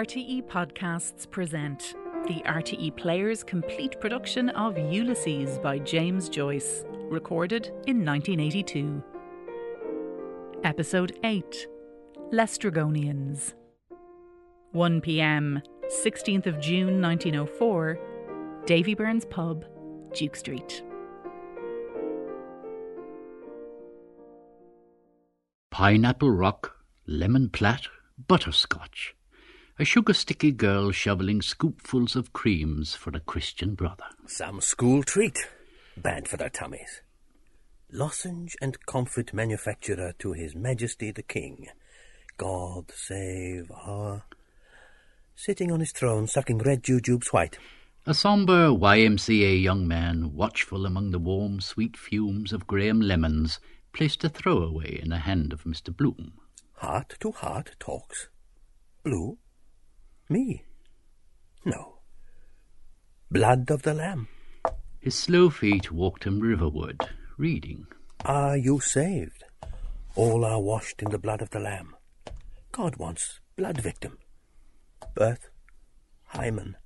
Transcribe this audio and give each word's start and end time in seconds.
RTE 0.00 0.42
Podcasts 0.48 1.30
present 1.30 1.94
the 2.26 2.40
RTE 2.46 2.96
Players' 2.96 3.44
complete 3.44 4.00
production 4.00 4.48
of 4.48 4.78
Ulysses 4.78 5.58
by 5.58 5.78
James 5.78 6.30
Joyce, 6.30 6.86
recorded 7.10 7.66
in 7.86 8.02
1982. 8.02 9.04
Episode 10.64 11.18
8 11.22 11.66
Lestrygonians. 12.32 13.52
1 14.72 15.02
pm, 15.02 15.60
16th 16.02 16.46
of 16.46 16.58
June 16.58 17.02
1904, 17.02 17.98
Davy 18.64 18.94
Byrne's 18.94 19.26
Pub, 19.26 19.66
Duke 20.14 20.34
Street. 20.34 20.82
Pineapple 25.70 26.30
Rock, 26.30 26.78
Lemon 27.06 27.50
Plat, 27.50 27.82
Butterscotch. 28.26 29.14
A 29.80 29.84
sugar 29.86 30.12
sticky 30.12 30.52
girl 30.52 30.90
shoveling 30.90 31.40
scoopfuls 31.40 32.14
of 32.14 32.34
creams 32.34 32.94
for 32.94 33.16
a 33.16 33.20
Christian 33.20 33.74
brother. 33.74 34.04
Some 34.26 34.60
school 34.60 35.02
treat. 35.02 35.48
Bad 35.96 36.28
for 36.28 36.36
their 36.36 36.50
tummies. 36.50 37.00
Lozenge 37.90 38.54
and 38.60 38.84
comfort 38.84 39.32
manufacturer 39.32 40.12
to 40.18 40.32
His 40.32 40.54
Majesty 40.54 41.12
the 41.12 41.22
King. 41.22 41.68
God 42.36 42.92
save 42.94 43.72
our... 43.72 44.24
Sitting 45.34 45.72
on 45.72 45.80
his 45.80 45.92
throne, 45.92 46.26
sucking 46.26 46.58
red 46.58 46.82
jujubes 46.82 47.32
white. 47.32 47.56
A 48.04 48.12
sombre 48.12 48.74
YMCA 48.74 49.62
young 49.62 49.88
man, 49.88 50.34
watchful 50.34 50.84
among 50.84 51.10
the 51.10 51.18
warm, 51.18 51.58
sweet 51.58 51.96
fumes 51.96 52.52
of 52.52 52.66
Graham 52.66 53.00
Lemon's, 53.00 53.58
placed 53.94 54.22
a 54.24 54.28
throwaway 54.28 55.00
in 55.00 55.08
the 55.08 55.20
hand 55.20 55.54
of 55.54 55.64
Mr. 55.64 55.96
Bloom. 55.96 56.34
Heart 56.74 57.16
to 57.20 57.32
heart 57.32 57.76
talks. 57.80 58.28
Blue? 59.02 59.38
Me? 60.30 60.62
No. 61.64 61.98
Blood 63.32 63.68
of 63.68 63.82
the 63.82 63.92
Lamb. 63.92 64.28
His 65.00 65.16
slow 65.16 65.50
feet 65.50 65.90
walked 65.90 66.22
him 66.22 66.38
riverward, 66.38 67.00
reading. 67.36 67.88
Are 68.24 68.56
you 68.56 68.78
saved? 68.78 69.42
All 70.14 70.44
are 70.44 70.60
washed 70.60 71.02
in 71.02 71.10
the 71.10 71.18
blood 71.18 71.42
of 71.42 71.50
the 71.50 71.58
Lamb. 71.58 71.96
God 72.70 72.96
wants 72.96 73.40
blood 73.56 73.80
victim. 73.80 74.18
Birth, 75.16 75.50
hymen, 76.26 76.76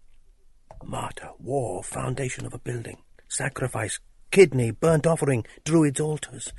martyr, 0.82 1.28
war, 1.38 1.84
foundation 1.84 2.46
of 2.46 2.54
a 2.54 2.58
building, 2.58 3.02
sacrifice, 3.28 4.00
kidney, 4.30 4.70
burnt 4.70 5.06
offering, 5.06 5.44
druids' 5.64 6.00
altars. 6.00 6.50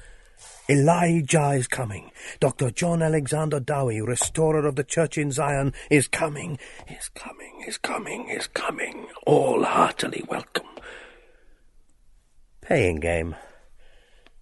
Elijah 0.68 1.52
is 1.52 1.68
coming. 1.68 2.12
Dr. 2.40 2.72
John 2.72 3.02
Alexander 3.02 3.60
Dowie, 3.60 4.02
restorer 4.02 4.66
of 4.66 4.76
the 4.76 4.84
church 4.84 5.18
in 5.18 5.32
Zion, 5.32 5.74
is 5.90 6.08
coming, 6.08 6.58
is 6.88 7.10
coming, 7.10 7.64
is 7.68 7.78
coming, 7.78 8.30
is 8.30 8.48
coming. 8.48 9.08
All 9.26 9.64
heartily 9.64 10.24
welcome. 10.28 10.66
Paying 12.62 13.00
game. 13.00 13.36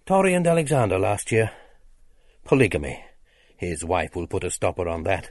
Torrey 0.06 0.34
and 0.34 0.46
Alexander 0.46 0.98
last 0.98 1.30
year. 1.30 1.50
Polygamy. 2.44 3.04
His 3.56 3.84
wife 3.84 4.16
will 4.16 4.26
put 4.26 4.44
a 4.44 4.50
stopper 4.50 4.88
on 4.88 5.02
that. 5.02 5.30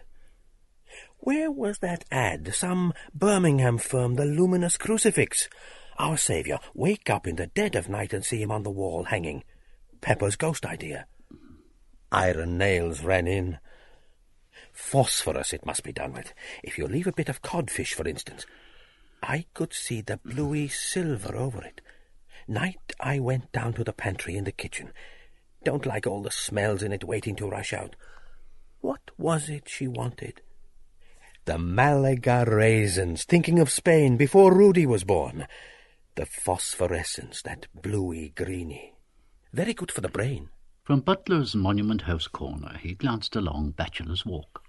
Where 1.17 1.49
was 1.49 1.79
that 1.79 2.05
ad? 2.11 2.53
Some 2.53 2.93
Birmingham 3.13 3.77
firm, 3.77 4.15
the 4.15 4.25
Luminous 4.25 4.77
Crucifix. 4.77 5.49
Our 5.97 6.17
Saviour, 6.17 6.59
wake 6.73 7.09
up 7.09 7.27
in 7.27 7.37
the 7.37 7.47
dead 7.47 7.75
of 7.75 7.89
night 7.89 8.13
and 8.13 8.25
see 8.25 8.41
him 8.41 8.51
on 8.51 8.63
the 8.63 8.69
wall 8.69 9.05
hanging. 9.05 9.43
Pepper's 10.03 10.35
ghost 10.35 10.65
idea. 10.65 11.07
Iron 12.11 12.57
nails 12.57 13.05
ran 13.05 13.25
in. 13.25 13.57
Phosphorus 14.73 15.53
it 15.53 15.65
must 15.65 15.81
be 15.81 15.93
done 15.93 16.11
with. 16.11 16.33
If 16.61 16.77
you 16.77 16.87
leave 16.87 17.07
a 17.07 17.13
bit 17.13 17.29
of 17.29 17.41
codfish, 17.41 17.93
for 17.93 18.05
instance. 18.05 18.45
I 19.23 19.45
could 19.53 19.73
see 19.73 20.01
the 20.01 20.17
bluey 20.17 20.67
silver 20.67 21.37
over 21.37 21.63
it. 21.63 21.79
Night 22.49 22.91
I 22.99 23.19
went 23.19 23.53
down 23.53 23.71
to 23.75 23.85
the 23.85 23.93
pantry 23.93 24.35
in 24.35 24.43
the 24.43 24.51
kitchen. 24.51 24.91
Don't 25.63 25.85
like 25.85 26.05
all 26.05 26.21
the 26.21 26.31
smells 26.31 26.83
in 26.83 26.91
it 26.91 27.05
waiting 27.05 27.37
to 27.37 27.49
rush 27.49 27.71
out. 27.71 27.95
What 28.81 29.11
was 29.17 29.47
it 29.47 29.69
she 29.69 29.87
wanted? 29.87 30.41
The 31.45 31.57
Malaga 31.57 32.43
raisins, 32.45 33.23
thinking 33.23 33.57
of 33.57 33.69
Spain 33.69 34.17
before 34.17 34.53
Rudy 34.53 34.85
was 34.85 35.05
born. 35.05 35.47
The 36.15 36.25
phosphorescence, 36.25 37.41
that 37.43 37.67
bluey 37.73 38.33
greeny. 38.35 38.92
Very 39.53 39.75
good 39.75 39.91
for 39.91 40.01
the 40.01 40.09
brain. 40.09 40.49
From 40.83 41.01
Butler's 41.01 41.53
Monument 41.53 42.01
House 42.01 42.27
corner, 42.27 42.79
he 42.81 42.95
glanced 42.95 43.35
along 43.35 43.71
Bachelor's 43.71 44.25
Walk. 44.25 44.63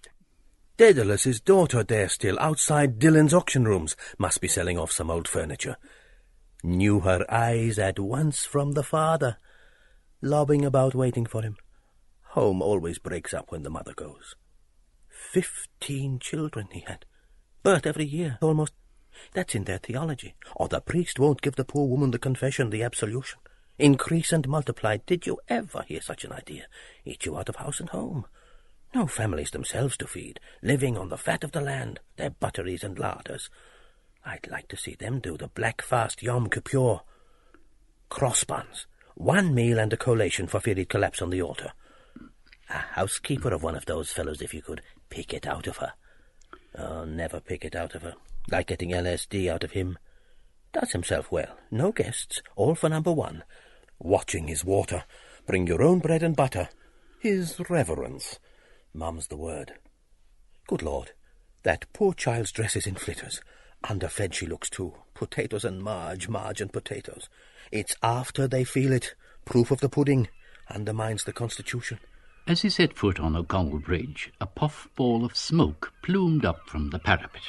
Dedalus's 0.77 1.41
daughter 1.41 1.83
there 1.83 2.11
still, 2.11 2.39
outside 2.39 2.99
Dillon's 2.99 3.33
auction 3.33 3.65
rooms, 3.65 3.97
must 4.19 4.43
be 4.43 4.49
selling 4.49 4.79
off 4.79 4.93
some 4.93 5.11
old 5.11 5.27
furniture. 5.27 5.79
Knew 6.63 7.01
her 7.01 7.25
eyes 7.33 7.79
at 7.79 7.99
once 7.99 8.45
from 8.45 8.73
the 8.73 8.83
father, 8.83 9.39
lobbing 10.21 10.67
about 10.67 10.95
waiting 10.95 11.25
for 11.25 11.41
him. 11.41 11.57
Home 12.33 12.61
always 12.61 12.99
breaks 12.99 13.33
up 13.33 13.51
when 13.51 13.63
the 13.63 13.71
mother 13.71 13.95
goes. 13.95 14.37
Fifteen 15.09 16.19
children 16.19 16.69
he 16.73 16.81
had. 16.81 17.07
Birth 17.63 17.87
every 17.87 18.05
year, 18.05 18.37
almost. 18.43 18.75
That's 19.33 19.55
in 19.55 19.65
their 19.65 19.79
theology. 19.79 20.35
Or 20.57 20.69
the 20.69 20.83
priest 20.83 21.19
won't 21.19 21.41
give 21.41 21.57
the 21.57 21.65
poor 21.65 21.89
woman 21.89 22.11
the 22.11 22.19
confession, 22.19 22.69
the 22.69 22.83
absolution. 22.83 23.39
Increase 23.79 24.33
and 24.33 24.49
multiply. 24.49 24.99
Did 25.05 25.27
you 25.27 25.39
ever 25.49 25.85
hear 25.87 26.01
such 26.01 26.25
an 26.25 26.33
idea? 26.33 26.67
Eat 27.05 27.27
you 27.27 27.37
out 27.37 27.49
of 27.49 27.57
house 27.57 27.81
and 27.81 27.89
home. 27.89 28.27
No 28.95 29.09
families 29.09 29.51
themselves 29.51 29.97
to 29.97 30.07
feed, 30.07 30.39
living 30.63 30.97
on 30.97 31.09
the 31.09 31.19
fat 31.19 31.43
of 31.43 31.51
the 31.51 31.61
land, 31.61 31.99
their 32.17 32.31
butteries 32.31 32.85
and 32.85 32.97
larders. 32.97 33.51
I'd 34.25 34.49
like 34.49 34.69
to 34.69 34.77
see 34.77 34.95
them 34.95 35.19
do 35.19 35.37
the 35.37 35.49
black 35.49 35.83
fast 35.83 36.23
Yom 36.23 36.49
Kippur. 36.49 37.01
Cross 38.09 38.45
buns. 38.45 38.87
One 39.17 39.55
meal 39.55 39.79
and 39.79 39.93
a 39.93 39.97
collation 39.97 40.47
for 40.47 40.61
fear 40.61 40.77
he'd 40.77 40.89
collapse 40.89 41.21
on 41.21 41.31
the 41.31 41.43
altar. 41.43 41.73
A 42.71 42.79
housekeeper 42.79 43.53
of 43.53 43.63
one 43.63 43.75
of 43.75 43.87
those 43.87 44.13
fellows, 44.13 44.41
if 44.41 44.55
you 44.55 44.63
could 44.63 44.83
pick 45.11 45.35
it 45.35 45.47
out 45.47 45.67
of 45.67 45.79
her. 45.79 45.93
Oh, 46.77 47.05
never 47.05 47.41
pick 47.41 47.65
it 47.65 47.75
out 47.75 47.95
of 47.95 48.03
her. 48.03 48.15
Like 48.51 48.69
getting 48.69 48.91
LSD 48.91 49.51
out 49.51 49.65
of 49.65 49.73
him. 49.73 49.99
Does 50.73 50.93
himself 50.93 51.31
well. 51.31 51.59
No 51.71 51.93
guests. 51.93 52.43
All 52.57 52.75
for 52.75 52.89
number 52.89 53.13
one. 53.13 53.43
Watching 53.99 54.49
his 54.49 54.65
water. 54.65 55.05
Bring 55.47 55.67
your 55.67 55.83
own 55.83 55.99
bread 55.99 56.23
and 56.23 56.37
butter. 56.37 56.69
His 57.21 57.61
reverence. 57.69 58.39
Mum's 58.93 59.29
the 59.29 59.37
word. 59.37 59.75
Good 60.67 60.83
Lord. 60.83 61.13
That 61.63 61.87
poor 61.93 62.13
child's 62.13 62.53
dresses 62.53 62.87
in 62.87 62.95
flitters. 62.95 63.41
Underfed 63.89 64.35
she 64.35 64.47
looks 64.47 64.71
too. 64.71 64.95
Potatoes 65.15 65.65
and 65.65 65.83
marge, 65.83 66.29
marge 66.29 66.61
and 66.61 66.73
potatoes. 66.73 67.29
It's 67.71 67.97
after 68.03 68.47
they 68.47 68.65
feel 68.65 68.93
it. 68.93 69.15
Proof 69.45 69.71
of 69.71 69.81
the 69.81 69.89
pudding. 69.89 70.29
Undermines 70.71 71.25
the 71.25 71.33
constitution. 71.33 71.99
As 72.47 72.63
he 72.63 72.71
set 72.71 72.97
foot 72.97 73.19
on 73.19 73.37
O'Connell 73.37 73.79
Bridge, 73.79 74.31
a 74.41 74.47
puff 74.47 74.89
ball 74.97 75.25
of 75.25 75.37
smoke 75.37 75.93
plumed 76.03 76.45
up 76.45 76.61
from 76.67 76.91
the 76.91 76.99
parapet. 76.99 77.43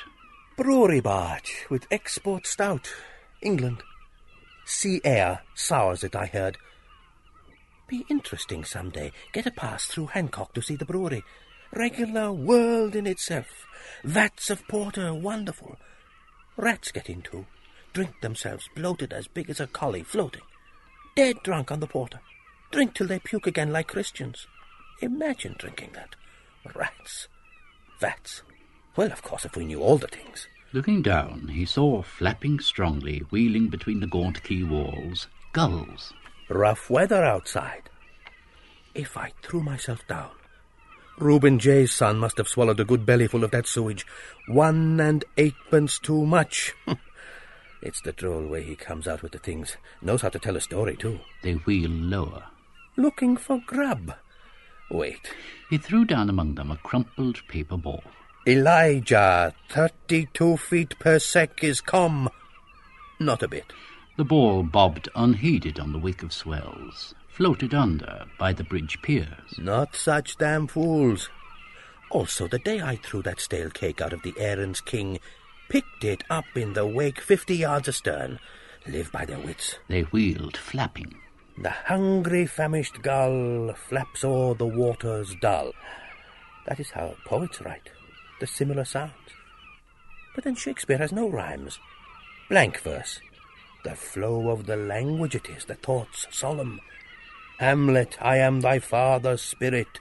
Brewery 0.57 1.01
barge 1.01 1.65
with 1.69 1.87
export 1.91 2.47
stout. 2.47 2.93
England. 3.41 3.83
Sea 4.65 4.99
air 5.03 5.41
sours 5.53 6.03
it, 6.03 6.15
I 6.15 6.25
heard. 6.25 6.57
Be 7.87 8.05
interesting 8.09 8.63
some 8.65 8.89
day. 8.89 9.11
Get 9.31 9.45
a 9.45 9.51
pass 9.51 9.85
through 9.85 10.07
Hancock 10.07 10.53
to 10.55 10.61
see 10.61 10.75
the 10.75 10.85
brewery. 10.85 11.23
Regular 11.71 12.31
world 12.31 12.95
in 12.95 13.05
itself. 13.05 13.67
Vats 14.03 14.49
of 14.49 14.67
porter, 14.67 15.13
wonderful. 15.13 15.77
Rats 16.57 16.91
get 16.91 17.09
in 17.09 17.21
too. 17.21 17.45
Drink 17.93 18.21
themselves, 18.21 18.67
bloated 18.75 19.13
as 19.13 19.27
big 19.27 19.49
as 19.49 19.59
a 19.59 19.67
collie, 19.67 20.03
floating. 20.03 20.41
Dead 21.15 21.37
drunk 21.43 21.71
on 21.71 21.79
the 21.79 21.87
porter. 21.87 22.19
Drink 22.71 22.95
till 22.95 23.07
they 23.07 23.19
puke 23.19 23.47
again 23.47 23.71
like 23.71 23.87
Christians. 23.87 24.47
Imagine 25.01 25.55
drinking 25.57 25.91
that. 25.93 26.15
Rats. 26.73 27.27
Vats. 27.99 28.41
Well, 28.95 29.11
of 29.11 29.21
course, 29.21 29.45
if 29.45 29.55
we 29.55 29.65
knew 29.65 29.81
all 29.81 29.97
the 29.97 30.07
things. 30.07 30.47
Looking 30.73 31.01
down, 31.01 31.49
he 31.53 31.65
saw, 31.65 32.01
flapping 32.01 32.59
strongly, 32.59 33.19
wheeling 33.31 33.69
between 33.69 33.99
the 33.99 34.07
gaunt 34.07 34.43
quay 34.43 34.63
walls, 34.63 35.27
gulls. 35.53 36.13
Rough 36.49 36.89
weather 36.89 37.23
outside. 37.23 37.89
If 38.93 39.17
I 39.17 39.31
threw 39.41 39.61
myself 39.61 40.05
down. 40.07 40.31
Reuben 41.17 41.59
J's 41.59 41.93
son 41.93 42.17
must 42.17 42.37
have 42.37 42.47
swallowed 42.49 42.79
a 42.79 42.85
good 42.85 43.05
bellyful 43.05 43.43
of 43.43 43.51
that 43.51 43.67
sewage. 43.67 44.05
One 44.47 44.99
and 44.99 45.23
eightpence 45.37 45.97
too 45.97 46.25
much. 46.25 46.73
it's 47.81 48.01
the 48.01 48.11
droll 48.11 48.45
way 48.45 48.63
he 48.63 48.75
comes 48.75 49.07
out 49.07 49.23
with 49.23 49.31
the 49.31 49.39
things. 49.39 49.77
Knows 50.01 50.23
how 50.23 50.29
to 50.29 50.39
tell 50.39 50.57
a 50.57 50.61
story, 50.61 50.97
too. 50.97 51.21
They 51.41 51.53
wheel 51.53 51.89
lower. 51.89 52.43
Looking 52.97 53.37
for 53.37 53.61
grub. 53.65 54.15
Wait. 54.91 55.31
He 55.69 55.77
threw 55.77 56.03
down 56.03 56.29
among 56.29 56.55
them 56.55 56.69
a 56.69 56.77
crumpled 56.77 57.41
paper 57.47 57.77
ball. 57.77 58.03
Elijah, 58.47 59.55
thirty-two 59.69 60.57
feet 60.57 60.99
per 60.99 61.17
sec 61.17 61.63
is 61.63 61.81
come. 61.81 62.29
Not 63.19 63.41
a 63.41 63.47
bit. 63.47 63.73
The 64.17 64.23
ball 64.23 64.61
bobbed 64.61 65.09
unheeded 65.15 65.79
on 65.79 65.91
the 65.91 65.97
wake 65.97 66.21
of 66.21 66.31
swells, 66.31 67.15
floated 67.27 67.73
under 67.73 68.25
by 68.37 68.53
the 68.53 68.63
bridge 68.63 69.01
piers. 69.01 69.57
Not 69.57 69.95
such 69.95 70.37
damn 70.37 70.67
fools. 70.67 71.29
Also, 72.11 72.47
the 72.47 72.59
day 72.59 72.81
I 72.81 72.97
threw 72.97 73.23
that 73.23 73.39
stale 73.39 73.71
cake 73.71 73.99
out 73.99 74.13
of 74.13 74.21
the 74.21 74.35
Erin's 74.37 74.79
king, 74.79 75.19
picked 75.67 76.03
it 76.03 76.23
up 76.29 76.45
in 76.53 76.73
the 76.73 76.85
wake 76.85 77.19
fifty 77.19 77.57
yards 77.57 77.87
astern. 77.87 78.39
Live 78.85 79.11
by 79.11 79.25
their 79.25 79.39
wits. 79.39 79.79
They 79.87 80.03
wheeled, 80.03 80.55
flapping. 80.55 81.15
The 81.57 81.71
hungry, 81.71 82.45
famished 82.45 83.01
gull 83.01 83.73
flaps 83.73 84.23
o'er 84.23 84.53
the 84.53 84.67
waters 84.67 85.33
dull. 85.41 85.71
That 86.67 86.79
is 86.79 86.91
how 86.91 87.15
poets 87.25 87.59
write, 87.61 87.89
the 88.39 88.47
similar 88.47 88.85
sounds. 88.85 89.13
But 90.33 90.43
then 90.43 90.55
Shakespeare 90.55 90.97
has 90.97 91.11
no 91.11 91.29
rhymes. 91.29 91.79
Blank 92.49 92.79
verse. 92.81 93.19
The 93.83 93.95
flow 93.95 94.49
of 94.49 94.65
the 94.65 94.75
language 94.75 95.35
it 95.35 95.49
is, 95.49 95.65
the 95.65 95.75
thoughts 95.75 96.27
solemn. 96.31 96.81
Hamlet, 97.59 98.17
I 98.21 98.37
am 98.37 98.61
thy 98.61 98.79
father's 98.79 99.41
spirit, 99.41 99.99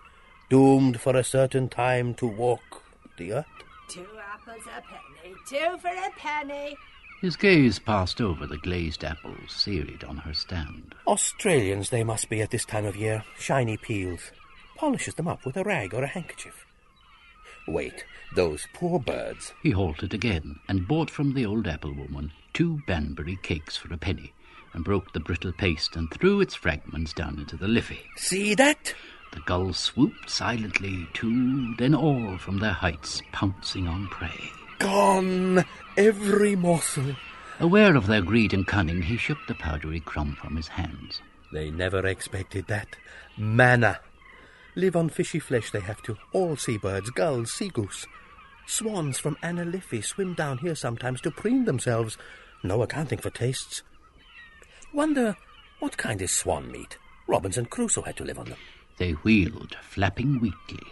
doomed 0.50 1.00
for 1.00 1.16
a 1.16 1.22
certain 1.22 1.68
time 1.68 2.14
to 2.14 2.26
walk 2.26 2.82
the 3.16 3.32
earth. 3.32 3.46
Two 3.88 4.06
apples 4.18 4.64
a 4.66 4.80
penny, 4.80 5.34
two 5.48 5.78
for 5.78 5.88
a 5.88 6.10
penny. 6.16 6.76
His 7.20 7.36
gaze 7.36 7.78
passed 7.78 8.20
over 8.20 8.46
the 8.46 8.58
glazed 8.58 9.04
apples 9.04 9.50
serried 9.50 10.04
on 10.04 10.18
her 10.18 10.34
stand. 10.34 10.94
Australians 11.06 11.90
they 11.90 12.04
must 12.04 12.28
be 12.28 12.42
at 12.42 12.50
this 12.50 12.64
time 12.64 12.84
of 12.84 12.96
year, 12.96 13.24
shiny 13.38 13.76
peels. 13.76 14.32
Polishes 14.76 15.14
them 15.14 15.28
up 15.28 15.46
with 15.46 15.56
a 15.56 15.62
rag 15.62 15.94
or 15.94 16.02
a 16.02 16.08
handkerchief. 16.08 16.66
Wait, 17.66 18.04
those 18.34 18.66
poor 18.72 18.98
birds. 18.98 19.52
He 19.62 19.70
halted 19.70 20.12
again 20.12 20.60
and 20.68 20.88
bought 20.88 21.10
from 21.10 21.34
the 21.34 21.46
old 21.46 21.66
apple 21.66 21.94
woman 21.94 22.32
two 22.52 22.80
Banbury 22.86 23.38
cakes 23.42 23.76
for 23.76 23.92
a 23.92 23.98
penny, 23.98 24.32
and 24.72 24.84
broke 24.84 25.12
the 25.12 25.20
brittle 25.20 25.52
paste 25.52 25.96
and 25.96 26.10
threw 26.10 26.40
its 26.40 26.54
fragments 26.54 27.12
down 27.12 27.38
into 27.38 27.56
the 27.56 27.68
Liffey. 27.68 28.00
See 28.16 28.54
that? 28.54 28.94
The 29.32 29.40
gulls 29.40 29.78
swooped 29.78 30.30
silently, 30.30 31.08
two, 31.12 31.74
then 31.76 31.94
all 31.94 32.38
from 32.38 32.58
their 32.58 32.72
heights, 32.72 33.20
pouncing 33.32 33.88
on 33.88 34.06
prey. 34.08 34.50
Gone, 34.78 35.64
every 35.96 36.54
morsel. 36.54 37.16
Aware 37.58 37.96
of 37.96 38.06
their 38.06 38.22
greed 38.22 38.52
and 38.52 38.66
cunning, 38.66 39.02
he 39.02 39.16
shook 39.16 39.38
the 39.46 39.54
powdery 39.54 40.00
crumb 40.00 40.36
from 40.40 40.56
his 40.56 40.68
hands. 40.68 41.20
They 41.52 41.70
never 41.70 42.06
expected 42.06 42.66
that. 42.68 42.96
Manna. 43.36 44.00
Live 44.76 44.96
on 44.96 45.08
fishy 45.08 45.38
flesh 45.38 45.70
they 45.70 45.80
have 45.80 46.02
to. 46.02 46.16
All 46.32 46.56
seabirds, 46.56 47.10
gulls, 47.10 47.52
sea 47.52 47.68
goose. 47.68 48.06
Swans 48.66 49.18
from 49.18 49.36
Anna 49.42 49.64
Liffey 49.64 50.00
swim 50.00 50.34
down 50.34 50.58
here 50.58 50.74
sometimes 50.74 51.20
to 51.20 51.30
preen 51.30 51.64
themselves. 51.64 52.18
No 52.62 52.82
accounting 52.82 53.18
for 53.18 53.30
tastes. 53.30 53.82
Wonder 54.92 55.36
what 55.80 55.96
kind 55.96 56.20
is 56.22 56.32
swan 56.32 56.70
meat? 56.72 56.98
Robinson 57.26 57.66
Crusoe 57.66 58.02
had 58.02 58.16
to 58.16 58.24
live 58.24 58.38
on 58.38 58.46
them. 58.46 58.58
They 58.98 59.12
wheeled, 59.12 59.76
flapping 59.82 60.40
weakly. 60.40 60.86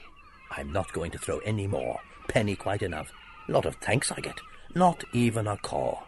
I'm 0.51 0.73
not 0.73 0.93
going 0.93 1.11
to 1.13 1.19
throw 1.19 1.39
any 1.39 1.67
more. 1.67 2.01
Penny 2.29 2.57
quite 2.57 2.83
enough. 2.83 3.11
Lot 3.49 3.65
of 3.65 3.77
thanks 3.77 4.13
I 4.13 4.21
get. 4.21 4.39
Not 4.75 5.05
even 5.13 5.47
a 5.47 5.57
caw. 5.57 6.03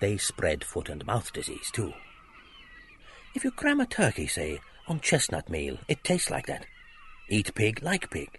They 0.00 0.16
spread 0.16 0.64
foot 0.64 0.88
and 0.88 1.06
mouth 1.06 1.32
disease, 1.32 1.70
too. 1.72 1.92
If 3.34 3.44
you 3.44 3.50
cram 3.50 3.80
a 3.80 3.86
turkey, 3.86 4.26
say, 4.26 4.60
on 4.86 5.00
chestnut 5.00 5.48
meal, 5.48 5.78
it 5.88 6.04
tastes 6.04 6.30
like 6.30 6.46
that. 6.46 6.66
Eat 7.28 7.54
pig, 7.54 7.82
like 7.82 8.10
pig. 8.10 8.38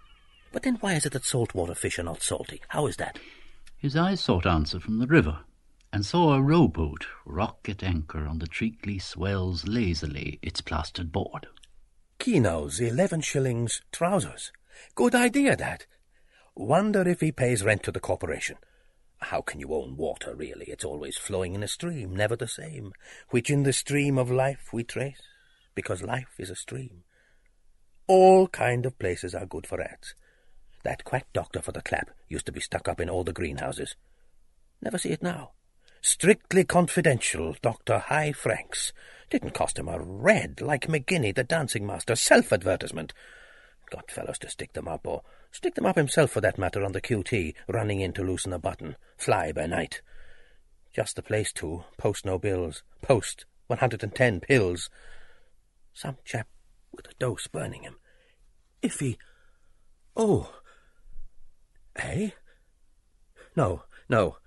But 0.52 0.64
then 0.64 0.78
why 0.80 0.94
is 0.94 1.06
it 1.06 1.14
that 1.14 1.26
saltwater 1.26 1.76
fish 1.76 2.00
are 2.00 2.04
not 2.04 2.22
salty? 2.22 2.62
How 2.70 2.88
is 2.88 2.98
that? 2.98 3.20
His 3.78 3.96
eyes 3.96 4.22
sought 4.22 4.46
answer 4.46 4.80
from 4.80 5.00
the 5.00 5.08
river, 5.08 5.40
and 5.92 6.06
saw 6.06 6.34
a 6.34 6.42
rowboat 6.42 7.08
rock 7.26 7.68
at 7.70 7.84
anchor 7.84 8.26
on 8.28 8.40
the 8.40 8.48
treacly 8.48 9.00
swells 9.00 9.68
lazily 9.68 10.40
its 10.42 10.62
plastered 10.62 11.12
board. 11.12 11.48
Kino's 12.20 12.80
eleven 12.80 13.22
shillings 13.22 13.82
trousers. 13.92 14.52
Good 14.96 15.14
idea, 15.16 15.56
that. 15.56 15.86
Wonder 16.56 17.08
if 17.08 17.22
he 17.22 17.32
pays 17.32 17.64
rent 17.64 17.84
to 17.84 17.92
the 17.92 18.00
corporation. 18.00 18.58
How 19.20 19.42
can 19.42 19.60
you 19.60 19.74
own 19.74 19.98
water, 19.98 20.36
really? 20.36 20.66
It's 20.68 20.86
always 20.86 21.18
flowing 21.18 21.54
in 21.54 21.64
a 21.64 21.68
stream, 21.68 22.16
never 22.16 22.36
the 22.36 22.48
same, 22.48 22.94
which 23.30 23.50
in 23.50 23.64
the 23.64 23.74
stream 23.74 24.18
of 24.18 24.32
life 24.32 24.70
we 24.72 24.84
trace, 24.84 25.22
because 25.76 26.02
life 26.02 26.36
is 26.40 26.50
a 26.50 26.56
stream. 26.56 27.04
All 28.08 28.48
kind 28.48 28.86
of 28.86 28.98
places 28.98 29.36
are 29.36 29.46
good 29.46 29.68
for 29.68 29.82
ads. 29.82 30.16
That 30.84 31.04
quack 31.04 31.28
doctor 31.34 31.62
for 31.62 31.72
the 31.72 31.82
clap 31.82 32.12
used 32.28 32.46
to 32.46 32.52
be 32.52 32.62
stuck 32.62 32.88
up 32.88 33.00
in 33.00 33.10
all 33.10 33.24
the 33.24 33.34
greenhouses. 33.34 33.96
Never 34.82 34.98
see 34.98 35.10
it 35.10 35.24
now. 35.24 35.52
Strictly 36.02 36.64
confidential, 36.64 37.56
Dr. 37.64 37.98
Hy 37.98 38.32
Franks. 38.32 38.94
Didn't 39.32 39.56
cost 39.56 39.80
him 39.80 39.88
a 39.88 40.00
red, 40.00 40.62
like 40.62 40.88
Maginni, 40.88 41.34
the 41.34 41.44
dancing 41.44 41.88
master. 41.88 42.16
Self-advertisement. 42.16 43.12
Got 43.90 44.12
fellows 44.12 44.38
to 44.40 44.50
stick 44.52 44.74
them 44.74 44.88
up, 44.88 45.08
or 45.08 45.24
stick 45.52 45.74
them 45.74 45.88
up 45.88 45.96
himself 45.96 46.30
for 46.30 46.42
that 46.42 46.60
matter 46.60 46.84
on 46.84 46.92
the 46.92 47.02
QT, 47.02 47.56
running 47.68 48.02
in 48.02 48.14
to 48.14 48.24
loosen 48.24 48.54
a 48.54 48.60
button. 48.60 48.96
Fly 49.18 49.52
by 49.52 49.66
night. 49.66 50.02
Just 50.94 51.16
the 51.16 51.24
place 51.24 51.52
to. 51.54 51.84
Post 51.98 52.24
no 52.24 52.38
bills. 52.38 52.84
Post 53.02 53.46
110 53.68 54.42
pills. 54.42 54.92
Some 55.96 56.18
chap 56.26 56.48
with 56.92 57.08
a 57.08 57.14
dose 57.20 57.48
burning 57.48 57.84
him. 57.84 57.96
If 58.82 59.00
he... 59.00 59.18
Oh. 60.16 60.54
Eh? 61.96 62.32
No, 63.56 63.84
no. 64.10 64.38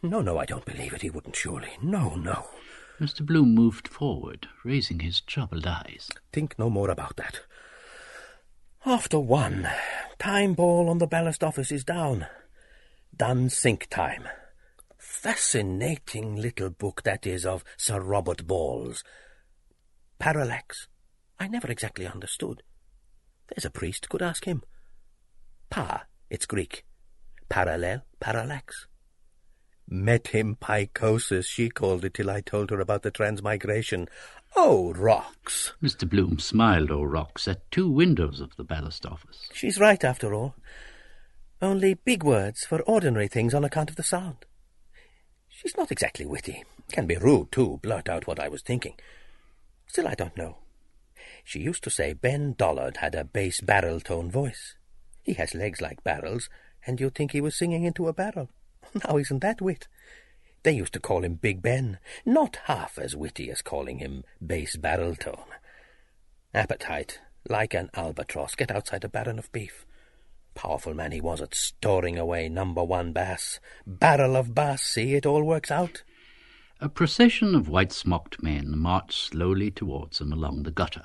No, 0.00 0.20
no, 0.22 0.38
I 0.38 0.44
don't 0.44 0.64
believe 0.64 0.92
it. 0.92 1.02
He 1.02 1.10
wouldn't 1.10 1.34
surely. 1.34 1.70
No, 1.82 2.14
no. 2.14 2.46
Mr. 3.00 3.26
Bloom 3.26 3.52
moved 3.52 3.88
forward, 3.88 4.46
raising 4.64 5.00
his 5.00 5.20
troubled 5.20 5.66
eyes. 5.66 6.08
Think 6.32 6.56
no 6.56 6.70
more 6.70 6.88
about 6.88 7.16
that. 7.16 7.40
After 8.86 9.18
one, 9.18 9.68
time 10.20 10.54
ball 10.54 10.88
on 10.88 10.98
the 10.98 11.08
ballast 11.08 11.42
office 11.42 11.72
is 11.72 11.82
down. 11.82 12.28
Dunsink 13.14 13.88
time. 13.88 14.28
Fascinating 14.96 16.36
little 16.36 16.70
book 16.70 17.02
that 17.02 17.26
is 17.26 17.44
of 17.44 17.64
Sir 17.76 18.00
Robert 18.00 18.46
Ball's. 18.46 19.02
Parallax. 20.18 20.88
I 21.38 21.48
never 21.48 21.70
exactly 21.70 22.06
understood. 22.06 22.62
There's 23.48 23.64
a 23.64 23.70
priest 23.70 24.08
could 24.08 24.22
ask 24.22 24.44
him. 24.44 24.62
Pa, 25.70 26.04
it's 26.30 26.46
Greek. 26.46 26.84
Parallel, 27.48 28.04
parallax. 28.20 28.86
Met 29.88 30.28
she 31.42 31.68
called 31.68 32.04
it 32.04 32.14
till 32.14 32.28
I 32.30 32.40
told 32.40 32.70
her 32.70 32.80
about 32.80 33.02
the 33.02 33.12
transmigration. 33.12 34.08
Oh, 34.56 34.92
rocks! 34.94 35.74
Mr. 35.80 36.08
Bloom 36.08 36.40
smiled, 36.40 36.90
oh, 36.90 37.04
rocks, 37.04 37.46
at 37.46 37.70
two 37.70 37.88
windows 37.88 38.40
of 38.40 38.56
the 38.56 38.64
ballast 38.64 39.06
office. 39.06 39.48
She's 39.52 39.78
right, 39.78 40.02
after 40.02 40.34
all. 40.34 40.56
Only 41.62 41.94
big 41.94 42.24
words 42.24 42.64
for 42.64 42.82
ordinary 42.82 43.28
things 43.28 43.54
on 43.54 43.64
account 43.64 43.90
of 43.90 43.96
the 43.96 44.02
sound. 44.02 44.44
She's 45.48 45.76
not 45.76 45.92
exactly 45.92 46.26
witty. 46.26 46.64
Can 46.90 47.06
be 47.06 47.16
rude, 47.16 47.52
too, 47.52 47.78
blurt 47.82 48.08
out 48.08 48.26
what 48.26 48.40
I 48.40 48.48
was 48.48 48.62
thinking. 48.62 48.94
Still, 49.96 50.08
I 50.08 50.14
don't 50.14 50.36
know. 50.36 50.58
She 51.42 51.60
used 51.60 51.82
to 51.84 51.88
say 51.88 52.12
Ben 52.12 52.52
Dollard 52.52 52.98
had 52.98 53.14
a 53.14 53.24
bass 53.24 53.62
barrel 53.62 53.98
tone 53.98 54.30
voice. 54.30 54.74
He 55.22 55.32
has 55.32 55.54
legs 55.54 55.80
like 55.80 56.04
barrels, 56.04 56.50
and 56.86 57.00
you'd 57.00 57.14
think 57.14 57.32
he 57.32 57.40
was 57.40 57.56
singing 57.56 57.84
into 57.84 58.06
a 58.06 58.12
barrel. 58.12 58.50
Now 59.08 59.16
isn't 59.16 59.38
that 59.38 59.62
wit? 59.62 59.88
They 60.64 60.72
used 60.72 60.92
to 60.92 61.00
call 61.00 61.24
him 61.24 61.36
Big 61.36 61.62
Ben, 61.62 61.98
not 62.26 62.58
half 62.64 62.98
as 62.98 63.16
witty 63.16 63.50
as 63.50 63.62
calling 63.62 63.96
him 63.96 64.24
bass 64.46 64.76
barrel 64.76 65.16
tone. 65.16 65.48
Appetite, 66.52 67.20
like 67.48 67.72
an 67.72 67.88
albatross, 67.94 68.54
get 68.54 68.70
outside 68.70 69.02
a 69.02 69.08
baron 69.08 69.38
of 69.38 69.50
beef. 69.50 69.86
Powerful 70.54 70.92
man 70.92 71.12
he 71.12 71.22
was 71.22 71.40
at 71.40 71.54
storing 71.54 72.18
away 72.18 72.50
number 72.50 72.84
one 72.84 73.14
bass. 73.14 73.60
Barrel 73.86 74.36
of 74.36 74.54
bass, 74.54 74.82
see, 74.82 75.14
it 75.14 75.24
all 75.24 75.42
works 75.42 75.70
out. 75.70 76.02
A 76.78 76.90
procession 76.90 77.54
of 77.54 77.70
white-smocked 77.70 78.42
men 78.42 78.76
marched 78.78 79.30
slowly 79.30 79.70
towards 79.70 80.18
them 80.18 80.30
along 80.30 80.62
the 80.62 80.70
gutter, 80.70 81.04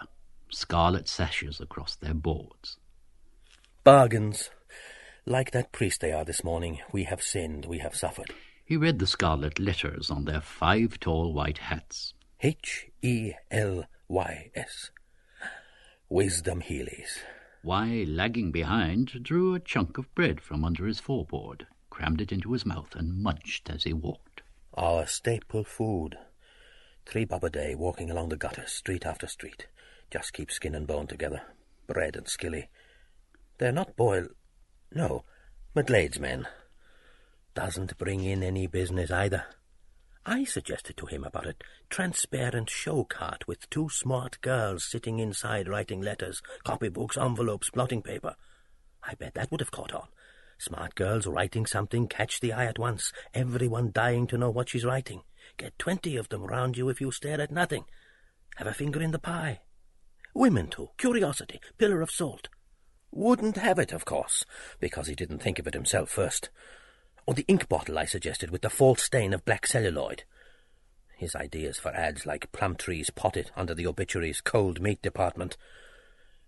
scarlet 0.50 1.08
sashes 1.08 1.62
across 1.62 1.96
their 1.96 2.14
boards. 2.14 2.78
Bargains. 3.86 4.50
Like 5.26 5.52
that 5.52 5.72
priest 5.72 6.02
they 6.02 6.12
are 6.12 6.26
this 6.26 6.44
morning. 6.44 6.80
We 6.92 7.06
have 7.06 7.22
sinned, 7.22 7.66
we 7.66 7.78
have 7.78 7.96
suffered. 7.96 8.34
He 8.66 8.76
read 8.76 9.00
the 9.00 9.08
scarlet 9.08 9.60
letters 9.60 10.12
on 10.12 10.26
their 10.26 10.42
five 10.42 11.00
tall 11.00 11.34
white 11.34 11.60
hats. 11.60 12.14
H 12.42 12.88
E 13.02 13.32
L 13.50 13.86
Y 14.10 14.52
S. 14.54 14.92
Wisdom 16.10 16.60
Hely's. 16.60 17.20
Y, 17.64 18.04
lagging 18.08 18.52
behind, 18.52 19.24
drew 19.24 19.56
a 19.56 19.60
chunk 19.60 19.98
of 19.98 20.14
bread 20.16 20.42
from 20.42 20.66
under 20.66 20.86
his 20.86 21.00
foreboard, 21.00 21.68
crammed 21.90 22.20
it 22.20 22.32
into 22.32 22.52
his 22.52 22.66
mouth, 22.66 22.94
and 22.96 23.22
munched 23.24 23.70
as 23.70 23.84
he 23.84 23.94
walked. 23.94 24.31
Our 24.74 25.06
staple 25.06 25.66
food. 25.66 26.18
Three 27.06 27.26
bob 27.26 27.44
a 27.44 27.50
day, 27.50 27.76
walking 27.76 28.10
along 28.10 28.30
the 28.30 28.38
gutter, 28.38 28.66
street 28.68 29.06
after 29.06 29.28
street. 29.28 29.68
Just 30.10 30.32
keep 30.32 30.50
skin 30.50 30.76
and 30.76 30.88
bone 30.88 31.08
together. 31.08 31.42
Bread 31.88 32.16
and 32.16 32.28
skilly. 32.28 32.70
They're 33.58 33.74
not 33.74 33.98
boiled. 33.98 34.30
No, 34.94 35.26
McGlade's 35.76 36.20
men. 36.20 36.48
Doesn't 37.54 37.98
bring 37.98 38.24
in 38.24 38.44
any 38.44 38.66
business 38.66 39.12
either. 39.12 39.44
I 40.26 40.46
suggested 40.46 40.96
to 40.98 41.06
him 41.06 41.24
about 41.26 41.48
a 41.48 41.56
transparent 41.90 42.70
show 42.70 43.04
cart 43.04 43.48
with 43.48 43.70
two 43.70 43.90
smart 43.90 44.40
girls 44.42 44.86
sitting 44.86 45.20
inside 45.20 45.68
writing 45.68 46.02
letters, 46.02 46.42
copybooks, 46.66 47.22
envelopes, 47.22 47.70
blotting 47.72 48.02
paper. 48.02 48.36
I 49.04 49.16
bet 49.16 49.34
that 49.34 49.52
would 49.52 49.60
have 49.62 49.72
caught 49.72 49.94
on. 49.94 50.08
Smart 50.62 50.94
girls 50.94 51.26
writing 51.26 51.66
something 51.66 52.08
catch 52.08 52.40
the 52.40 52.54
eye 52.54 52.66
at 52.66 52.78
once, 52.78 53.12
everyone 53.34 53.90
dying 53.92 54.28
to 54.28 54.38
know 54.38 54.52
what 54.52 54.70
she's 54.70 54.86
writing. 54.86 55.24
Get 55.58 55.80
twenty 55.80 56.16
of 56.18 56.30
them 56.30 56.44
round 56.44 56.78
you 56.78 56.88
if 56.88 57.02
you 57.02 57.12
stare 57.12 57.42
at 57.42 57.50
nothing. 57.50 57.86
Have 58.58 58.68
a 58.68 58.74
finger 58.76 59.02
in 59.02 59.10
the 59.10 59.18
pie. 59.18 59.62
Women, 60.36 60.68
too. 60.68 60.90
Curiosity. 61.00 61.60
Pillar 61.80 62.00
of 62.04 62.12
salt. 62.12 62.48
Wouldn't 63.10 63.58
have 63.58 63.80
it, 63.80 63.92
of 63.92 64.06
course, 64.06 64.46
because 64.80 65.08
he 65.08 65.16
didn't 65.16 65.40
think 65.40 65.58
of 65.58 65.66
it 65.66 65.74
himself 65.74 66.12
first. 66.12 66.52
Or 67.26 67.34
the 67.34 67.46
ink 67.48 67.68
bottle 67.68 67.98
I 67.98 68.06
suggested 68.06 68.52
with 68.52 68.62
the 68.62 68.70
false 68.70 69.02
stain 69.02 69.34
of 69.34 69.44
black 69.44 69.66
celluloid. 69.66 70.26
His 71.18 71.36
ideas 71.36 71.80
for 71.80 71.90
ads 71.90 72.28
like 72.28 72.52
Plumtree's 72.52 73.10
potted 73.10 73.50
under 73.56 73.74
the 73.74 73.88
obituaries 73.88 74.42
cold 74.42 74.80
meat 74.80 75.02
department. 75.02 75.58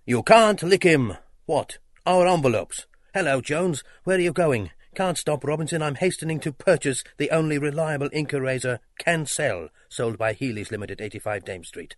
You 0.05 0.21
can't 0.21 0.61
lick 0.61 0.83
him. 0.83 1.17
What? 1.47 1.79
Our 2.05 2.27
envelopes. 2.27 2.85
Hello, 3.13 3.41
Jones. 3.41 3.83
Where 4.05 4.17
are 4.17 4.21
you 4.21 4.33
going? 4.33 4.71
Can't 4.95 5.19
stop, 5.19 5.43
Robinson. 5.43 5.83
I'm 5.83 5.93
hastening 5.93 6.39
to 6.39 6.51
purchase 6.51 7.03
the 7.17 7.29
only 7.29 7.59
reliable 7.59 8.09
ink 8.11 8.33
eraser 8.33 8.79
can 8.97 9.27
sell, 9.27 9.69
sold 9.87 10.17
by 10.17 10.33
Hely's 10.33 10.71
Limited, 10.71 10.99
85 10.99 11.45
Dame 11.45 11.63
Street. 11.63 11.95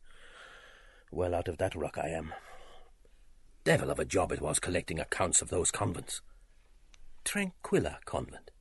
Well 1.11 1.33
out 1.33 1.47
of 1.47 1.57
that 1.57 1.73
ruck 1.73 1.97
I 1.97 2.09
am. 2.09 2.33
Devil 3.63 3.91
of 3.91 3.97
a 3.97 4.03
job 4.03 4.33
it 4.33 4.41
was 4.41 4.59
collecting 4.59 4.99
accounts 4.99 5.41
of 5.41 5.47
those 5.47 5.71
convents. 5.71 6.19
Tranquilla 7.23 7.99
Convent. 8.03 8.51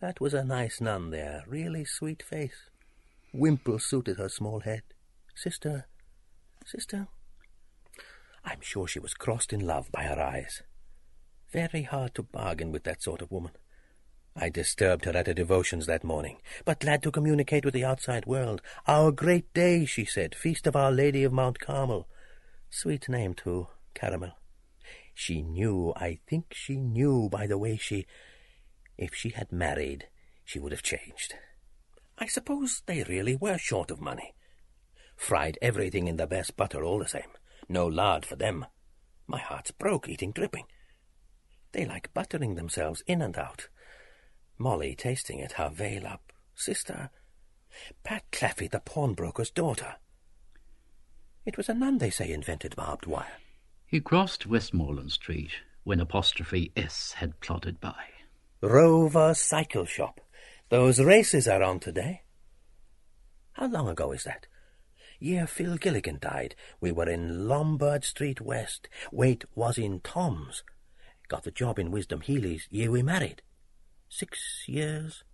That 0.00 0.22
was 0.22 0.32
a 0.32 0.44
nice 0.44 0.80
nun 0.80 1.10
there, 1.10 1.44
really 1.46 1.84
sweet 1.84 2.22
face. 2.22 2.70
Wimple 3.34 3.78
suited 3.78 4.16
her 4.16 4.30
small 4.30 4.60
head. 4.60 4.84
Sister, 5.34 5.86
sister. 6.64 7.08
I'm 8.42 8.62
sure 8.62 8.88
she 8.88 9.00
was 9.00 9.12
crossed 9.12 9.52
in 9.52 9.66
love 9.66 9.92
by 9.92 10.04
her 10.04 10.18
eyes. 10.18 10.62
Very 11.52 11.82
hard 11.82 12.14
to 12.14 12.22
bargain 12.22 12.72
with 12.72 12.84
that 12.84 13.02
sort 13.02 13.22
of 13.22 13.30
woman. 13.30 13.52
I 14.36 14.50
disturbed 14.50 15.04
her 15.06 15.16
at 15.16 15.26
her 15.26 15.34
devotions 15.34 15.86
that 15.86 16.04
morning, 16.04 16.38
but 16.64 16.80
glad 16.80 17.02
to 17.02 17.10
communicate 17.10 17.64
with 17.64 17.74
the 17.74 17.84
outside 17.84 18.26
world. 18.26 18.62
Our 18.86 19.10
great 19.10 19.52
day, 19.54 19.84
she 19.84 20.04
said, 20.04 20.34
feast 20.34 20.66
of 20.66 20.76
Our 20.76 20.92
Lady 20.92 21.24
of 21.24 21.32
Mount 21.32 21.58
Carmel. 21.58 22.06
Sweet 22.70 23.08
name, 23.08 23.34
too, 23.34 23.68
Caramel. 23.94 24.36
She 25.14 25.42
knew, 25.42 25.92
I 25.96 26.20
think 26.28 26.54
she 26.54 26.76
knew 26.76 27.28
by 27.28 27.46
the 27.46 27.58
way 27.58 27.76
she... 27.76 28.06
If 28.96 29.14
she 29.14 29.30
had 29.30 29.50
married, 29.50 30.06
she 30.44 30.58
would 30.58 30.72
have 30.72 30.82
changed. 30.82 31.34
I 32.18 32.26
suppose 32.26 32.82
they 32.86 33.02
really 33.04 33.34
were 33.34 33.58
short 33.58 33.90
of 33.90 34.00
money. 34.00 34.34
Fried 35.16 35.58
everything 35.60 36.06
in 36.06 36.16
the 36.16 36.26
best 36.26 36.56
butter 36.56 36.84
all 36.84 37.00
the 37.00 37.08
same. 37.08 37.30
No 37.68 37.86
lard 37.86 38.24
for 38.24 38.36
them. 38.36 38.66
My 39.26 39.40
heart's 39.40 39.72
broke 39.72 40.08
eating 40.08 40.30
dripping. 40.30 40.66
They 41.72 41.84
like 41.84 42.14
buttering 42.14 42.54
themselves 42.54 43.02
in 43.06 43.22
and 43.22 43.36
out. 43.36 43.68
Molly 44.58 44.94
tasting 44.94 45.38
it, 45.38 45.52
her 45.52 45.68
veil 45.68 46.06
up. 46.06 46.32
Sister, 46.54 47.10
Pat 48.02 48.24
Claffey, 48.32 48.68
the 48.70 48.80
pawnbroker's 48.80 49.50
daughter. 49.50 49.96
It 51.44 51.56
was 51.56 51.68
a 51.68 51.74
nun, 51.74 51.98
they 51.98 52.10
say, 52.10 52.32
invented 52.32 52.74
barbed 52.74 53.06
wire. 53.06 53.38
He 53.86 54.00
crossed 54.00 54.46
Westmoreland 54.46 55.12
Street 55.12 55.52
when 55.84 56.00
apostrophe 56.00 56.72
S 56.76 57.12
had 57.12 57.40
plodded 57.40 57.80
by. 57.80 58.04
Rover 58.60 59.32
Cycle 59.34 59.86
Shop. 59.86 60.20
Those 60.68 61.00
races 61.00 61.48
are 61.48 61.62
on 61.62 61.80
today. 61.80 62.22
How 63.52 63.68
long 63.68 63.88
ago 63.88 64.12
is 64.12 64.24
that? 64.24 64.46
Year 65.20 65.46
Phil 65.46 65.78
Gilligan 65.78 66.18
died. 66.20 66.54
We 66.80 66.92
were 66.92 67.08
in 67.08 67.48
Lombard 67.48 68.04
Street 68.04 68.40
West. 68.40 68.88
Wait 69.10 69.44
was 69.54 69.78
in 69.78 70.00
Thom's. 70.00 70.62
Got 71.28 71.44
the 71.44 71.50
job 71.50 71.78
in 71.78 71.90
Wisdom 71.90 72.22
Hely's 72.22 72.66
year 72.70 72.90
we 72.90 73.02
married. 73.02 73.42
Six 74.08 74.64
years? 74.66 75.24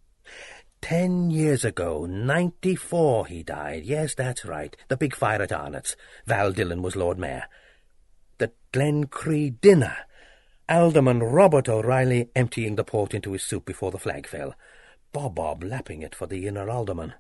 Ten 0.81 1.31
years 1.31 1.65
ago, 1.65 2.05
ninety-four, 2.05 3.27
he 3.27 3.43
died. 3.43 3.85
Yes, 3.85 4.15
that's 4.15 4.45
right. 4.45 4.77
The 4.89 4.97
big 4.97 5.15
fire 5.15 5.41
at 5.41 5.53
Arnott's. 5.53 5.97
Val 6.27 6.53
Dillon 6.53 6.83
was 6.83 6.97
Lord 6.97 7.19
Mayor. 7.19 7.45
The 8.39 8.53
Glencree 8.73 9.61
dinner. 9.61 9.97
Alderman 10.69 11.21
Robert 11.21 11.69
O'Reilly 11.69 12.31
emptying 12.35 12.75
the 12.75 12.85
port 12.85 13.15
into 13.15 13.33
his 13.33 13.45
soup 13.45 13.65
before 13.65 13.91
the 13.91 13.99
flag 13.99 14.27
fell. 14.27 14.55
Bob 15.13 15.37
Bob 15.37 15.63
lapping 15.63 16.03
it 16.03 16.15
for 16.15 16.27
the 16.27 16.47
inner 16.47 16.69
alderman. 16.69 17.15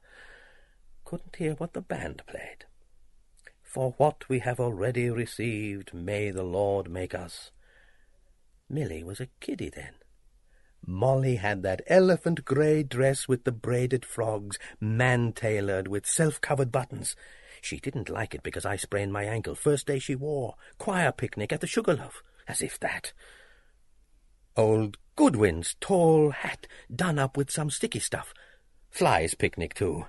Couldn't 1.04 1.36
hear 1.36 1.52
what 1.52 1.74
the 1.74 1.80
band 1.80 2.22
played. 2.26 2.64
For 3.62 3.94
what 3.98 4.28
we 4.28 4.40
have 4.40 4.58
already 4.58 5.10
received, 5.10 5.94
may 5.94 6.30
the 6.30 6.42
Lord 6.42 6.90
make 6.90 7.14
us. 7.14 7.50
Milly 8.74 9.04
was 9.04 9.20
a 9.20 9.28
kiddie 9.38 9.70
then. 9.70 9.92
Molly 10.84 11.36
had 11.36 11.62
that 11.62 11.82
elephant 11.86 12.44
grey 12.44 12.82
dress 12.82 13.28
with 13.28 13.44
the 13.44 13.52
braided 13.52 14.04
frogs, 14.04 14.58
man-tailored 14.80 15.86
with 15.86 16.04
self-covered 16.04 16.72
buttons. 16.72 17.14
She 17.62 17.78
didn't 17.78 18.10
like 18.10 18.34
it 18.34 18.42
because 18.42 18.66
I 18.66 18.74
sprained 18.74 19.12
my 19.12 19.22
ankle 19.22 19.54
first 19.54 19.86
day 19.86 20.00
she 20.00 20.16
wore. 20.16 20.56
Choir 20.76 21.12
picnic 21.12 21.52
at 21.52 21.60
the 21.60 21.68
Sugarloaf. 21.68 22.24
As 22.48 22.60
if 22.60 22.80
that. 22.80 23.12
Old 24.56 24.98
Goodwin's 25.14 25.76
tall 25.80 26.30
hat 26.30 26.66
done 26.94 27.20
up 27.20 27.36
with 27.36 27.52
some 27.52 27.70
sticky 27.70 28.00
stuff. 28.00 28.34
Flies 28.90 29.34
picnic, 29.34 29.74
too. 29.74 30.06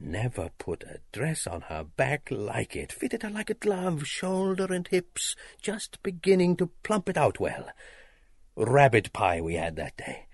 Never 0.00 0.50
put 0.58 0.82
a 0.82 1.00
dress 1.12 1.46
on 1.46 1.62
her 1.62 1.84
back 1.84 2.28
like 2.30 2.76
it. 2.76 2.92
Fitted 2.92 3.22
her 3.22 3.30
like 3.30 3.50
a 3.50 3.54
glove, 3.54 4.06
shoulder 4.06 4.72
and 4.72 4.86
hips, 4.88 5.36
just 5.60 6.02
beginning 6.02 6.56
to 6.56 6.70
plump 6.82 7.08
it 7.08 7.16
out 7.16 7.40
well 7.40 7.68
rabbit 8.56 9.12
pie 9.12 9.40
we 9.40 9.54
had 9.54 9.76
that 9.76 9.96
day. 9.96 10.26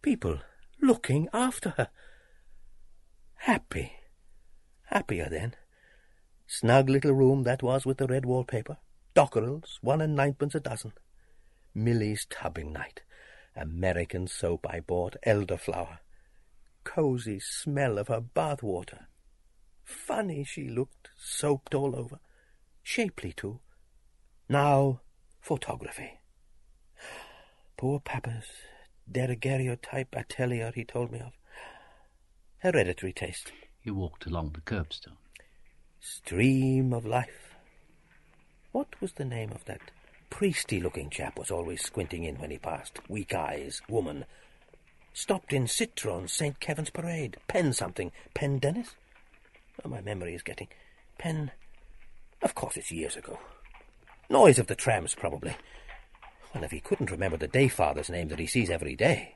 People 0.00 0.40
looking 0.80 1.28
after 1.32 1.70
her. 1.76 1.88
Happy. 3.34 3.92
Happier 4.86 5.28
then. 5.30 5.54
Snug 6.46 6.88
little 6.88 7.12
room 7.12 7.44
that 7.44 7.62
was 7.62 7.86
with 7.86 7.98
the 7.98 8.06
red 8.06 8.26
wallpaper. 8.26 8.78
Dockrell's, 9.14 9.78
one 9.82 10.00
and 10.00 10.14
ninepence 10.14 10.54
a 10.54 10.60
dozen. 10.60 10.92
Milly's 11.74 12.26
tubbing 12.28 12.72
night. 12.72 13.02
American 13.56 14.26
soap 14.26 14.66
I 14.68 14.80
bought, 14.80 15.16
elderflower. 15.26 15.98
Cosy 16.84 17.40
smell 17.40 17.98
of 17.98 18.08
her 18.08 18.20
bath 18.20 18.62
water. 18.62 19.08
Funny 19.84 20.44
she 20.44 20.68
looked, 20.68 21.10
soaped 21.16 21.74
all 21.74 21.96
over. 21.96 22.18
Shapely, 22.82 23.32
too. 23.32 23.60
Now, 24.48 25.00
photography. 25.40 26.18
Poor 27.76 28.00
Papa's 28.00 28.46
daguerreotype 29.10 30.14
atelier 30.16 30.72
he 30.74 30.84
told 30.84 31.10
me 31.10 31.20
of. 31.20 31.32
Hereditary 32.58 33.12
taste. 33.12 33.52
He 33.80 33.90
walked 33.90 34.26
along 34.26 34.52
the 34.52 34.60
curbstone. 34.60 35.16
Stream 36.00 36.92
of 36.92 37.04
life. 37.04 37.54
What 38.72 39.00
was 39.00 39.12
the 39.12 39.24
name 39.24 39.52
of 39.52 39.64
that 39.66 39.90
priesty-looking 40.30 41.10
chap 41.10 41.38
was 41.38 41.50
always 41.50 41.82
squinting 41.82 42.24
in 42.24 42.36
when 42.36 42.50
he 42.50 42.58
passed? 42.58 42.98
Weak 43.08 43.34
eyes, 43.34 43.82
woman. 43.88 44.24
Stopped 45.14 45.52
in 45.52 45.66
Citron, 45.66 46.28
St. 46.28 46.58
Kevin's 46.58 46.90
Parade. 46.90 47.36
Pen 47.46 47.72
something. 47.72 48.12
Pendennis? 48.34 48.94
Oh, 49.84 49.88
my 49.88 50.00
memory 50.00 50.34
is 50.34 50.42
getting... 50.42 50.68
Pen... 51.18 51.50
Of 52.42 52.54
course 52.54 52.76
it's 52.76 52.90
years 52.90 53.16
ago. 53.16 53.38
Noise 54.28 54.58
of 54.58 54.66
the 54.66 54.74
trams, 54.74 55.14
probably. 55.14 55.54
Well, 56.54 56.64
if 56.64 56.70
he 56.70 56.80
couldn't 56.80 57.10
remember 57.10 57.36
the 57.36 57.46
day 57.46 57.68
father's 57.68 58.10
name 58.10 58.28
that 58.28 58.38
he 58.38 58.46
sees 58.46 58.70
every 58.70 58.96
day. 58.96 59.34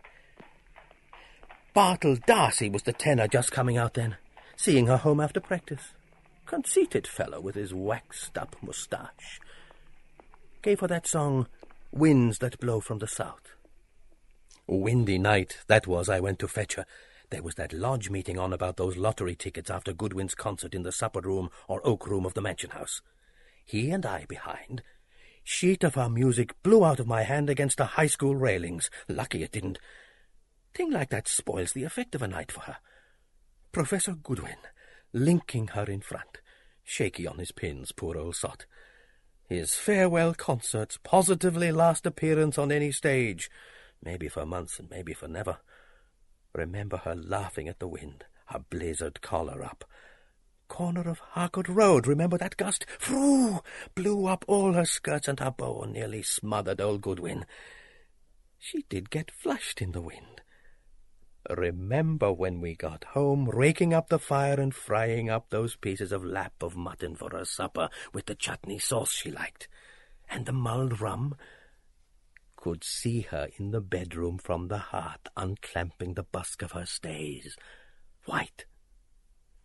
Bartell 1.75 2.17
D'Arcy 2.17 2.71
was 2.71 2.85
the 2.85 2.93
tenor 2.93 3.29
just 3.29 3.53
coming 3.53 3.77
out 3.77 3.95
then, 3.95 4.17
seeing 4.57 4.87
her 4.87 4.97
home 4.97 5.21
after 5.21 5.41
practice. 5.41 5.93
Conceited 6.47 7.07
fellow 7.07 7.41
with 7.41 7.55
his 7.55 7.75
waxed-up 7.75 8.57
moustache. 8.63 9.41
Gave 10.63 10.81
her 10.81 10.87
that 10.89 11.07
song, 11.07 11.49
Winds 11.93 12.39
That 12.39 12.59
Blow 12.59 12.81
from 12.81 12.99
the 12.99 13.07
South. 13.07 13.56
Windy 14.67 15.19
night, 15.19 15.59
that 15.69 15.87
was, 15.87 16.09
I 16.09 16.21
went 16.21 16.39
to 16.41 16.49
fetch 16.49 16.75
her. 16.75 16.87
There 17.31 17.43
was 17.43 17.55
that 17.57 17.73
lodge 17.73 18.11
meeting 18.11 18.39
on 18.39 18.53
about 18.53 18.77
those 18.77 18.97
lottery 18.97 19.35
tickets 19.35 19.71
after 19.71 19.93
Goodwin's 19.93 20.35
concert 20.35 20.75
in 20.75 20.83
the 20.83 20.93
supper 20.93 21.21
room 21.21 21.51
or 21.69 21.87
oak 21.87 22.07
room 22.07 22.27
of 22.27 22.35
the 22.35 22.41
mansion 22.41 22.71
house. 22.71 23.01
He 23.65 23.91
and 23.91 24.07
I 24.07 24.27
behind, 24.27 24.83
sheet 25.43 25.85
of 25.85 25.95
her 25.95 26.09
music 26.09 26.55
blew 26.63 26.85
out 26.85 27.01
of 27.01 27.07
my 27.07 27.23
hand 27.23 27.51
against 27.51 27.79
the 27.79 27.85
high 27.85 28.07
school 28.07 28.37
railings. 28.37 28.91
Lucky 29.09 29.43
it 29.43 29.53
didn't. 29.53 29.79
Thing 30.75 30.91
like 30.91 31.11
that 31.11 31.29
spoils 31.29 31.73
the 31.73 31.85
effect 31.85 32.15
of 32.15 32.23
a 32.23 32.29
night 32.29 32.53
for 32.53 32.61
her. 32.61 32.77
Professor 33.73 34.15
Goodwin, 34.15 34.59
linking 35.13 35.69
her 35.69 35.85
in 35.85 36.01
front, 36.01 36.39
shaky 36.85 37.27
on 37.27 37.39
his 37.39 37.53
pins, 37.53 37.93
poor 37.93 38.17
old 38.17 38.37
sot. 38.37 38.67
His 39.49 39.75
farewell 39.75 40.35
concerts, 40.35 40.99
positively 41.03 41.71
last 41.71 42.07
appearance 42.07 42.59
on 42.59 42.73
any 42.73 42.91
stage, 42.91 43.51
maybe 44.03 44.29
for 44.29 44.47
months 44.47 44.79
and 44.79 44.91
maybe 44.91 45.13
for 45.13 45.29
never. 45.29 45.59
Remember 46.55 46.99
her 46.99 47.15
laughing 47.15 47.69
at 47.69 47.79
the 47.79 47.89
wind, 47.89 48.25
her 48.47 48.61
blizzard 48.71 49.21
collar 49.21 49.63
up. 49.63 49.85
corner 50.69 51.09
of 51.09 51.19
Harcourt 51.19 51.69
Road. 51.69 52.07
Remember 52.07 52.39
that 52.39 52.57
gust? 52.57 52.87
Froo! 52.99 53.61
Blew 53.95 54.27
up 54.27 54.45
all 54.49 54.73
her 54.73 54.85
skirts 54.85 55.29
and 55.29 55.41
her 55.41 55.51
bow 55.51 55.85
nearly 55.89 56.23
smothered 56.23 56.81
old 56.81 57.03
Goodwin. 57.03 57.47
She 58.59 58.85
did 58.89 59.11
get 59.11 59.31
flushed 59.31 59.81
in 59.81 59.93
the 59.93 60.01
wind. 60.01 60.41
Remember 61.49 62.33
when 62.33 62.61
we 62.61 62.75
got 62.75 63.05
home, 63.05 63.49
raking 63.49 63.95
up 63.95 64.09
the 64.09 64.19
fire 64.19 64.59
and 64.59 64.75
frying 64.75 65.31
up 65.31 65.51
those 65.51 65.77
pieces 65.77 66.11
of 66.11 66.25
lap 66.25 66.55
of 66.61 66.75
mutton 66.77 67.15
for 67.15 67.31
her 67.31 67.45
supper 67.45 67.89
with 68.13 68.27
the 68.27 68.35
chutney 68.35 68.79
sauce 68.79 69.13
she 69.13 69.31
liked, 69.31 69.69
and 70.29 70.45
the 70.47 70.53
mulled 70.53 71.01
rum? 71.01 71.37
Could 72.67 72.83
see 72.83 73.21
her 73.21 73.49
in 73.61 73.71
the 73.71 73.81
bedroom 73.81 74.39
from 74.39 74.67
the 74.67 74.79
hearth, 74.79 75.29
unclamping 75.37 76.15
the 76.15 76.25
busk 76.25 76.63
of 76.63 76.73
her 76.73 76.85
stays. 76.85 77.57
White. 78.25 78.65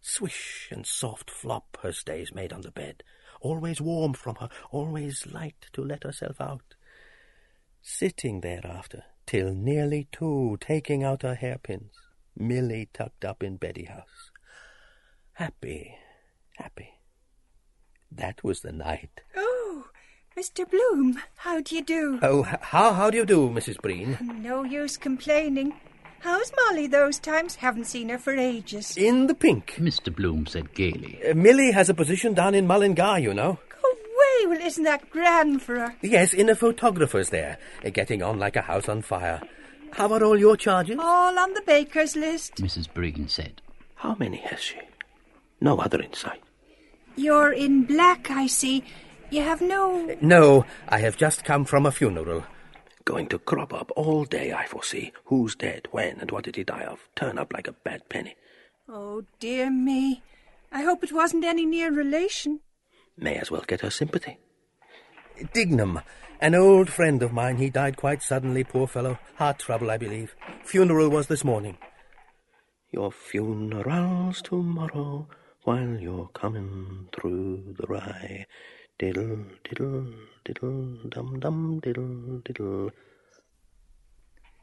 Swish 0.02 0.68
and 0.70 0.86
soft 0.86 1.32
flop 1.32 1.80
her 1.82 1.94
stays 1.94 2.32
made 2.32 2.54
on 2.54 2.62
the 2.62 2.70
bed, 2.70 3.02
always 3.40 3.82
warm 3.82 4.14
from 4.14 4.36
her, 4.36 4.50
always 4.70 5.26
light 5.26 5.66
to 5.74 5.84
let 5.84 6.04
herself 6.04 6.40
out. 6.40 6.76
Sitting 7.82 8.42
thereafter, 8.42 9.04
till 9.26 9.52
nearly 9.56 10.08
two, 10.12 10.60
taking 10.62 11.04
out 11.04 11.24
her 11.24 11.34
hairpins, 11.34 11.94
Milly 12.38 12.88
tucked 12.94 13.26
up 13.26 13.42
in 13.42 13.58
Beddy 13.58 13.86
house. 13.86 14.30
Happy, 15.34 15.96
happy. 16.58 17.00
That 18.12 18.44
was 18.44 18.62
the 18.62 18.72
night. 18.72 19.22
Mr. 20.38 20.70
Bloom, 20.70 21.20
how 21.38 21.60
do 21.62 21.76
you 21.76 21.82
do? 21.84 22.20
Oh, 22.22 22.44
how 22.44 22.94
how 22.94 23.10
do 23.10 23.18
you 23.18 23.26
do, 23.26 23.50
Mrs. 23.50 23.78
Breen? 23.82 24.18
No 24.42 24.64
use 24.64 24.98
complaining. 24.98 25.74
How's 26.20 26.52
Molly 26.66 26.88
those 26.88 27.20
times? 27.20 27.56
Haven't 27.56 27.86
seen 27.86 28.10
her 28.10 28.18
for 28.18 28.34
ages. 28.36 28.96
In 28.96 29.28
the 29.28 29.34
pink. 29.34 29.76
Mr. 29.80 30.16
Bloom 30.16 30.46
said 30.46 30.74
gaily. 30.74 31.20
Uh, 31.28 31.34
Milly 31.34 31.72
has 31.72 31.90
a 31.90 31.94
position 31.96 32.34
down 32.34 32.54
in 32.56 32.68
Mullingar, 32.68 33.20
you 33.20 33.34
know. 33.34 33.58
Go 33.82 33.90
away. 33.90 34.48
Well, 34.56 34.66
isn't 34.66 34.84
that 34.84 35.10
grand 35.10 35.64
for 35.64 35.80
her? 35.80 35.96
Yes, 36.02 36.34
in 36.34 36.48
a 36.50 36.56
photographer's 36.56 37.30
there, 37.30 37.58
uh, 37.84 37.90
getting 37.90 38.22
on 38.22 38.40
like 38.40 38.56
a 38.56 38.62
house 38.62 38.88
on 38.88 39.02
fire. 39.02 39.42
How 39.94 40.14
are 40.14 40.24
all 40.24 40.38
your 40.40 40.56
charges? 40.56 40.98
All 41.00 41.38
on 41.38 41.54
the 41.56 41.62
baker's 41.64 42.16
list. 42.16 42.56
Mrs. 42.56 42.92
Breen 42.94 43.28
said. 43.28 43.62
How 43.96 44.16
many 44.20 44.38
has 44.38 44.60
she? 44.60 44.78
No 45.60 45.80
other 45.80 46.00
in 46.02 46.14
sight. 46.14 46.42
You're 47.16 47.52
in 47.52 47.84
black, 47.84 48.30
I 48.32 48.48
see. 48.48 48.84
You 49.32 49.42
have 49.44 49.62
no. 49.62 50.16
No, 50.20 50.66
I 50.90 51.00
have 51.00 51.16
just 51.16 51.46
come 51.46 51.64
from 51.64 51.86
a 51.86 51.92
funeral. 51.92 52.44
Going 53.06 53.28
to 53.28 53.40
crop 53.40 53.74
up 53.74 53.90
all 53.96 54.26
day, 54.26 54.52
I 54.52 54.66
foresee. 54.66 55.14
Who's 55.26 55.56
dead, 55.56 55.88
when, 55.92 56.20
and 56.20 56.30
what 56.32 56.44
did 56.44 56.58
he 56.58 56.66
die 56.66 56.84
of? 56.84 57.00
Turn 57.16 57.40
up 57.40 57.54
like 57.54 57.68
a 57.68 57.72
bad 57.72 58.10
penny. 58.10 58.36
Oh, 58.90 59.24
dear 59.40 59.72
me. 59.72 60.22
I 60.72 60.84
hope 60.84 61.04
it 61.04 61.14
wasn't 61.14 61.46
any 61.46 61.66
near 61.66 61.92
relation. 61.92 62.60
May 63.18 63.38
as 63.38 63.50
well 63.50 63.64
get 63.66 63.82
her 63.82 63.90
sympathy. 63.90 64.38
Dignam, 65.54 66.04
an 66.42 66.54
old 66.54 66.90
friend 66.90 67.24
of 67.24 67.32
mine. 67.32 67.56
He 67.56 67.70
died 67.70 67.96
quite 67.96 68.22
suddenly, 68.22 68.66
poor 68.66 68.86
fellow. 68.86 69.18
Heart 69.36 69.60
trouble, 69.60 69.90
I 69.90 69.98
believe. 69.98 70.36
Funeral 70.66 71.10
was 71.10 71.28
this 71.28 71.46
morning. 71.46 71.78
Your 72.92 73.12
funeral's 73.12 74.42
tomorrow, 74.42 75.30
while 75.64 75.98
you're 76.00 76.30
coming 76.34 77.08
through 77.14 77.76
the 77.80 77.88
rye. 77.88 78.46
Diddle, 79.02 79.46
diddle, 79.64 80.14
diddle, 80.46 80.96
dum 81.10 81.40
dum, 81.40 81.80
diddle, 81.80 82.40
diddle. 82.46 82.92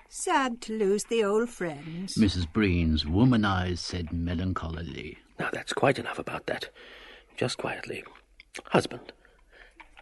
Sad 0.08 0.60
to 0.60 0.78
lose 0.78 1.02
the 1.02 1.24
old 1.24 1.50
friends. 1.50 2.14
Mrs. 2.14 2.46
Breen's 2.52 3.04
woman 3.04 3.44
eyes 3.44 3.80
said 3.80 4.10
melancholily. 4.10 5.16
Now 5.40 5.50
that's 5.52 5.72
quite 5.72 5.98
enough 5.98 6.20
about 6.20 6.46
that. 6.46 6.70
Just 7.36 7.58
quietly. 7.58 8.04
Husband. 8.66 9.12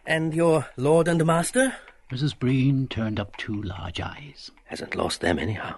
And 0.04 0.34
your 0.34 0.66
lord 0.76 1.08
and 1.08 1.24
master? 1.24 1.74
Mrs. 2.12 2.38
Breen 2.38 2.88
turned 2.88 3.18
up 3.18 3.38
two 3.38 3.62
large 3.62 4.02
eyes. 4.02 4.50
Hasn't 4.66 4.96
lost 4.96 5.22
them 5.22 5.38
anyhow. 5.38 5.76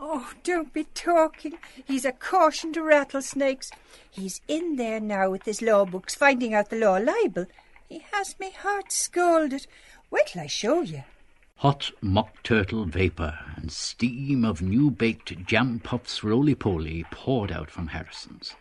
Oh, 0.00 0.32
don't 0.42 0.72
be 0.72 0.88
talking. 0.94 1.58
He's 1.84 2.04
a 2.04 2.10
caution 2.10 2.72
to 2.72 2.82
rattlesnakes. 2.82 3.70
He's 4.10 4.40
in 4.48 4.74
there 4.74 4.98
now 4.98 5.30
with 5.30 5.44
his 5.44 5.62
law 5.62 5.84
books, 5.84 6.16
finding 6.16 6.54
out 6.54 6.70
the 6.70 6.76
law 6.76 6.96
libel. 6.96 7.46
He 7.94 8.04
has 8.10 8.40
me 8.40 8.50
heart 8.50 8.90
scalded. 8.90 9.68
Wait 10.10 10.26
till 10.26 10.42
I 10.42 10.48
show 10.48 10.80
you. 10.80 11.04
Hot 11.58 11.92
mock 12.00 12.42
turtle 12.42 12.86
vapour 12.86 13.38
and 13.54 13.70
steam 13.70 14.44
of 14.44 14.60
new 14.60 14.90
baked 14.90 15.46
jam 15.46 15.78
puffs 15.78 16.24
roly 16.24 16.56
poly 16.56 17.04
poured 17.12 17.52
out 17.52 17.70
from 17.70 17.86
Harrison's. 17.86 18.56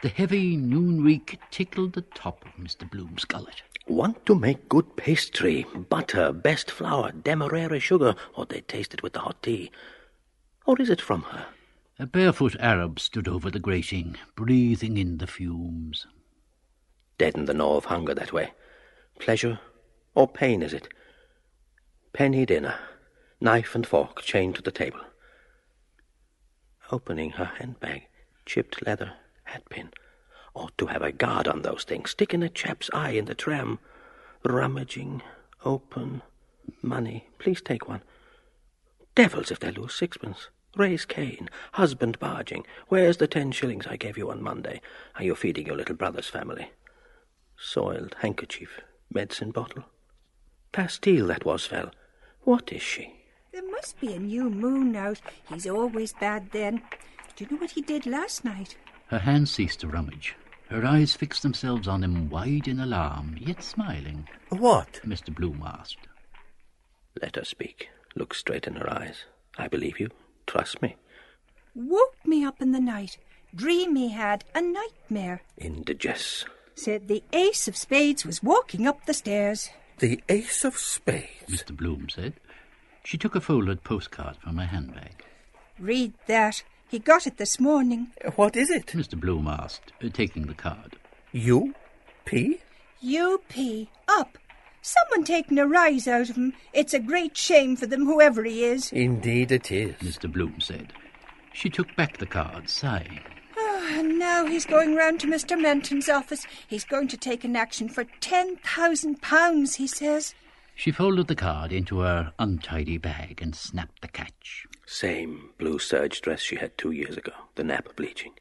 The 0.00 0.08
heavy 0.08 0.56
noon 0.56 1.04
reek 1.04 1.38
tickled 1.50 1.92
the 1.92 2.00
top 2.00 2.46
of 2.46 2.52
Mr. 2.52 2.90
Bloom's 2.90 3.26
gullet. 3.26 3.60
Want 3.86 4.24
to 4.24 4.34
make 4.34 4.70
good 4.70 4.96
pastry, 4.96 5.66
butter, 5.90 6.32
best 6.32 6.70
flour, 6.70 7.12
demerara 7.12 7.78
sugar, 7.78 8.14
or 8.34 8.46
they 8.46 8.62
taste 8.62 8.94
it 8.94 9.02
with 9.02 9.12
the 9.12 9.20
hot 9.20 9.42
tea. 9.42 9.70
Or 10.64 10.80
is 10.80 10.88
it 10.88 11.02
from 11.02 11.24
her? 11.24 11.48
A 11.98 12.06
barefoot 12.06 12.56
Arab 12.58 13.00
stood 13.00 13.28
over 13.28 13.50
the 13.50 13.60
grating, 13.60 14.16
breathing 14.34 14.96
in 14.96 15.18
the 15.18 15.26
fumes. 15.26 16.06
Deaden 17.18 17.44
the 17.44 17.52
gnaw 17.52 17.76
of 17.76 17.84
hunger 17.84 18.14
that 18.14 18.32
way. 18.32 18.52
Pleasure 19.18 19.60
or 20.14 20.28
pain 20.28 20.62
is 20.62 20.72
it? 20.72 20.88
Penny 22.12 22.44
dinner, 22.44 22.74
knife 23.40 23.74
and 23.74 23.86
fork 23.86 24.22
chained 24.22 24.54
to 24.56 24.62
the 24.62 24.70
table. 24.70 25.00
Opening 26.90 27.30
her 27.32 27.52
handbag, 27.58 28.08
chipped 28.44 28.84
leather, 28.86 29.14
hatpin. 29.48 29.88
Ought 30.54 30.76
to 30.76 30.86
have 30.86 31.02
a 31.02 31.12
guard 31.12 31.48
on 31.48 31.62
those 31.62 31.84
things. 31.84 32.10
Stick 32.10 32.34
in 32.34 32.42
a 32.42 32.48
chap's 32.48 32.90
eye 32.92 33.12
in 33.12 33.24
the 33.24 33.34
tram. 33.34 33.78
Rummaging, 34.44 35.22
open, 35.64 36.20
money. 36.82 37.28
Please 37.38 37.62
take 37.62 37.88
one. 37.88 38.02
Devils 39.14 39.50
if 39.50 39.60
they 39.60 39.70
lose 39.70 39.94
sixpence. 39.94 40.48
Raise 40.76 41.04
Cain, 41.04 41.48
husband 41.72 42.18
barging. 42.18 42.66
Where's 42.88 43.18
the 43.18 43.26
ten 43.26 43.52
shillings 43.52 43.86
I 43.86 43.96
gave 43.96 44.18
you 44.18 44.30
on 44.30 44.42
Monday? 44.42 44.80
Are 45.16 45.24
you 45.24 45.34
feeding 45.34 45.66
your 45.66 45.76
little 45.76 45.94
brother's 45.94 46.28
family? 46.28 46.70
Soiled 47.58 48.16
handkerchief, 48.20 48.80
medicine 49.14 49.50
bottle. 49.50 49.84
Pastille 50.72 51.26
that 51.26 51.44
was, 51.44 51.66
fell. 51.66 51.90
What 52.42 52.72
is 52.72 52.82
she? 52.82 53.14
There 53.52 53.68
must 53.70 54.00
be 54.00 54.14
a 54.14 54.18
new 54.18 54.48
moon 54.48 54.96
out. 54.96 55.20
He's 55.48 55.66
always 55.66 56.12
bad 56.14 56.50
then. 56.52 56.82
Do 57.36 57.44
you 57.44 57.50
know 57.50 57.60
what 57.60 57.72
he 57.72 57.82
did 57.82 58.06
last 58.06 58.44
night? 58.44 58.76
Her 59.06 59.18
hands 59.18 59.50
ceased 59.50 59.80
to 59.80 59.88
rummage. 59.88 60.34
Her 60.68 60.86
eyes 60.86 61.14
fixed 61.14 61.42
themselves 61.42 61.86
on 61.86 62.02
him 62.02 62.30
wide 62.30 62.66
in 62.66 62.80
alarm, 62.80 63.36
yet 63.38 63.62
smiling. 63.62 64.26
What? 64.48 65.00
Mr. 65.04 65.34
Bloom 65.34 65.62
asked. 65.66 66.08
Let 67.20 67.36
her 67.36 67.44
speak. 67.44 67.90
Look 68.14 68.32
straight 68.32 68.66
in 68.66 68.76
her 68.76 68.90
eyes. 68.90 69.24
I 69.58 69.68
believe 69.68 70.00
you. 70.00 70.08
Trust 70.46 70.80
me. 70.80 70.96
Woke 71.74 72.16
me 72.24 72.44
up 72.44 72.62
in 72.62 72.72
the 72.72 72.80
night. 72.80 73.18
Dream 73.54 73.96
he 73.96 74.08
had 74.08 74.44
a 74.54 74.62
nightmare. 74.62 75.42
Indigest. 75.58 76.46
Said 76.74 77.08
the 77.08 77.22
ace 77.32 77.68
of 77.68 77.76
spades 77.76 78.24
was 78.24 78.42
walking 78.42 78.86
up 78.86 79.04
the 79.06 79.14
stairs. 79.14 79.70
The 79.98 80.20
ace 80.28 80.64
of 80.64 80.76
spades. 80.76 81.48
Mr. 81.48 81.76
Bloom 81.76 82.08
said. 82.08 82.34
She 83.04 83.18
took 83.18 83.34
a 83.34 83.40
folded 83.40 83.84
postcard 83.84 84.36
from 84.36 84.58
her 84.58 84.66
handbag. 84.66 85.24
Read 85.78 86.14
that. 86.26 86.62
He 86.88 86.98
got 86.98 87.26
it 87.26 87.36
this 87.36 87.58
morning. 87.58 88.08
What 88.36 88.56
is 88.56 88.70
it? 88.70 88.86
Mr. 88.88 89.18
Bloom 89.18 89.48
asked, 89.48 89.92
uh, 90.02 90.08
taking 90.12 90.46
the 90.46 90.54
card. 90.54 90.96
U? 91.32 91.74
P? 92.24 92.60
UP. 93.02 93.88
Up. 94.08 94.38
Someone 94.82 95.24
taking 95.24 95.58
a 95.58 95.66
rise 95.66 96.06
out 96.06 96.28
of 96.30 96.36
him. 96.36 96.52
It's 96.72 96.94
a 96.94 96.98
great 96.98 97.36
shame 97.36 97.76
for 97.76 97.86
them, 97.86 98.04
whoever 98.04 98.44
he 98.44 98.64
is. 98.64 98.92
Indeed 98.92 99.52
it 99.52 99.70
is. 99.70 99.94
Mr. 99.96 100.30
Bloom 100.30 100.60
said. 100.60 100.92
She 101.52 101.70
took 101.70 101.94
back 101.96 102.18
the 102.18 102.26
card, 102.26 102.68
sighing. 102.68 103.20
Oh, 103.94 103.98
and 104.00 104.18
now 104.18 104.46
he's 104.46 104.64
going 104.64 104.94
round 104.94 105.20
to 105.20 105.26
Mr. 105.26 105.60
Menton's 105.60 106.08
office. 106.08 106.46
He's 106.66 106.84
going 106.84 107.08
to 107.08 107.16
take 107.16 107.44
an 107.44 107.56
action 107.56 107.88
for 107.88 108.04
ten 108.20 108.56
thousand 108.56 109.20
pounds, 109.20 109.76
he 109.76 109.86
says. 109.86 110.34
She 110.74 110.90
folded 110.90 111.26
the 111.26 111.34
card 111.34 111.72
into 111.72 111.98
her 111.98 112.32
untidy 112.38 112.96
bag 112.96 113.40
and 113.42 113.54
snapped 113.54 114.00
the 114.00 114.08
catch. 114.08 114.66
Same 114.86 115.50
blue 115.58 115.78
serge 115.78 116.20
dress 116.22 116.40
she 116.40 116.56
had 116.56 116.76
two 116.78 116.90
years 116.90 117.16
ago, 117.16 117.32
the 117.54 117.64
nap 117.64 117.94
bleaching. 117.96 118.32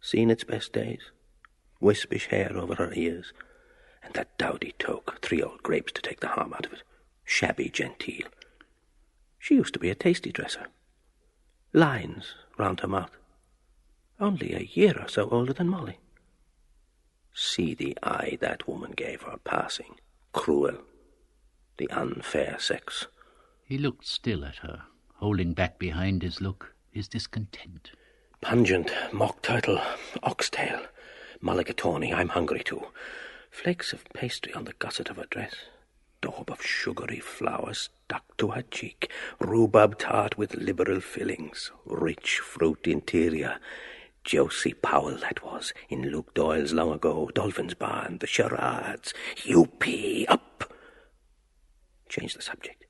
Seen 0.00 0.30
its 0.30 0.44
best 0.44 0.72
days. 0.72 1.10
Wispish 1.80 2.26
hair 2.26 2.52
over 2.56 2.74
her 2.74 2.92
ears, 2.94 3.32
and 4.02 4.12
that 4.14 4.36
dowdy 4.36 4.74
toque, 4.78 5.20
three 5.22 5.42
old 5.42 5.62
grapes 5.62 5.92
to 5.92 6.02
take 6.02 6.20
the 6.20 6.28
harm 6.28 6.52
out 6.52 6.66
of 6.66 6.72
it. 6.72 6.82
Shabby 7.24 7.70
genteel. 7.70 8.26
She 9.38 9.54
used 9.54 9.72
to 9.72 9.80
be 9.80 9.90
a 9.90 9.94
tasty 9.94 10.30
dresser. 10.30 10.66
Lines 11.72 12.34
round 12.58 12.80
her 12.80 12.88
mouth. 12.88 13.16
Only 14.22 14.54
a 14.54 14.70
year 14.72 14.94
or 14.98 15.08
so 15.08 15.28
older 15.30 15.52
than 15.52 15.68
Molly. 15.68 15.98
See 17.34 17.74
the 17.74 17.98
eye 18.02 18.38
that 18.40 18.68
woman 18.68 18.92
gave 18.92 19.22
her 19.22 19.36
passing. 19.44 19.96
Cruel. 20.32 20.78
The 21.76 21.90
unfair 21.90 22.56
sex. 22.60 23.08
He 23.64 23.78
looked 23.78 24.06
still 24.06 24.44
at 24.44 24.56
her, 24.56 24.84
holding 25.16 25.52
back 25.52 25.78
behind 25.78 26.22
his 26.22 26.40
look 26.40 26.74
his 26.92 27.08
discontent. 27.08 27.90
Pungent 28.40 28.92
mock 29.12 29.42
turtle, 29.42 29.80
oxtail, 30.22 30.82
Mulligatawny, 31.42 32.12
I'm 32.14 32.28
hungry 32.28 32.62
too. 32.62 32.86
Flakes 33.50 33.92
of 33.92 34.04
pastry 34.14 34.54
on 34.54 34.64
the 34.64 34.74
gusset 34.74 35.10
of 35.10 35.16
her 35.16 35.26
dress. 35.28 35.54
Daub 36.20 36.48
of 36.48 36.62
sugary 36.62 37.18
flour 37.18 37.74
stuck 37.74 38.36
to 38.36 38.48
her 38.50 38.62
cheek. 38.62 39.10
Rhubarb 39.40 39.98
tart 39.98 40.38
with 40.38 40.54
liberal 40.54 41.00
fillings. 41.00 41.72
Rich 41.84 42.38
fruit 42.38 42.86
interior. 42.86 43.58
Josie 44.24 44.74
Powell, 44.74 45.16
that 45.18 45.44
was, 45.44 45.72
in 45.88 46.10
Luke 46.10 46.34
Doyle's 46.34 46.72
long 46.72 46.92
ago. 46.92 47.30
Dolphin's 47.34 47.74
Barn, 47.74 48.18
the 48.18 48.26
charades. 48.26 49.12
Youppi, 49.36 50.24
up! 50.28 50.72
Change 52.08 52.34
the 52.34 52.42
subject. 52.42 52.84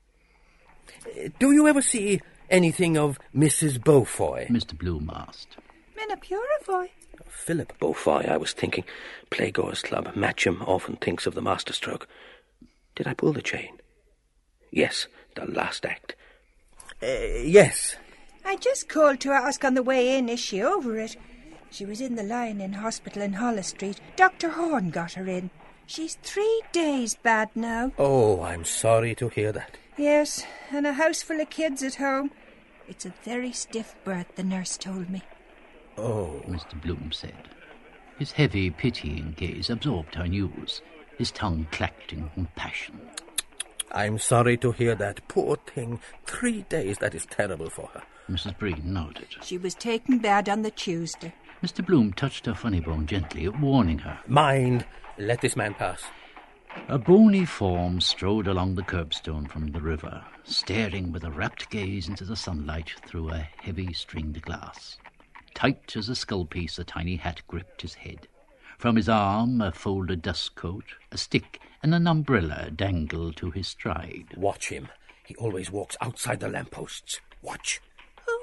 Uh, 1.05 1.29
do 1.39 1.51
you 1.51 1.67
ever 1.67 1.81
see 1.81 2.21
anything 2.49 2.97
of 2.97 3.19
Mrs. 3.35 3.79
Beaufoy? 3.79 4.47
Mr. 4.49 4.77
Bloom 4.77 5.09
asked. 5.13 5.57
Mina 5.95 6.17
Purefoy. 6.17 6.89
Philip 7.27 7.73
Beaufoy, 7.79 8.27
I 8.27 8.37
was 8.37 8.53
thinking. 8.53 8.83
Playgoers 9.31 9.83
Club. 9.83 10.13
Matcham 10.15 10.61
often 10.67 10.97
thinks 10.97 11.25
of 11.25 11.35
the 11.35 11.41
masterstroke. 11.41 12.07
Did 12.95 13.07
I 13.07 13.13
pull 13.13 13.33
the 13.33 13.41
chain? 13.41 13.77
Yes, 14.71 15.07
the 15.35 15.45
last 15.45 15.85
act. 15.85 16.15
Uh, 17.01 17.07
yes. 17.43 17.95
I 18.45 18.57
just 18.57 18.89
called 18.89 19.19
to 19.21 19.31
ask 19.31 19.63
on 19.63 19.73
the 19.73 19.83
way 19.83 20.17
in, 20.17 20.29
is 20.29 20.39
she 20.39 20.61
over 20.61 20.97
it? 20.99 21.17
She 21.69 21.85
was 21.85 22.01
in 22.01 22.15
the 22.15 22.23
lying-in 22.23 22.73
Hospital 22.73 23.23
in 23.23 23.33
Holles 23.33 23.67
Street. 23.67 23.99
Dr. 24.15 24.49
Horn 24.49 24.91
got 24.91 25.13
her 25.13 25.27
in. 25.27 25.49
She's 25.85 26.15
three 26.21 26.61
days 26.71 27.15
bad 27.15 27.49
now. 27.55 27.91
Oh, 27.97 28.41
I'm 28.41 28.63
sorry 28.63 29.15
to 29.15 29.29
hear 29.29 29.51
that. 29.51 29.77
Yes, 29.97 30.43
and 30.71 30.85
a 30.85 30.93
house 30.93 31.21
full 31.21 31.41
of 31.41 31.49
kids 31.49 31.83
at 31.83 31.95
home. 31.95 32.31
It's 32.87 33.05
a 33.05 33.13
very 33.23 33.51
stiff 33.51 33.95
birth, 34.03 34.35
the 34.35 34.43
nurse 34.43 34.77
told 34.77 35.09
me. 35.09 35.23
Oh, 35.97 36.41
Mr. 36.47 36.81
Bloom 36.81 37.11
said. 37.11 37.49
His 38.19 38.31
heavy, 38.31 38.69
pitying 38.69 39.33
gaze 39.37 39.69
absorbed 39.69 40.15
her 40.15 40.27
news. 40.27 40.81
His 41.17 41.31
tongue 41.31 41.67
clacked 41.71 42.13
in 42.13 42.29
compassion. 42.29 42.99
I'm 43.91 44.17
sorry 44.17 44.57
to 44.57 44.71
hear 44.71 44.95
that. 44.95 45.27
Poor 45.27 45.57
thing. 45.67 45.99
Three 46.25 46.63
days, 46.69 46.97
that 46.99 47.15
is 47.15 47.25
terrible 47.25 47.69
for 47.69 47.87
her. 47.93 48.03
Mrs. 48.29 48.57
Breen 48.57 48.81
nodded. 48.85 49.27
She 49.41 49.57
was 49.57 49.75
taken 49.75 50.19
bad 50.19 50.47
on 50.47 50.61
the 50.61 50.71
Tuesday. 50.71 51.33
Mr. 51.61 51.85
Bloom 51.85 52.13
touched 52.13 52.45
her 52.45 52.53
funny 52.53 52.79
bone 52.79 53.05
gently, 53.05 53.47
warning 53.47 53.99
her. 53.99 54.19
Mind, 54.27 54.85
let 55.17 55.41
this 55.41 55.55
man 55.55 55.73
pass. 55.73 56.03
A 56.87 56.97
bony 56.97 57.45
form 57.45 58.01
strode 58.01 58.47
along 58.47 58.75
the 58.75 58.81
curbstone 58.81 59.47
from 59.47 59.67
the 59.67 59.81
river, 59.81 60.23
staring 60.43 61.11
with 61.11 61.23
a 61.23 61.31
rapt 61.31 61.69
gaze 61.69 62.09
into 62.09 62.25
the 62.25 62.35
sunlight 62.35 62.93
through 63.05 63.29
a 63.29 63.47
heavy 63.61 63.93
stringed 63.93 64.41
glass. 64.41 64.97
Tight 65.53 65.95
as 65.95 66.09
a 66.09 66.15
skull 66.15 66.45
piece, 66.45 66.79
a 66.79 66.83
tiny 66.83 67.15
hat 67.15 67.41
gripped 67.47 67.83
his 67.83 67.93
head. 67.93 68.27
From 68.77 68.95
his 68.95 69.07
arm, 69.07 69.61
a 69.61 69.71
folded 69.71 70.21
dust 70.21 70.55
coat, 70.55 70.95
a 71.11 71.17
stick, 71.17 71.61
and 71.83 71.93
an 71.93 72.07
umbrella 72.07 72.71
dangled 72.71 73.37
to 73.37 73.51
his 73.51 73.67
stride. 73.67 74.33
Watch 74.35 74.69
him. 74.69 74.89
He 75.23 75.35
always 75.35 75.71
walks 75.71 75.95
outside 76.01 76.39
the 76.39 76.49
lampposts. 76.49 77.21
Watch. 77.41 77.79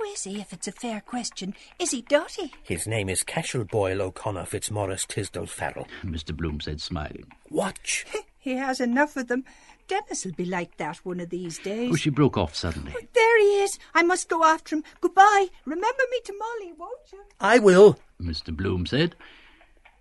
Who 0.01 0.07
is 0.07 0.25
he, 0.25 0.41
if 0.41 0.55
it's 0.55 0.67
a 0.67 0.73
fair 0.73 1.03
question? 1.03 1.55
Is 1.79 1.91
he 1.91 2.01
Dotty? 2.01 2.55
His 2.63 2.87
name 2.87 3.11
is 3.11 3.23
Cashel 3.23 3.65
Boyle 3.65 4.01
O'Connor 4.01 4.47
Fitzmaurice 4.47 5.05
Tisdall 5.05 5.45
Farrell. 5.47 5.87
Mr. 6.03 6.35
Bloom 6.35 6.59
said, 6.61 6.81
smiling. 6.81 7.27
Watch. 7.51 8.07
He 8.43 8.55
has 8.55 8.81
enough 8.81 9.19
of 9.19 9.29
them. 9.29 9.45
Dennis 9.87 10.25
will 10.25 10.33
be 10.33 10.47
like 10.47 10.79
that 10.79 10.97
one 11.05 11.21
of 11.21 11.29
these 11.29 11.59
days. 11.59 11.91
Oh, 11.93 11.97
she 11.97 12.09
broke 12.09 12.39
off 12.39 12.55
suddenly. 12.55 12.95
Oh, 12.97 13.07
there 13.13 13.39
he 13.39 13.61
is. 13.61 13.79
I 13.95 14.03
must 14.03 14.31
go 14.31 14.43
after 14.45 14.77
him. 14.77 14.85
Goodbye. 15.03 15.49
Remember 15.67 16.03
me 16.11 16.21
to 16.25 16.39
Molly, 16.39 16.73
won't 16.73 17.13
you? 17.13 17.21
I 17.39 17.59
will. 17.59 17.99
Mr. 18.19 18.57
Bloom 18.57 18.87
said. 18.87 19.15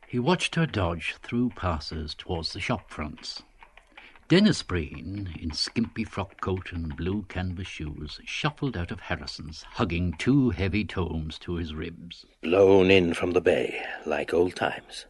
He 0.07 0.19
watched 0.19 0.55
her 0.55 0.65
dodge 0.65 1.17
through 1.21 1.49
passers 1.49 2.15
towards 2.15 2.53
the 2.53 2.61
shop 2.61 2.89
fronts. 2.89 3.43
Dennis 4.29 4.61
Breen, 4.61 5.35
in 5.41 5.49
skimpy 5.53 6.03
frock 6.03 6.39
coat 6.39 6.71
and 6.71 6.95
blue 6.95 7.25
canvas 7.29 7.65
shoes, 7.65 8.21
shuffled 8.25 8.77
out 8.77 8.91
of 8.91 8.99
Harrison's, 8.99 9.63
hugging 9.63 10.13
two 10.19 10.51
heavy 10.51 10.85
tomes 10.85 11.39
to 11.39 11.55
his 11.55 11.73
ribs. 11.73 12.27
Blown 12.43 12.91
in 12.91 13.15
from 13.15 13.31
the 13.31 13.41
bay, 13.41 13.83
like 14.05 14.31
old 14.31 14.55
times. 14.55 15.07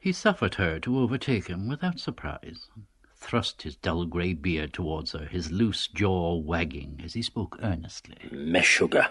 He 0.00 0.10
suffered 0.10 0.56
her 0.56 0.80
to 0.80 0.98
overtake 0.98 1.46
him 1.46 1.68
without 1.68 2.00
surprise, 2.00 2.66
thrust 3.14 3.62
his 3.62 3.76
dull 3.76 4.04
grey 4.04 4.32
beard 4.32 4.72
towards 4.72 5.12
her, 5.12 5.26
his 5.26 5.52
loose 5.52 5.86
jaw 5.86 6.34
wagging 6.34 7.00
as 7.04 7.14
he 7.14 7.22
spoke 7.22 7.56
earnestly. 7.62 8.16
Meshuggah. 8.32 9.10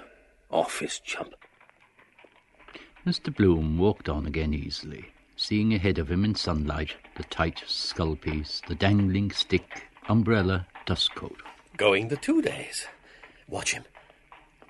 Off 0.49 0.79
his 0.79 0.99
chump. 0.99 1.33
Mr. 3.07 3.33
Bloom 3.33 3.77
walked 3.77 4.09
on 4.09 4.25
again 4.25 4.53
easily, 4.53 5.13
seeing 5.35 5.73
ahead 5.73 5.97
of 5.97 6.09
him 6.09 6.23
in 6.23 6.35
sunlight 6.35 6.95
the 7.15 7.23
tight 7.23 7.63
skull 7.67 8.15
piece, 8.15 8.61
the 8.67 8.75
dangling 8.75 9.31
stick, 9.31 9.87
umbrella, 10.09 10.67
dust 10.85 11.13
coat. 11.15 11.41
Going 11.77 12.07
the 12.07 12.17
two 12.17 12.41
days. 12.41 12.87
Watch 13.47 13.73
him. 13.73 13.83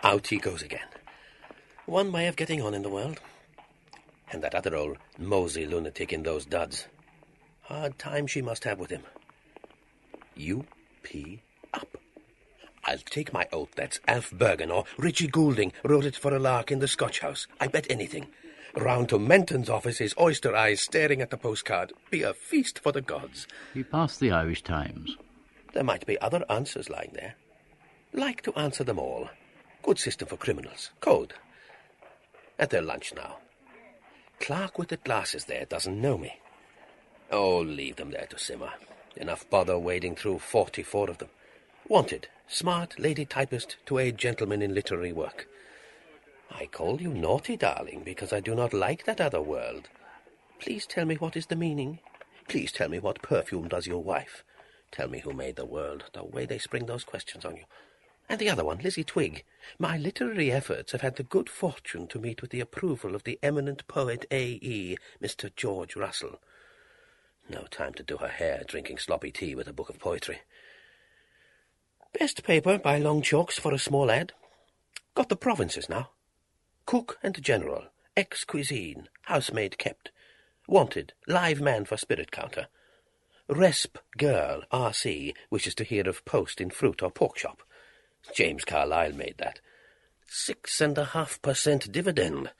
Out 0.03 0.27
he 0.27 0.37
goes 0.37 0.61
again. 0.61 0.87
One 1.85 2.11
way 2.11 2.27
of 2.27 2.35
getting 2.35 2.61
on 2.61 2.73
in 2.73 2.81
the 2.81 2.89
world. 2.89 3.19
And 4.31 4.43
that 4.43 4.55
other 4.55 4.75
old 4.75 4.97
mosey 5.17 5.65
lunatic 5.65 6.11
in 6.11 6.23
those 6.23 6.45
duds. 6.45 6.87
Hard 7.63 7.97
time 7.97 8.27
she 8.27 8.41
must 8.41 8.63
have 8.63 8.79
with 8.79 8.89
him. 8.89 9.03
You 10.35 10.65
pee 11.03 11.41
up. 11.73 11.97
I'll 12.83 12.97
take 12.99 13.33
my 13.33 13.47
oath 13.51 13.71
that's 13.75 13.99
Alf 14.07 14.31
Bergan 14.31 14.71
or 14.71 14.85
Richie 14.97 15.27
Goulding 15.27 15.73
wrote 15.83 16.05
it 16.05 16.15
for 16.15 16.35
a 16.35 16.39
lark 16.39 16.71
in 16.71 16.79
the 16.79 16.87
Scotch 16.87 17.19
House. 17.19 17.47
I 17.59 17.67
bet 17.67 17.87
anything. 17.89 18.27
Round 18.77 19.07
to 19.09 19.17
Menton's 19.17 19.69
office, 19.69 19.99
his 19.99 20.13
oyster 20.19 20.55
eyes 20.55 20.81
staring 20.81 21.21
at 21.21 21.29
the 21.29 21.37
postcard. 21.37 21.93
Be 22.11 22.23
a 22.23 22.33
feast 22.33 22.79
for 22.79 22.91
the 22.91 23.01
gods. 23.01 23.47
He 23.73 23.83
passed 23.83 24.19
the 24.19 24.31
Irish 24.31 24.63
Times. 24.63 25.17
There 25.73 25.83
might 25.83 26.05
be 26.05 26.19
other 26.19 26.43
answers 26.49 26.89
lying 26.89 27.11
there. 27.13 27.35
Like 28.13 28.41
to 28.43 28.53
answer 28.53 28.83
them 28.83 28.99
all. 28.99 29.29
Good 29.81 29.97
system 29.97 30.27
for 30.27 30.37
criminals. 30.37 30.91
Code. 30.99 31.33
At 32.59 32.69
their 32.69 32.81
lunch 32.81 33.13
now. 33.15 33.37
Clark 34.39 34.77
with 34.77 34.89
the 34.89 34.97
glasses 34.97 35.45
there 35.45 35.65
doesn't 35.65 36.01
know 36.01 36.17
me. 36.17 36.39
Oh, 37.31 37.59
leave 37.59 37.95
them 37.95 38.11
there 38.11 38.27
to 38.29 38.37
simmer. 38.37 38.71
Enough 39.15 39.49
bother 39.49 39.79
wading 39.79 40.15
through 40.15 40.39
forty-four 40.39 41.09
of 41.09 41.17
them. 41.19 41.29
Wanted. 41.87 42.27
Smart 42.47 42.99
lady 42.99 43.25
typist 43.25 43.77
to 43.85 43.99
aid 43.99 44.17
gentlemen 44.17 44.61
in 44.61 44.75
literary 44.75 45.13
work. 45.13 45.47
I 46.51 46.67
call 46.67 47.01
you 47.01 47.13
naughty, 47.13 47.57
darling, 47.57 48.03
because 48.03 48.31
I 48.31 48.39
do 48.39 48.55
not 48.55 48.73
like 48.73 49.05
that 49.05 49.21
other 49.21 49.41
world. 49.41 49.89
Please 50.59 50.85
tell 50.85 51.05
me 51.05 51.15
what 51.15 51.35
is 51.35 51.47
the 51.47 51.55
meaning. 51.55 51.99
Please 52.47 52.71
tell 52.71 52.89
me 52.89 52.99
what 52.99 53.21
perfume 53.21 53.67
does 53.67 53.87
your 53.87 54.03
wife. 54.03 54.43
Tell 54.91 55.07
me 55.07 55.19
who 55.19 55.33
made 55.33 55.55
the 55.55 55.65
world, 55.65 56.05
the 56.13 56.23
way 56.23 56.45
they 56.45 56.57
spring 56.57 56.85
those 56.85 57.03
questions 57.03 57.43
on 57.43 57.57
you. 57.57 57.63
And 58.29 58.39
the 58.39 58.49
other 58.49 58.65
one, 58.65 58.79
Lizzie 58.79 59.03
Twigg. 59.03 59.43
My 59.77 59.97
literary 59.97 60.51
efforts 60.51 60.91
have 60.93 61.01
had 61.01 61.17
the 61.17 61.23
good 61.23 61.49
fortune 61.49 62.07
to 62.07 62.19
meet 62.19 62.41
with 62.41 62.51
the 62.51 62.61
approval 62.61 63.15
of 63.15 63.23
the 63.23 63.37
eminent 63.43 63.87
poet 63.87 64.25
A.E., 64.31 64.97
Mr. 65.21 65.53
George 65.55 65.95
Russell. 65.95 66.39
No 67.49 67.65
time 67.69 67.93
to 67.93 68.03
do 68.03 68.17
her 68.17 68.27
hair 68.27 68.63
drinking 68.65 68.97
sloppy 68.97 69.31
tea 69.31 69.53
with 69.53 69.67
a 69.67 69.73
book 69.73 69.89
of 69.89 69.99
poetry. 69.99 70.39
Best 72.17 72.43
paper 72.43 72.77
by 72.77 72.97
long 72.97 73.21
chalks 73.21 73.59
for 73.59 73.73
a 73.73 73.79
small 73.79 74.09
ad. 74.09 74.31
Got 75.13 75.29
the 75.29 75.35
provinces 75.35 75.89
now. 75.89 76.09
Cook 76.85 77.17
and 77.23 77.41
general, 77.41 77.85
ex-cuisine, 78.15 79.09
housemaid 79.23 79.77
kept. 79.79 80.11
Wanted, 80.67 81.13
live 81.27 81.59
man 81.59 81.85
for 81.85 81.97
spirit 81.97 82.31
counter. 82.31 82.67
Resp 83.49 83.97
girl, 84.17 84.63
R.C., 84.71 85.33
wishes 85.49 85.73
to 85.75 85.83
hear 85.83 86.07
of 86.07 86.25
post 86.25 86.61
in 86.61 86.69
fruit 86.69 87.01
or 87.01 87.09
pork 87.09 87.37
shop. 87.37 87.63
James 88.33 88.65
Carlyle 88.65 89.13
made 89.13 89.35
that. 89.37 89.59
Six 90.27 90.81
and 90.81 90.97
a 90.97 91.05
half 91.05 91.41
per 91.41 91.53
cent 91.53 91.91
dividend. 91.91 92.51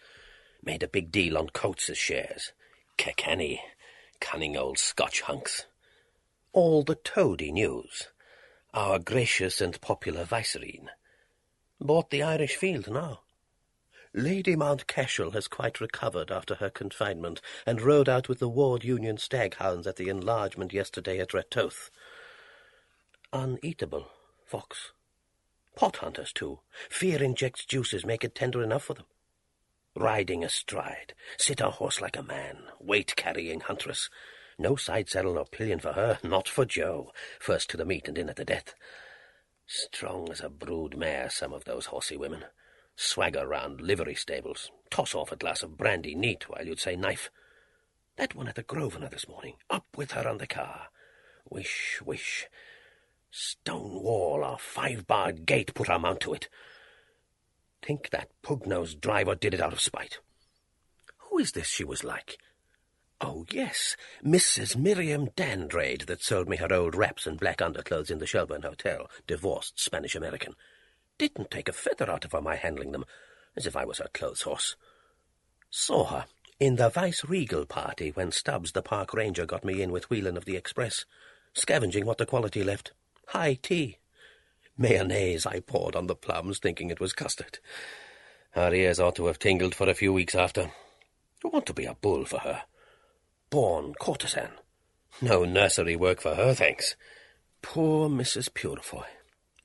Made 0.64 0.84
a 0.84 0.88
big 0.88 1.12
deal 1.12 1.38
on 1.38 1.50
Coates's 1.50 1.98
shares. 1.98 2.52
Kilkenny. 2.98 3.62
Cunning 4.20 4.56
old 4.58 4.78
Scotch 4.78 5.22
hunks. 5.22 5.66
All 6.54 6.84
the 6.84 6.96
toady 6.96 7.52
news. 7.52 8.08
Our 8.74 8.98
gracious 9.00 9.62
and 9.62 9.80
popular 9.82 10.24
Vicereine. 10.24 10.90
Bought 11.80 12.10
the 12.10 12.24
Irish 12.24 12.56
field 12.56 12.90
now. 12.90 13.22
Lady 14.18 14.56
Mountcashel 14.56 15.34
has 15.34 15.50
quite 15.50 15.82
recovered 15.82 16.32
after 16.32 16.56
her 16.56 16.70
confinement, 16.70 17.42
and 17.66 17.82
rode 17.82 18.08
out 18.08 18.30
with 18.30 18.40
the 18.40 18.48
Ward 18.48 18.86
Union 18.86 19.18
staghounds 19.18 19.86
at 19.86 19.98
the 19.98 20.08
enlargement 20.08 20.72
yesterday 20.72 21.20
at 21.20 21.34
Ratoath. 21.34 21.90
Uneatable, 23.34 24.06
fox. 24.46 24.94
Pot 25.76 25.98
hunters, 25.98 26.32
too. 26.32 26.60
Fear 26.90 27.22
injects 27.22 27.66
juices, 27.66 28.06
make 28.06 28.24
it 28.24 28.34
tender 28.34 28.64
enough 28.64 28.84
for 28.84 28.94
them. 28.94 29.06
Riding 29.98 30.46
astride, 30.46 31.14
sit 31.38 31.60
a 31.60 31.72
horse 31.72 32.00
like 32.00 32.16
a 32.16 32.24
man, 32.24 32.60
weight-carrying 32.80 33.60
huntress. 33.60 34.10
No 34.58 34.78
side 34.78 35.10
saddle 35.10 35.34
nor 35.34 35.44
pillion 35.44 35.80
for 35.80 35.92
her, 35.92 36.20
not 36.24 36.48
for 36.48 36.64
Joe. 36.64 37.12
First 37.38 37.70
to 37.72 37.78
the 37.78 37.84
meat 37.84 38.08
and 38.08 38.18
in 38.18 38.30
at 38.30 38.38
the 38.38 38.46
death. 38.46 38.76
Strong 39.66 40.32
as 40.32 40.40
a 40.40 40.48
brood 40.48 40.96
mare, 40.96 41.30
some 41.30 41.52
of 41.52 41.66
those 41.66 41.88
horsey 41.88 42.16
women. 42.16 42.46
Swagger 42.96 43.48
round 43.48 43.82
livery 43.82 44.16
stables, 44.16 44.72
toss 44.90 45.14
off 45.14 45.32
a 45.32 45.36
glass 45.36 45.64
of 45.64 45.78
brandy 45.78 46.16
neat 46.16 46.50
while 46.50 46.66
you'd 46.66 46.80
say 46.80 46.96
knife. 46.96 47.30
That 48.16 48.36
one 48.36 48.48
at 48.48 48.56
the 48.56 48.64
Grosvenor 48.64 49.10
this 49.10 49.28
morning. 49.28 49.56
Up 49.70 49.86
with 49.98 50.12
her 50.12 50.28
on 50.28 50.38
the 50.38 50.48
car. 50.48 50.88
Wish, 51.50 52.02
wish. 52.06 52.48
Stone 53.30 54.02
wall 54.02 54.44
or 54.44 54.58
five-barred 54.58 55.46
gate 55.46 55.74
put 55.74 55.90
her 55.90 56.00
mount 56.00 56.22
to 56.22 56.34
it. 56.34 56.48
Think 57.82 58.10
that 58.12 58.30
pug-nosed 58.42 59.02
driver 59.02 59.36
did 59.36 59.54
it 59.54 59.62
out 59.62 59.74
of 59.74 59.82
spite. 59.82 60.20
Who 61.18 61.38
is 61.38 61.52
this 61.52 61.68
she 61.68 61.84
was 61.84 62.04
like? 62.04 62.38
Oh, 63.20 63.46
yes, 63.52 63.98
Mrs. 64.24 64.76
Miriam 64.78 65.28
Dandrade 65.36 66.06
that 66.06 66.24
sold 66.24 66.48
me 66.48 66.58
her 66.58 66.72
old 66.72 66.96
wraps 66.96 67.28
and 67.28 67.40
black 67.40 67.62
underclothes 67.62 68.10
in 68.10 68.20
the 68.20 68.26
Shelburne 68.26 68.62
Hotel, 68.62 69.10
divorced 69.28 69.80
Spanish-American. 69.80 70.56
Didn't 71.18 71.52
take 71.52 71.70
a 71.70 71.74
feather 71.74 72.10
out 72.10 72.26
of 72.26 72.34
her 72.34 72.42
my 72.42 72.56
handling 72.56 72.92
them, 72.92 73.06
as 73.56 73.66
if 73.66 73.76
I 73.76 73.86
was 73.86 74.00
her 74.00 74.10
clothes 74.14 74.42
horse. 74.42 74.76
Saw 75.70 76.06
her 76.06 76.26
in 76.60 76.76
the 76.78 76.90
Vice-Regal 76.90 77.66
party 77.66 78.12
when 78.12 78.32
Stubbs 78.32 78.72
the 78.72 78.82
park 78.82 79.14
ranger 79.14 79.46
got 79.46 79.66
me 79.66 79.82
in 79.82 79.92
with 79.92 80.10
Whelan 80.10 80.38
of 80.38 80.46
the 80.46 80.56
Express, 80.56 81.06
scavenging 81.54 82.06
what 82.06 82.18
the 82.18 82.26
quality 82.26 82.64
left. 82.64 82.92
High 83.28 83.56
tea. 83.62 83.98
Mayonnaise 84.78 85.46
I 85.46 85.62
poured 85.62 85.96
on 85.96 86.08
the 86.08 86.16
plums, 86.16 86.60
thinking 86.60 86.90
it 86.90 87.00
was 87.00 87.14
custard. 87.14 87.60
Her 88.52 88.74
ears 88.74 89.00
ought 89.00 89.16
to 89.16 89.26
have 89.28 89.40
tingled 89.40 89.76
for 89.76 89.90
a 89.90 89.94
few 89.94 90.14
weeks 90.14 90.36
after. 90.36 90.72
I 91.44 91.48
want 91.48 91.66
to 91.68 91.74
be 91.74 91.86
a 91.86 91.96
bull 91.96 92.26
for 92.26 92.40
her. 92.40 92.64
Born 93.50 93.94
courtesan. 94.00 94.52
No 95.22 95.46
nursery 95.46 95.96
work 95.96 96.22
for 96.22 96.36
her, 96.36 96.54
thanks. 96.54 96.96
Poor 97.62 98.10
Mrs. 98.10 98.54
Purefoy. 98.54 99.06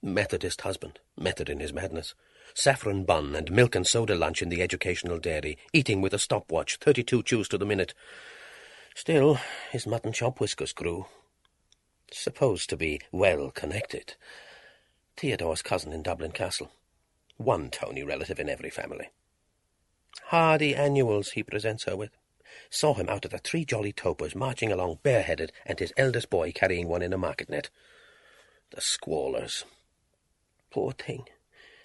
Methodist 0.03 0.63
husband, 0.63 0.99
method 1.19 1.51
in 1.51 1.61
his 1.61 1.73
madness. 1.73 2.15
Saffron 2.55 3.05
bun 3.05 3.35
and 3.35 3.53
milk 3.53 3.75
and 3.75 3.87
soda 3.87 4.15
lunch 4.15 4.41
in 4.41 4.49
the 4.49 4.63
educational 4.63 5.19
dairy, 5.19 5.59
eating 5.73 6.01
with 6.01 6.15
a 6.15 6.19
stopwatch, 6.19 6.77
thirty-two 6.77 7.23
chews 7.23 7.49
to 7.49 7.59
the 7.59 7.67
minute. 7.67 7.93
Still, 8.95 9.39
his 9.71 9.87
mutton 9.87 10.13
chop 10.13 10.41
whiskers 10.41 10.73
grew. 10.73 11.07
Supposed 12.11 12.71
to 12.71 12.77
be 12.77 13.01
well 13.13 13.51
connected. 13.51 14.15
Theodore's 15.17 15.63
cousin 15.63 15.93
in 15.93 16.03
Dublin 16.03 16.33
Castle. 16.33 16.73
One 17.37 17.71
Tony 17.71 18.03
relative 18.03 18.41
in 18.41 18.49
every 18.49 18.71
family. 18.71 19.11
Hardy 20.25 20.75
annuals 20.75 21.33
he 21.33 21.43
presents 21.43 21.85
her 21.85 21.97
with. 21.97 22.11
Saw 22.69 22.95
him 22.95 23.09
out 23.09 23.25
of 23.25 23.31
the 23.31 23.39
Three 23.39 23.65
Jolly 23.65 23.93
Topers 23.93 24.35
marching 24.35 24.73
along 24.73 24.99
bareheaded 25.03 25.53
and 25.65 25.79
his 25.79 25.93
eldest 25.97 26.31
boy 26.31 26.53
carrying 26.53 26.89
one 26.89 27.03
in 27.03 27.13
a 27.13 27.19
market 27.19 27.49
net. 27.49 27.71
The 28.71 28.81
squallers. 28.81 29.65
Poor 30.71 30.93
thing. 30.93 31.25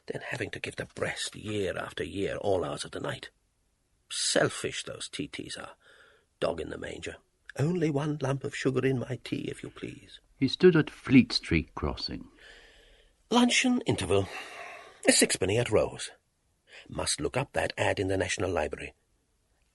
Then 0.07 0.21
having 0.29 0.51
to 0.51 0.59
give 0.59 0.75
the 0.75 0.87
breast 0.95 1.35
year 1.35 1.77
after 1.77 2.03
year, 2.03 2.37
all 2.37 2.63
hours 2.63 2.85
of 2.85 2.91
the 2.91 2.99
night. 2.99 3.29
Selfish 4.09 4.83
those 4.83 5.09
TTs 5.09 5.57
are. 5.59 5.71
Dog 6.39 6.61
in 6.61 6.69
the 6.69 6.77
manger. 6.77 7.15
Only 7.57 7.89
one 7.89 8.19
lump 8.21 8.43
of 8.43 8.55
sugar 8.55 8.85
in 8.85 8.99
my 8.99 9.19
tea, 9.23 9.47
if 9.49 9.63
you 9.63 9.69
please. 9.69 10.19
He 10.37 10.47
stood 10.47 10.75
at 10.75 10.89
Fleet 10.89 11.31
Street 11.31 11.73
crossing. 11.73 12.25
Luncheon 13.31 13.81
interval. 13.81 14.27
A 15.07 15.11
sixpenny 15.11 15.57
at 15.57 15.71
Rowe's. 15.71 16.11
Must 16.89 17.19
look 17.19 17.37
up 17.37 17.53
that 17.53 17.73
ad 17.77 17.99
in 17.99 18.09
the 18.09 18.17
National 18.17 18.51
Library. 18.51 18.93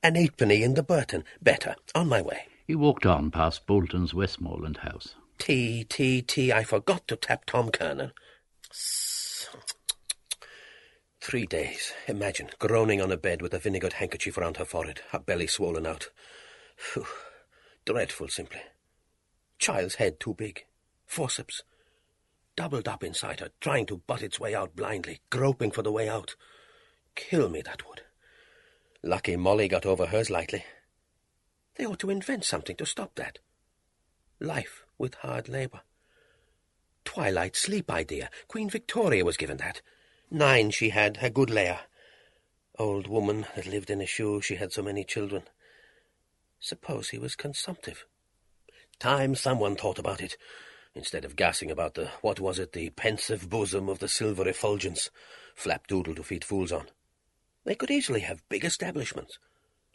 An 0.03 0.15
eightpenny 0.15 0.63
in 0.63 0.75
the 0.75 0.83
Burton. 0.83 1.25
Better. 1.43 1.75
On 1.95 2.09
my 2.09 2.23
way. 2.23 2.47
He 2.67 2.75
walked 2.75 3.05
on 3.05 3.31
past 3.31 3.67
Bolton's 3.67 4.15
Westmoreland 4.15 4.79
house. 4.79 5.15
Tea, 5.39 5.85
tea, 5.85 6.23
tea. 6.23 6.53
I 6.53 6.63
forgot 6.63 7.09
to 7.09 7.17
tap 7.17 7.45
Tom 7.47 7.71
Kernan. 7.71 8.13
Three 11.21 11.47
days. 11.47 11.93
Imagine, 12.09 12.51
groaning 12.59 13.01
on 13.01 13.13
a 13.13 13.17
bed 13.17 13.43
with 13.43 13.55
a 13.55 13.59
vinegared 13.59 13.95
handkerchief 13.95 14.37
round 14.37 14.57
her 14.57 14.65
forehead, 14.65 15.01
her 15.11 15.19
belly 15.19 15.47
swollen 15.47 15.87
out. 15.87 16.09
Phew. 16.77 17.07
Dreadful, 17.85 18.29
simply. 18.29 18.61
Child's 19.59 19.97
head 19.97 20.19
too 20.19 20.35
big. 20.35 20.65
Forceps. 21.07 21.63
Doubled 22.57 22.89
up 22.89 23.05
inside 23.05 23.41
her, 23.41 23.51
trying 23.61 23.87
to 23.87 23.99
butt 24.07 24.23
its 24.23 24.41
way 24.41 24.55
out 24.55 24.75
blindly, 24.75 25.21
groping 25.31 25.71
for 25.71 25.83
the 25.83 25.93
way 25.93 26.09
out. 26.09 26.37
Kill 27.15 27.49
me, 27.49 27.63
that 27.63 27.87
would. 27.89 28.03
Lucky 29.03 29.37
Molly 29.37 29.69
got 29.69 29.87
over 29.87 30.07
hers 30.07 30.31
lightly. 30.31 30.65
They 31.77 31.87
ought 31.87 31.99
to 32.01 32.11
invent 32.11 32.45
something 32.45 32.77
to 32.77 32.87
stop 32.87 33.15
that. 33.15 33.39
Life 34.41 34.85
with 34.99 35.15
hard 35.17 35.49
labour. 35.49 35.81
Twilight 37.05 37.57
sleep 37.57 37.91
idea. 37.91 38.31
Queen 38.49 38.71
Victoria 38.71 39.25
was 39.25 39.37
given 39.37 39.57
that. 39.57 39.83
Nine 40.31 40.71
she 40.71 40.91
had, 40.91 41.19
a 41.21 41.31
good 41.31 41.51
layer. 41.51 41.81
Old 42.79 43.07
woman 43.07 43.47
that 43.57 43.67
lived 43.67 43.91
in 43.91 44.01
a 44.01 44.07
shoe, 44.07 44.41
she 44.41 44.57
had 44.57 44.73
so 44.73 44.83
many 44.83 45.05
children. 45.05 45.43
Suppose 46.61 47.09
he 47.09 47.19
was 47.19 47.35
consumptive. 47.37 48.05
Time 48.99 49.35
someone 49.35 49.77
thought 49.77 49.99
about 49.99 50.21
it, 50.21 50.37
instead 50.95 51.25
of 51.25 51.37
gassing 51.37 51.71
about 51.71 51.95
the, 51.95 52.11
what 52.21 52.39
was 52.39 52.59
it, 52.59 52.73
the 52.73 52.91
pensive 52.91 53.49
bosom 53.49 53.89
of 53.89 53.99
the 53.99 54.09
silver 54.09 54.47
effulgence, 54.47 55.11
flapdoodle 55.57 56.17
to 56.17 56.23
feed 56.23 56.45
fools 56.45 56.71
on. 56.71 56.87
They 57.65 57.75
could 57.75 57.91
easily 57.91 58.21
have 58.21 58.49
big 58.49 58.65
establishments. 58.65 59.39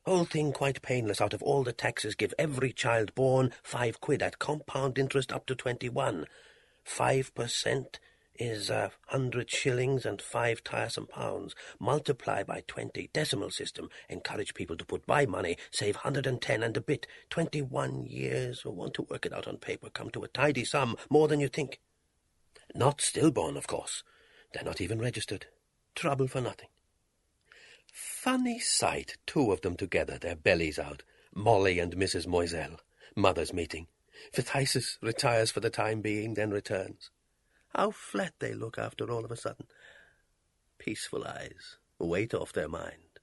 Whole 0.06 0.26
thing 0.26 0.52
quite 0.52 0.82
painless 0.82 1.22
out 1.22 1.34
of 1.34 1.41
all 1.41 1.63
the 1.63 1.74
taxes 1.74 2.13
give 2.13 2.34
every 2.38 2.72
child 2.72 3.15
born 3.15 3.52
five 3.63 4.02
quid 4.02 4.22
at 4.22 4.38
compound 4.38 5.00
interest 5.00 5.32
up 5.32 5.48
to 5.48 5.56
twenty-one. 5.56 6.26
Five 6.86 7.34
percent 7.34 8.00
is 8.36 8.69
a 8.69 8.91
hundred 9.08 9.50
shillings 9.50 10.06
and 10.06 10.21
five 10.21 10.63
tiresome 10.63 11.08
pounds. 11.08 11.56
Multiply 11.80 12.43
by 12.43 12.63
twenty. 12.67 13.10
Decimal 13.12 13.50
system. 13.50 13.89
Encourage 14.08 14.54
people 14.54 14.78
to 14.78 14.86
put 14.86 15.06
by 15.06 15.26
money. 15.26 15.58
Save 15.71 15.98
hundred 15.98 16.28
and 16.28 16.39
ten 16.39 16.62
and 16.62 16.78
a 16.78 16.82
bit. 16.82 17.08
Twenty-one 17.32 18.06
years. 18.06 18.63
Want 18.63 18.93
to 18.93 19.02
work 19.02 19.26
it 19.26 19.34
out 19.34 19.48
on 19.48 19.58
paper 19.58 19.89
come 19.89 20.12
to 20.12 20.24
a 20.24 20.28
tidy 20.28 20.63
sum, 20.63 20.95
more 21.10 21.28
than 21.28 21.39
you 21.39 21.48
think. 21.48 21.80
Not 22.76 23.02
stillborn, 23.02 23.58
of 23.58 23.67
course. 23.67 24.04
They're 24.54 24.63
not 24.63 24.80
even 24.80 25.00
registered. 25.00 25.48
Trouble 25.95 26.28
for 26.28 26.39
nothing. 26.39 26.69
Funny 27.91 28.60
sight, 28.60 29.17
two 29.26 29.52
of 29.52 29.62
them 29.62 29.76
together, 29.76 30.19
their 30.19 30.36
bellies 30.36 30.78
out. 30.78 31.02
Molly 31.34 31.80
and 31.80 31.95
Mrs. 31.95 32.28
Moisel. 32.28 32.78
Mothers 33.15 33.54
meeting. 33.54 33.88
Phthisis 34.33 34.97
retires 35.01 35.51
for 35.51 35.59
the 35.59 35.69
time 35.69 36.01
being, 36.01 36.33
then 36.33 36.51
returns. 36.51 37.11
How 37.75 37.91
flat 37.91 38.33
they 38.39 38.53
look 38.53 38.77
after 38.77 39.11
all 39.11 39.25
of 39.25 39.31
a 39.31 39.35
sudden. 39.35 39.67
Peaceful 40.77 41.25
eyes, 41.25 41.77
weight 41.99 42.33
off 42.33 42.53
their 42.53 42.69
mind. 42.69 43.19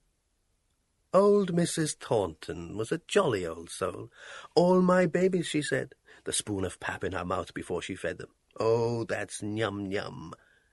Old 1.14 1.54
Mrs. 1.54 1.96
Thornton 1.96 2.76
was 2.76 2.90
a 2.90 3.02
jolly 3.06 3.46
old 3.46 3.70
soul. 3.70 4.10
All 4.54 4.80
my 4.80 5.06
babies, 5.06 5.46
she 5.46 5.60
said, 5.60 5.94
the 6.24 6.32
spoon 6.32 6.64
of 6.64 6.80
pap 6.80 7.04
in 7.04 7.12
her 7.12 7.24
mouth 7.24 7.52
before 7.52 7.82
she 7.82 7.94
fed 7.94 8.18
them. 8.18 8.30
Oh, 8.58 9.04
that's 9.04 9.42
nyum. 9.42 10.32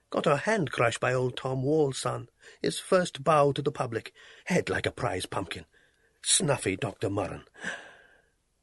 Got 0.09 0.25
her 0.25 0.37
hand 0.37 0.71
crushed 0.71 0.99
by 0.99 1.13
old 1.13 1.37
Tom 1.37 1.63
Wall's 1.63 1.99
son. 1.99 2.29
His 2.61 2.79
first 2.79 3.23
bow 3.23 3.51
to 3.51 3.61
the 3.61 3.71
public. 3.71 4.13
Head 4.45 4.69
like 4.69 4.85
a 4.85 4.91
prize 4.91 5.25
pumpkin. 5.25 5.65
Snuffy 6.21 6.75
Dr. 6.75 7.09
Murren. 7.09 7.43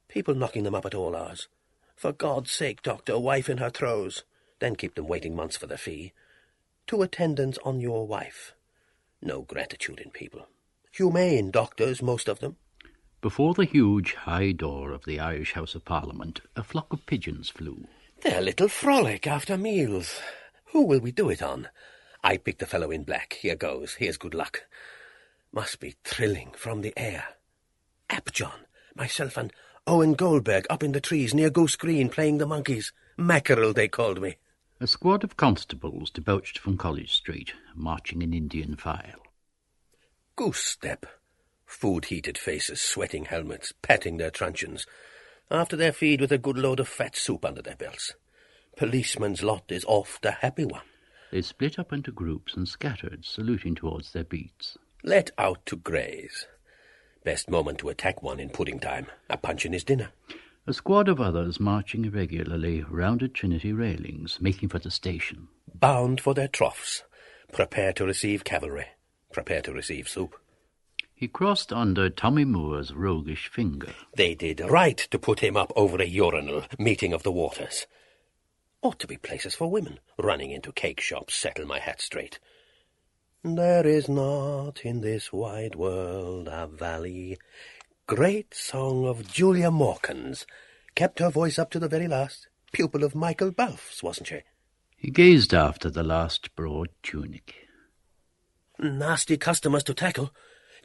People 0.07 0.35
knocking 0.35 0.63
them 0.63 0.75
up 0.75 0.85
at 0.85 0.95
all 0.95 1.15
hours. 1.15 1.47
For 1.97 2.11
God's 2.13 2.51
sake, 2.51 2.83
doctor, 2.83 3.13
a 3.13 3.19
wife 3.19 3.49
in 3.49 3.57
her 3.57 3.71
throes. 3.71 4.23
Then 4.59 4.75
keep 4.75 4.93
them 4.93 5.07
waiting 5.07 5.35
months 5.35 5.57
for 5.57 5.65
the 5.65 5.79
fee. 5.79 6.13
Two 6.85 7.01
attendants 7.01 7.57
on 7.65 7.81
your 7.81 8.05
wife. 8.05 8.53
No 9.19 9.41
gratitude 9.41 9.99
in 9.99 10.11
people. 10.11 10.47
Humane 10.91 11.49
doctors, 11.49 12.03
most 12.03 12.27
of 12.27 12.39
them. 12.39 12.57
Before 13.19 13.55
the 13.55 13.65
huge 13.65 14.13
high 14.13 14.51
door 14.51 14.91
of 14.91 15.05
the 15.05 15.19
Irish 15.19 15.53
House 15.53 15.73
of 15.73 15.85
Parliament, 15.85 16.41
a 16.55 16.63
flock 16.63 16.93
of 16.93 17.07
pigeons 17.07 17.49
flew. 17.49 17.87
Their 18.21 18.41
little 18.41 18.67
frolic 18.67 19.25
after 19.25 19.57
meals. 19.57 20.21
Who 20.65 20.85
will 20.85 20.99
we 20.99 21.11
do 21.11 21.31
it 21.31 21.41
on? 21.41 21.69
I 22.23 22.37
picked 22.37 22.59
the 22.59 22.67
fellow 22.67 22.91
in 22.91 23.05
black. 23.05 23.33
Here 23.41 23.55
goes. 23.55 23.95
Here's 23.95 24.17
good 24.17 24.35
luck. 24.35 24.67
Must 25.51 25.79
be 25.79 25.95
thrilling 26.03 26.51
from 26.55 26.81
the 26.81 26.93
air. 26.95 27.23
Apjohn, 28.07 28.65
myself 28.95 29.35
and 29.35 29.51
Owen 29.89 30.15
Goldberg 30.15 30.67
up 30.69 30.83
in 30.83 30.91
the 30.91 30.99
trees 30.99 31.33
near 31.33 31.49
Goose 31.49 31.77
Green 31.77 32.09
playing 32.09 32.39
the 32.39 32.45
monkeys. 32.45 32.91
Mackerel, 33.15 33.71
they 33.71 33.87
called 33.87 34.21
me. 34.21 34.35
A 34.81 34.85
squad 34.85 35.23
of 35.23 35.37
constables 35.37 36.11
debouched 36.11 36.59
from 36.59 36.75
College 36.75 37.13
Street, 37.13 37.53
marching 37.73 38.21
in 38.21 38.33
Indian 38.33 38.75
file. 38.75 39.23
Goose 40.35 40.61
step. 40.61 41.05
Food-heated 41.65 42.37
faces, 42.37 42.81
sweating 42.81 43.25
helmets, 43.25 43.71
patting 43.81 44.17
their 44.17 44.29
truncheons, 44.29 44.85
after 45.49 45.77
their 45.77 45.93
feed 45.93 46.19
with 46.19 46.33
a 46.33 46.37
good 46.37 46.57
load 46.57 46.81
of 46.81 46.89
fat 46.89 47.15
soup 47.15 47.45
under 47.45 47.61
their 47.61 47.77
belts. 47.77 48.13
Policeman's 48.75 49.41
lot 49.41 49.63
is 49.69 49.85
off 49.85 50.19
the 50.21 50.31
happy 50.31 50.65
one. 50.65 50.83
They 51.31 51.41
split 51.41 51.79
up 51.79 51.93
into 51.93 52.11
groups 52.11 52.57
and 52.57 52.67
scattered, 52.67 53.23
saluting 53.23 53.73
towards 53.73 54.11
their 54.11 54.25
beats. 54.25 54.77
Let 55.01 55.31
out 55.37 55.65
to 55.67 55.77
graze. 55.77 56.45
Best 57.27 57.49
moment 57.49 57.79
to 57.79 57.89
attack 57.89 58.23
one 58.23 58.39
in 58.39 58.47
pudding 58.47 58.79
time. 58.79 59.07
A 59.29 59.35
punch 59.35 59.65
in 59.65 59.73
his 59.73 59.83
dinner. 59.83 60.11
A 60.65 60.71
squad 60.71 61.09
of 61.09 61.19
others 61.19 61.59
marching 61.59 62.05
irregularly 62.05 62.85
rounded 62.89 63.33
Trinity 63.33 63.73
railings, 63.73 64.37
making 64.39 64.69
for 64.69 64.79
the 64.79 64.89
station. 64.89 65.49
Bound 65.75 66.21
for 66.21 66.33
their 66.33 66.47
troughs. 66.47 67.03
Prepare 67.51 67.91
to 67.91 68.05
receive 68.05 68.45
cavalry. 68.45 68.85
Prepare 69.33 69.61
to 69.63 69.73
receive 69.73 70.07
soup. 70.07 70.37
He 71.13 71.27
crossed 71.27 71.73
under 71.73 72.09
Tommy 72.09 72.45
Moore's 72.45 72.93
roguish 72.93 73.49
finger. 73.49 73.93
They 74.15 74.33
did 74.33 74.61
right 74.61 74.97
to 74.97 75.19
put 75.19 75.41
him 75.41 75.57
up 75.57 75.73
over 75.75 76.01
a 76.01 76.05
urinal, 76.05 76.63
meeting 76.79 77.11
of 77.11 77.23
the 77.23 77.31
waters. 77.33 77.87
Ought 78.81 78.99
to 78.99 79.07
be 79.07 79.17
places 79.17 79.53
for 79.53 79.69
women. 79.69 79.99
Running 80.17 80.51
into 80.51 80.71
cake 80.71 81.01
shops, 81.01 81.35
settle 81.35 81.65
my 81.65 81.79
hat 81.79 81.99
straight. 81.99 82.39
There 83.55 83.87
is 83.87 84.09
not 84.09 84.81
in 84.83 84.99
this 84.99 85.31
wide 85.31 85.75
world 85.75 86.49
a 86.51 86.67
valley. 86.67 87.37
Great 88.05 88.53
song 88.53 89.07
of 89.07 89.31
Julia 89.31 89.71
Morkan's. 89.71 90.45
Kept 90.95 91.19
her 91.19 91.29
voice 91.29 91.57
up 91.57 91.71
to 91.71 91.79
the 91.79 91.87
very 91.87 92.09
last. 92.09 92.49
Pupil 92.73 93.05
of 93.05 93.15
Michael 93.15 93.51
Balfe's, 93.51 94.03
wasn't 94.03 94.27
she? 94.27 94.41
He 94.97 95.11
gazed 95.11 95.53
after 95.53 95.89
the 95.89 96.03
last 96.03 96.55
broad 96.55 96.89
tunic. 97.01 97.67
Nasty 98.79 99.37
customers 99.37 99.83
to 99.83 99.93
tackle. 99.93 100.33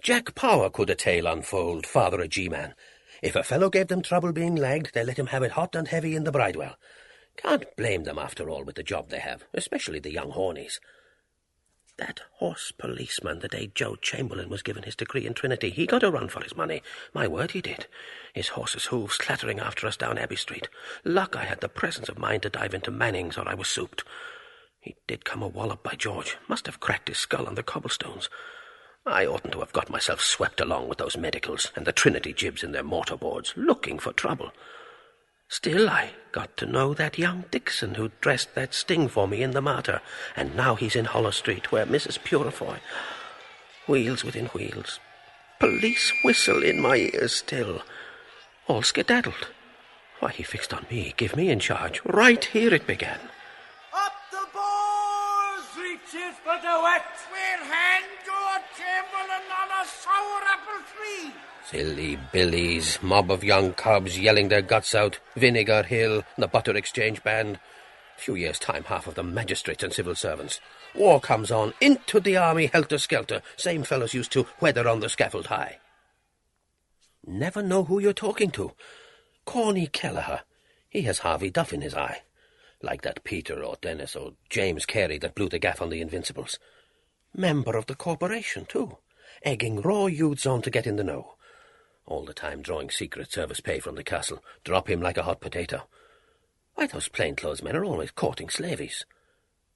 Jack 0.00 0.34
Power 0.36 0.70
could 0.70 0.88
a 0.88 0.94
tale 0.94 1.26
unfold, 1.26 1.84
father 1.84 2.20
a 2.20 2.28
G-man. 2.28 2.74
If 3.22 3.34
a 3.34 3.42
fellow 3.42 3.70
gave 3.70 3.88
them 3.88 4.02
trouble 4.02 4.32
being 4.32 4.54
lagged, 4.54 4.94
they 4.94 5.04
let 5.04 5.18
him 5.18 5.26
have 5.26 5.42
it 5.42 5.52
hot 5.52 5.74
and 5.74 5.88
heavy 5.88 6.14
in 6.14 6.24
the 6.24 6.32
bridewell. 6.32 6.76
Can't 7.36 7.64
blame 7.76 8.04
them 8.04 8.18
after 8.18 8.48
all 8.48 8.62
with 8.64 8.76
the 8.76 8.82
job 8.82 9.10
they 9.10 9.20
have, 9.20 9.44
especially 9.52 9.98
the 9.98 10.12
young 10.12 10.30
hornies. 10.30 10.78
That 11.98 12.22
horse 12.36 12.72
policeman 12.72 13.40
the 13.40 13.48
day 13.48 13.70
Joe 13.74 13.96
Chamberlain 13.96 14.48
was 14.48 14.62
given 14.62 14.84
his 14.84 14.96
degree 14.96 15.26
in 15.26 15.34
Trinity, 15.34 15.68
he 15.70 15.86
got 15.86 16.02
a 16.02 16.10
run 16.10 16.28
for 16.28 16.42
his 16.42 16.56
money. 16.56 16.82
My 17.12 17.28
word, 17.28 17.50
he 17.50 17.60
did. 17.60 17.86
His 18.32 18.48
horse's 18.48 18.86
hoofs 18.86 19.18
clattering 19.18 19.60
after 19.60 19.86
us 19.86 19.96
down 19.96 20.16
Abbey 20.16 20.36
Street. 20.36 20.68
Luck 21.04 21.36
I 21.36 21.44
had 21.44 21.60
the 21.60 21.68
presence 21.68 22.08
of 22.08 22.18
mind 22.18 22.42
to 22.42 22.50
dive 22.50 22.72
into 22.72 22.90
Manning's 22.90 23.36
or 23.36 23.46
I 23.46 23.54
was 23.54 23.68
souped. 23.68 24.04
He 24.80 24.96
did 25.06 25.24
come 25.24 25.42
a 25.42 25.48
wallop, 25.48 25.82
by 25.82 25.94
George. 25.94 26.38
Must 26.48 26.66
have 26.66 26.80
cracked 26.80 27.08
his 27.08 27.18
skull 27.18 27.46
on 27.46 27.56
the 27.56 27.62
cobblestones. 27.62 28.30
I 29.04 29.26
oughtn't 29.26 29.52
to 29.52 29.60
have 29.60 29.72
got 29.72 29.90
myself 29.90 30.20
swept 30.20 30.60
along 30.60 30.88
with 30.88 30.98
those 30.98 31.16
medicals 31.16 31.70
and 31.76 31.84
the 31.86 31.92
Trinity 31.92 32.32
jibs 32.32 32.62
in 32.62 32.72
their 32.72 32.84
mortarboards, 32.84 33.52
looking 33.54 33.98
for 33.98 34.12
trouble. 34.12 34.52
Still, 35.52 35.90
I 35.90 36.12
got 36.32 36.56
to 36.56 36.64
know 36.64 36.94
that 36.94 37.18
young 37.18 37.44
Dixon 37.50 37.96
who 37.96 38.10
dressed 38.22 38.54
that 38.54 38.72
sting 38.72 39.06
for 39.06 39.28
me 39.28 39.42
in 39.42 39.50
the 39.50 39.60
Mater, 39.60 40.00
and 40.34 40.56
now 40.56 40.76
he's 40.76 40.96
in 40.96 41.04
Holles 41.04 41.36
Street, 41.36 41.70
where 41.70 41.84
Mrs. 41.84 42.24
Purefoy. 42.24 42.78
Wheels 43.86 44.24
within 44.24 44.46
wheels. 44.46 44.98
Police 45.60 46.10
whistle 46.24 46.62
in 46.62 46.80
my 46.80 46.96
ears 46.96 47.34
still. 47.34 47.82
All 48.66 48.80
skedaddled. 48.80 49.48
Why, 50.20 50.30
he 50.30 50.42
fixed 50.42 50.72
on 50.72 50.86
me, 50.90 51.12
give 51.18 51.36
me 51.36 51.50
in 51.50 51.60
charge. 51.60 52.00
Right 52.06 52.42
here 52.42 52.72
it 52.72 52.86
began. 52.86 53.20
Silly 61.72 62.18
billies, 62.32 62.98
mob 63.00 63.30
of 63.30 63.42
young 63.42 63.72
cubs 63.72 64.18
yelling 64.18 64.48
their 64.48 64.60
guts 64.60 64.94
out, 64.94 65.18
Vinegar 65.34 65.84
Hill, 65.84 66.22
the 66.36 66.46
Butter 66.46 66.76
Exchange 66.76 67.22
Band. 67.22 67.58
Few 68.18 68.34
years' 68.34 68.58
time, 68.58 68.84
half 68.84 69.06
of 69.06 69.14
them 69.14 69.32
magistrates 69.32 69.82
and 69.82 69.90
civil 69.90 70.14
servants. 70.14 70.60
War 70.94 71.18
comes 71.18 71.50
on, 71.50 71.72
into 71.80 72.20
the 72.20 72.36
army, 72.36 72.66
helter-skelter, 72.66 73.40
same 73.56 73.84
fellows 73.84 74.12
used 74.12 74.30
to 74.32 74.46
weather 74.60 74.86
on 74.86 75.00
the 75.00 75.08
scaffold 75.08 75.46
high. 75.46 75.78
Never 77.26 77.62
know 77.62 77.84
who 77.84 78.00
you're 78.00 78.12
talking 78.12 78.50
to. 78.50 78.72
Corny 79.46 79.86
Kelleher. 79.86 80.42
He 80.90 81.02
has 81.02 81.20
Harvey 81.20 81.48
Duff 81.50 81.72
in 81.72 81.80
his 81.80 81.94
eye. 81.94 82.20
Like 82.82 83.00
that 83.00 83.24
Peter 83.24 83.64
or 83.64 83.76
Dennis 83.80 84.14
or 84.14 84.32
James 84.50 84.84
Carey 84.84 85.16
that 85.20 85.34
blew 85.34 85.48
the 85.48 85.58
gaff 85.58 85.80
on 85.80 85.88
the 85.88 86.02
Invincibles. 86.02 86.58
Member 87.34 87.78
of 87.78 87.86
the 87.86 87.94
corporation, 87.94 88.66
too. 88.66 88.98
Egging 89.42 89.80
raw 89.80 90.04
youths 90.04 90.44
on 90.44 90.60
to 90.60 90.70
get 90.70 90.86
in 90.86 90.96
the 90.96 91.04
know. 91.04 91.36
All 92.06 92.24
the 92.24 92.34
time 92.34 92.62
drawing 92.62 92.90
Secret 92.90 93.32
Service 93.32 93.60
pay 93.60 93.78
from 93.78 93.94
the 93.94 94.04
castle. 94.04 94.42
Drop 94.64 94.88
him 94.88 95.00
like 95.00 95.16
a 95.16 95.22
hot 95.22 95.40
potato. 95.40 95.86
Why, 96.74 96.86
those 96.86 97.08
plainclothes 97.08 97.62
men 97.62 97.76
are 97.76 97.84
always 97.84 98.10
courting 98.10 98.48
slavies. 98.48 99.04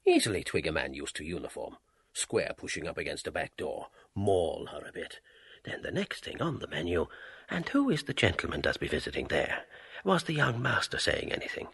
Easily 0.06 0.42
twig 0.42 0.66
a 0.66 0.72
man 0.72 0.94
used 0.94 1.16
to 1.16 1.24
uniform. 1.24 1.76
Square 2.12 2.54
pushing 2.56 2.86
up 2.86 2.96
against 2.96 3.26
a 3.26 3.30
back 3.30 3.56
door. 3.56 3.88
Maul 4.14 4.68
her 4.72 4.86
a 4.88 4.92
bit. 4.92 5.20
Then 5.64 5.82
the 5.82 5.90
next 5.90 6.24
thing 6.24 6.40
on 6.40 6.58
the 6.58 6.68
menu. 6.68 7.06
And 7.50 7.68
who 7.68 7.90
is 7.90 8.04
the 8.04 8.14
gentleman 8.14 8.60
does 8.60 8.76
be 8.76 8.88
visiting 8.88 9.28
there? 9.28 9.64
Was 10.04 10.24
the 10.24 10.34
young 10.34 10.62
master 10.62 10.98
saying 10.98 11.32
anything? 11.32 11.68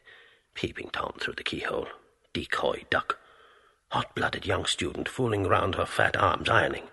Peeping 0.54 0.90
Tom 0.92 1.14
through 1.20 1.34
the 1.34 1.44
keyhole. 1.44 1.88
Decoy 2.32 2.84
duck. 2.90 3.18
Hot-blooded 3.88 4.46
young 4.46 4.64
student 4.64 5.08
fooling 5.08 5.44
round 5.44 5.74
her 5.74 5.86
fat 5.86 6.16
arms 6.16 6.48
ironing. 6.48 6.88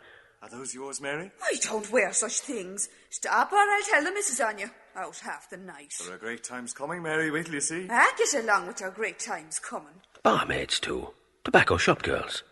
Are 0.50 0.58
those 0.58 0.74
yours, 0.74 1.00
Mary? 1.00 1.30
I 1.44 1.56
don't 1.62 1.92
wear 1.92 2.12
such 2.12 2.40
things. 2.40 2.90
Stop 3.12 3.52
or 3.52 3.58
I'll 3.58 3.84
tell 3.84 4.04
the 4.04 4.12
missus 4.12 4.42
on 4.42 4.58
you. 4.58 4.70
Out 4.96 5.20
half 5.20 5.50
the 5.50 5.58
night. 5.58 5.94
There 6.04 6.16
are 6.16 6.18
great 6.18 6.44
times 6.44 6.74
coming, 6.74 7.04
Mary. 7.04 7.30
Wait 7.30 7.46
till 7.46 7.54
you 7.54 7.62
see. 7.62 7.88
Ah, 7.90 8.12
get 8.18 8.44
along 8.44 8.66
with 8.66 8.82
your 8.82 8.90
great 8.90 9.20
times 9.20 9.60
coming. 9.60 10.02
Barmaids, 10.24 10.80
too. 10.80 11.10
Tobacco 11.44 11.78
shop 11.78 12.02
girls. 12.02 12.44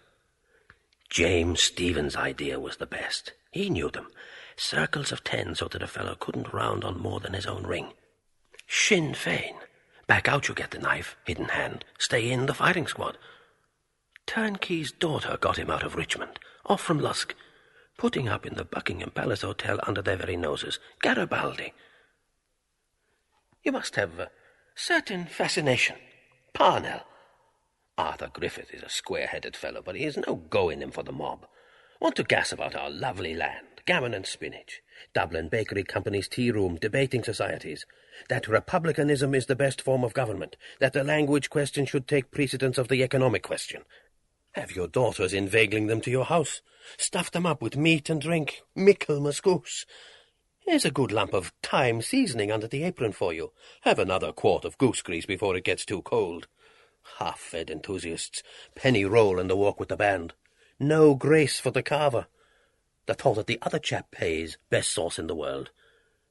James 1.10 1.62
Stephens' 1.62 2.16
idea 2.16 2.60
was 2.60 2.78
the 2.78 2.86
best. 2.86 3.34
He 3.52 3.70
knew 3.70 3.90
them. 3.90 4.12
Circles 4.58 5.12
of 5.12 5.24
ten 5.24 5.56
so 5.56 5.68
that 5.68 5.82
a 5.82 5.88
fellow 5.88 6.16
couldn't 6.20 6.54
round 6.54 6.84
on 6.84 7.00
more 7.02 7.20
than 7.20 7.34
his 7.34 7.48
own 7.48 7.66
ring. 7.66 7.94
Sinn 8.68 9.16
Fein. 9.16 9.56
Back 10.06 10.28
out 10.28 10.48
you 10.48 10.54
get 10.54 10.70
the 10.72 10.80
knife, 10.80 11.16
hidden 11.26 11.46
hand. 11.46 11.84
Stay 11.98 12.30
in 12.30 12.46
the 12.46 12.54
fighting 12.54 12.86
squad. 12.86 13.18
Turnkey's 14.28 14.92
daughter 14.92 15.38
got 15.42 15.58
him 15.58 15.72
out 15.72 15.84
of 15.84 15.96
Richmond, 15.96 16.38
off 16.66 16.82
from 16.82 17.00
Lusk, 17.00 17.34
putting 17.98 18.30
up 18.30 18.46
in 18.46 18.54
the 18.54 18.64
Buckingham 18.64 19.12
Palace 19.12 19.42
Hotel 19.42 19.80
under 19.84 20.02
their 20.02 20.16
very 20.16 20.38
noses. 20.38 20.80
Garibaldi. 21.02 21.74
You 23.64 23.72
must 23.72 23.96
have 23.96 24.20
a 24.20 24.30
certain 24.76 25.26
fascination. 25.26 25.98
Parnell. 26.54 27.02
Arthur 27.98 28.30
Griffith 28.32 28.74
is 28.74 28.84
a 28.84 28.90
square-headed 28.90 29.58
fellow, 29.58 29.82
but 29.84 29.96
he 29.96 30.04
has 30.04 30.18
no 30.18 30.36
go 30.36 30.70
in 30.70 30.82
him 30.82 30.92
for 30.92 31.04
the 31.04 31.12
mob. 31.12 31.48
Want 32.00 32.16
to 32.18 32.24
gas 32.24 32.52
about 32.52 32.76
our 32.76 32.92
lovely 32.92 33.34
land, 33.34 33.82
gammon 33.86 34.14
and 34.14 34.26
spinach, 34.26 34.82
Dublin 35.14 35.50
Bakery 35.50 35.84
Company's 35.84 36.28
tea 36.28 36.52
room, 36.52 36.78
debating 36.80 37.24
societies, 37.24 37.88
that 38.30 38.48
republicanism 38.48 39.34
is 39.34 39.48
the 39.48 39.56
best 39.56 39.82
form 39.82 40.04
of 40.04 40.14
government, 40.14 40.58
that 40.80 40.94
the 40.94 41.04
language 41.04 41.50
question 41.50 41.88
should 41.88 42.08
take 42.08 42.30
precedence 42.30 42.78
of 42.78 42.88
the 42.88 43.02
economic 43.02 43.42
question. 43.42 43.82
Have 44.58 44.76
your 44.76 44.88
daughters 44.88 45.36
inveigling 45.36 45.86
them 45.86 46.02
to 46.02 46.10
your 46.10 46.26
house. 46.26 46.62
Stuff 46.98 47.30
them 47.30 47.46
up 47.46 47.62
with 47.62 47.78
meat 47.78 48.10
and 48.10 48.20
drink, 48.20 48.64
Michaelmas 48.74 49.40
goose. 49.40 49.86
Here's 50.58 50.84
a 50.84 50.90
good 50.90 51.12
lump 51.12 51.36
of 51.36 51.54
thyme 51.62 52.02
seasoning 52.02 52.52
under 52.52 52.68
the 52.68 52.82
apron 52.82 53.12
for 53.12 53.32
you. 53.32 53.52
Have 53.82 54.00
another 54.00 54.32
quart 54.32 54.66
of 54.66 54.80
goose 54.80 55.04
grease 55.04 55.28
before 55.28 55.56
it 55.56 55.64
gets 55.64 55.86
too 55.86 56.02
cold. 56.02 56.48
Half-fed 57.20 57.70
enthusiasts, 57.70 58.42
penny 58.74 59.06
roll 59.06 59.40
in 59.40 59.48
the 59.48 59.56
walk 59.56 59.80
with 59.80 59.90
the 59.90 59.96
band. 59.96 60.34
No 60.80 61.14
grace 61.14 61.60
for 61.60 61.70
the 61.70 61.84
carver. 61.84 62.26
The 63.06 63.14
thought 63.14 63.36
that 63.36 63.46
the 63.46 63.60
other 63.62 63.78
chap 63.78 64.10
pays 64.10 64.58
best 64.72 64.92
sauce 64.92 65.20
in 65.20 65.28
the 65.28 65.36
world. 65.36 65.70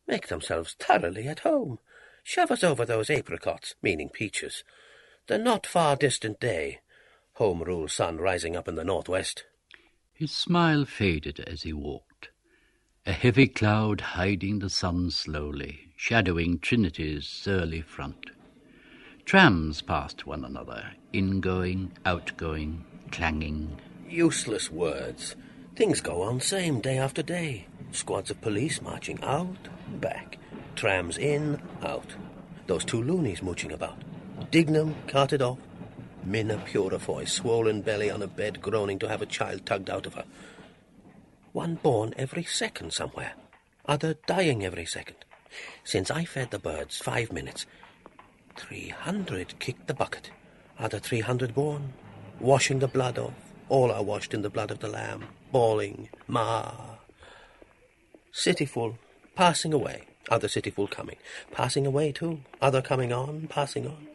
Make 0.08 0.26
themselves 0.26 0.74
thoroughly 0.80 1.28
at 1.28 1.40
home. 1.40 1.78
Shove 2.24 2.50
us 2.50 2.64
over 2.64 2.84
those 2.84 3.08
apricots, 3.08 3.76
meaning 3.82 4.08
peaches. 4.08 4.64
The 5.28 5.38
not 5.38 5.64
far 5.64 5.94
distant 5.94 6.40
day. 6.40 6.80
Home 7.36 7.62
rule 7.62 7.86
sun 7.86 8.16
rising 8.16 8.56
up 8.56 8.66
in 8.66 8.76
the 8.76 8.84
northwest. 8.84 9.44
His 10.14 10.32
smile 10.32 10.86
faded 10.86 11.38
as 11.40 11.64
he 11.64 11.72
walked. 11.74 12.30
A 13.04 13.12
heavy 13.12 13.46
cloud 13.46 14.00
hiding 14.00 14.60
the 14.60 14.70
sun 14.70 15.10
slowly, 15.10 15.92
shadowing 15.96 16.58
Trinity's 16.58 17.26
surly 17.26 17.82
front. 17.82 18.30
Trams 19.26 19.82
passed 19.82 20.26
one 20.26 20.46
another, 20.46 20.92
ingoing, 21.12 21.92
outgoing, 22.06 22.86
clanging. 23.10 23.82
Useless 24.08 24.70
words. 24.70 25.36
Things 25.74 26.00
go 26.00 26.22
on 26.22 26.40
same 26.40 26.80
day 26.80 26.96
after 26.96 27.22
day. 27.22 27.66
Squads 27.92 28.30
of 28.30 28.40
police 28.40 28.80
marching 28.80 29.22
out, 29.22 29.68
back. 30.00 30.38
Trams 30.74 31.18
in, 31.18 31.60
out. 31.82 32.14
Those 32.66 32.86
two 32.86 33.02
loonies 33.02 33.42
mooching 33.42 33.72
about. 33.72 33.98
Dignam 34.50 34.94
carted 35.06 35.42
off. 35.42 35.58
Mina 36.26 36.58
Purefoy, 36.58 37.24
swollen 37.24 37.82
belly 37.82 38.10
on 38.10 38.20
a 38.20 38.26
bed, 38.26 38.60
groaning 38.60 38.98
to 38.98 39.08
have 39.08 39.22
a 39.22 39.26
child 39.26 39.64
tugged 39.64 39.88
out 39.88 40.06
of 40.06 40.14
her. 40.14 40.24
One 41.52 41.76
born 41.76 42.14
every 42.16 42.42
second 42.42 42.92
somewhere. 42.92 43.34
Other 43.86 44.16
dying 44.26 44.64
every 44.64 44.86
second. 44.86 45.18
Since 45.84 46.10
I 46.10 46.24
fed 46.24 46.50
the 46.50 46.58
birds 46.58 46.98
five 46.98 47.32
minutes, 47.32 47.64
three 48.56 48.88
hundred 48.88 49.58
kicked 49.60 49.86
the 49.86 49.94
bucket. 49.94 50.30
Other 50.78 50.98
three 50.98 51.20
hundred 51.20 51.54
born, 51.54 51.92
washing 52.40 52.80
the 52.80 52.88
blood 52.88 53.18
off. 53.18 53.34
All 53.68 53.92
are 53.92 54.02
washed 54.02 54.34
in 54.34 54.42
the 54.42 54.50
blood 54.50 54.72
of 54.72 54.80
the 54.80 54.88
Lamb, 54.88 55.28
bawling, 55.52 56.08
Ma. 56.26 56.72
City 58.32 58.66
full, 58.66 58.98
passing 59.36 59.72
away. 59.72 60.06
Other 60.28 60.48
city 60.48 60.70
full 60.70 60.88
coming. 60.88 61.16
Passing 61.52 61.86
away 61.86 62.10
too. 62.10 62.40
Other 62.60 62.82
coming 62.82 63.12
on, 63.12 63.46
passing 63.46 63.86
on. 63.86 64.08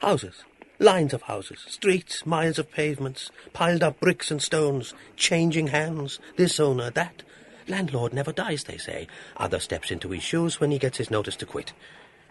Houses. 0.00 0.44
Lines 0.80 1.12
of 1.12 1.22
houses. 1.22 1.64
Streets, 1.68 2.24
miles 2.24 2.58
of 2.58 2.70
pavements. 2.70 3.32
Piled 3.52 3.82
up 3.82 3.98
bricks 3.98 4.30
and 4.30 4.40
stones. 4.40 4.94
Changing 5.16 5.68
hands. 5.68 6.20
This 6.36 6.60
owner, 6.60 6.90
that. 6.90 7.24
Landlord 7.66 8.12
never 8.12 8.32
dies, 8.32 8.64
they 8.64 8.78
say. 8.78 9.08
Other 9.36 9.58
steps 9.58 9.90
into 9.90 10.10
his 10.10 10.22
shoes 10.22 10.60
when 10.60 10.70
he 10.70 10.78
gets 10.78 10.98
his 10.98 11.10
notice 11.10 11.34
to 11.36 11.46
quit. 11.46 11.72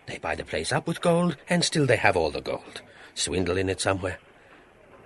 They 0.06 0.18
buy 0.18 0.36
the 0.36 0.46
place 0.46 0.72
up 0.72 0.88
with 0.88 1.02
gold, 1.02 1.36
and 1.50 1.64
still 1.64 1.86
they 1.86 1.98
have 1.98 2.16
all 2.16 2.32
the 2.32 2.40
gold. 2.40 2.82
Swindle 3.14 3.58
in 3.58 3.68
it 3.68 3.82
somewhere. 3.82 4.18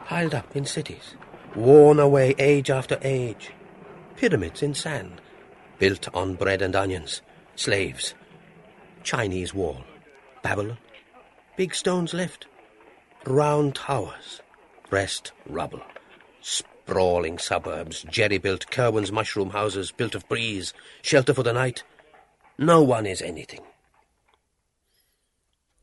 Piled 0.05 0.35
up 0.35 0.55
in 0.55 0.65
cities. 0.65 1.15
Worn 1.55 1.99
away 1.99 2.35
age 2.37 2.69
after 2.69 2.99
age. 3.01 3.51
Pyramids 4.17 4.61
in 4.61 4.75
sand. 4.75 5.19
Built 5.79 6.07
on 6.13 6.35
bread 6.35 6.61
and 6.61 6.75
onions. 6.75 7.21
Slaves. 7.55 8.13
Chinese 9.01 9.51
wall. 9.51 9.83
Babylon. 10.43 10.77
Big 11.57 11.73
stones 11.73 12.13
left. 12.13 12.45
Round 13.25 13.75
towers. 13.75 14.41
Rest 14.89 15.31
rubble. 15.47 15.81
Sprawling 16.41 17.37
suburbs, 17.37 18.03
jerry-built 18.09 18.71
Kerwan's 18.71 19.11
mushroom 19.11 19.51
houses 19.51 19.91
built 19.91 20.15
of 20.15 20.27
breeze, 20.27 20.73
shelter 21.01 21.33
for 21.33 21.43
the 21.43 21.53
night. 21.53 21.83
No 22.57 22.81
one 22.81 23.05
is 23.05 23.21
anything. 23.21 23.61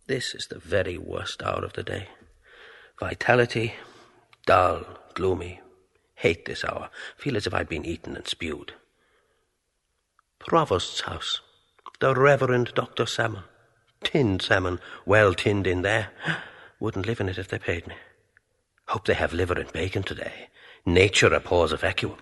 This 0.09 0.34
is 0.34 0.47
the 0.47 0.59
very 0.59 0.99
worst 0.99 1.43
hour 1.43 1.64
of 1.64 1.74
the 1.74 1.82
day. 1.82 2.09
Vitality, 2.99 3.74
dull, 4.47 4.84
gloomy. 5.14 5.61
Hate 6.16 6.47
this 6.47 6.64
hour. 6.64 6.91
Feel 7.16 7.36
as 7.36 7.47
if 7.47 7.55
I'd 7.55 7.68
been 7.68 7.84
eaten 7.84 8.16
and 8.16 8.26
spewed. 8.26 8.72
Provost's 10.41 11.03
house. 11.03 11.41
The 12.01 12.14
Reverend 12.14 12.72
Dr. 12.74 13.07
Salmon. 13.07 13.45
Tinned 14.03 14.43
salmon, 14.43 14.80
well 15.07 15.34
tinned 15.34 15.66
in 15.66 15.82
there. 15.82 16.11
Wouldn't 16.81 17.07
live 17.07 17.20
in 17.20 17.29
it 17.29 17.39
if 17.39 17.49
they 17.49 17.59
paid 17.59 17.87
me. 17.87 17.95
Hope 18.87 19.05
they 19.07 19.14
have 19.14 19.33
liver 19.33 19.55
and 19.55 19.72
bacon 19.72 20.03
today. 20.03 20.49
Nature 20.87 21.35
abhors 21.35 21.72
a 21.72 21.76
vacuum. 21.76 22.16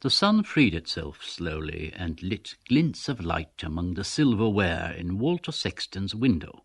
The 0.00 0.10
sun 0.10 0.44
freed 0.44 0.74
itself 0.74 1.22
slowly 1.22 1.92
and 1.96 2.22
lit 2.22 2.54
glints 2.68 3.08
of 3.08 3.24
light 3.24 3.62
among 3.62 3.94
the 3.94 4.04
silverware 4.04 4.94
in 4.96 5.18
Walter 5.18 5.52
Sexton's 5.52 6.14
window, 6.14 6.64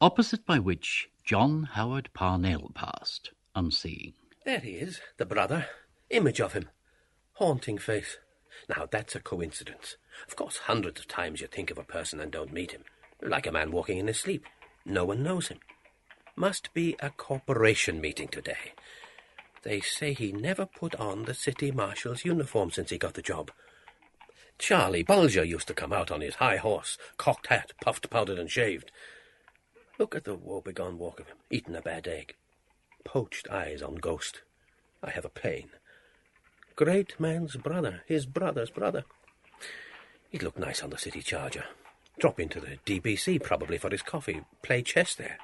opposite 0.00 0.44
by 0.44 0.58
which 0.58 1.08
John 1.24 1.64
Howard 1.72 2.10
Parnell 2.14 2.72
passed, 2.74 3.30
unseeing. 3.54 4.14
There 4.44 4.60
he 4.60 4.72
is, 4.72 5.00
the 5.18 5.26
brother. 5.26 5.66
Image 6.10 6.40
of 6.40 6.54
him. 6.54 6.68
Haunting 7.34 7.78
face. 7.78 8.16
Now, 8.68 8.86
that's 8.90 9.14
a 9.14 9.20
coincidence. 9.20 9.96
Of 10.26 10.36
course, 10.36 10.58
hundreds 10.58 11.00
of 11.00 11.08
times 11.08 11.40
you 11.40 11.46
think 11.46 11.70
of 11.70 11.78
a 11.78 11.84
person 11.84 12.20
and 12.20 12.32
don't 12.32 12.52
meet 12.52 12.72
him. 12.72 12.84
Like 13.22 13.46
a 13.46 13.52
man 13.52 13.70
walking 13.70 13.98
in 13.98 14.06
his 14.06 14.18
sleep. 14.18 14.44
No 14.84 15.04
one 15.04 15.22
knows 15.22 15.48
him. 15.48 15.58
Must 16.38 16.74
be 16.74 16.94
a 17.00 17.08
corporation 17.08 17.98
meeting 17.98 18.28
today. 18.28 18.74
They 19.62 19.80
say 19.80 20.12
he 20.12 20.32
never 20.32 20.66
put 20.66 20.94
on 20.96 21.24
the 21.24 21.32
city 21.32 21.70
marshal's 21.70 22.26
uniform 22.26 22.70
since 22.70 22.90
he 22.90 22.98
got 22.98 23.14
the 23.14 23.22
job. 23.22 23.50
Charlie 24.58 25.02
Boulger 25.02 25.48
used 25.48 25.66
to 25.68 25.74
come 25.74 25.94
out 25.94 26.10
on 26.10 26.20
his 26.20 26.34
high 26.34 26.58
horse, 26.58 26.98
cocked 27.16 27.46
hat, 27.46 27.72
puffed, 27.80 28.10
powdered, 28.10 28.38
and 28.38 28.50
shaved. 28.50 28.92
Look 29.98 30.14
at 30.14 30.24
the 30.24 30.34
woebegone 30.34 30.98
walk 30.98 31.20
of 31.20 31.26
him, 31.26 31.38
eating 31.50 31.74
a 31.74 31.80
bad 31.80 32.06
egg. 32.06 32.34
Poached 33.02 33.48
eyes 33.50 33.80
on 33.80 33.94
ghost. 33.94 34.42
I 35.02 35.10
have 35.10 35.24
a 35.24 35.30
pain. 35.30 35.70
Great 36.74 37.18
man's 37.18 37.56
brother, 37.56 38.02
his 38.06 38.26
brother's 38.26 38.70
brother. 38.70 39.04
He'd 40.28 40.42
look 40.42 40.58
nice 40.58 40.82
on 40.82 40.90
the 40.90 40.98
city 40.98 41.22
charger. 41.22 41.64
Drop 42.18 42.38
into 42.38 42.60
the 42.60 42.76
DBC 42.84 43.42
probably 43.42 43.78
for 43.78 43.88
his 43.90 44.02
coffee, 44.02 44.42
play 44.62 44.82
chess 44.82 45.14
there. 45.14 45.38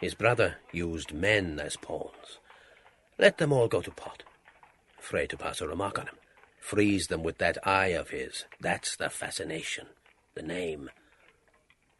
His 0.00 0.14
brother 0.14 0.56
used 0.72 1.12
men 1.12 1.60
as 1.60 1.76
pawns. 1.76 2.38
Let 3.18 3.36
them 3.36 3.52
all 3.52 3.68
go 3.68 3.82
to 3.82 3.90
pot. 3.90 4.22
Afraid 4.98 5.28
to 5.30 5.36
pass 5.36 5.60
a 5.60 5.68
remark 5.68 5.98
on 5.98 6.06
him. 6.06 6.16
Freeze 6.58 7.08
them 7.08 7.22
with 7.22 7.38
that 7.38 7.58
eye 7.66 7.88
of 7.88 8.10
his. 8.10 8.44
That's 8.60 8.96
the 8.96 9.10
fascination. 9.10 9.88
The 10.34 10.42
name. 10.42 10.90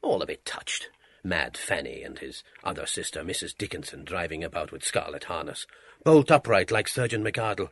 All 0.00 0.22
of 0.22 0.30
it 0.30 0.46
touched. 0.46 0.88
Mad 1.22 1.58
Fanny 1.58 2.02
and 2.02 2.18
his 2.18 2.42
other 2.64 2.86
sister, 2.86 3.22
Mrs. 3.22 3.56
Dickinson, 3.56 4.04
driving 4.04 4.42
about 4.42 4.72
with 4.72 4.84
scarlet 4.84 5.24
harness. 5.24 5.66
Bolt 6.02 6.30
upright 6.30 6.70
like 6.70 6.88
Surgeon 6.88 7.22
McArdle. 7.22 7.68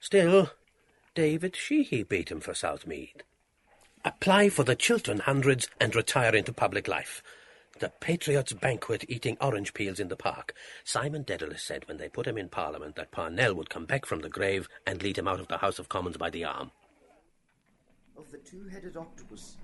Still, 0.00 0.52
David 1.14 1.54
Sheehy 1.54 2.04
beat 2.04 2.30
him 2.30 2.40
for 2.40 2.54
South 2.54 2.86
Meath. 2.86 3.22
Apply 4.04 4.48
for 4.48 4.64
the 4.64 4.76
Chiltern 4.76 5.18
Hundreds 5.18 5.68
and 5.78 5.94
retire 5.94 6.34
into 6.34 6.52
public 6.52 6.88
life. 6.88 7.22
The 7.78 7.92
Patriots' 8.00 8.52
banquet 8.52 9.04
eating 9.08 9.36
orange 9.40 9.72
peels 9.72 10.00
in 10.00 10.08
the 10.08 10.16
park. 10.16 10.52
Simon 10.82 11.22
Dedalus 11.22 11.62
said 11.62 11.86
when 11.86 11.98
they 11.98 12.08
put 12.08 12.26
him 12.26 12.36
in 12.36 12.48
Parliament 12.48 12.96
that 12.96 13.12
Parnell 13.12 13.54
would 13.54 13.70
come 13.70 13.84
back 13.84 14.04
from 14.04 14.20
the 14.20 14.28
grave 14.28 14.68
and 14.84 15.00
lead 15.00 15.16
him 15.16 15.28
out 15.28 15.38
of 15.38 15.46
the 15.46 15.58
House 15.58 15.78
of 15.78 15.88
Commons 15.88 16.16
by 16.16 16.28
the 16.28 16.44
arm. 16.44 16.72
Of 18.16 18.32
the 18.32 18.38
two-headed 18.38 18.96
octopus, 18.96 19.56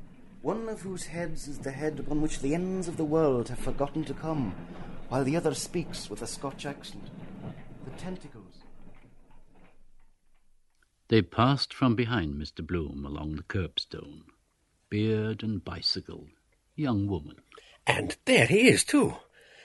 one 0.42 0.68
of 0.68 0.82
whose 0.82 1.06
heads 1.06 1.48
is 1.48 1.58
the 1.58 1.72
head 1.72 1.98
upon 1.98 2.20
which 2.20 2.38
the 2.38 2.54
ends 2.54 2.86
of 2.86 2.96
the 2.96 3.04
world 3.04 3.48
have 3.48 3.58
forgotten 3.58 4.04
to 4.04 4.14
come, 4.14 4.54
while 5.08 5.24
the 5.24 5.36
other 5.36 5.54
speaks 5.54 6.08
with 6.08 6.22
a 6.22 6.26
Scotch 6.26 6.66
accent. 6.66 7.10
The 7.84 7.90
tentacles. 7.92 8.58
They 11.08 11.22
passed 11.22 11.74
from 11.74 11.96
behind 11.96 12.34
Mr. 12.34 12.64
Bloom 12.64 13.04
along 13.04 13.36
the 13.36 13.42
curbstone. 13.42 14.22
Beard 14.88 15.42
and 15.42 15.64
bicycle. 15.64 16.28
Young 16.76 17.08
woman. 17.08 17.40
And 17.86 18.16
there 18.24 18.46
he 18.46 18.68
is, 18.68 18.84
too. 18.84 19.16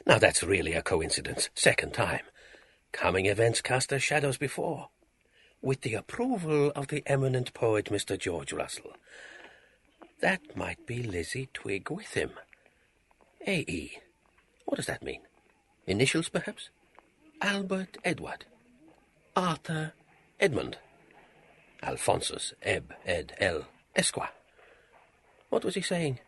Now 0.05 0.17
that's 0.17 0.43
really 0.43 0.73
a 0.73 0.81
coincidence. 0.81 1.49
Second 1.53 1.93
time. 1.93 2.21
Coming 2.91 3.27
events 3.27 3.61
cast 3.61 3.89
their 3.89 3.99
shadows 3.99 4.37
before. 4.37 4.89
With 5.61 5.81
the 5.81 5.93
approval 5.93 6.71
of 6.75 6.87
the 6.87 7.03
eminent 7.05 7.53
poet 7.53 7.85
Mr. 7.85 8.17
George 8.17 8.53
Russell. 8.53 8.93
That 10.21 10.55
might 10.55 10.85
be 10.85 11.03
Lizzie 11.03 11.49
Twigg 11.53 11.89
with 11.89 12.13
him. 12.13 12.31
A.E. 13.47 13.99
What 14.65 14.75
does 14.75 14.87
that 14.87 15.03
mean? 15.03 15.21
Initials, 15.87 16.29
perhaps? 16.29 16.69
Albert 17.41 17.97
Edward. 18.03 18.45
Arthur 19.35 19.93
Edmund. 20.39 20.77
Alphonsus 21.81 22.53
Eb 22.61 22.93
Ed 23.05 23.33
L. 23.39 23.65
Esquire. 23.95 24.29
What 25.49 25.63
was 25.63 25.75
he 25.75 25.81
saying? 25.81 26.19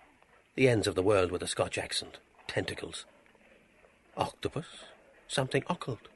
The 0.56 0.68
ends 0.68 0.86
of 0.86 0.96
the 0.96 1.04
world 1.04 1.32
with 1.32 1.42
a 1.42 1.48
Scotch 1.48 1.78
accent. 1.78 2.18
Tentacles. 2.48 3.06
Octopus. 4.18 4.66
Something 5.28 5.64
occult. 5.70 6.10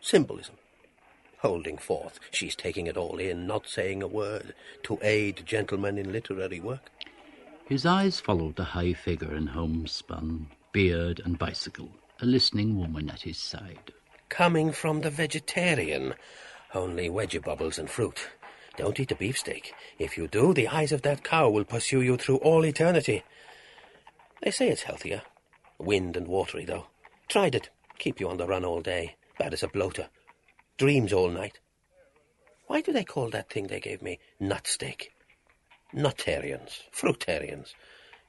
Symbolism. 0.00 0.54
Holding 1.38 1.76
forth, 1.76 2.20
she's 2.30 2.54
taking 2.54 2.86
it 2.86 2.96
all 2.96 3.18
in, 3.18 3.46
not 3.46 3.66
saying 3.66 4.02
a 4.02 4.06
word, 4.06 4.54
to 4.84 4.98
aid 5.02 5.42
gentlemen 5.44 5.98
in 5.98 6.12
literary 6.12 6.60
work. 6.60 6.90
His 7.66 7.84
eyes 7.84 8.20
followed 8.20 8.56
the 8.56 8.64
high 8.64 8.92
figure 8.92 9.34
in 9.34 9.48
homespun, 9.48 10.48
beard, 10.70 11.20
and 11.24 11.38
bicycle, 11.38 11.90
a 12.20 12.26
listening 12.26 12.78
woman 12.78 13.10
at 13.10 13.22
his 13.22 13.38
side. 13.38 13.92
Coming 14.28 14.70
from 14.70 15.00
the 15.00 15.10
vegetarian. 15.10 16.14
Only 16.74 17.08
vegetables 17.08 17.78
and 17.78 17.90
fruit. 17.90 18.28
Don't 18.76 19.00
eat 19.00 19.10
a 19.10 19.16
beefsteak. 19.16 19.72
If 19.98 20.16
you 20.16 20.28
do, 20.28 20.54
the 20.54 20.68
eyes 20.68 20.92
of 20.92 21.02
that 21.02 21.24
cow 21.24 21.50
will 21.50 21.64
pursue 21.64 22.02
you 22.02 22.16
through 22.16 22.38
all 22.38 22.64
eternity. 22.64 23.24
They 24.42 24.50
say 24.50 24.68
it's 24.68 24.82
healthier. 24.82 25.22
Wind 25.78 26.16
and 26.16 26.26
watery, 26.26 26.64
though. 26.64 26.86
Tried 27.28 27.54
it. 27.54 27.70
Keep 27.98 28.20
you 28.20 28.28
on 28.28 28.38
the 28.38 28.46
run 28.46 28.64
all 28.64 28.80
day. 28.80 29.16
Bad 29.38 29.52
as 29.52 29.62
a 29.62 29.68
bloater. 29.68 30.08
Dreams 30.78 31.12
all 31.12 31.30
night. 31.30 31.58
Why 32.66 32.80
do 32.80 32.92
they 32.92 33.04
call 33.04 33.30
that 33.30 33.50
thing 33.50 33.66
they 33.66 33.80
gave 33.80 34.00
me 34.00 34.18
nut 34.38 34.66
steak? 34.66 35.12
Nutarians. 35.94 36.82
Fruitarians. 36.92 37.74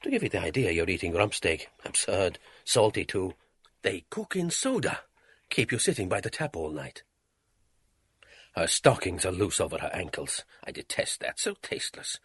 To 0.02 0.10
give 0.10 0.22
you 0.22 0.28
the 0.28 0.40
idea, 0.40 0.72
you're 0.72 0.90
eating 0.90 1.14
rump 1.14 1.34
steak. 1.34 1.68
Absurd. 1.84 2.38
Salty, 2.64 3.04
too. 3.04 3.34
They 3.82 4.04
cook 4.10 4.36
in 4.36 4.50
soda. 4.50 5.00
Keep 5.48 5.72
you 5.72 5.78
sitting 5.78 6.08
by 6.08 6.20
the 6.20 6.30
tap 6.30 6.56
all 6.56 6.70
night. 6.70 7.02
Her 8.54 8.66
stockings 8.66 9.24
are 9.24 9.32
loose 9.32 9.60
over 9.60 9.78
her 9.78 9.90
ankles. 9.94 10.44
I 10.64 10.72
detest 10.72 11.20
that. 11.20 11.38
So 11.38 11.54
tasteless. 11.62 12.18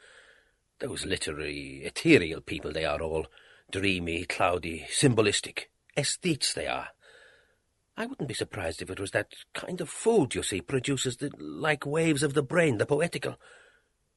Those 0.79 1.05
literary, 1.05 1.81
ethereal 1.85 2.41
people 2.41 2.73
they 2.73 2.85
are 2.85 3.01
all. 3.01 3.27
Dreamy, 3.71 4.23
cloudy, 4.23 4.85
symbolistic. 4.89 5.69
Aesthetes 5.97 6.53
they 6.53 6.67
are. 6.67 6.89
I 7.97 8.05
wouldn't 8.05 8.29
be 8.29 8.33
surprised 8.33 8.81
if 8.81 8.89
it 8.89 8.99
was 8.99 9.11
that 9.11 9.33
kind 9.53 9.81
of 9.81 9.89
food, 9.89 10.35
you 10.35 10.43
see, 10.43 10.61
produces 10.61 11.17
the 11.17 11.31
like 11.37 11.85
waves 11.85 12.23
of 12.23 12.33
the 12.33 12.43
brain, 12.43 12.77
the 12.77 12.85
poetical. 12.85 13.37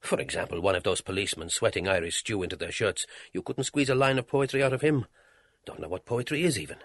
For 0.00 0.20
example, 0.20 0.60
one 0.60 0.76
of 0.76 0.82
those 0.82 1.00
policemen 1.00 1.48
sweating 1.48 1.88
Irish 1.88 2.18
stew 2.18 2.42
into 2.42 2.56
their 2.56 2.70
shirts. 2.70 3.06
You 3.32 3.42
couldn't 3.42 3.64
squeeze 3.64 3.90
a 3.90 3.94
line 3.94 4.18
of 4.18 4.28
poetry 4.28 4.62
out 4.62 4.72
of 4.72 4.82
him. 4.82 5.06
Don't 5.66 5.80
know 5.80 5.88
what 5.88 6.06
poetry 6.06 6.44
is, 6.44 6.58
even. 6.58 6.78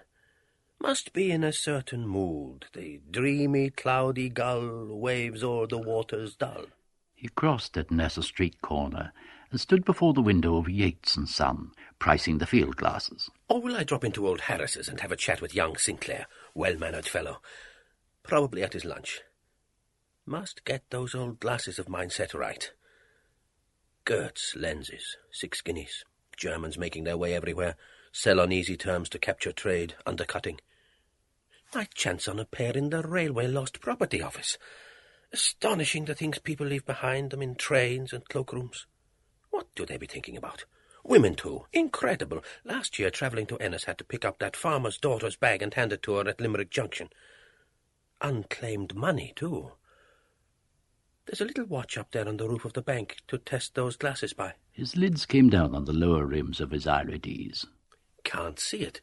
Must 0.80 1.12
be 1.12 1.30
in 1.30 1.44
a 1.44 1.52
certain 1.52 2.06
mood. 2.06 2.66
The 2.72 3.00
dreamy, 3.10 3.70
cloudy 3.70 4.28
gull 4.28 4.86
waves 4.98 5.44
o'er 5.44 5.66
the 5.66 5.78
waters 5.78 6.34
dull. 6.34 6.66
He 7.14 7.28
crossed 7.28 7.76
at 7.78 7.90
Nassau 7.90 8.20
Street 8.20 8.60
corner 8.60 9.12
and 9.50 9.60
stood 9.60 9.84
before 9.84 10.12
the 10.12 10.20
window 10.20 10.56
of 10.56 10.68
Yeates 10.68 11.16
and 11.16 11.28
Son, 11.28 11.70
pricing 11.98 12.38
the 12.38 12.46
field 12.46 12.76
glasses. 12.76 13.30
Or 13.48 13.60
will 13.60 13.76
I 13.76 13.84
drop 13.84 14.04
into 14.04 14.26
old 14.26 14.42
Harris's 14.42 14.88
and 14.88 15.00
have 15.00 15.12
a 15.12 15.16
chat 15.16 15.40
with 15.40 15.54
young 15.54 15.76
Sinclair, 15.76 16.26
well-mannered 16.54 17.06
fellow? 17.06 17.40
Probably 18.22 18.62
at 18.62 18.72
his 18.72 18.84
lunch. 18.84 19.22
Must 20.24 20.64
get 20.64 20.82
those 20.90 21.14
old 21.14 21.38
glasses 21.38 21.78
of 21.78 21.88
mine 21.88 22.10
set 22.10 22.34
right. 22.34 22.72
Goerz, 24.04 24.54
lenses, 24.56 25.16
six 25.30 25.60
guineas. 25.60 26.04
Germans 26.36 26.76
making 26.76 27.04
their 27.04 27.16
way 27.16 27.34
everywhere. 27.34 27.76
Sell 28.12 28.40
on 28.40 28.52
easy 28.52 28.76
terms 28.76 29.08
to 29.10 29.18
capture 29.18 29.52
trade, 29.52 29.94
undercutting. 30.04 30.60
Might 31.74 31.94
chance 31.94 32.28
on 32.28 32.38
a 32.38 32.44
pair 32.44 32.76
in 32.76 32.90
the 32.90 33.02
Railway 33.02 33.46
Lost 33.46 33.80
Property 33.80 34.22
Office. 34.22 34.58
Astonishing 35.32 36.04
the 36.04 36.14
things 36.14 36.38
people 36.38 36.66
leave 36.66 36.86
behind 36.86 37.30
them 37.30 37.42
in 37.42 37.54
trains 37.54 38.12
and 38.12 38.28
cloakrooms. 38.28 38.86
What 39.56 39.74
do 39.74 39.86
they 39.86 39.96
be 39.96 40.06
thinking 40.06 40.36
about? 40.36 40.66
Women, 41.02 41.34
too. 41.34 41.64
Incredible. 41.72 42.44
Last 42.62 42.98
year, 42.98 43.08
travelling 43.08 43.46
to 43.46 43.56
Ennis, 43.56 43.84
had 43.84 43.96
to 43.96 44.04
pick 44.04 44.22
up 44.22 44.38
that 44.38 44.54
farmer's 44.54 44.98
daughter's 44.98 45.34
bag 45.34 45.62
and 45.62 45.72
hand 45.72 45.94
it 45.94 46.02
to 46.02 46.16
her 46.16 46.28
at 46.28 46.42
Limerick 46.42 46.68
Junction. 46.68 47.08
Unclaimed 48.20 48.94
money, 48.94 49.32
too. 49.34 49.72
There's 51.24 51.40
a 51.40 51.46
little 51.46 51.64
watch 51.64 51.96
up 51.96 52.10
there 52.10 52.28
on 52.28 52.36
the 52.36 52.46
roof 52.46 52.66
of 52.66 52.74
the 52.74 52.82
bank 52.82 53.16
to 53.28 53.38
test 53.38 53.74
those 53.74 53.96
glasses 53.96 54.34
by. 54.34 54.52
His 54.72 54.94
lids 54.94 55.24
came 55.24 55.48
down 55.48 55.74
on 55.74 55.86
the 55.86 55.94
lower 55.94 56.26
rims 56.26 56.60
of 56.60 56.70
his 56.70 56.84
irides. 56.84 57.64
Can't 58.24 58.60
see 58.60 58.80
it. 58.80 59.00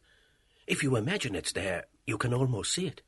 If 0.68 0.84
you 0.84 0.95
imagine 0.95 1.34
it's 1.34 1.54
there, 1.54 1.86
you 2.06 2.20
can 2.20 2.32
almost 2.32 2.76
see 2.76 2.86
it. 2.86 3.01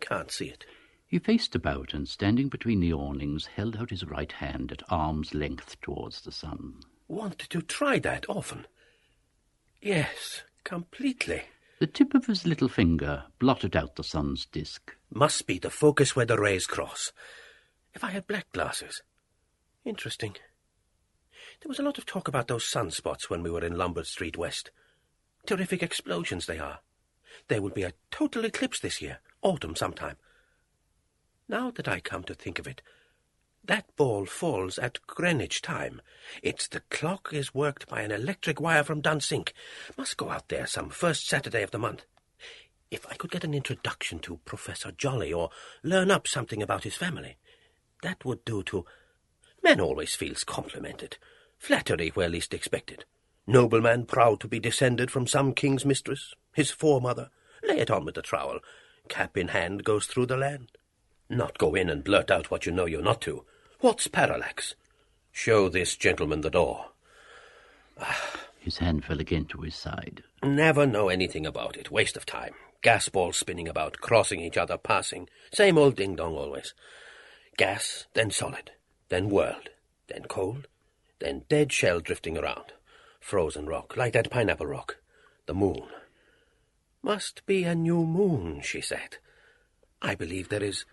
Can't 0.00 0.30
see 0.30 0.46
it. 0.46 0.64
He 1.08 1.18
faced 1.18 1.54
about 1.54 1.94
and, 1.94 2.06
standing 2.06 2.50
between 2.50 2.80
the 2.80 2.92
awnings, 2.92 3.46
held 3.46 3.76
out 3.76 3.88
his 3.88 4.04
right 4.04 4.30
hand 4.30 4.70
at 4.70 4.82
arm's 4.90 5.32
length 5.32 5.80
towards 5.80 6.20
the 6.20 6.30
sun. 6.30 6.82
Wanted 7.08 7.48
to 7.48 7.62
try 7.62 7.98
that 8.00 8.26
often. 8.28 8.66
Yes, 9.80 10.42
completely. 10.64 11.44
The 11.80 11.86
tip 11.86 12.14
of 12.14 12.26
his 12.26 12.44
little 12.44 12.68
finger 12.68 13.24
blotted 13.38 13.74
out 13.74 13.96
the 13.96 14.04
sun's 14.04 14.44
disk. 14.44 14.96
Must 15.10 15.46
be 15.46 15.58
the 15.58 15.70
focus 15.70 16.14
where 16.14 16.26
the 16.26 16.38
rays 16.38 16.66
cross. 16.66 17.10
If 17.94 18.04
I 18.04 18.10
had 18.10 18.26
black 18.26 18.52
glasses. 18.52 19.02
Interesting. 19.86 20.36
There 21.60 21.70
was 21.70 21.78
a 21.78 21.82
lot 21.82 21.96
of 21.96 22.04
talk 22.04 22.28
about 22.28 22.48
those 22.48 22.70
sunspots 22.70 23.30
when 23.30 23.42
we 23.42 23.50
were 23.50 23.64
in 23.64 23.78
Lombard 23.78 24.06
Street 24.06 24.36
West. 24.36 24.70
Terrific 25.46 25.82
explosions 25.82 26.44
they 26.44 26.58
are. 26.58 26.80
There 27.48 27.62
will 27.62 27.70
be 27.70 27.84
a 27.84 27.94
total 28.10 28.44
eclipse 28.44 28.80
this 28.80 29.00
year, 29.00 29.20
autumn 29.40 29.74
sometime. 29.74 30.16
Now 31.48 31.70
that 31.70 31.88
I 31.88 32.00
come 32.00 32.24
to 32.24 32.34
think 32.34 32.58
of 32.58 32.66
it, 32.66 32.82
that 33.64 33.86
ball 33.96 34.26
falls 34.26 34.78
at 34.78 35.06
Greenwich 35.06 35.62
time. 35.62 36.00
It's 36.42 36.68
the 36.68 36.80
clock 36.90 37.30
is 37.32 37.54
worked 37.54 37.88
by 37.88 38.02
an 38.02 38.10
electric 38.10 38.60
wire 38.60 38.84
from 38.84 39.02
Dunsink. 39.02 39.52
Must 39.96 40.16
go 40.16 40.30
out 40.30 40.48
there 40.48 40.66
some 40.66 40.90
first 40.90 41.26
Saturday 41.26 41.62
of 41.62 41.70
the 41.70 41.78
month. 41.78 42.04
If 42.90 43.06
I 43.10 43.14
could 43.14 43.30
get 43.30 43.44
an 43.44 43.54
introduction 43.54 44.18
to 44.20 44.40
Professor 44.44 44.90
Joly 44.90 45.32
or 45.32 45.50
learn 45.82 46.10
up 46.10 46.26
something 46.26 46.62
about 46.62 46.84
his 46.84 46.94
family, 46.94 47.36
that 48.02 48.24
would 48.24 48.44
do 48.44 48.62
to... 48.64 48.86
Man 49.62 49.80
always 49.80 50.14
feels 50.14 50.44
complimented. 50.44 51.18
Flattery 51.58 52.10
where 52.10 52.28
least 52.28 52.54
expected. 52.54 53.04
Nobleman 53.46 54.06
proud 54.06 54.40
to 54.40 54.48
be 54.48 54.60
descended 54.60 55.10
from 55.10 55.26
some 55.26 55.52
king's 55.52 55.84
mistress, 55.84 56.34
his 56.54 56.70
foremother. 56.70 57.30
Lay 57.62 57.78
it 57.78 57.90
on 57.90 58.04
with 58.04 58.14
the 58.14 58.22
trowel. 58.22 58.60
Cap 59.08 59.36
in 59.36 59.48
hand 59.48 59.84
goes 59.84 60.06
through 60.06 60.26
the 60.26 60.36
land. 60.36 60.70
Not 61.30 61.58
go 61.58 61.74
in 61.74 61.90
and 61.90 62.04
blurt 62.04 62.30
out 62.30 62.50
what 62.50 62.66
you 62.66 62.72
know 62.72 62.86
you're 62.86 63.02
not 63.02 63.20
to. 63.22 63.44
What's 63.80 64.06
parallax? 64.06 64.74
Show 65.30 65.68
this 65.68 65.96
gentleman 65.96 66.40
the 66.40 66.50
door. 66.50 66.86
His 68.58 68.78
hand 68.78 69.04
fell 69.04 69.20
again 69.20 69.44
to 69.46 69.60
his 69.60 69.74
side. 69.74 70.22
Never 70.42 70.86
know 70.86 71.08
anything 71.08 71.46
about 71.46 71.76
it. 71.76 71.90
Waste 71.90 72.16
of 72.16 72.26
time. 72.26 72.54
Gas 72.82 73.08
balls 73.08 73.36
spinning 73.36 73.68
about, 73.68 73.98
crossing 73.98 74.40
each 74.40 74.56
other, 74.56 74.78
passing. 74.78 75.28
Same 75.52 75.76
old 75.78 75.96
ding-dong 75.96 76.34
always. 76.34 76.74
Gas, 77.56 78.06
then 78.14 78.30
solid, 78.30 78.70
then 79.08 79.28
whirled, 79.28 79.70
then 80.06 80.22
cold, 80.28 80.68
then 81.18 81.44
dead 81.48 81.72
shell 81.72 82.00
drifting 82.00 82.38
around. 82.38 82.72
Frozen 83.20 83.66
rock, 83.66 83.96
like 83.96 84.12
that 84.12 84.30
pineapple 84.30 84.66
rock. 84.66 84.96
The 85.46 85.54
moon. 85.54 85.88
Must 87.02 87.44
be 87.46 87.64
a 87.64 87.74
new 87.74 88.04
moon, 88.04 88.60
she 88.62 88.80
said. 88.80 89.16
I 90.00 90.14
believe 90.14 90.48
there 90.48 90.62
is 90.62 90.84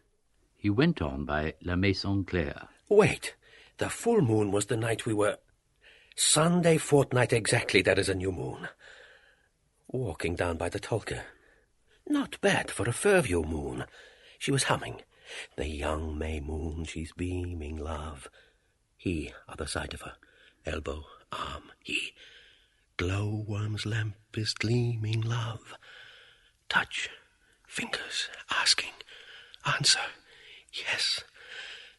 he 0.65 0.69
went 0.71 0.99
on 0.99 1.25
by 1.25 1.53
La 1.61 1.75
Maison 1.75 2.23
Claire. 2.23 2.69
Wait, 2.89 3.35
the 3.77 3.87
full 3.87 4.19
moon 4.21 4.51
was 4.51 4.65
the 4.65 4.75
night 4.75 5.05
we 5.05 5.13
were... 5.13 5.37
Sunday 6.15 6.79
fortnight 6.79 7.31
exactly, 7.31 7.83
there 7.83 7.99
is 7.99 8.09
a 8.09 8.15
new 8.15 8.31
moon. 8.31 8.67
Walking 9.85 10.33
down 10.33 10.57
by 10.57 10.69
the 10.69 10.79
Tolka. 10.79 11.21
Not 12.07 12.41
bad 12.41 12.71
for 12.71 12.89
a 12.89 12.93
Fairview 12.93 13.43
moon. 13.43 13.85
She 14.39 14.51
was 14.51 14.63
humming. 14.63 15.01
The 15.55 15.67
young 15.67 16.17
May 16.17 16.39
moon, 16.39 16.85
she's 16.85 17.11
beaming 17.11 17.77
love. 17.77 18.27
He, 18.97 19.33
other 19.47 19.67
side 19.67 19.93
of 19.93 20.01
her. 20.01 20.15
Elbow, 20.65 21.03
arm, 21.31 21.65
he. 21.83 22.13
Glowworm's 22.97 23.85
lamp 23.85 24.15
is 24.33 24.55
gleaming 24.55 25.21
love. 25.21 25.75
Touch, 26.69 27.11
fingers, 27.67 28.29
asking, 28.49 28.93
answer. 29.63 29.99
Yes. 30.75 31.23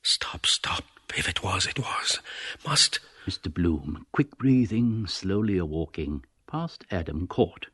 Stop, 0.03 0.47
stop. 0.47 0.85
If 1.16 1.29
it 1.29 1.43
was, 1.43 1.66
it 1.66 1.79
was. 1.79 2.20
Must. 2.66 3.01
Mr. 3.27 3.53
Bloom, 3.53 4.07
quick 4.12 4.37
breathing, 4.39 5.07
slowly 5.09 5.59
a 5.59 5.64
walking, 5.64 6.24
past 6.47 6.85
Adam 6.91 7.27
Court. 7.27 7.66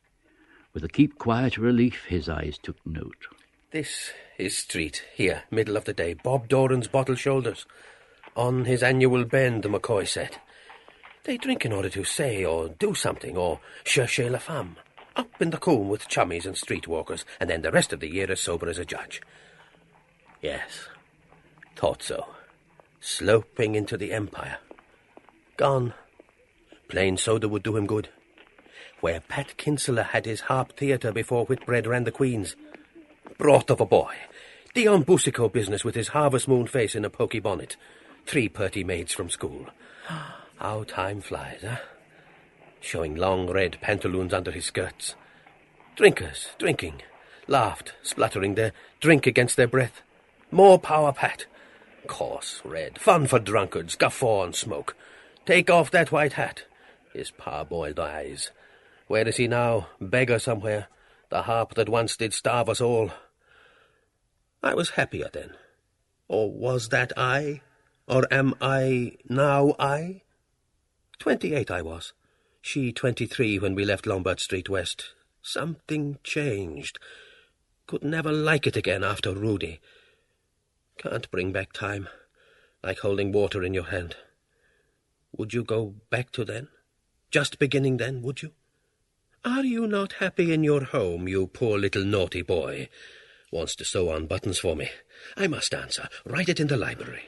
With 0.72 0.84
a 0.84 0.88
keep 0.88 1.18
quiet 1.18 1.58
relief, 1.58 2.04
his 2.08 2.28
eyes 2.28 2.58
took 2.62 2.76
note. 2.86 3.26
This 3.70 4.12
is 4.38 4.56
street, 4.56 5.04
here, 5.14 5.42
middle 5.50 5.76
of 5.76 5.84
the 5.84 5.92
day. 5.92 6.14
Bob 6.14 6.48
Doran's 6.48 6.88
bottle 6.88 7.14
shoulders. 7.14 7.66
On 8.34 8.64
his 8.64 8.82
annual 8.82 9.24
bend, 9.24 9.62
the 9.62 9.68
McCoy 9.68 10.08
said. 10.08 10.38
They 11.24 11.36
drink 11.36 11.66
in 11.66 11.72
order 11.72 11.90
to 11.90 12.04
say 12.04 12.44
or 12.44 12.68
do 12.68 12.94
something, 12.94 13.36
or 13.36 13.60
chercher 13.84 14.30
la 14.30 14.38
femme. 14.38 14.76
Up 15.16 15.30
in 15.40 15.50
the 15.50 15.58
coombe 15.58 15.88
with 15.88 16.08
chummies 16.08 16.46
and 16.46 16.56
streetwalkers, 16.56 17.24
and 17.38 17.50
then 17.50 17.60
the 17.60 17.70
rest 17.70 17.92
of 17.92 18.00
the 18.00 18.10
year 18.10 18.30
as 18.30 18.40
sober 18.40 18.68
as 18.68 18.78
a 18.78 18.84
judge. 18.84 19.20
Yes, 20.40 20.88
thought 21.82 22.00
so. 22.00 22.26
Sloping 23.00 23.74
into 23.74 23.96
the 23.96 24.12
Empire. 24.12 24.58
Gone. 25.56 25.94
Plain 26.88 27.16
soda 27.16 27.48
would 27.48 27.64
do 27.64 27.76
him 27.76 27.86
good. 27.86 28.08
Where 29.00 29.18
Pat 29.18 29.56
Kinsella 29.56 30.04
had 30.04 30.24
his 30.24 30.42
harp 30.42 30.76
theatre 30.76 31.10
before 31.10 31.44
Whitbread 31.44 31.88
ran 31.88 32.04
the 32.04 32.12
Queen's. 32.12 32.54
Broth 33.36 33.68
of 33.68 33.80
a 33.80 33.84
boy. 33.84 34.14
Dion 34.74 35.02
Boucicault 35.02 35.48
business 35.48 35.84
with 35.84 35.96
his 35.96 36.08
harvest 36.08 36.46
moon 36.46 36.68
face 36.68 36.94
in 36.94 37.04
a 37.04 37.10
poky 37.10 37.40
bonnet. 37.40 37.74
Three 38.26 38.48
purty 38.48 38.84
maids 38.84 39.12
from 39.12 39.28
school. 39.28 39.66
How 40.58 40.84
time 40.84 41.20
flies, 41.20 41.64
eh? 41.64 41.78
Showing 42.80 43.16
long 43.16 43.50
red 43.50 43.78
pantaloons 43.80 44.32
under 44.32 44.52
his 44.52 44.66
skirts. 44.66 45.16
Drinkers, 45.96 46.50
drinking. 46.58 47.02
Laughed, 47.48 47.94
spluttering 48.04 48.54
their 48.54 48.70
drink 49.00 49.26
against 49.26 49.56
their 49.56 49.66
breath. 49.66 50.00
More 50.52 50.78
power, 50.78 51.12
Pat. 51.12 51.46
Coarse, 52.06 52.60
red, 52.64 52.98
fun 52.98 53.26
for 53.26 53.38
drunkards, 53.38 53.94
guffaw 53.94 54.44
and 54.44 54.54
smoke. 54.54 54.96
Take 55.46 55.70
off 55.70 55.90
that 55.90 56.12
white 56.12 56.34
hat. 56.34 56.64
His 57.12 57.30
parboiled 57.30 57.98
eyes. 57.98 58.50
Where 59.06 59.26
is 59.26 59.36
he 59.36 59.48
now? 59.48 59.88
Beggar 60.00 60.38
somewhere. 60.38 60.88
The 61.30 61.42
harp 61.42 61.74
that 61.74 61.88
once 61.88 62.16
did 62.16 62.34
starve 62.34 62.68
us 62.68 62.80
all. 62.80 63.10
I 64.62 64.74
was 64.74 64.90
happier 64.90 65.28
then. 65.32 65.52
Or 66.28 66.50
was 66.50 66.88
that 66.90 67.12
I? 67.16 67.60
Or 68.06 68.26
am 68.30 68.54
I 68.60 69.16
now 69.28 69.74
I? 69.78 70.22
Twenty-eight 71.18 71.70
I 71.70 71.82
was. 71.82 72.12
She 72.60 72.92
twenty-three 72.92 73.58
when 73.58 73.74
we 73.74 73.84
left 73.84 74.06
Lombard 74.06 74.40
Street 74.40 74.68
West. 74.68 75.14
Something 75.42 76.18
changed. 76.24 76.98
Could 77.86 78.04
never 78.04 78.32
like 78.32 78.66
it 78.66 78.76
again 78.76 79.04
after 79.04 79.34
Rudy. 79.34 79.80
Can't 80.98 81.30
bring 81.30 81.52
back 81.52 81.72
time, 81.72 82.08
like 82.82 82.98
holding 82.98 83.32
water 83.32 83.62
in 83.62 83.74
your 83.74 83.84
hand. 83.84 84.16
Would 85.36 85.54
you 85.54 85.64
go 85.64 85.94
back 86.10 86.30
to 86.32 86.44
then? 86.44 86.68
Just 87.30 87.58
beginning 87.58 87.96
then, 87.96 88.22
would 88.22 88.42
you? 88.42 88.52
Are 89.44 89.64
you 89.64 89.86
not 89.86 90.14
happy 90.14 90.52
in 90.52 90.62
your 90.62 90.84
home, 90.84 91.26
you 91.26 91.46
poor 91.46 91.78
little 91.78 92.04
naughty 92.04 92.42
boy? 92.42 92.88
Wants 93.50 93.74
to 93.76 93.84
sew 93.84 94.10
on 94.10 94.26
buttons 94.26 94.58
for 94.58 94.76
me. 94.76 94.88
I 95.36 95.46
must 95.46 95.74
answer. 95.74 96.08
Write 96.24 96.48
it 96.48 96.60
in 96.60 96.68
the 96.68 96.76
library. 96.76 97.24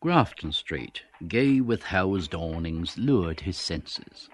Grafton 0.00 0.52
Street, 0.52 1.02
gay 1.26 1.60
with 1.60 1.82
housed 1.82 2.34
awnings, 2.34 2.96
lured 2.96 3.40
his 3.40 3.56
senses. 3.56 4.28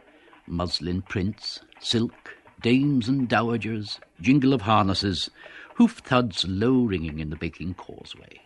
Muslin 0.46 1.00
prints, 1.02 1.60
silk, 1.80 2.36
dames 2.60 3.08
and 3.08 3.28
dowagers, 3.28 3.98
jingle 4.20 4.52
of 4.52 4.62
harnesses, 4.62 5.30
hoof 5.74 5.98
thuds 6.04 6.44
low 6.46 6.82
ringing 6.84 7.18
in 7.18 7.30
the 7.30 7.36
baking 7.36 7.74
causeway. 7.74 8.40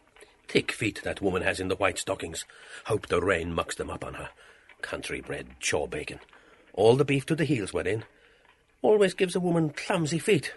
Thick 0.47 0.73
feet 0.73 1.03
that 1.05 1.21
woman 1.21 1.43
has 1.43 1.61
in 1.61 1.69
the 1.69 1.77
white 1.77 1.99
stockings. 1.99 2.45
Hope 2.87 3.07
the 3.07 3.21
rain 3.21 3.53
mucks 3.53 3.75
them 3.75 3.91
up 3.91 4.05
on 4.05 4.15
her. 4.15 4.31
Country 4.81 5.21
bred 5.21 5.61
chaw 5.61 5.87
bacon. 5.87 6.21
All 6.73 6.97
the 6.97 7.05
beef 7.05 7.27
to 7.27 7.35
the 7.35 7.45
heels 7.45 7.73
went 7.73 7.89
in. 7.89 8.05
Always 8.81 9.13
gives 9.15 9.35
a 9.35 9.41
woman 9.41 9.71
clumsy 9.71 10.19
feet. 10.19 10.55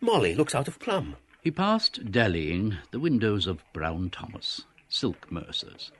Molly 0.00 0.34
looks 0.34 0.54
out 0.54 0.68
of 0.68 0.78
plumb. 0.78 1.16
He 1.42 1.50
passed, 1.50 2.10
dallying, 2.10 2.78
the 2.90 3.00
windows 3.00 3.46
of 3.46 3.64
Brown 3.72 4.08
Thomas, 4.10 4.62
silk 4.88 5.30
mercers. 5.30 5.90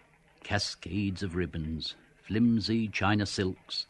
cascades 0.45 1.23
of 1.23 1.35
ribbons, 1.35 1.97
flimsy 2.23 2.87
china 2.89 3.27
silks. 3.27 3.87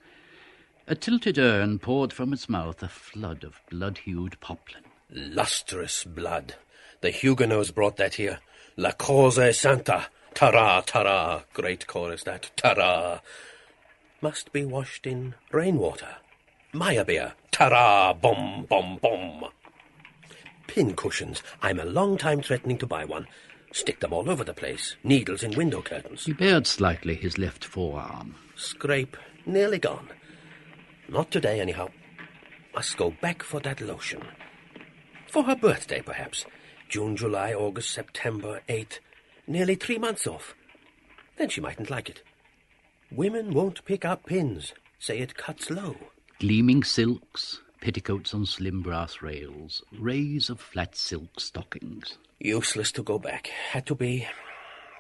A 0.87 0.95
tilted 0.95 1.39
urn 1.39 1.79
poured 1.79 2.13
from 2.13 2.33
its 2.33 2.49
mouth 2.49 2.83
a 2.83 2.89
flood 2.89 3.45
of 3.45 3.61
blood-hued 3.71 4.41
poplin. 4.41 4.84
Lustrous 5.17 6.03
blood. 6.03 6.57
The 7.01 7.11
Huguenots 7.11 7.71
brought 7.71 7.99
that 7.99 8.15
here. 8.15 8.41
La 8.77 8.91
causa 8.91 9.43
è 9.43 9.55
santa. 9.55 10.09
Tara, 10.35 10.83
tara. 10.85 11.45
Great 11.53 11.87
chorus 11.87 12.25
that. 12.25 12.51
Tara. 12.57 13.23
Must 14.21 14.53
be 14.53 14.65
washed 14.65 15.07
in 15.07 15.37
rainwater. 15.53 16.17
Meyerbeer. 16.73 17.35
Tara, 17.53 18.13
bom, 18.21 18.67
bom, 18.69 18.99
bom. 19.01 19.45
Pin 20.67 20.97
cushions. 20.97 21.45
I'm 21.63 21.79
a 21.79 21.85
long 21.85 22.19
time 22.19 22.43
threatening 22.43 22.79
to 22.79 22.87
buy 22.87 23.05
one. 23.05 23.29
Stick 23.71 24.01
them 24.01 24.13
all 24.13 24.29
over 24.29 24.43
the 24.43 24.53
place. 24.53 24.97
Needles 25.05 25.45
in 25.45 25.57
window 25.57 25.81
curtains. 25.81 26.25
He 26.25 26.33
bared 26.33 26.67
slightly 26.67 27.15
his 27.15 27.39
left 27.39 27.65
forearm. 27.65 28.35
Scrape. 28.57 29.17
Nearly 29.47 29.79
gone. 29.79 30.09
Not 31.09 31.31
today, 31.31 31.61
anyhow. 31.61 31.91
Must 32.75 32.97
go 32.97 33.15
back 33.21 33.45
for 33.45 33.61
that 33.61 33.81
lotion. 33.81 34.23
For 35.35 35.43
her 35.43 35.57
birthday, 35.57 36.01
perhaps. 36.01 36.45
June, 36.89 37.17
July, 37.17 37.53
August, 37.53 37.91
September, 37.91 38.61
eight. 38.69 39.01
Nearly 39.49 39.75
three 39.75 39.99
months 39.99 40.29
off. 40.29 40.55
Then 41.37 41.49
she 41.49 41.61
mightn't 41.61 41.91
like 41.91 42.09
it. 42.09 42.23
Women 43.11 43.53
won't 43.53 43.85
pick 43.85 44.05
up 44.05 44.27
pins. 44.27 44.75
Say 45.01 45.19
it 45.19 45.37
cuts 45.37 45.71
low. 45.71 45.97
Gleaming 46.39 46.85
silks, 46.85 47.61
petticoats 47.81 48.33
on 48.33 48.47
slim 48.47 48.81
brass 48.81 49.23
rails, 49.23 49.83
rays 49.99 50.51
of 50.51 50.61
flat 50.61 50.95
silk 50.95 51.41
stockings. 51.41 52.17
Useless 52.39 52.93
to 52.93 53.03
go 53.03 53.19
back. 53.19 53.49
Had 53.49 53.87
to 53.87 53.97
be. 53.97 54.29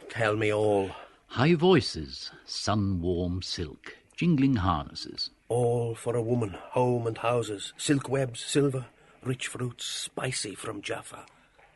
Tell 0.08 0.34
me 0.34 0.52
all. 0.52 0.90
High 1.28 1.54
voices, 1.54 2.32
sun-warm 2.44 3.42
silk, 3.42 3.96
jingling 4.16 4.56
harnesses. 4.56 5.30
All 5.48 5.94
for 5.94 6.16
a 6.16 6.22
woman. 6.22 6.56
Home 6.70 7.06
and 7.06 7.18
houses. 7.18 7.72
Silk 7.76 8.08
webs, 8.08 8.40
silver, 8.40 8.86
rich 9.24 9.48
fruits, 9.48 9.84
spicy 9.84 10.54
from 10.54 10.82
Jaffa. 10.82 11.26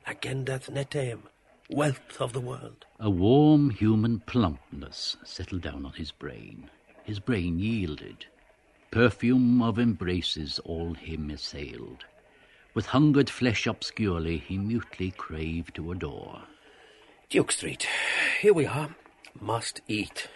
Agendath 0.06 0.70
Netaim. 0.70 1.22
Wealth 1.70 2.20
of 2.20 2.32
the 2.32 2.40
world. 2.40 2.86
A 2.98 3.10
warm 3.10 3.70
human 3.70 4.20
plumpness 4.20 5.16
settled 5.24 5.62
down 5.62 5.84
on 5.84 5.92
his 5.92 6.12
brain. 6.12 6.70
His 7.04 7.20
brain 7.20 7.58
yielded. 7.58 8.26
Perfume 8.90 9.60
of 9.60 9.78
embraces 9.78 10.58
all 10.60 10.94
him 10.94 11.30
assailed. 11.30 12.04
With 12.74 12.86
hungered 12.86 13.28
flesh 13.28 13.66
obscurely, 13.66 14.38
he 14.38 14.56
mutely 14.56 15.10
craved 15.10 15.74
to 15.76 15.92
adore. 15.92 16.42
Duke 17.28 17.52
Street. 17.52 17.86
Here 18.40 18.54
we 18.54 18.64
are. 18.64 18.94
Must 19.38 19.82
eat. 19.88 20.28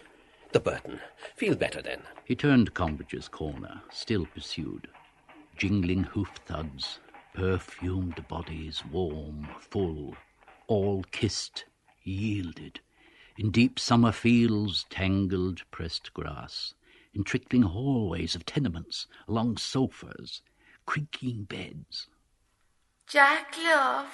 The 0.53 0.61
Burton. 0.61 1.01
Feel 1.35 1.55
better 1.55 1.81
then. 1.81 2.03
He 2.27 2.35
turned 2.35 2.75
Combridge's 2.75 3.29
corner, 3.29 3.81
still 3.91 4.27
pursued. 4.27 4.89
Jingling 5.63 6.03
hoof 6.03 6.33
thuds, 6.45 6.99
perfumed 7.35 8.27
bodies, 8.27 8.83
warm, 8.91 9.47
full, 9.61 10.17
all 10.67 11.05
kissed, 11.13 11.67
yielded, 12.03 12.81
in 13.39 13.53
deep 13.53 13.79
summer 13.79 14.11
fields, 14.11 14.87
tangled, 14.91 15.63
pressed 15.71 16.13
grass, 16.15 16.75
in 17.15 17.23
trickling 17.23 17.63
hallways 17.63 18.35
of 18.35 18.45
tenements, 18.45 19.07
along 19.29 19.57
sofas, 19.57 20.43
creaking 20.85 21.45
beds. 21.45 22.09
Jack, 23.07 23.55
love. 23.63 24.11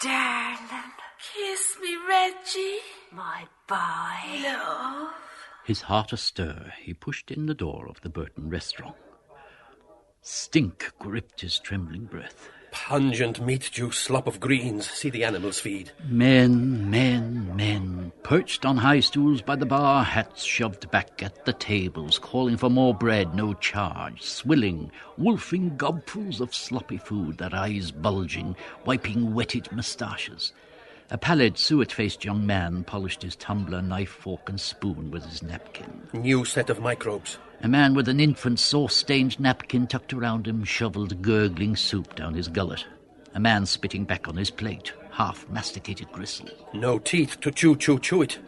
Darling. 0.00 0.90
Kiss 1.32 1.76
me, 1.80 1.96
Reggie. 2.08 2.80
My 3.12 3.46
boy. 3.68 4.42
Love. 4.42 5.12
His 5.64 5.82
heart 5.82 6.12
astir, 6.12 6.72
he 6.82 6.94
pushed 6.94 7.30
in 7.30 7.46
the 7.46 7.54
door 7.54 7.86
of 7.88 8.00
the 8.00 8.08
Burton 8.08 8.50
restaurant. 8.50 8.96
Stink 10.26 10.90
gripped 10.98 11.42
his 11.42 11.58
trembling 11.58 12.06
breath. 12.06 12.48
Pungent 12.70 13.42
meat 13.42 13.68
juice, 13.70 13.98
slop 13.98 14.26
of 14.26 14.40
greens. 14.40 14.88
See 14.88 15.10
the 15.10 15.22
animals 15.22 15.60
feed. 15.60 15.92
Men, 16.08 16.90
men, 16.90 17.54
men, 17.54 18.10
perched 18.22 18.64
on 18.64 18.78
high 18.78 19.00
stools 19.00 19.42
by 19.42 19.54
the 19.54 19.66
bar, 19.66 20.02
hats 20.02 20.42
shoved 20.42 20.90
back 20.90 21.22
at 21.22 21.44
the 21.44 21.52
tables, 21.52 22.18
calling 22.18 22.56
for 22.56 22.70
more 22.70 22.94
bread, 22.94 23.34
no 23.34 23.52
charge, 23.52 24.22
swilling, 24.22 24.90
wolfing 25.18 25.76
gobfuls 25.76 26.40
of 26.40 26.54
sloppy 26.54 26.96
food, 26.96 27.36
their 27.36 27.54
eyes 27.54 27.90
bulging, 27.90 28.56
wiping 28.86 29.34
wetted 29.34 29.70
moustaches. 29.72 30.54
A 31.14 31.16
pallid, 31.16 31.56
suet-faced 31.56 32.24
young 32.24 32.44
man 32.44 32.82
polished 32.82 33.22
his 33.22 33.36
tumbler, 33.36 33.80
knife, 33.80 34.10
fork, 34.10 34.48
and 34.48 34.60
spoon 34.60 35.12
with 35.12 35.24
his 35.24 35.44
napkin. 35.44 36.02
New 36.12 36.44
set 36.44 36.70
of 36.70 36.80
microbes. 36.80 37.38
A 37.62 37.68
man 37.68 37.94
with 37.94 38.08
an 38.08 38.18
infant 38.18 38.58
sauce-stained 38.58 39.38
napkin 39.38 39.86
tucked 39.86 40.12
around 40.12 40.48
him 40.48 40.64
shoveled 40.64 41.22
gurgling 41.22 41.76
soup 41.76 42.16
down 42.16 42.34
his 42.34 42.48
gullet. 42.48 42.84
A 43.32 43.38
man 43.38 43.64
spitting 43.64 44.02
back 44.02 44.26
on 44.26 44.36
his 44.36 44.50
plate, 44.50 44.92
half-masticated 45.12 46.10
gristle. 46.10 46.48
No 46.72 46.98
teeth 46.98 47.40
to 47.42 47.52
chew, 47.52 47.76
chew, 47.76 48.00
chew 48.00 48.22
it. 48.22 48.40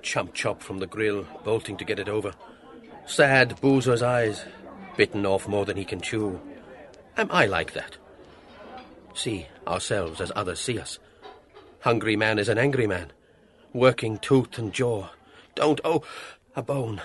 Chump 0.00 0.32
chop 0.32 0.62
from 0.62 0.78
the 0.78 0.86
grill, 0.86 1.26
bolting 1.44 1.76
to 1.76 1.84
get 1.84 1.98
it 1.98 2.08
over. 2.08 2.32
Sad 3.04 3.60
boozer's 3.60 4.02
eyes, 4.02 4.46
bitten 4.96 5.26
off 5.26 5.46
more 5.46 5.66
than 5.66 5.76
he 5.76 5.84
can 5.84 6.00
chew. 6.00 6.40
Am 7.18 7.28
I 7.30 7.44
like 7.44 7.74
that? 7.74 7.98
See 9.12 9.46
ourselves 9.66 10.22
as 10.22 10.32
others 10.34 10.58
see 10.58 10.78
us. 10.78 10.98
Hungry 11.80 12.16
man 12.16 12.38
is 12.38 12.48
an 12.48 12.58
angry 12.58 12.86
man, 12.86 13.12
working 13.72 14.18
tooth 14.18 14.58
and 14.58 14.72
jaw. 14.72 15.08
Don't, 15.54 15.80
oh, 15.84 16.02
a 16.56 16.62
bone. 16.62 17.00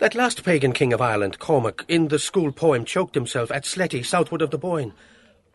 That 0.00 0.14
last 0.14 0.44
pagan 0.44 0.72
king 0.72 0.92
of 0.92 1.00
Ireland, 1.00 1.38
Cormac, 1.38 1.84
in 1.88 2.08
the 2.08 2.18
school 2.18 2.52
poem 2.52 2.84
choked 2.84 3.14
himself 3.14 3.50
at 3.50 3.64
Sletty, 3.64 4.04
southward 4.04 4.42
of 4.42 4.50
the 4.50 4.58
Boyne. 4.58 4.92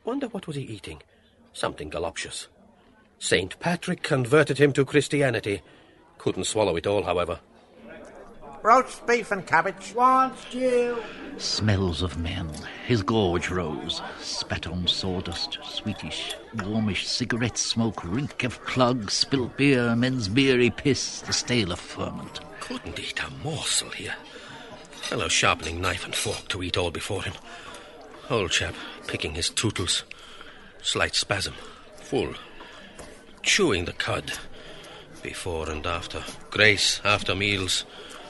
Wonder 0.04 0.28
what 0.28 0.48
was 0.48 0.56
he 0.58 0.64
eating? 0.64 1.02
Something 1.54 1.90
galoptious. 1.90 2.48
Saint 3.20 3.58
Patrick 3.60 4.04
converted 4.04 4.58
him 4.58 4.74
to 4.74 4.84
Christianity. 4.84 5.62
Couldn't 6.18 6.44
swallow 6.44 6.76
it 6.76 6.86
all, 6.86 7.04
however. 7.04 7.40
Roast 8.64 9.06
beef 9.06 9.30
and 9.32 9.46
cabbage. 9.46 9.92
One 9.94 10.36
stew. 10.38 11.04
Smells 11.38 12.02
of 12.02 12.18
men. 12.18 12.50
His 12.88 13.04
gorge 13.04 13.50
rose. 13.50 14.02
Spat 14.22 14.68
on 14.68 14.88
sawdust, 14.88 15.60
sweetish, 15.66 16.36
warmish 16.64 17.06
cigarette 17.06 17.58
smoke, 17.58 18.02
reek 18.06 18.46
of 18.46 18.66
plugs, 18.66 19.12
spilt 19.12 19.58
beer, 19.58 19.98
men's 19.98 20.30
beery 20.30 20.70
piss, 20.70 21.20
the 21.20 21.34
stale 21.34 21.74
of 21.74 21.80
ferment. 21.80 22.40
Couldn't 22.62 22.98
eat 22.98 23.22
a 23.22 23.30
morsel 23.44 23.90
here. 23.90 24.16
Fellow 24.92 25.28
sharpening 25.28 25.82
knife 25.82 26.06
and 26.06 26.16
fork 26.16 26.48
to 26.48 26.64
eat 26.64 26.78
all 26.78 26.92
before 26.92 27.24
him. 27.24 27.34
Old 28.30 28.52
chap 28.52 28.76
picking 29.08 29.34
his 29.34 29.50
tootles. 29.50 30.04
Slight 30.82 31.16
spasm. 31.16 31.56
Full. 31.98 32.34
Chewing 33.42 33.84
the 33.84 33.92
cud. 33.92 34.32
Before 35.22 35.70
and 35.70 35.86
after. 35.86 36.24
Grace 36.50 37.02
after 37.04 37.36
meals. 37.36 37.84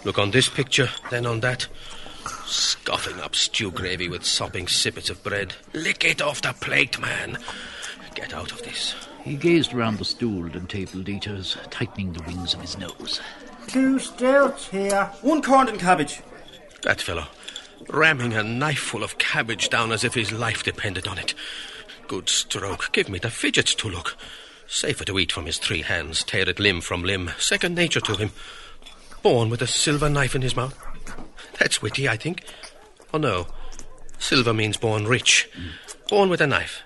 Look 0.05 0.17
on 0.17 0.31
this 0.31 0.49
picture, 0.49 0.89
then 1.09 1.25
on 1.25 1.39
that. 1.41 1.67
Scoffing 2.45 3.19
up 3.19 3.35
stew 3.35 3.71
gravy 3.71 4.09
with 4.09 4.25
sopping 4.25 4.65
sippets 4.65 5.09
of 5.09 5.23
bread. 5.23 5.53
Lick 5.73 6.03
it 6.03 6.21
off 6.21 6.41
the 6.41 6.53
plate, 6.53 6.99
man. 6.99 7.37
Get 8.15 8.33
out 8.33 8.51
of 8.51 8.61
this. 8.63 8.95
He 9.23 9.35
gazed 9.35 9.73
round 9.73 9.97
the 9.97 10.05
stooled 10.05 10.55
and 10.55 10.69
tabled 10.69 11.07
eaters, 11.07 11.57
tightening 11.71 12.13
the 12.13 12.23
wings 12.23 12.53
of 12.53 12.61
his 12.61 12.77
nose. 12.77 13.21
Two 13.67 13.97
stilts 13.97 14.67
here. 14.67 15.05
One 15.21 15.41
corned 15.41 15.69
and 15.69 15.79
cabbage. 15.79 16.21
That 16.81 17.01
fellow, 17.01 17.27
ramming 17.87 18.33
a 18.33 18.43
knifeful 18.43 19.03
of 19.03 19.17
cabbage 19.17 19.69
down 19.69 19.93
as 19.93 20.03
if 20.03 20.13
his 20.13 20.33
life 20.33 20.63
depended 20.63 21.07
on 21.07 21.17
it. 21.17 21.33
Good 22.07 22.27
stroke. 22.27 22.89
Give 22.91 23.07
me 23.07 23.19
the 23.19 23.29
fidgets 23.29 23.73
to 23.75 23.89
look. 23.89 24.17
Safer 24.67 25.05
to 25.05 25.17
eat 25.17 25.31
from 25.31 25.45
his 25.45 25.57
three 25.57 25.81
hands, 25.81 26.23
tear 26.23 26.47
it 26.49 26.59
limb 26.59 26.81
from 26.81 27.03
limb. 27.03 27.31
Second 27.37 27.75
nature 27.75 28.01
to 28.01 28.15
him. 28.15 28.31
Born 29.23 29.49
with 29.49 29.61
a 29.61 29.67
silver 29.67 30.09
knife 30.09 30.35
in 30.35 30.41
his 30.41 30.55
mouth. 30.55 30.77
That's 31.57 31.81
witty, 31.81 32.09
I 32.09 32.17
think. 32.17 32.43
Oh, 33.13 33.17
no. 33.17 33.47
Silver 34.19 34.53
means 34.53 34.75
born 34.75 35.07
rich. 35.07 35.49
Born 36.09 36.29
with 36.29 36.41
a 36.41 36.47
knife. 36.47 36.83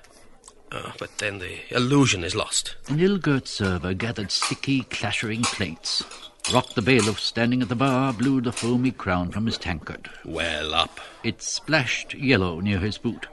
Oh, 0.72 0.94
but 1.00 1.18
then 1.18 1.40
the 1.40 1.60
illusion 1.76 2.24
is 2.24 2.36
lost. 2.36 2.76
An 2.90 3.00
ill-girt 3.00 3.48
server 3.48 3.96
gathered 3.96 4.32
sticky, 4.32 4.84
clattering 4.84 5.42
plates. 5.42 6.04
Rock 6.54 6.76
the 6.76 6.82
bailiff, 6.82 7.20
standing 7.20 7.64
at 7.64 7.70
the 7.70 7.76
bar, 7.76 8.14
blew 8.14 8.40
the 8.40 8.52
foamy 8.52 8.92
crown 8.92 9.32
from 9.32 9.48
his 9.48 9.58
tankard. 9.58 10.10
Well 10.24 10.76
up. 10.76 11.00
It 11.24 11.42
splashed 11.42 12.14
yellow 12.14 12.60
near 12.60 12.80
his 12.80 13.00
boot. 13.00 13.28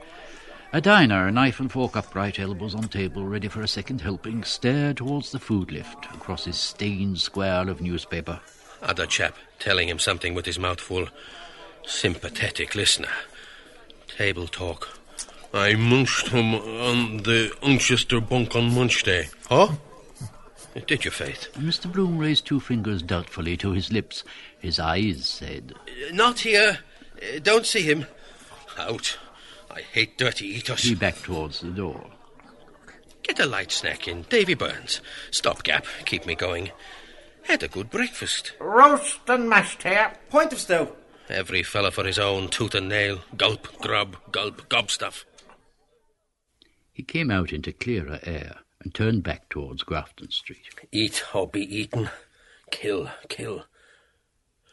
A 0.73 0.81
diner, 0.81 1.29
knife 1.31 1.59
and 1.59 1.71
fork 1.71 1.95
upright, 1.95 2.39
elbows 2.39 2.73
on 2.73 2.87
table, 2.87 3.25
ready 3.25 3.49
for 3.49 3.61
a 3.61 3.67
second 3.67 4.01
helping, 4.01 4.43
stared 4.43 4.97
towards 4.97 5.31
the 5.31 5.39
food 5.39 5.71
lift 5.71 6.05
across 6.05 6.45
his 6.45 6.57
stained 6.57 7.21
square 7.21 7.69
of 7.69 7.81
newspaper. 7.81 8.39
Other 8.85 9.07
chap 9.07 9.35
telling 9.59 9.89
him 9.89 9.97
something 9.97 10.35
with 10.35 10.45
his 10.45 10.59
mouth 10.59 10.79
full. 10.79 11.07
Sympathetic 11.85 12.75
listener. 12.75 13.09
Table 14.07 14.47
talk. 14.47 14.99
I 15.53 15.73
munched 15.73 16.27
him 16.27 16.53
on 16.53 17.17
the 17.17 17.51
Unchester 17.63 18.19
bunk 18.27 18.55
on 18.55 18.75
munch 18.75 19.03
day. 19.03 19.29
Huh? 19.49 19.69
Did 20.87 21.05
you, 21.05 21.11
Faith? 21.11 21.47
Mr. 21.53 21.91
Bloom 21.91 22.17
raised 22.17 22.45
two 22.45 22.59
fingers 22.59 23.01
doubtfully 23.01 23.57
to 23.57 23.71
his 23.71 23.91
lips. 23.91 24.23
His 24.59 24.79
eyes 24.79 25.25
said, 25.25 25.73
Not 26.11 26.39
here. 26.39 26.79
Don't 27.41 27.65
see 27.65 27.81
him. 27.81 28.05
Out. 28.77 29.17
I 29.71 29.81
hate 29.81 30.17
dirty 30.17 30.47
eaters. 30.47 30.83
He 30.83 30.95
backed 30.95 31.23
towards 31.23 31.61
the 31.61 31.69
door. 31.69 32.05
Get 33.23 33.39
a 33.39 33.45
light 33.45 33.71
snack 33.71 34.07
in. 34.07 34.23
Davy 34.23 34.53
Byrne's. 34.53 35.01
Stopgap. 35.31 35.85
Keep 36.05 36.25
me 36.25 36.35
going. 36.35 36.71
Had 37.45 37.61
a 37.63 37.67
good 37.67 37.89
breakfast. 37.91 38.53
Roast 38.59 39.19
and 39.27 39.47
mashed 39.47 39.83
here. 39.83 40.13
Point 40.29 40.51
of 40.51 40.59
stout. 40.59 40.97
Every 41.29 41.63
fella 41.63 41.91
for 41.91 42.03
his 42.03 42.19
own 42.19 42.49
tooth 42.49 42.75
and 42.75 42.89
nail. 42.89 43.19
Gulp, 43.37 43.67
grub, 43.79 44.17
gulp, 44.31 44.67
gob 44.67 44.89
stuff. 44.89 45.25
He 46.91 47.03
came 47.03 47.29
out 47.29 47.53
into 47.53 47.71
clearer 47.71 48.19
air 48.23 48.57
and 48.81 48.93
turned 48.93 49.23
back 49.23 49.49
towards 49.49 49.83
Grafton 49.83 50.31
Street. 50.31 50.69
Eat 50.91 51.23
or 51.33 51.47
be 51.47 51.61
eaten. 51.61 52.09
Kill, 52.71 53.09
kill. 53.29 53.65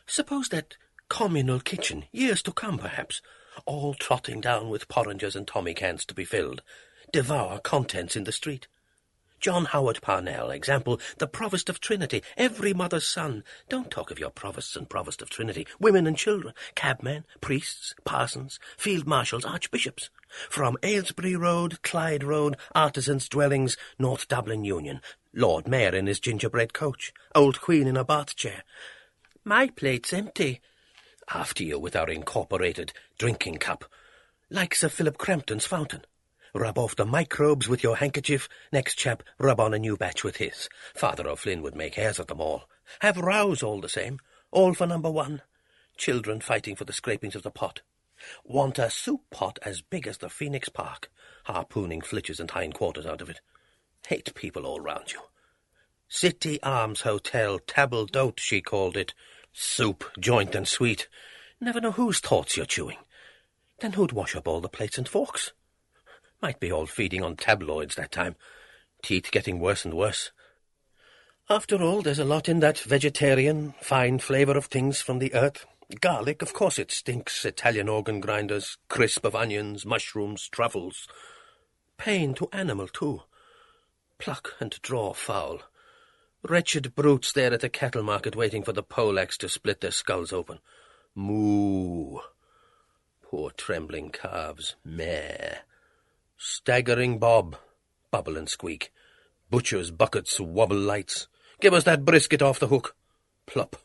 Suppose 0.06 0.48
that 0.48 0.76
communal 1.08 1.60
kitchen, 1.60 2.04
years 2.10 2.42
to 2.42 2.52
come 2.52 2.78
perhaps, 2.78 3.20
all 3.66 3.92
trotting 3.94 4.40
down 4.40 4.70
with 4.70 4.88
porringers 4.88 5.36
and 5.36 5.46
tommy 5.46 5.74
cans 5.74 6.06
to 6.06 6.14
be 6.14 6.24
filled, 6.24 6.62
devour 7.12 7.58
contents 7.58 8.16
in 8.16 8.24
the 8.24 8.32
street. 8.32 8.66
John 9.42 9.64
Howard 9.64 10.00
Parnell, 10.00 10.52
example, 10.52 11.00
the 11.18 11.26
Provost 11.26 11.68
of 11.68 11.80
Trinity, 11.80 12.22
every 12.36 12.72
mother's 12.72 13.08
son. 13.08 13.42
Don't 13.68 13.90
talk 13.90 14.12
of 14.12 14.20
your 14.20 14.30
Provosts 14.30 14.76
and 14.76 14.88
Provost 14.88 15.20
of 15.20 15.30
Trinity, 15.30 15.66
women 15.80 16.06
and 16.06 16.16
children, 16.16 16.54
cabmen, 16.76 17.24
priests, 17.40 17.92
parsons, 18.04 18.60
field 18.76 19.04
marshals, 19.04 19.44
archbishops. 19.44 20.10
From 20.48 20.76
Aylesbury 20.84 21.34
Road, 21.34 21.82
Clyde 21.82 22.22
Road, 22.22 22.56
artisans' 22.72 23.28
dwellings, 23.28 23.76
North 23.98 24.28
Dublin 24.28 24.64
Union, 24.64 25.00
Lord 25.34 25.66
Mayor 25.66 25.92
in 25.92 26.06
his 26.06 26.20
gingerbread 26.20 26.72
coach, 26.72 27.12
old 27.34 27.60
Queen 27.60 27.88
in 27.88 27.96
a 27.96 28.04
bath 28.04 28.36
chair. 28.36 28.62
My 29.44 29.66
plate's 29.66 30.12
empty. 30.12 30.60
After 31.34 31.64
you 31.64 31.80
with 31.80 31.96
our 31.96 32.08
incorporated 32.08 32.92
drinking 33.18 33.58
cup, 33.58 33.86
like 34.50 34.72
Sir 34.76 34.88
Philip 34.88 35.18
Crampton's 35.18 35.66
fountain. 35.66 36.02
Rub 36.54 36.78
off 36.78 36.96
the 36.96 37.06
microbes 37.06 37.66
with 37.66 37.82
your 37.82 37.96
handkerchief. 37.96 38.48
Next 38.72 38.96
chap, 38.96 39.22
rub 39.38 39.58
on 39.58 39.72
a 39.72 39.78
new 39.78 39.96
batch 39.96 40.22
with 40.22 40.36
his. 40.36 40.68
Father 40.94 41.26
O'Flynn 41.26 41.62
would 41.62 41.74
make 41.74 41.94
hares 41.94 42.18
of 42.18 42.26
them 42.26 42.42
all. 42.42 42.68
Have 43.00 43.16
rows 43.16 43.62
all 43.62 43.80
the 43.80 43.88
same. 43.88 44.18
All 44.50 44.74
for 44.74 44.86
number 44.86 45.10
one. 45.10 45.40
Children 45.96 46.40
fighting 46.40 46.76
for 46.76 46.84
the 46.84 46.92
scrapings 46.92 47.34
of 47.34 47.42
the 47.42 47.50
pot. 47.50 47.80
Want 48.44 48.78
a 48.78 48.90
soup 48.90 49.22
pot 49.30 49.58
as 49.62 49.80
big 49.80 50.06
as 50.06 50.18
the 50.18 50.28
Phoenix 50.28 50.68
Park. 50.68 51.10
Harpooning 51.44 52.02
flitches 52.02 52.38
and 52.38 52.50
hindquarters 52.50 53.06
out 53.06 53.22
of 53.22 53.30
it. 53.30 53.40
Hate 54.06 54.34
people 54.34 54.66
all 54.66 54.80
round 54.80 55.12
you. 55.12 55.20
City 56.08 56.62
Arms 56.62 57.00
Hotel, 57.00 57.58
table 57.60 58.04
d'hote, 58.04 58.38
she 58.38 58.60
called 58.60 58.98
it. 58.98 59.14
Soup, 59.54 60.04
joint 60.20 60.54
and 60.54 60.68
sweet. 60.68 61.08
Never 61.60 61.80
know 61.80 61.92
whose 61.92 62.20
thoughts 62.20 62.58
you're 62.58 62.66
chewing. 62.66 62.98
Then 63.80 63.94
who'd 63.94 64.12
wash 64.12 64.36
up 64.36 64.46
all 64.46 64.60
the 64.60 64.68
plates 64.68 64.98
and 64.98 65.08
forks? 65.08 65.52
Might 66.42 66.58
be 66.58 66.72
all 66.72 66.86
feeding 66.86 67.22
on 67.22 67.36
tabloids 67.36 67.94
that 67.94 68.10
time. 68.10 68.34
Teeth 69.04 69.30
getting 69.30 69.60
worse 69.60 69.84
and 69.84 69.94
worse. 69.94 70.32
After 71.48 71.80
all, 71.80 72.02
there's 72.02 72.18
a 72.18 72.24
lot 72.24 72.48
in 72.48 72.58
that 72.60 72.78
vegetarian, 72.80 73.74
fine 73.80 74.18
flavour 74.18 74.56
of 74.56 74.66
things 74.66 75.00
from 75.00 75.20
the 75.20 75.32
earth. 75.34 75.66
Garlic, 76.00 76.42
of 76.42 76.52
course 76.52 76.80
it 76.80 76.90
stinks. 76.90 77.44
Italian 77.44 77.88
organ 77.88 78.20
grinders, 78.20 78.76
crisp 78.88 79.24
of 79.24 79.36
onions, 79.36 79.86
mushrooms, 79.86 80.48
truffles. 80.48 81.06
Pain 81.96 82.34
to 82.34 82.48
animal, 82.52 82.88
too. 82.88 83.22
Pluck 84.18 84.54
and 84.58 84.80
draw 84.82 85.12
fowl. 85.12 85.60
Wretched 86.42 86.96
brutes 86.96 87.32
there 87.32 87.52
at 87.52 87.60
the 87.60 87.68
cattle 87.68 88.02
market 88.02 88.34
waiting 88.34 88.64
for 88.64 88.72
the 88.72 88.82
poleaxe 88.82 89.36
to 89.38 89.48
split 89.48 89.80
their 89.80 89.92
skulls 89.92 90.32
open. 90.32 90.58
Moo. 91.14 92.18
Poor 93.22 93.50
trembling 93.50 94.10
calves. 94.10 94.74
Meh. 94.84 95.58
Staggering 96.44 97.20
bob. 97.20 97.54
Bubble 98.10 98.36
and 98.36 98.48
squeak. 98.48 98.92
Butcher's 99.48 99.92
buckets 99.92 100.40
wobble 100.40 100.76
lights. 100.76 101.28
Give 101.60 101.72
us 101.72 101.84
that 101.84 102.04
brisket 102.04 102.42
off 102.42 102.58
the 102.58 102.66
hook. 102.66 102.96
Plop. 103.46 103.76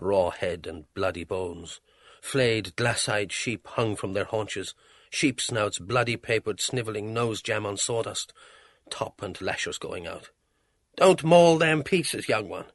Raw 0.00 0.30
head 0.30 0.66
and 0.66 0.92
bloody 0.94 1.22
bones. 1.22 1.80
Flayed, 2.20 2.74
glass-eyed 2.74 3.30
sheep 3.30 3.68
hung 3.68 3.94
from 3.94 4.14
their 4.14 4.24
haunches. 4.24 4.74
Sheep 5.10 5.40
snouts 5.40 5.78
bloody-papered, 5.78 6.60
snivelling 6.60 7.14
nose 7.14 7.40
jam 7.40 7.64
on 7.64 7.76
sawdust. 7.76 8.32
Top 8.90 9.22
and 9.22 9.40
lashes 9.40 9.78
going 9.78 10.08
out. 10.08 10.30
Don't 10.96 11.22
maul 11.22 11.56
them 11.56 11.84
pieces, 11.84 12.28
young 12.28 12.48
one. 12.48 12.66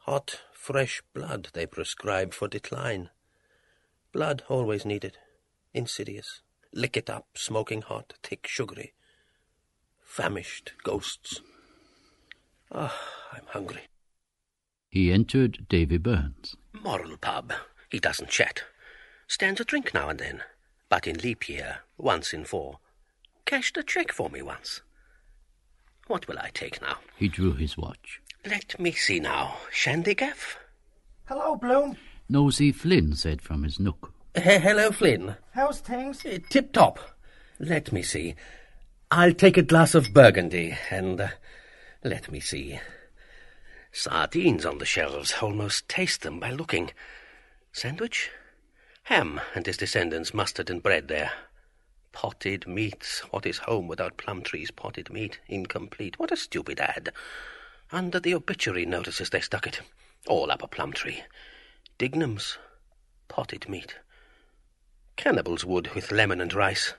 Hot, 0.00 0.42
fresh 0.52 1.02
blood 1.14 1.48
they 1.54 1.64
prescribe 1.64 2.34
for 2.34 2.48
decline. 2.48 3.08
Blood 4.12 4.42
always 4.50 4.84
needed. 4.84 5.16
Insidious. 5.72 6.42
Lick 6.76 6.98
it 6.98 7.08
up, 7.08 7.26
smoking 7.34 7.80
hot, 7.80 8.12
thick, 8.22 8.46
sugary. 8.46 8.92
Famished 10.04 10.74
ghosts. 10.84 11.40
Ah, 12.70 12.94
I'm 13.32 13.46
hungry. 13.46 13.84
He 14.90 15.10
entered 15.10 15.64
Davy 15.70 15.96
Byrne's. 15.96 16.54
Moral 16.74 17.16
pub. 17.16 17.54
He 17.88 17.98
doesn't 17.98 18.28
chat. 18.28 18.64
Stands 19.26 19.58
a 19.58 19.64
drink 19.64 19.94
now 19.94 20.10
and 20.10 20.18
then. 20.18 20.42
But 20.90 21.06
in 21.06 21.16
leap 21.16 21.48
year, 21.48 21.78
once 21.96 22.34
in 22.34 22.44
four. 22.44 22.80
Cashed 23.46 23.78
a 23.78 23.82
cheque 23.82 24.12
for 24.12 24.28
me 24.28 24.42
once. 24.42 24.82
What 26.08 26.28
will 26.28 26.38
I 26.38 26.50
take 26.52 26.82
now? 26.82 26.98
He 27.16 27.28
drew 27.28 27.54
his 27.54 27.78
watch. 27.78 28.20
Let 28.44 28.78
me 28.78 28.92
see 28.92 29.18
now. 29.18 29.56
Shandygaff? 29.72 30.56
Hello, 31.24 31.56
Bloom. 31.56 31.96
Nosey 32.28 32.70
Flynn 32.70 33.14
said 33.14 33.40
from 33.40 33.62
his 33.62 33.80
nook. 33.80 34.12
He- 34.36 34.58
hello, 34.58 34.90
Flynn. 34.92 35.36
How's 35.52 35.80
things? 35.80 36.24
Uh, 36.24 36.38
Tip 36.50 36.72
top. 36.72 36.98
Let 37.58 37.90
me 37.92 38.02
see. 38.02 38.34
I'll 39.10 39.32
take 39.32 39.56
a 39.56 39.62
glass 39.62 39.94
of 39.94 40.12
burgundy 40.12 40.76
and 40.90 41.20
uh, 41.20 41.28
let 42.04 42.30
me 42.30 42.40
see. 42.40 42.78
Sardines 43.92 44.66
on 44.66 44.78
the 44.78 44.84
shelves. 44.84 45.34
Almost 45.40 45.88
taste 45.88 46.22
them 46.22 46.38
by 46.38 46.50
looking. 46.50 46.90
Sandwich? 47.72 48.30
Ham 49.04 49.40
and 49.54 49.64
his 49.64 49.76
descendants, 49.76 50.34
mustard 50.34 50.68
and 50.68 50.82
bread 50.82 51.08
there. 51.08 51.30
Potted 52.12 52.66
meats. 52.66 53.20
What 53.30 53.46
is 53.46 53.58
home 53.58 53.88
without 53.88 54.16
Plumtree's? 54.18 54.70
potted 54.70 55.10
meat? 55.10 55.38
Incomplete. 55.48 56.18
What 56.18 56.32
a 56.32 56.36
stupid 56.36 56.80
ad. 56.80 57.12
Under 57.92 58.18
the 58.20 58.34
obituary 58.34 58.84
notices 58.84 59.30
they 59.30 59.40
stuck 59.40 59.66
it. 59.66 59.80
All 60.26 60.50
up 60.50 60.62
a 60.62 60.66
plum 60.68 60.92
tree. 60.92 61.22
Dignam's. 61.98 62.58
Potted 63.28 63.68
meat. 63.68 63.94
Cannibal's 65.16 65.64
would 65.64 65.94
with 65.94 66.12
lemon 66.12 66.40
and 66.40 66.52
rice. 66.54 66.94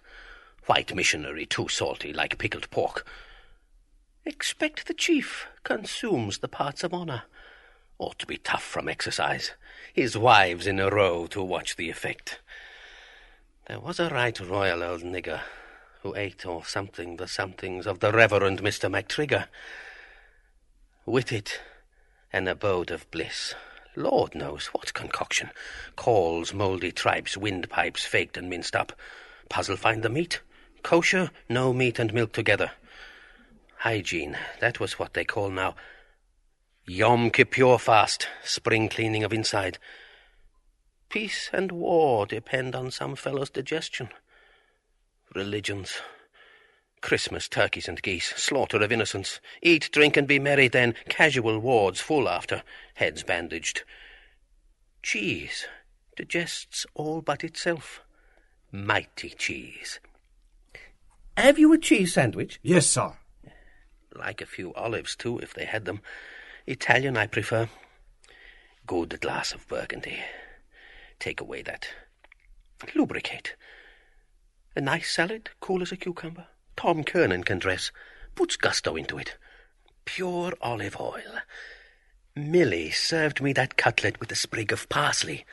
White 0.66 0.94
missionary, 0.94 1.46
too 1.46 1.68
salty, 1.68 2.12
like 2.12 2.38
pickled 2.38 2.70
pork. 2.70 3.06
Expect 4.26 4.88
the 4.88 4.94
chief 4.94 5.48
consumes 5.64 6.40
the 6.40 6.48
parts 6.48 6.84
of 6.84 6.94
honour. 6.94 7.24
Ought 8.00 8.20
to 8.20 8.26
be 8.26 8.38
tough 8.38 8.64
from 8.64 8.90
exercise. 8.90 9.52
His 9.94 10.18
wives 10.18 10.68
in 10.68 10.80
a 10.80 10.90
row 10.90 11.28
to 11.28 11.42
watch 11.42 11.78
the 11.78 11.90
effect. 11.90 12.42
There 13.68 13.80
was 13.80 14.00
a 14.00 14.10
right 14.10 14.40
royal 14.40 14.84
old 14.84 15.02
nigger 15.02 15.42
who 16.04 16.16
ate 16.16 16.46
or 16.46 16.66
something 16.66 17.18
the 17.18 17.28
somethings 17.28 17.88
of 17.88 18.00
the 18.00 18.12
Reverend 18.12 18.62
Mr. 18.62 18.90
MacTrigger. 18.90 19.48
With 21.06 21.32
it, 21.32 21.62
an 22.34 22.48
abode 22.48 22.92
of 22.92 23.10
bliss. 23.12 23.56
Lord 23.98 24.36
knows 24.36 24.68
what 24.68 24.94
concoction. 24.94 25.50
Cauls, 25.96 26.54
mouldy 26.54 26.92
tripes, 26.92 27.36
windpipes 27.36 28.06
faked 28.06 28.38
and 28.38 28.48
minced 28.48 28.76
up. 28.76 28.94
Puzzle 29.50 29.76
find 29.76 30.04
the 30.04 30.10
meat. 30.10 30.40
Kosher, 30.84 31.32
no 31.50 31.74
meat 31.74 31.98
and 31.98 32.14
milk 32.14 32.32
together. 32.32 32.72
Hygiene, 33.80 34.38
that 34.60 34.80
was 34.80 35.00
what 35.00 35.16
they 35.16 35.26
call 35.26 35.50
now. 35.50 35.76
Yom 36.86 37.32
Kippur 37.32 37.80
fast, 37.80 38.28
spring 38.44 38.88
cleaning 38.88 39.24
of 39.24 39.34
inside. 39.34 39.80
Peace 41.10 41.50
and 41.52 41.72
war 41.72 42.28
depend 42.28 42.76
on 42.76 42.92
some 42.92 43.16
fellow's 43.16 43.50
digestion. 43.50 44.10
Religions. 45.34 46.02
Christmas 47.08 47.48
turkeys 47.48 47.88
and 47.88 48.02
geese, 48.02 48.34
slaughter 48.36 48.84
of 48.84 48.92
innocents. 48.92 49.40
Eat, 49.62 49.90
drink, 49.94 50.18
and 50.18 50.28
be 50.28 50.40
merry 50.40 50.68
then. 50.68 50.94
Casual 51.08 51.58
wards 51.58 52.02
full 52.02 52.28
after, 52.28 52.64
heads 52.96 53.24
bandaged. 53.24 53.84
Cheese 55.02 55.68
digests 56.18 56.86
all 56.96 57.22
but 57.22 57.46
itself. 57.46 58.02
Mighty 58.74 59.30
cheese. 59.30 60.02
Have 61.38 61.58
you 61.58 61.72
a 61.72 61.78
cheese 61.78 62.14
sandwich? 62.14 62.60
Yes, 62.62 62.88
sir. 62.88 63.14
Like 64.14 64.42
a 64.42 64.46
few 64.46 64.74
olives, 64.74 65.16
too, 65.16 65.40
if 65.40 65.54
they 65.54 65.64
had 65.64 65.86
them. 65.86 66.02
Italian, 66.66 67.16
I 67.16 67.28
prefer. 67.28 67.70
Good 68.86 69.22
glass 69.22 69.54
of 69.54 69.66
burgundy. 69.70 70.20
Take 71.20 71.40
away 71.40 71.62
that. 71.62 71.88
Lubricate. 72.94 73.56
A 74.76 74.82
nice 74.82 75.10
salad, 75.10 75.52
cool 75.62 75.82
as 75.82 75.94
a 75.94 75.96
cucumber. 75.96 76.48
Tom 76.78 77.04
Kernan 77.04 77.44
can 77.44 77.60
dress. 77.60 77.92
Puts 78.36 78.56
gusto 78.56 78.96
into 78.96 79.18
it. 79.18 79.36
pure 80.06 80.54
olive 80.62 80.98
oil. 81.00 81.42
Milly 82.36 82.92
served 82.92 83.42
me 83.42 83.52
that 83.54 83.76
cutlet 83.78 84.20
with 84.20 84.32
a 84.32 84.36
sprig 84.36 84.72
of 84.72 84.88
parsley. 84.88 85.46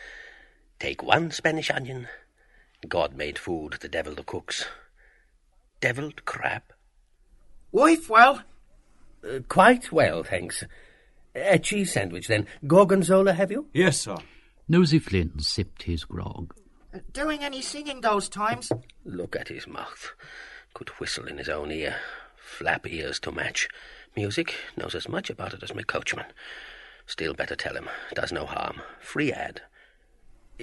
Take 0.78 1.02
one 1.02 1.30
Spanish 1.32 1.70
onion. 1.70 2.06
God 2.88 3.16
made 3.16 3.38
food, 3.38 3.78
the 3.80 3.88
devil 3.88 4.14
the 4.14 4.22
cooks. 4.22 4.66
Devilled 5.80 6.24
crab. 6.24 6.62
Wife 7.72 8.08
well? 8.08 8.42
Uh, 9.26 9.40
quite 9.48 9.90
well, 9.90 10.22
thanks. 10.22 10.62
A 11.34 11.58
cheese 11.58 11.92
sandwich, 11.92 12.28
then. 12.28 12.46
Gorgonzola, 12.66 13.32
have 13.32 13.50
you? 13.50 13.66
Yes, 13.72 13.98
sir. 13.98 14.16
Nosey 14.68 14.98
Flynn 15.00 15.40
sipped 15.40 15.82
his 15.82 16.04
grog. 16.04 16.54
Doing 17.12 17.42
any 17.42 17.60
singing 17.60 18.02
those 18.02 18.28
times? 18.28 18.70
Look 19.04 19.34
at 19.34 19.48
his 19.48 19.66
mouth. 19.66 20.12
Could 20.74 20.90
whistle 21.00 21.26
in 21.26 21.38
his 21.38 21.48
own 21.48 21.70
ear. 21.70 21.96
Flap 22.36 22.86
ears 22.86 23.18
to 23.20 23.32
match. 23.32 23.68
Music 24.16 24.54
knows 24.76 24.94
as 24.94 25.08
much 25.08 25.30
about 25.30 25.54
it 25.54 25.62
as 25.62 25.74
my 25.74 25.82
coachman. 25.82 26.26
Still 27.06 27.34
better 27.34 27.56
tell 27.56 27.76
him. 27.76 27.88
Does 28.14 28.32
no 28.32 28.46
harm. 28.46 28.80
Free 29.00 29.32
ad. 29.32 29.62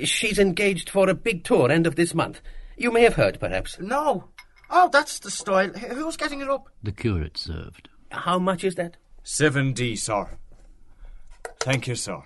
She's 0.03 0.39
engaged 0.39 0.89
for 0.89 1.09
a 1.09 1.13
big 1.13 1.43
tour 1.43 1.71
end 1.71 1.85
of 1.85 1.95
this 1.95 2.13
month. 2.13 2.41
You 2.77 2.91
may 2.91 3.03
have 3.03 3.15
heard, 3.15 3.39
perhaps. 3.39 3.79
No. 3.79 4.29
Oh, 4.69 4.89
that's 4.91 5.19
the 5.19 5.31
story. 5.31 5.69
Who's 5.77 6.17
getting 6.17 6.41
it 6.41 6.49
up? 6.49 6.69
The 6.81 6.93
curate 6.93 7.37
served. 7.37 7.89
How 8.11 8.39
much 8.39 8.63
is 8.63 8.75
that? 8.75 8.97
Seven 9.23 9.73
D, 9.73 9.95
sir. 9.95 10.37
Thank 11.59 11.87
you, 11.87 11.95
sir. 11.95 12.21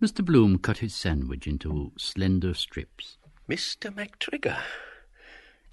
Mr. 0.00 0.24
Bloom 0.24 0.58
cut 0.58 0.78
his 0.78 0.94
sandwich 0.94 1.46
into 1.46 1.92
slender 1.98 2.54
strips. 2.54 3.18
Mr. 3.48 3.92
MacTrigger. 3.92 4.58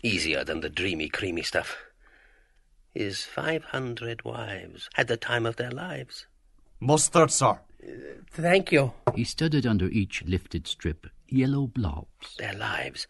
Easier 0.01 0.43
than 0.43 0.61
the 0.61 0.69
dreamy, 0.69 1.09
creamy 1.09 1.43
stuff. 1.43 1.77
His 2.93 3.23
five 3.23 3.65
hundred 3.65 4.23
wives 4.23 4.89
had 4.93 5.07
the 5.07 5.17
time 5.17 5.45
of 5.45 5.57
their 5.57 5.71
lives. 5.71 6.25
Mustard, 6.79 7.31
sir. 7.31 7.59
Thank 8.31 8.71
you. 8.71 8.93
He 9.15 9.23
studied 9.23 9.65
under 9.65 9.87
each 9.87 10.23
lifted 10.25 10.67
strip 10.67 11.07
yellow 11.27 11.67
blobs. 11.67 12.35
Their 12.37 12.53
lives. 12.53 13.07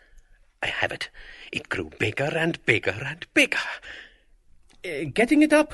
I 0.61 0.67
have 0.67 0.91
it. 0.91 1.09
It 1.51 1.69
grew 1.69 1.89
bigger 1.99 2.31
and 2.35 2.63
bigger 2.65 2.99
and 3.05 3.25
bigger. 3.33 3.57
Uh, 4.85 5.05
getting 5.13 5.41
it 5.41 5.53
up? 5.53 5.73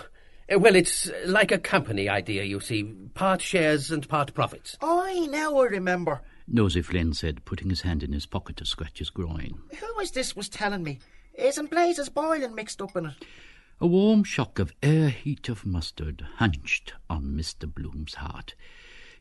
Uh, 0.53 0.59
well, 0.59 0.75
it's 0.75 1.09
like 1.25 1.51
a 1.51 1.57
company 1.57 2.07
idea, 2.07 2.43
you 2.43 2.59
see. 2.59 2.83
Part 2.83 3.41
shares 3.41 3.91
and 3.91 4.07
part 4.07 4.33
profits. 4.33 4.77
I 4.81 5.27
now 5.31 5.59
remember. 5.61 6.21
Nosey 6.47 6.81
Flynn 6.81 7.13
said, 7.13 7.45
putting 7.45 7.69
his 7.69 7.81
hand 7.81 8.03
in 8.03 8.13
his 8.13 8.25
pocket 8.25 8.57
to 8.57 8.65
scratch 8.65 8.99
his 8.99 9.09
groin. 9.09 9.59
Who 9.79 9.95
was 9.97 10.11
this 10.11 10.35
was 10.35 10.47
telling 10.49 10.83
me? 10.83 10.99
Isn't 11.33 11.71
Blazes 11.71 12.09
Boylan 12.09 12.55
mixed 12.55 12.81
up 12.81 12.95
in 12.95 13.07
it? 13.07 13.25
A 13.81 13.87
warm 13.87 14.23
shock 14.23 14.57
of 14.59 14.73
air 14.81 15.09
heat 15.09 15.49
of 15.49 15.65
mustard 15.65 16.25
hunched 16.35 16.93
on 17.09 17.35
Mr. 17.35 17.71
Bloom's 17.73 18.15
heart. 18.15 18.55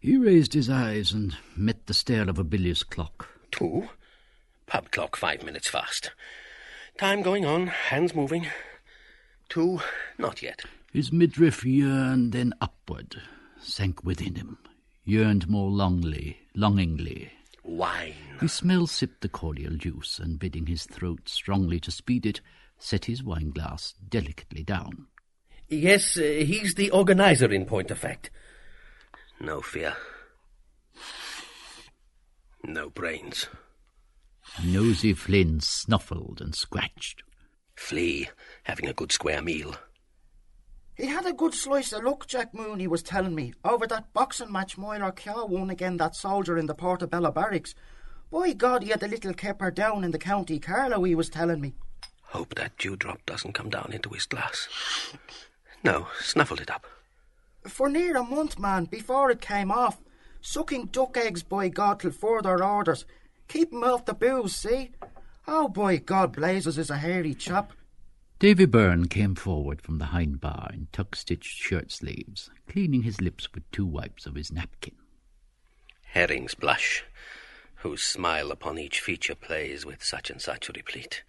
He 0.01 0.16
raised 0.16 0.53
his 0.53 0.68
eyes 0.70 1.12
and 1.12 1.37
met 1.57 1.87
the 1.87 1.95
stare 1.95 2.29
of 2.29 2.39
a 2.39 2.45
bilious 2.45 2.83
clock. 2.83 3.29
Two. 3.51 3.89
Pub 4.66 4.91
clock 4.91 5.16
five 5.16 5.43
minutes 5.43 5.68
fast. 5.68 6.11
Time 6.99 7.22
going 7.22 7.45
on, 7.45 7.66
hands 7.66 8.14
moving. 8.14 8.47
Two, 9.49 9.81
not 10.18 10.43
yet. 10.43 10.62
His 10.93 11.11
midriff 11.11 11.64
yearned 11.64 12.33
then 12.33 12.53
upward, 12.61 13.20
sank 13.61 14.05
within 14.05 14.37
him, 14.37 14.59
yearned 15.05 15.49
more 15.49 15.71
longly, 15.71 16.37
longingly. 16.55 17.31
Wine. 17.63 18.15
He 18.41 18.49
smell 18.49 18.87
sipped 18.87 19.21
the 19.21 19.29
cordial 19.29 19.77
juice, 19.77 20.19
and 20.19 20.39
bidding 20.39 20.67
his 20.67 20.85
throat 20.85 21.29
strongly 21.29 21.81
to 21.81 21.91
speed 21.91 22.27
it, 22.27 22.41
set 22.79 23.07
his 23.07 23.23
wine 23.23 23.51
glass 23.51 23.95
delicately 24.09 24.63
down. 24.63 25.07
Yes, 25.69 26.17
uh, 26.19 26.23
he's 26.23 26.75
the 26.75 26.91
organizer 26.91 27.51
in 27.53 27.65
point 27.65 27.91
of 27.91 27.99
fact. 27.99 28.31
No 29.41 29.61
fear. 29.61 29.97
No 32.63 32.91
brains. 32.91 33.49
Nosey 34.63 35.15
Flynn 35.15 35.61
snuffled 35.61 36.41
and 36.41 36.55
scratched. 36.55 37.23
Flea, 37.75 38.29
having 38.65 38.87
a 38.87 38.93
good 38.93 39.11
square 39.11 39.43
meal. 39.43 39.75
He 40.97 41.07
had 41.07 41.27
a 41.27 41.33
good 41.33 41.55
slice 41.55 41.93
of 41.93 42.05
luck, 42.05 42.27
Jack 42.29 42.55
Mooney 42.55 42.87
was 42.87 43.03
telling 43.03 43.35
me, 43.35 43.53
over 43.65 43.87
that 43.89 44.13
boxing 44.13 44.53
match 44.53 44.79
Myler 44.79 45.11
Keogh 45.11 45.47
won 45.47 45.69
again 45.71 45.97
that 45.97 46.15
soldier 46.15 46.57
in 46.57 46.67
the 46.67 46.75
Portobello 46.75 47.33
barracks. 47.33 47.75
By 48.31 48.53
God, 48.53 48.85
he 48.85 48.91
had 48.91 49.03
a 49.03 49.09
little 49.09 49.35
kipper 49.35 49.73
down 49.73 50.05
in 50.05 50.13
the 50.13 50.19
County 50.19 50.61
Carlow, 50.61 51.03
he 51.03 51.15
was 51.15 51.29
telling 51.29 51.61
me. 51.61 51.75
Hope 52.29 52.55
that 52.55 52.79
dewdrop 52.79 53.27
doesn't 53.27 53.55
come 53.55 53.71
down 53.71 53.91
into 53.93 54.11
his 54.11 54.27
glass. 54.27 54.69
No, 55.83 56.07
snuffled 56.21 56.61
it 56.61 56.71
up. 56.71 56.87
For 57.67 57.89
near 57.89 58.17
a 58.17 58.23
month, 58.23 58.59
man, 58.59 58.85
before 58.85 59.31
it 59.31 59.41
came 59.41 59.73
off. 59.73 60.01
Sucking 60.41 60.87
duck 60.87 61.17
eggs, 61.17 61.43
by 61.43 61.69
God, 61.69 62.01
till 62.01 62.11
further 62.11 62.63
orders. 62.63 63.05
Keep 63.49 63.73
him 63.73 63.83
off 63.83 64.05
the 64.05 64.15
booze, 64.15 64.55
see? 64.55 64.93
Oh, 65.47 65.69
by 65.69 65.97
God, 65.97 66.33
Blazes 66.33 66.79
is 66.79 66.91
a 66.91 66.99
hairy 66.99 67.35
chap. 67.35 67.73
Davy 68.45 68.67
Byrne 68.67 69.09
came 69.09 69.35
forward 69.35 69.81
from 69.81 69.97
the 69.97 70.05
hind 70.05 70.39
bar 70.39 70.69
in 70.75 70.89
tuck-stitched 70.93 71.57
shirt 71.57 71.91
sleeves, 71.91 72.51
cleaning 72.69 73.01
his 73.01 73.19
lips 73.19 73.49
with 73.55 73.71
two 73.71 73.87
wipes 73.87 74.27
of 74.27 74.35
his 74.35 74.53
napkin. 74.53 74.97
Herring's 76.13 76.55
blush, 76.55 77.07
whose 77.77 78.03
smile 78.03 78.51
upon 78.51 78.79
each 78.79 79.01
feature 79.01 79.35
plays 79.35 79.87
with 79.87 80.05
such 80.05 80.29
and 80.29 80.43
such 80.43 80.69
a 80.69 80.73
replete. 80.73 81.23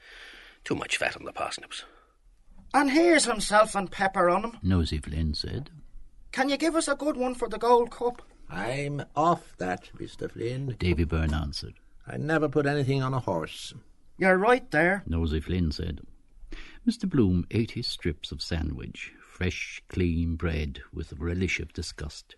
Too 0.66 0.76
much 0.76 0.97
fat 0.97 1.16
on 1.16 1.24
the 1.24 1.32
parsnips. 1.32 1.86
And 2.74 2.91
here's 2.91 3.24
himself 3.24 3.76
and 3.76 3.89
pepper 3.89 4.30
on 4.30 4.43
him. 4.43 4.57
Nosey 4.61 4.97
Flynn 4.97 5.36
said. 5.36 5.70
Can 6.34 6.49
you 6.49 6.57
give 6.57 6.76
us 6.76 6.89
a 6.89 6.95
good 6.95 7.16
one 7.16 7.34
for 7.34 7.47
the 7.47 7.57
Gold 7.57 7.91
Cup? 7.91 8.24
I'm 8.49 9.05
off 9.16 9.55
that, 9.57 9.89
Mr. 9.97 10.30
Flynn. 10.30 10.76
Davy 10.80 11.05
Byrne 11.05 11.34
answered. 11.34 11.76
I 12.05 12.18
never 12.18 12.49
put 12.49 12.66
anything 12.66 13.01
on 13.01 13.13
a 13.13 13.22
horse. 13.22 13.74
You're 14.18 14.38
right 14.38 14.70
there. 14.72 15.03
Nosey 15.07 15.39
Flynn 15.39 15.72
said. 15.72 16.01
Mr. 16.88 17.09
Bloom 17.09 17.47
ate 17.49 17.71
his 17.71 17.88
strips 17.88 18.31
of 18.31 18.43
sandwich, 18.43 19.11
fresh, 19.19 19.81
clean 19.89 20.36
bread 20.36 20.81
with 20.93 21.11
a 21.11 21.15
relish 21.15 21.59
of 21.59 21.73
disgust, 21.73 22.36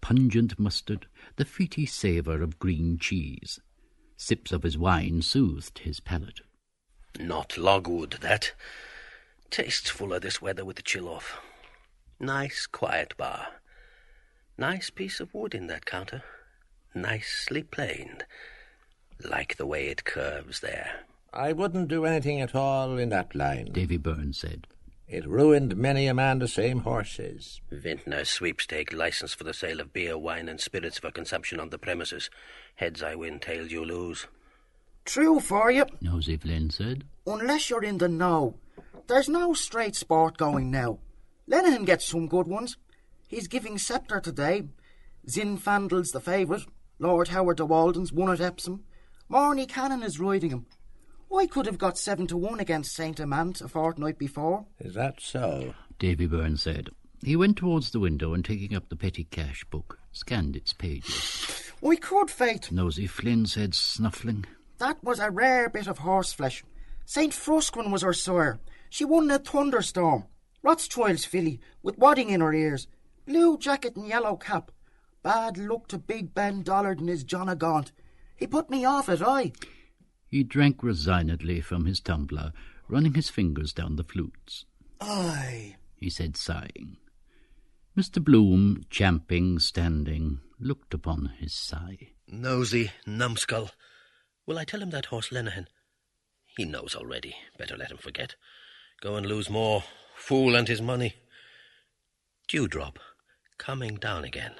pungent 0.00 0.58
mustard, 0.58 1.06
the 1.36 1.44
feety 1.44 1.86
savour 1.86 2.40
of 2.40 2.58
green 2.58 2.96
cheese. 2.98 3.60
Sips 4.16 4.52
of 4.52 4.62
his 4.62 4.78
wine 4.78 5.20
soothed 5.20 5.80
his 5.80 6.00
palate. 6.00 6.40
Not 7.18 7.58
logwood, 7.58 8.18
that. 8.22 8.52
Tastes 9.50 9.90
fuller 9.90 10.18
this 10.18 10.40
weather 10.40 10.64
with 10.64 10.76
the 10.76 10.82
chill 10.82 11.06
off. 11.06 11.38
Nice, 12.18 12.66
quiet 12.66 13.14
bar. 13.18 13.48
Nice 14.56 14.88
piece 14.88 15.20
of 15.20 15.34
wood 15.34 15.54
in 15.54 15.66
that 15.66 15.84
counter. 15.84 16.22
Nicely 16.94 17.62
planed. 17.62 18.24
Like 19.22 19.56
the 19.56 19.66
way 19.66 19.88
it 19.88 20.04
curves 20.04 20.60
there. 20.60 21.00
I 21.32 21.52
wouldn't 21.52 21.88
do 21.88 22.04
anything 22.04 22.40
at 22.40 22.54
all 22.54 22.98
in 22.98 23.08
that 23.10 23.34
line. 23.34 23.70
Davy 23.72 23.96
Byrne 23.96 24.32
said. 24.32 24.66
It 25.06 25.26
ruined 25.26 25.76
many 25.76 26.06
a 26.06 26.14
man 26.14 26.38
the 26.38 26.46
same 26.46 26.80
horses. 26.80 27.60
Vintner's 27.72 28.28
sweepstake 28.28 28.92
license 28.92 29.34
for 29.34 29.42
the 29.42 29.52
sale 29.52 29.80
of 29.80 29.92
beer, 29.92 30.16
wine, 30.16 30.48
and 30.48 30.60
spirits 30.60 30.98
for 30.98 31.10
consumption 31.10 31.58
on 31.58 31.70
the 31.70 31.78
premises. 31.78 32.30
Heads 32.76 33.02
I 33.02 33.16
win, 33.16 33.40
tails 33.40 33.72
you 33.72 33.84
lose. 33.84 34.26
True 35.04 35.40
for 35.40 35.70
you. 35.70 35.86
Nosey 36.00 36.36
Flynn 36.36 36.70
said. 36.70 37.04
Unless 37.26 37.70
you're 37.70 37.82
in 37.82 37.98
the 37.98 38.08
know. 38.08 38.54
There's 39.08 39.28
no 39.28 39.52
straight 39.54 39.96
sport 39.96 40.36
going 40.36 40.70
now. 40.70 40.98
Lenehan 41.48 41.84
gets 41.84 42.04
some 42.04 42.28
good 42.28 42.46
ones. 42.46 42.76
He's 43.26 43.48
giving 43.48 43.78
Sceptre 43.78 44.20
today. 44.20 44.68
Zinfandel's 45.28 46.12
the 46.12 46.20
favourite. 46.20 46.66
Lord 47.00 47.28
Howard 47.28 47.56
de 47.56 47.64
Walden's 47.64 48.12
won 48.12 48.30
at 48.30 48.40
Epsom. 48.40 48.84
Morny 49.28 49.66
Cannon 49.66 50.02
is 50.04 50.20
riding 50.20 50.50
him. 50.50 50.66
Oh, 51.30 51.38
I 51.38 51.46
could 51.46 51.66
have 51.66 51.78
got 51.78 51.96
seven 51.96 52.26
to 52.28 52.36
one 52.36 52.58
against 52.58 52.94
Saint 52.94 53.20
Amant 53.20 53.60
a 53.60 53.68
fortnight 53.68 54.18
before. 54.18 54.66
Is 54.80 54.94
that 54.94 55.20
so? 55.20 55.74
Davy 55.98 56.26
Byrne 56.26 56.56
said. 56.56 56.90
He 57.22 57.36
went 57.36 57.56
towards 57.56 57.90
the 57.90 58.00
window 58.00 58.34
and 58.34 58.44
taking 58.44 58.74
up 58.74 58.88
the 58.88 58.96
petty 58.96 59.24
cash 59.24 59.64
book, 59.70 59.98
scanned 60.10 60.56
its 60.56 60.72
pages. 60.72 61.72
I 61.86 61.96
could, 61.96 62.30
Faith. 62.30 62.72
Nosey 62.72 63.06
Flynn 63.06 63.46
said, 63.46 63.74
snuffling. 63.74 64.46
That 64.78 65.02
was 65.04 65.20
a 65.20 65.30
rare 65.30 65.68
bit 65.68 65.86
of 65.86 66.00
horseflesh. 66.00 66.62
Saint 67.04 67.32
Frusquin 67.32 67.90
was 67.90 68.02
her 68.02 68.12
sire. 68.12 68.60
She 68.88 69.04
won 69.04 69.24
in 69.24 69.30
a 69.30 69.38
thunderstorm. 69.38 70.24
Rothschild's 70.62 71.24
filly, 71.24 71.60
with 71.82 71.98
wadding 71.98 72.30
in 72.30 72.40
her 72.40 72.52
ears. 72.52 72.86
Blue 73.26 73.56
jacket 73.56 73.96
and 73.96 74.08
yellow 74.08 74.36
cap. 74.36 74.70
Bad 75.22 75.58
luck 75.58 75.86
to 75.88 75.98
Big 75.98 76.34
Ben 76.34 76.62
Dollard 76.62 76.98
and 76.98 77.08
his 77.08 77.24
John 77.24 77.48
o' 77.48 77.54
Gaunt. 77.54 77.92
He 78.36 78.46
put 78.46 78.70
me 78.70 78.84
off 78.84 79.08
it, 79.08 79.22
I. 79.22 79.52
He 80.30 80.44
drank 80.44 80.82
resignedly 80.82 81.60
from 81.60 81.86
his 81.86 82.00
tumbler, 82.00 82.52
running 82.88 83.14
his 83.14 83.28
fingers 83.28 83.72
down 83.72 83.96
the 83.96 84.04
flutes. 84.04 84.64
Aye, 85.00 85.76
he 85.96 86.08
said, 86.08 86.36
sighing. 86.36 86.98
Mr. 87.98 88.22
Bloom, 88.22 88.84
champing, 88.90 89.58
standing, 89.58 90.40
looked 90.60 90.94
upon 90.94 91.32
his 91.38 91.52
sigh. 91.52 92.12
Nosy 92.28 92.92
numbskull. 93.06 93.70
Will 94.46 94.58
I 94.58 94.64
tell 94.64 94.80
him 94.80 94.90
that 94.90 95.06
horse 95.06 95.30
Lenehan? 95.30 95.66
He 96.46 96.64
knows 96.64 96.94
already. 96.94 97.34
Better 97.58 97.76
let 97.76 97.90
him 97.90 97.98
forget. 97.98 98.36
Go 99.00 99.16
and 99.16 99.26
lose 99.26 99.50
more. 99.50 99.82
Fool 100.14 100.54
and 100.54 100.68
his 100.68 100.80
money. 100.80 101.16
Dewdrop, 102.46 102.98
coming 103.58 103.96
down 103.96 104.24
again. 104.24 104.54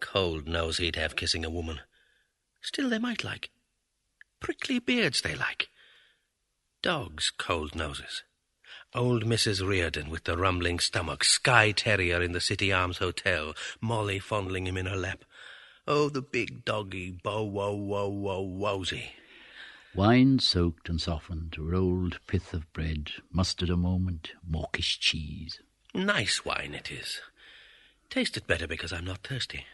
Cold 0.00 0.48
nose 0.48 0.78
he'd 0.78 0.96
have 0.96 1.16
kissing 1.16 1.44
a 1.44 1.50
woman. 1.50 1.80
Still 2.62 2.88
they 2.88 2.98
might 2.98 3.22
like. 3.22 3.50
Prickly 4.46 4.78
beards 4.78 5.22
they 5.22 5.34
like. 5.34 5.70
Dogs, 6.80 7.32
cold 7.36 7.74
noses. 7.74 8.22
Old 8.94 9.24
Mrs. 9.24 9.60
Riordan 9.68 10.08
with 10.08 10.22
the 10.22 10.36
rumbling 10.36 10.78
stomach, 10.78 11.24
Skye 11.24 11.72
Terrier 11.72 12.22
in 12.22 12.30
the 12.30 12.40
City 12.40 12.72
Arms 12.72 12.98
Hotel, 12.98 13.54
Molly 13.80 14.20
fondling 14.20 14.68
him 14.68 14.76
in 14.76 14.86
her 14.86 14.96
lap. 14.96 15.24
Oh, 15.88 16.08
the 16.08 16.22
big 16.22 16.64
doggy, 16.64 17.10
bow 17.24 17.42
wow 17.42 17.72
wow 17.72 18.06
wow 18.06 18.40
wowsy. 18.40 19.06
Wine 19.96 20.38
soaked 20.38 20.88
and 20.88 21.00
softened, 21.00 21.56
rolled 21.58 22.20
pith 22.28 22.54
of 22.54 22.72
bread, 22.72 23.10
mustard 23.32 23.68
a 23.68 23.76
moment, 23.76 24.30
mawkish 24.48 25.00
cheese. 25.00 25.58
Nice 25.92 26.44
wine 26.44 26.72
it 26.72 26.92
is. 26.92 27.20
Tasted 28.10 28.46
better 28.46 28.68
because 28.68 28.92
I'm 28.92 29.06
not 29.06 29.26
thirsty. 29.26 29.66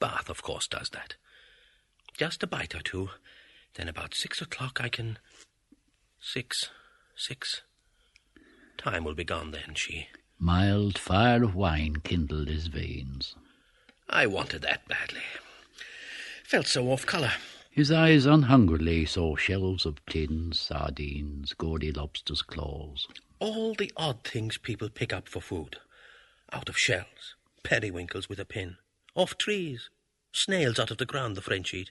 Bath, 0.00 0.30
of 0.30 0.42
course, 0.42 0.66
does 0.66 0.88
that. 0.94 1.16
Just 2.16 2.42
a 2.42 2.46
bite 2.46 2.74
or 2.74 2.80
two. 2.80 3.10
Then 3.74 3.88
about 3.88 4.14
six 4.14 4.40
o'clock 4.40 4.80
I 4.80 4.88
can. 4.88 5.18
Six. 6.20 6.70
Six. 7.16 7.62
Time 8.76 9.04
will 9.04 9.14
be 9.14 9.24
gone 9.24 9.50
then, 9.50 9.74
she. 9.74 10.08
Mild 10.38 10.98
fire 10.98 11.42
of 11.42 11.54
wine 11.54 11.96
kindled 12.04 12.48
his 12.48 12.68
veins. 12.68 13.34
I 14.08 14.26
wanted 14.26 14.62
that 14.62 14.86
badly. 14.88 15.20
Felt 16.44 16.66
so 16.66 16.90
off 16.90 17.04
colour. 17.04 17.32
His 17.70 17.92
eyes 17.92 18.24
unhungrily 18.24 19.06
saw 19.06 19.36
shelves 19.36 19.84
of 19.84 20.04
tins, 20.06 20.58
sardines, 20.58 21.52
gaudy 21.52 21.92
lobster's 21.92 22.42
claws. 22.42 23.06
All 23.38 23.74
the 23.74 23.92
odd 23.96 24.24
things 24.24 24.58
people 24.58 24.88
pick 24.88 25.12
up 25.12 25.28
for 25.28 25.40
food. 25.40 25.76
Out 26.52 26.68
of 26.68 26.78
shells, 26.78 27.36
periwinkles 27.62 28.28
with 28.28 28.40
a 28.40 28.44
pin, 28.44 28.78
off 29.14 29.36
trees, 29.36 29.90
snails 30.32 30.78
out 30.78 30.90
of 30.90 30.98
the 30.98 31.06
ground, 31.06 31.36
the 31.36 31.42
French 31.42 31.74
eat, 31.74 31.90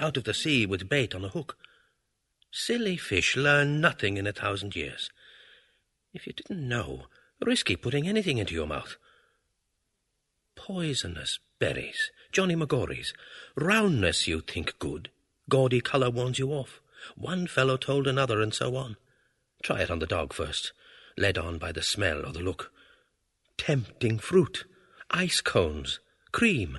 out 0.00 0.16
of 0.16 0.24
the 0.24 0.34
sea 0.34 0.66
with 0.66 0.88
bait 0.88 1.14
on 1.14 1.24
a 1.24 1.28
hook. 1.28 1.56
Silly 2.50 2.96
fish 2.96 3.36
learn 3.36 3.80
nothing 3.80 4.16
in 4.16 4.26
a 4.26 4.32
thousand 4.32 4.74
years. 4.74 5.10
If 6.12 6.26
you 6.26 6.32
didn't 6.32 6.68
know, 6.68 7.04
risky 7.40 7.76
putting 7.76 8.08
anything 8.08 8.38
into 8.38 8.54
your 8.54 8.66
mouth. 8.66 8.96
Poisonous 10.56 11.38
berries, 11.58 12.10
Johnny 12.32 12.56
Magories. 12.56 13.12
Roundness 13.54 14.26
you 14.26 14.40
think 14.40 14.78
good. 14.78 15.10
Gaudy 15.48 15.80
colour 15.80 16.10
warns 16.10 16.38
you 16.38 16.50
off. 16.50 16.80
One 17.16 17.46
fellow 17.46 17.76
told 17.76 18.06
another, 18.06 18.40
and 18.40 18.52
so 18.52 18.76
on. 18.76 18.96
Try 19.62 19.80
it 19.80 19.90
on 19.90 20.00
the 20.00 20.06
dog 20.06 20.32
first, 20.32 20.72
led 21.16 21.38
on 21.38 21.58
by 21.58 21.72
the 21.72 21.82
smell 21.82 22.26
or 22.26 22.32
the 22.32 22.40
look. 22.40 22.72
Tempting 23.56 24.18
fruit, 24.18 24.64
ice 25.10 25.40
cones, 25.40 26.00
cream, 26.32 26.78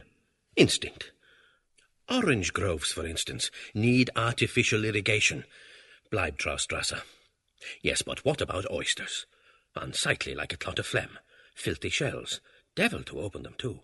instinct. 0.55 1.11
Orange 2.11 2.51
groves, 2.51 2.91
for 2.91 3.05
instance, 3.05 3.49
need 3.73 4.09
artificial 4.17 4.83
irrigation. 4.83 5.45
Bleibtreustrasse. 6.11 7.01
Yes, 7.81 8.01
but 8.01 8.25
what 8.25 8.41
about 8.41 8.69
oysters? 8.69 9.25
Unsightly 9.75 10.35
like 10.35 10.51
a 10.51 10.57
clot 10.57 10.79
of 10.79 10.85
phlegm. 10.85 11.17
Filthy 11.55 11.89
shells. 11.89 12.41
Devil 12.75 13.03
to 13.03 13.21
open 13.21 13.43
them, 13.43 13.55
too. 13.57 13.79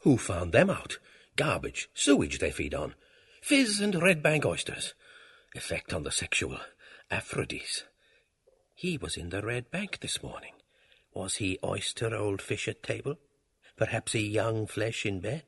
Who 0.00 0.16
found 0.16 0.52
them 0.52 0.70
out? 0.70 0.98
Garbage, 1.36 1.90
sewage 1.92 2.38
they 2.38 2.50
feed 2.50 2.74
on. 2.74 2.94
Fizz 3.42 3.80
and 3.80 3.94
Redbank 3.94 4.46
oysters. 4.46 4.94
Effect 5.54 5.92
on 5.92 6.04
the 6.04 6.10
sexual. 6.10 6.58
Aphrodis. 7.10 7.82
He 8.74 8.96
was 8.96 9.16
in 9.16 9.28
the 9.28 9.42
Redbank 9.42 10.00
this 10.00 10.22
morning. 10.22 10.52
Was 11.12 11.36
he 11.36 11.58
oyster 11.62 12.14
old 12.14 12.40
fish 12.40 12.66
at 12.66 12.82
table? 12.82 13.16
Perhaps 13.76 14.14
a 14.14 14.20
young 14.20 14.66
flesh 14.66 15.04
in 15.04 15.20
bed? 15.20 15.44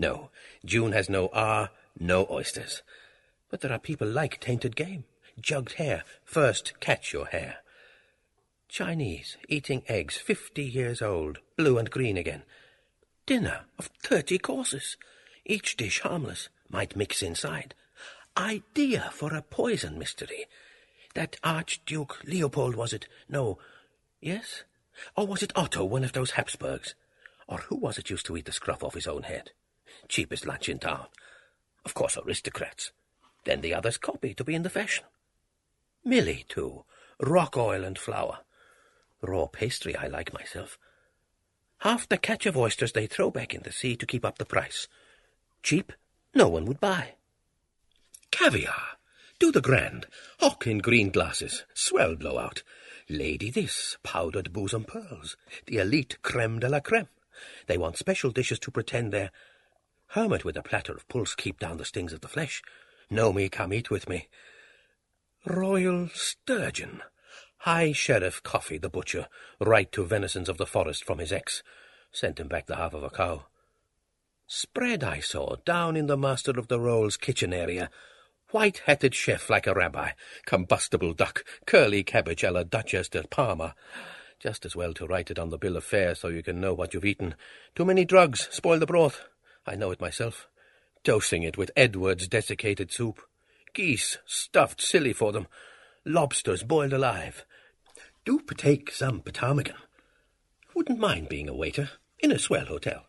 No, 0.00 0.30
June 0.64 0.92
has 0.92 1.10
no 1.10 1.28
R, 1.34 1.68
no 1.98 2.26
oysters. 2.30 2.80
But 3.50 3.60
there 3.60 3.70
are 3.70 3.78
people 3.78 4.08
like 4.08 4.40
tainted 4.40 4.74
game. 4.74 5.04
Jugged 5.38 5.74
hare. 5.74 6.04
First 6.24 6.72
catch 6.80 7.12
your 7.12 7.26
hare. 7.26 7.58
Chinese, 8.66 9.36
eating 9.46 9.82
eggs, 9.88 10.16
fifty 10.16 10.64
years 10.64 11.02
old, 11.02 11.40
blue 11.54 11.76
and 11.76 11.90
green 11.90 12.16
again. 12.16 12.44
Dinner 13.26 13.66
of 13.78 13.90
thirty 14.02 14.38
courses, 14.38 14.96
each 15.44 15.76
dish 15.76 16.00
harmless, 16.00 16.48
might 16.70 16.96
mix 16.96 17.22
inside. 17.22 17.74
Idea 18.38 19.10
for 19.12 19.34
a 19.34 19.42
poison 19.42 19.98
mystery. 19.98 20.46
That 21.12 21.36
Archduke 21.44 22.24
Leopold, 22.24 22.74
was 22.74 22.94
it? 22.94 23.06
No. 23.28 23.58
Yes? 24.22 24.62
Or 25.14 25.26
was 25.26 25.42
it 25.42 25.52
Otto, 25.54 25.84
one 25.84 26.04
of 26.04 26.12
those 26.12 26.32
Habsburgs? 26.32 26.94
Or 27.46 27.58
who 27.58 27.76
was 27.76 27.98
it 27.98 28.08
used 28.08 28.24
to 28.26 28.36
eat 28.38 28.46
the 28.46 28.52
scruff 28.52 28.82
off 28.82 28.94
his 28.94 29.06
own 29.06 29.24
head? 29.24 29.50
Cheapest 30.08 30.46
lunch 30.46 30.68
in 30.68 30.78
town. 30.78 31.06
Of 31.84 31.94
course, 31.94 32.16
aristocrats. 32.16 32.92
Then 33.44 33.60
the 33.60 33.74
others 33.74 33.96
copy 33.96 34.34
to 34.34 34.44
be 34.44 34.54
in 34.54 34.62
the 34.62 34.70
fashion. 34.70 35.04
Milly, 36.04 36.44
too. 36.48 36.84
Rock 37.20 37.56
oil 37.56 37.84
and 37.84 37.98
flour. 37.98 38.40
Raw 39.22 39.46
pastry 39.46 39.96
I 39.96 40.06
like 40.06 40.32
myself. 40.32 40.78
Half 41.78 42.08
the 42.08 42.18
catch 42.18 42.46
of 42.46 42.56
oysters 42.56 42.92
they 42.92 43.06
throw 43.06 43.30
back 43.30 43.54
in 43.54 43.62
the 43.62 43.72
sea 43.72 43.96
to 43.96 44.06
keep 44.06 44.24
up 44.24 44.38
the 44.38 44.44
price. 44.44 44.88
Cheap, 45.62 45.92
no 46.34 46.48
one 46.48 46.66
would 46.66 46.80
buy. 46.80 47.14
Caviar. 48.30 48.98
Do 49.38 49.50
the 49.50 49.62
grand. 49.62 50.06
Hock 50.38 50.66
in 50.66 50.78
green 50.78 51.10
glasses. 51.10 51.64
Swell 51.74 52.14
blowout. 52.14 52.62
Lady 53.08 53.50
this. 53.50 53.96
Powdered 54.02 54.52
bosom 54.52 54.84
pearls. 54.84 55.36
The 55.66 55.78
elite 55.78 56.18
creme 56.22 56.58
de 56.58 56.68
la 56.68 56.80
creme. 56.80 57.08
They 57.66 57.78
want 57.78 57.96
special 57.96 58.30
dishes 58.30 58.58
to 58.60 58.70
pretend 58.70 59.12
they're... 59.12 59.30
Hermit 60.10 60.44
with 60.44 60.56
a 60.56 60.62
platter 60.62 60.92
of 60.92 61.08
pulse 61.08 61.36
keep 61.36 61.60
down 61.60 61.76
the 61.76 61.84
stings 61.84 62.12
of 62.12 62.20
the 62.20 62.26
flesh. 62.26 62.62
Know 63.08 63.32
me, 63.32 63.48
come 63.48 63.72
eat 63.72 63.90
with 63.90 64.08
me. 64.08 64.28
Royal 65.46 66.08
sturgeon. 66.12 67.02
High 67.58 67.92
Sheriff 67.92 68.42
Coffey, 68.42 68.76
the 68.76 68.88
butcher, 68.88 69.28
right 69.60 69.90
to 69.92 70.04
venisons 70.04 70.48
of 70.48 70.56
the 70.56 70.66
forest 70.66 71.04
from 71.04 71.18
his 71.18 71.32
ex. 71.32 71.62
Sent 72.10 72.40
him 72.40 72.48
back 72.48 72.66
the 72.66 72.74
half 72.74 72.92
of 72.92 73.04
a 73.04 73.10
cow. 73.10 73.46
Spread 74.48 75.04
I 75.04 75.20
saw 75.20 75.54
down 75.64 75.96
in 75.96 76.08
the 76.08 76.16
Master 76.16 76.58
of 76.58 76.66
the 76.66 76.80
Rolls 76.80 77.16
kitchen 77.16 77.52
area. 77.52 77.88
White-hatted 78.50 79.14
chef 79.14 79.48
like 79.48 79.68
a 79.68 79.74
rabbi. 79.74 80.10
Combustible 80.44 81.12
duck. 81.12 81.44
Curly 81.66 82.02
cabbage 82.02 82.42
a 82.42 82.50
la 82.50 82.64
Duchess 82.64 83.08
de 83.10 83.22
Parma. 83.28 83.76
Just 84.40 84.66
as 84.66 84.74
well 84.74 84.92
to 84.94 85.06
write 85.06 85.30
it 85.30 85.38
on 85.38 85.50
the 85.50 85.58
bill 85.58 85.76
of 85.76 85.84
fare 85.84 86.16
so 86.16 86.26
you 86.26 86.42
can 86.42 86.60
know 86.60 86.74
what 86.74 86.94
you've 86.94 87.04
eaten. 87.04 87.36
Too 87.76 87.84
many 87.84 88.04
drugs 88.04 88.48
spoil 88.50 88.80
the 88.80 88.86
broth. 88.86 89.22
I 89.66 89.76
know 89.76 89.90
it 89.90 90.00
myself. 90.00 90.48
Dosing 91.04 91.42
it 91.42 91.56
with 91.56 91.70
Edward's 91.76 92.28
desiccated 92.28 92.92
soup. 92.92 93.20
Geese 93.72 94.18
stuffed 94.26 94.80
silly 94.80 95.12
for 95.12 95.32
them. 95.32 95.46
Lobsters 96.04 96.62
boiled 96.62 96.92
alive. 96.92 97.44
Do 98.24 98.40
partake 98.40 98.90
some 98.90 99.20
ptarmigan. 99.20 99.76
Wouldn't 100.74 100.98
mind 100.98 101.28
being 101.28 101.48
a 101.48 101.54
waiter 101.54 101.90
in 102.18 102.32
a 102.32 102.38
swell 102.38 102.66
hotel. 102.66 103.06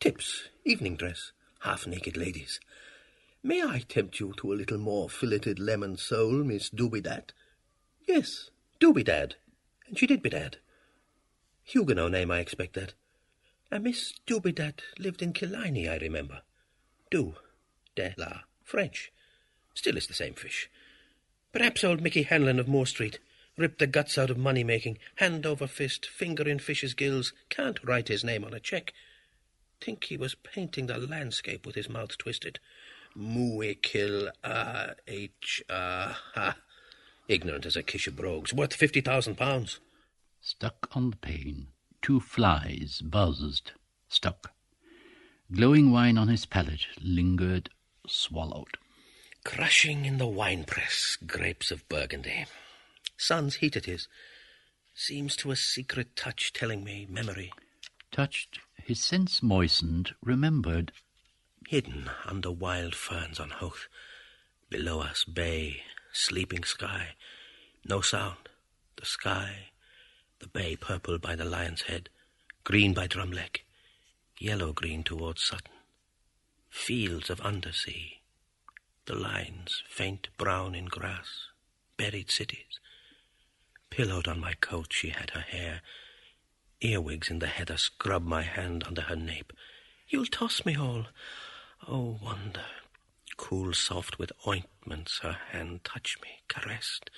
Tips, 0.00 0.48
evening 0.64 0.96
dress, 0.96 1.32
half-naked 1.60 2.16
ladies. 2.16 2.60
May 3.42 3.62
I 3.62 3.84
tempt 3.88 4.18
you 4.18 4.34
to 4.38 4.52
a 4.52 4.54
little 4.54 4.78
more 4.78 5.08
filleted 5.08 5.58
lemon 5.58 5.96
sole, 5.96 6.42
Miss 6.42 6.70
Dubedat? 6.70 7.30
Yes, 8.06 8.50
Dubedad. 8.80 9.34
And 9.86 9.98
she 9.98 10.06
did 10.06 10.22
bedad. 10.22 10.56
Huguenot 11.62 12.10
name, 12.12 12.30
I 12.30 12.40
expect 12.40 12.74
that. 12.74 12.94
A 13.70 13.80
Miss 13.80 14.14
Dubedat 14.26 14.80
lived 14.98 15.22
in 15.22 15.32
Killiney, 15.32 15.88
I 15.88 15.96
remember. 15.96 16.42
Du, 17.10 17.34
de 17.96 18.14
la, 18.16 18.42
French. 18.62 19.12
Still 19.74 19.96
is 19.96 20.06
the 20.06 20.14
same 20.14 20.34
fish. 20.34 20.70
Perhaps 21.52 21.82
old 21.82 22.00
Mickey 22.00 22.22
Hanlon 22.22 22.60
of 22.60 22.68
Moore 22.68 22.86
Street 22.86 23.18
ripped 23.56 23.78
the 23.78 23.86
guts 23.86 24.18
out 24.18 24.30
of 24.30 24.38
money-making, 24.38 24.98
hand 25.16 25.46
over 25.46 25.66
fist, 25.66 26.06
finger 26.06 26.48
in 26.48 26.58
fish's 26.58 26.94
gills, 26.94 27.32
can't 27.48 27.82
write 27.82 28.08
his 28.08 28.22
name 28.22 28.44
on 28.44 28.54
a 28.54 28.60
cheque. 28.60 28.92
Think 29.80 30.04
he 30.04 30.16
was 30.16 30.34
painting 30.34 30.86
the 30.86 30.98
landscape 30.98 31.66
with 31.66 31.74
his 31.74 31.88
mouth 31.88 32.16
twisted. 32.18 32.60
Muekil 33.16 34.30
ah 34.44 34.90
h 35.06 35.62
ah 35.70 36.20
ha. 36.34 36.56
Ignorant 37.28 37.66
as 37.66 37.76
a 37.76 37.82
kish 37.82 38.06
of 38.06 38.16
brogues, 38.16 38.52
worth 38.52 38.74
fifty 38.74 39.00
thousand 39.00 39.36
pounds. 39.36 39.80
Stuck 40.40 40.88
on 40.92 41.10
the 41.10 41.16
pane, 41.16 41.68
two 42.02 42.20
flies 42.20 43.00
buzzed, 43.04 43.72
stuck. 44.08 44.52
Glowing 45.52 45.92
wine 45.92 46.18
on 46.18 46.28
his 46.28 46.46
palate 46.46 46.86
lingered, 47.00 47.70
swallowed. 48.06 48.78
Crushing 49.44 50.04
in 50.04 50.18
the 50.18 50.26
wine 50.26 50.64
press, 50.64 51.16
grapes 51.24 51.70
of 51.70 51.88
Burgundy. 51.88 52.46
Sun's 53.16 53.56
heat 53.56 53.76
it 53.76 53.86
is. 53.86 54.08
Seems 54.94 55.36
to 55.36 55.50
a 55.50 55.56
secret 55.56 56.16
touch 56.16 56.52
telling 56.52 56.82
me 56.82 57.06
memory. 57.08 57.52
Touched, 58.10 58.58
his 58.82 59.00
sense 59.00 59.42
moistened, 59.42 60.14
remembered. 60.22 60.92
Hidden 61.68 62.10
under 62.24 62.50
wild 62.50 62.94
ferns 62.94 63.38
on 63.38 63.50
Howth. 63.50 63.88
Below 64.68 65.00
us, 65.00 65.24
bay, 65.24 65.82
sleeping 66.12 66.64
sky. 66.64 67.14
No 67.84 68.00
sound. 68.00 68.48
The 68.96 69.06
sky, 69.06 69.68
the 70.38 70.48
bay 70.48 70.76
purple 70.76 71.18
by 71.18 71.34
the 71.34 71.44
lion's 71.44 71.82
head. 71.82 72.08
Green 72.64 72.92
by 72.92 73.06
Drumleck, 73.06 73.60
yellow-green 74.38 75.04
towards 75.04 75.42
Sutton. 75.42 75.70
Fields 76.68 77.30
of 77.30 77.40
undersea, 77.40 78.20
the 79.06 79.14
lines 79.14 79.82
faint 79.88 80.28
brown 80.36 80.74
in 80.74 80.86
grass, 80.86 81.48
buried 81.96 82.30
cities. 82.30 82.80
Pillowed 83.88 84.26
on 84.26 84.40
my 84.40 84.54
coat 84.54 84.88
she 84.90 85.10
had 85.10 85.30
her 85.30 85.40
hair, 85.40 85.80
earwigs 86.80 87.30
in 87.30 87.38
the 87.38 87.46
heather 87.46 87.76
scrub 87.76 88.24
my 88.24 88.42
hand 88.42 88.82
under 88.84 89.02
her 89.02 89.16
nape. 89.16 89.52
You'll 90.08 90.26
toss 90.26 90.66
me 90.66 90.76
all. 90.76 91.06
Oh, 91.86 92.18
wonder, 92.22 92.64
cool 93.36 93.72
soft 93.72 94.18
with 94.18 94.32
ointments, 94.46 95.20
her 95.20 95.38
hand 95.50 95.84
touched 95.84 96.20
me, 96.20 96.40
caressed. 96.48 97.10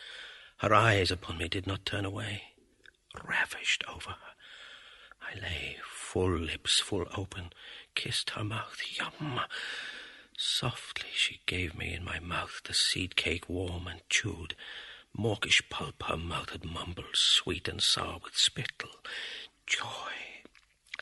Her 0.59 0.75
eyes 0.75 1.11
upon 1.11 1.39
me 1.39 1.49
did 1.49 1.67
not 1.67 1.87
turn 1.87 2.05
away, 2.05 2.43
ravished 3.25 3.85
over 3.89 4.11
her. 4.11 4.35
I 5.21 5.35
lay, 5.41 5.77
full 5.85 6.39
lips 6.39 6.81
full 6.81 7.07
open, 7.17 7.53
kissed 7.95 8.31
her 8.31 8.45
mouth. 8.45 8.81
Yum! 8.99 9.41
Softly 10.37 11.11
she 11.13 11.41
gave 11.47 11.77
me 11.77 11.93
in 11.95 12.05
my 12.05 12.21
mouth 12.21 12.61
the 12.65 12.75
seed 12.75 13.17
cake 13.17 13.49
warm 13.49 13.87
and 13.87 14.01
chewed. 14.09 14.55
Mawkish 15.17 15.63
pulp 15.69 16.03
her 16.05 16.17
mouth 16.17 16.51
had 16.51 16.65
mumbled, 16.65 17.15
sweet 17.15 17.67
and 17.69 17.83
sour 17.83 18.19
with 18.23 18.37
spittle. 18.37 18.91
Joy! 19.67 20.13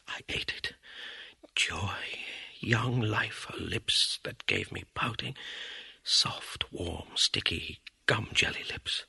I 0.09 0.21
ate 0.29 0.55
it. 0.57 0.73
Joy! 1.55 1.95
Young 2.61 3.01
life, 3.01 3.47
her 3.51 3.59
lips 3.59 4.19
that 4.25 4.47
gave 4.47 4.73
me 4.73 4.85
pouting. 4.95 5.37
Soft, 6.03 6.73
warm, 6.73 7.09
sticky, 7.15 7.81
gum 8.07 8.29
jelly 8.33 8.65
lips. 8.71 9.05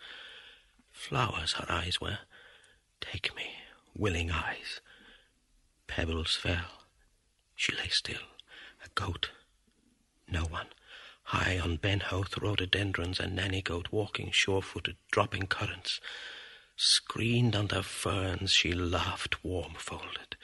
Flowers 0.91 1.53
her 1.53 1.66
eyes 1.70 2.01
were. 2.01 2.20
Take 3.02 3.36
me, 3.36 3.45
willing 3.95 4.32
eyes. 4.32 4.82
Pebbles 5.88 6.36
fell. 6.36 6.86
She 7.56 7.76
lay 7.76 7.89
still, 7.89 8.28
a 8.86 8.89
goat. 8.95 9.32
No 10.28 10.41
one. 10.41 10.68
High 11.24 11.60
on 11.60 11.78
Ben 11.78 12.00
Howth 12.00 12.38
rhododendrons 12.38 13.20
and 13.20 13.36
nanny 13.36 13.62
goat 13.62 13.88
walking 13.91 14.32
sure-footed, 14.32 14.95
dropping 15.12 15.48
currants. 15.48 16.00
Screened 16.76 17.56
under 17.56 17.82
ferns, 17.82 18.52
she 18.52 18.72
laughed 18.72 19.43
warm-folded. 19.43 20.38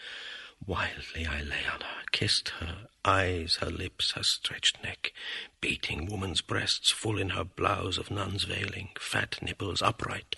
Wildly 0.66 1.26
I 1.26 1.42
lay 1.42 1.66
on 1.72 1.82
her, 1.82 2.04
kissed 2.12 2.50
her 2.60 2.88
eyes, 3.06 3.58
her 3.58 3.70
lips, 3.70 4.12
her 4.12 4.24
stretched 4.24 4.82
neck, 4.84 5.14
beating 5.62 6.06
woman's 6.06 6.42
breasts 6.42 6.90
full 6.90 7.18
in 7.18 7.30
her 7.30 7.44
blouse 7.44 7.98
of 7.98 8.10
nun's 8.10 8.46
veiling, 8.46 8.90
fat 8.98 9.40
nipples 9.42 9.82
upright. 9.82 10.36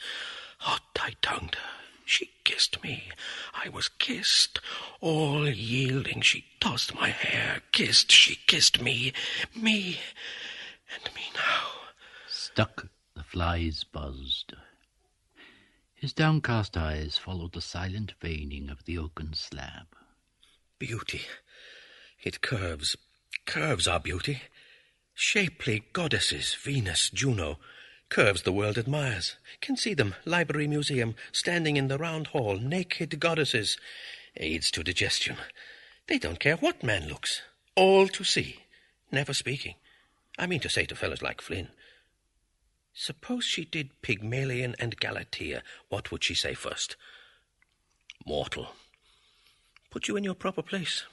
Hot 0.59 0.81
I 0.99 1.13
tongued 1.21 1.55
her. 1.55 1.84
She 2.05 2.29
kissed 2.43 2.83
me. 2.83 3.09
I 3.53 3.69
was 3.69 3.89
kissed. 3.89 4.59
All 5.01 5.49
yielding, 5.49 6.21
she 6.21 6.45
tossed 6.59 6.93
my 6.93 7.09
hair. 7.09 7.63
Kissed, 7.71 8.11
she 8.11 8.35
kissed 8.45 8.79
me. 8.79 9.11
Me. 9.55 9.99
And 10.93 11.13
me 11.15 11.23
now. 11.33 11.71
Stuck, 12.29 12.87
the 13.15 13.23
flies 13.23 13.83
buzzed. 13.83 14.53
His 15.95 16.13
downcast 16.13 16.77
eyes 16.77 17.17
followed 17.17 17.53
the 17.53 17.61
silent 17.61 18.13
veining 18.21 18.69
of 18.69 18.83
the 18.83 18.99
oaken 18.99 19.33
slab. 19.33 19.87
Beauty. 20.77 21.21
It 22.21 22.41
curves. 22.41 22.95
Curves 23.47 23.87
are 23.87 23.99
beauty. 23.99 24.41
Shapely 25.15 25.85
goddesses, 25.91 26.53
Venus, 26.53 27.09
Juno. 27.09 27.57
Curves 28.09 28.43
the 28.43 28.51
world 28.51 28.77
admires. 28.77 29.35
Can 29.61 29.77
see 29.77 29.93
them, 29.93 30.15
library 30.25 30.67
museum, 30.67 31.15
standing 31.31 31.75
in 31.75 31.87
the 31.87 31.97
round 31.97 32.27
hall, 32.27 32.57
naked 32.57 33.19
goddesses. 33.19 33.77
Aids 34.37 34.69
to 34.71 34.83
digestion. 34.83 35.37
They 36.07 36.17
don't 36.17 36.39
care 36.39 36.57
what 36.57 36.83
man 36.83 37.07
looks. 37.07 37.41
All 37.75 38.07
to 38.09 38.23
see. 38.23 38.59
Never 39.11 39.33
speaking. 39.33 39.75
I 40.37 40.47
mean 40.47 40.59
to 40.61 40.69
say 40.69 40.85
to 40.85 40.95
fellows 40.95 41.21
like 41.21 41.41
Flynn. 41.41 41.69
Suppose 42.93 43.43
she 43.43 43.65
did 43.65 44.01
Pygmalion 44.01 44.75
and 44.79 44.99
Galatea, 44.99 45.61
what 45.89 46.11
would 46.11 46.23
she 46.23 46.33
say 46.33 46.53
first? 46.53 46.95
Mortal. 48.25 48.69
Put 49.89 50.07
you 50.07 50.15
in 50.15 50.23
your 50.23 50.35
proper 50.35 50.61
place. 50.61 51.03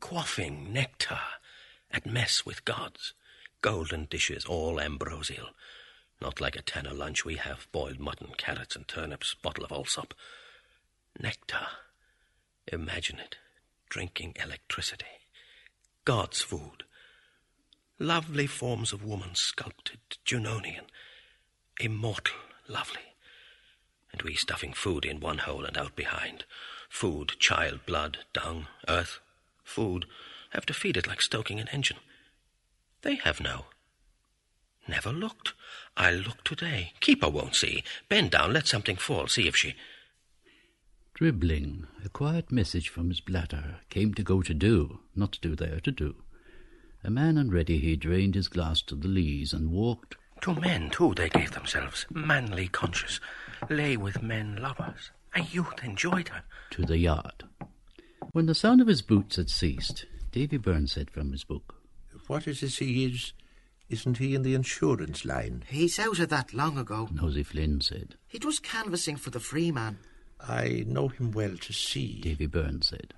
Quaffing 0.00 0.72
nectar 0.72 1.20
at 1.90 2.06
mess 2.06 2.44
with 2.44 2.64
gods. 2.64 3.14
Golden 3.62 4.06
dishes, 4.06 4.44
all 4.44 4.80
ambrosial. 4.80 5.48
Not 6.20 6.40
like 6.40 6.56
a 6.56 6.62
tenner 6.62 6.94
lunch 6.94 7.24
we 7.24 7.36
have 7.36 7.68
boiled 7.72 8.00
mutton, 8.00 8.28
carrots, 8.36 8.74
and 8.74 8.88
turnips, 8.88 9.34
bottle 9.34 9.64
of 9.64 9.72
Allsop. 9.72 10.14
Nectar. 11.20 11.66
Imagine 12.72 13.18
it. 13.18 13.36
Drinking 13.88 14.34
electricity. 14.42 15.06
God's 16.04 16.40
food. 16.40 16.84
Lovely 17.98 18.46
forms 18.46 18.92
of 18.92 19.04
woman 19.04 19.34
sculpted, 19.34 20.00
Junonian. 20.24 20.86
Immortal, 21.80 22.36
lovely. 22.68 23.14
And 24.12 24.22
we 24.22 24.34
stuffing 24.34 24.72
food 24.72 25.04
in 25.04 25.20
one 25.20 25.38
hole 25.38 25.64
and 25.64 25.76
out 25.76 25.94
behind. 25.94 26.44
Food, 26.88 27.34
child 27.38 27.80
blood, 27.86 28.18
dung, 28.32 28.66
earth. 28.88 29.20
Food. 29.64 30.06
Have 30.50 30.66
to 30.66 30.74
feed 30.74 30.96
it 30.96 31.06
like 31.06 31.20
stoking 31.20 31.60
an 31.60 31.68
engine. 31.68 31.98
They 33.02 33.16
have 33.16 33.40
no. 33.40 33.66
Never 34.88 35.12
looked. 35.12 35.52
I'll 35.96 36.14
look 36.14 36.44
today. 36.44 36.92
Keeper 37.00 37.28
won't 37.28 37.54
see. 37.54 37.82
Bend 38.08 38.30
down, 38.30 38.52
let 38.52 38.66
something 38.66 38.96
fall, 38.96 39.26
see 39.26 39.48
if 39.48 39.56
she. 39.56 39.74
Dribbling, 41.14 41.86
a 42.04 42.08
quiet 42.08 42.52
message 42.52 42.88
from 42.88 43.08
his 43.08 43.20
bladder, 43.20 43.76
came 43.88 44.12
to 44.14 44.22
go 44.22 44.42
to 44.42 44.52
do, 44.52 45.00
not 45.14 45.32
to 45.32 45.40
do 45.40 45.56
there 45.56 45.80
to 45.80 45.90
do. 45.90 46.14
A 47.02 47.10
man 47.10 47.38
unready, 47.38 47.78
he 47.78 47.96
drained 47.96 48.34
his 48.34 48.48
glass 48.48 48.82
to 48.82 48.94
the 48.94 49.08
lees 49.08 49.52
and 49.52 49.70
walked. 49.70 50.16
To 50.42 50.54
men, 50.54 50.90
too, 50.90 51.14
they 51.14 51.30
gave 51.30 51.52
themselves, 51.52 52.04
manly 52.10 52.68
conscious. 52.68 53.20
Lay 53.70 53.96
with 53.96 54.22
men 54.22 54.56
lovers. 54.56 55.10
A 55.34 55.40
youth 55.42 55.82
enjoyed 55.82 56.28
her. 56.28 56.42
To 56.72 56.82
the 56.82 56.98
yard. 56.98 57.44
When 58.32 58.46
the 58.46 58.54
sound 58.54 58.80
of 58.80 58.86
his 58.88 59.02
boots 59.02 59.36
had 59.36 59.48
ceased, 59.48 60.04
Davy 60.32 60.58
Byrne 60.58 60.86
said 60.86 61.10
from 61.10 61.32
his 61.32 61.44
book, 61.44 61.76
What 62.26 62.46
is 62.46 62.60
this 62.60 62.78
he 62.78 63.06
is? 63.06 63.32
Isn't 63.88 64.18
he 64.18 64.34
in 64.34 64.42
the 64.42 64.54
insurance 64.54 65.24
line? 65.24 65.64
He's 65.68 65.98
out 65.98 66.18
of 66.18 66.28
that 66.30 66.52
long 66.52 66.76
ago. 66.76 67.08
Nosey 67.12 67.44
Flynn 67.44 67.80
said. 67.80 68.16
He 68.26 68.38
was 68.44 68.58
canvassing 68.58 69.16
for 69.16 69.30
the 69.30 69.40
Freeman. 69.40 69.98
I 70.40 70.84
know 70.86 71.08
him 71.08 71.30
well 71.30 71.56
to 71.56 71.72
see. 71.72 72.20
Davy 72.20 72.46
Byrne 72.46 72.82
said. 72.82 73.14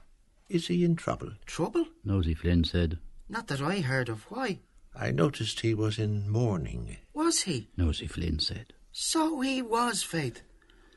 Is 0.48 0.66
he 0.68 0.84
in 0.84 0.96
trouble? 0.96 1.32
Trouble? 1.46 1.86
Nosey 2.04 2.34
Flynn 2.34 2.64
said. 2.64 2.98
Not 3.28 3.48
that 3.48 3.60
I 3.60 3.80
heard 3.80 4.08
of. 4.08 4.24
Why? 4.30 4.60
I 4.94 5.10
noticed 5.10 5.60
he 5.60 5.74
was 5.74 5.98
in 5.98 6.28
mourning. 6.28 6.96
Was 7.14 7.42
he? 7.42 7.68
Nosey 7.76 8.06
Flynn 8.06 8.38
said. 8.38 8.72
So 8.92 9.40
he 9.40 9.62
was, 9.62 10.02
Faith. 10.02 10.42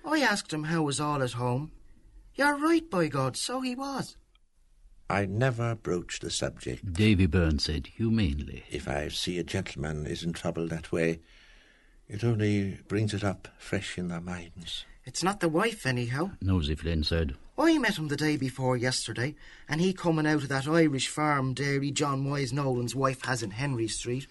I 0.04 0.20
asked 0.22 0.52
him 0.52 0.64
how 0.66 0.84
was 0.84 1.00
all 1.00 1.22
at 1.22 1.34
home. 1.34 1.72
You're 2.36 2.58
right, 2.58 2.90
by 2.90 3.08
God, 3.08 3.38
so 3.38 3.62
he 3.62 3.76
was. 3.76 4.16
I 5.12 5.26
never 5.26 5.76
broach 5.76 6.22
the 6.22 6.30
subject. 6.30 6.94
Davy 6.94 7.26
Byrne 7.26 7.60
said 7.60 7.88
humanely. 7.88 8.64
If 8.72 8.88
I 8.88 9.10
see 9.10 9.38
a 9.40 9.44
gentleman 9.44 10.06
is 10.06 10.24
in 10.24 10.32
trouble 10.32 10.70
that 10.70 10.94
way, 10.94 11.20
it 12.08 12.24
only 12.24 12.80
brings 12.88 13.14
it 13.14 13.22
up 13.22 13.50
fresh 13.58 13.98
in 13.98 14.08
their 14.08 14.22
minds. 14.22 14.86
It's 15.04 15.22
not 15.22 15.42
the 15.42 15.50
wife, 15.50 15.86
anyhow. 15.86 16.32
Nosey 16.42 16.76
Flynn 16.76 17.04
said. 17.04 17.36
I 17.58 17.78
met 17.78 17.98
him 17.98 18.08
the 18.08 18.16
day 18.16 18.38
before 18.38 18.78
yesterday, 18.78 19.36
and 19.68 19.82
he 19.82 19.92
coming 19.92 20.26
out 20.26 20.44
of 20.44 20.48
that 20.50 20.68
Irish 20.68 21.10
farm 21.10 21.54
dairy 21.54 21.92
John 21.92 22.30
Wise 22.30 22.54
Nolan's 22.54 22.96
wife 22.96 23.26
has 23.26 23.44
in 23.44 23.52
Henry 23.52 23.90
Street, 23.90 24.28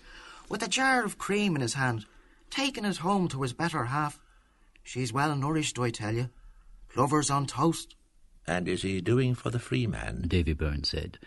with 0.49 0.63
a 0.63 0.69
jar 0.69 1.05
of 1.05 1.19
cream 1.19 1.55
in 1.57 1.61
his 1.61 1.75
hand, 1.75 2.07
taking 2.49 2.87
it 2.87 2.97
home 2.97 3.29
to 3.29 3.43
his 3.43 3.53
better 3.53 3.85
half. 3.85 4.19
She's 4.83 5.13
well 5.13 5.37
nourished, 5.37 5.79
I 5.79 5.91
tell 5.91 6.15
you. 6.15 6.31
Plovers 6.89 7.31
on 7.31 7.47
toast. 7.47 7.97
And 8.47 8.69
is 8.69 8.83
he 8.83 9.01
doing 9.01 9.35
for 9.35 9.51
the 9.51 9.59
free 9.59 9.87
man? 9.87 10.25
Davy 10.27 10.53
Byrne 10.53 10.85
said. 10.85 11.19